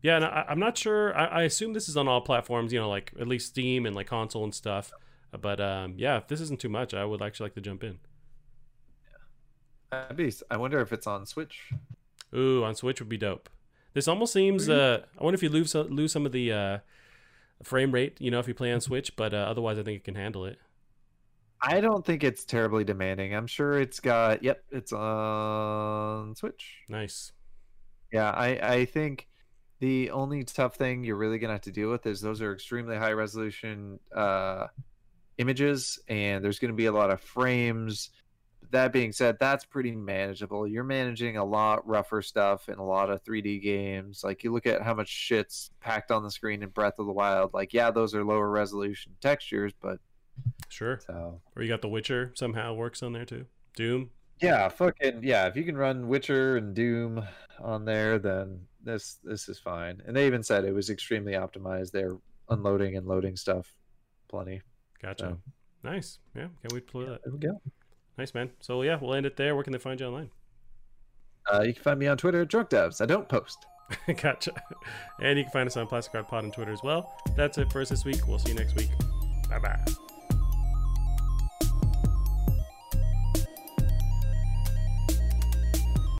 yeah, 0.01 0.17
and 0.17 0.25
I, 0.25 0.45
I'm 0.49 0.59
not 0.59 0.77
sure. 0.77 1.17
I, 1.17 1.25
I 1.25 1.43
assume 1.43 1.73
this 1.73 1.89
is 1.89 1.97
on 1.97 2.07
all 2.07 2.21
platforms, 2.21 2.71
you 2.71 2.79
know, 2.79 2.89
like 2.89 3.13
at 3.19 3.27
least 3.27 3.47
Steam 3.47 3.85
and 3.85 3.95
like 3.95 4.07
console 4.07 4.43
and 4.43 4.53
stuff. 4.53 4.91
But 5.31 5.59
um, 5.59 5.95
yeah, 5.97 6.17
if 6.17 6.27
this 6.27 6.41
isn't 6.41 6.59
too 6.59 6.69
much, 6.69 6.93
I 6.93 7.05
would 7.05 7.21
actually 7.21 7.45
like 7.45 7.55
to 7.55 7.61
jump 7.61 7.83
in. 7.83 7.99
I'd 9.91 10.17
be, 10.17 10.33
I 10.51 10.57
wonder 10.57 10.79
if 10.79 10.91
it's 10.91 11.07
on 11.07 11.25
Switch. 11.25 11.69
Ooh, 12.35 12.63
on 12.63 12.75
Switch 12.75 12.99
would 12.99 13.09
be 13.09 13.17
dope. 13.17 13.49
This 13.93 14.07
almost 14.07 14.33
seems. 14.33 14.69
Uh, 14.69 15.03
I 15.19 15.23
wonder 15.23 15.35
if 15.35 15.43
you 15.43 15.49
lose 15.49 15.73
lose 15.73 16.11
some 16.11 16.25
of 16.25 16.31
the 16.31 16.51
uh, 16.51 16.77
frame 17.63 17.91
rate, 17.91 18.17
you 18.19 18.29
know, 18.29 18.39
if 18.39 18.47
you 18.47 18.53
play 18.53 18.71
on 18.71 18.81
Switch. 18.81 19.15
But 19.15 19.33
uh, 19.33 19.37
otherwise, 19.37 19.79
I 19.79 19.83
think 19.83 19.97
it 19.97 20.03
can 20.03 20.15
handle 20.15 20.45
it. 20.45 20.59
I 21.61 21.81
don't 21.81 22.05
think 22.05 22.23
it's 22.23 22.45
terribly 22.45 22.83
demanding. 22.83 23.33
I'm 23.33 23.47
sure 23.47 23.79
it's 23.79 23.99
got. 23.99 24.43
Yep, 24.43 24.63
it's 24.71 24.93
on 24.93 26.35
Switch. 26.35 26.83
Nice. 26.89 27.31
Yeah, 28.11 28.29
I 28.29 28.73
I 28.73 28.85
think 28.85 29.27
the 29.79 30.11
only 30.11 30.43
tough 30.43 30.75
thing 30.75 31.03
you're 31.03 31.15
really 31.15 31.39
gonna 31.39 31.53
have 31.53 31.61
to 31.61 31.71
deal 31.71 31.89
with 31.89 32.05
is 32.05 32.21
those 32.21 32.41
are 32.41 32.53
extremely 32.53 32.97
high 32.97 33.13
resolution 33.13 33.99
uh, 34.15 34.67
images, 35.37 35.99
and 36.07 36.43
there's 36.43 36.59
gonna 36.59 36.73
be 36.73 36.85
a 36.87 36.91
lot 36.91 37.09
of 37.11 37.21
frames. 37.21 38.09
That 38.71 38.91
being 38.91 39.13
said, 39.13 39.37
that's 39.39 39.63
pretty 39.63 39.95
manageable. 39.95 40.67
You're 40.67 40.83
managing 40.83 41.37
a 41.37 41.45
lot 41.45 41.87
rougher 41.87 42.21
stuff 42.21 42.67
in 42.67 42.79
a 42.79 42.85
lot 42.85 43.09
of 43.09 43.23
3D 43.23 43.61
games. 43.61 44.23
Like 44.25 44.43
you 44.43 44.51
look 44.51 44.65
at 44.65 44.81
how 44.81 44.93
much 44.93 45.07
shit's 45.07 45.71
packed 45.79 46.11
on 46.11 46.21
the 46.23 46.31
screen 46.31 46.61
in 46.63 46.69
Breath 46.69 46.99
of 46.99 47.05
the 47.05 47.13
Wild. 47.13 47.53
Like 47.53 47.73
yeah, 47.73 47.91
those 47.91 48.13
are 48.13 48.25
lower 48.25 48.49
resolution 48.49 49.13
textures, 49.21 49.71
but 49.81 49.99
Sure. 50.69 50.99
so 51.07 51.41
Or 51.55 51.61
you 51.63 51.69
got 51.69 51.81
The 51.81 51.87
Witcher 51.87 52.31
somehow 52.35 52.73
works 52.73 53.01
on 53.01 53.13
there 53.13 53.25
too. 53.25 53.45
Doom. 53.75 54.09
yeah, 54.41 54.67
fucking 54.67 55.21
yeah. 55.23 55.47
If 55.47 55.55
you 55.55 55.63
can 55.63 55.77
run 55.77 56.07
Witcher 56.09 56.57
and 56.57 56.75
Doom 56.75 57.23
on 57.61 57.85
there, 57.85 58.19
then 58.19 58.67
this 58.83 59.15
this 59.23 59.47
is 59.47 59.59
fine. 59.59 60.01
And 60.05 60.15
they 60.15 60.27
even 60.27 60.43
said 60.43 60.65
it 60.65 60.73
was 60.73 60.89
extremely 60.89 61.33
optimized. 61.33 61.91
They're 61.91 62.17
unloading 62.49 62.97
and 62.97 63.07
loading 63.07 63.35
stuff, 63.37 63.73
plenty. 64.27 64.61
Gotcha. 65.01 65.37
So 65.43 65.51
Nice. 65.83 66.19
Yeah. 66.35 66.47
Can't 66.61 66.73
wait 66.73 66.87
to 66.87 66.91
play 66.91 67.05
that. 67.05 67.21
there 67.23 67.33
we 67.33 67.39
go. 67.39 67.61
Nice 68.17 68.33
man. 68.33 68.49
So 68.59 68.81
yeah, 68.81 68.97
we'll 68.99 69.13
end 69.13 69.25
it 69.25 69.37
there. 69.37 69.55
Where 69.55 69.63
can 69.63 69.73
they 69.73 69.79
find 69.79 69.99
you 69.99 70.07
online? 70.07 70.29
Uh, 71.51 71.61
you 71.61 71.73
can 71.73 71.83
find 71.83 71.99
me 71.99 72.07
on 72.07 72.17
Twitter 72.17 72.41
at 72.41 72.49
Drunk 72.49 72.69
Devs. 72.69 73.01
I 73.01 73.05
don't 73.05 73.29
post. 73.29 73.65
gotcha. 74.21 74.51
And 75.21 75.37
you 75.37 75.45
can 75.45 75.53
find 75.53 75.67
us 75.67 75.77
on 75.77 75.87
Plastic 75.87 76.13
Card 76.13 76.27
Pod 76.27 76.43
on 76.43 76.51
Twitter 76.51 76.73
as 76.73 76.83
well. 76.83 77.15
That's 77.35 77.57
it 77.57 77.71
for 77.71 77.81
us 77.81 77.89
this 77.89 78.03
week. 78.03 78.27
We'll 78.27 78.39
see 78.39 78.49
you 78.49 78.55
next 78.55 78.75
week. 78.75 78.89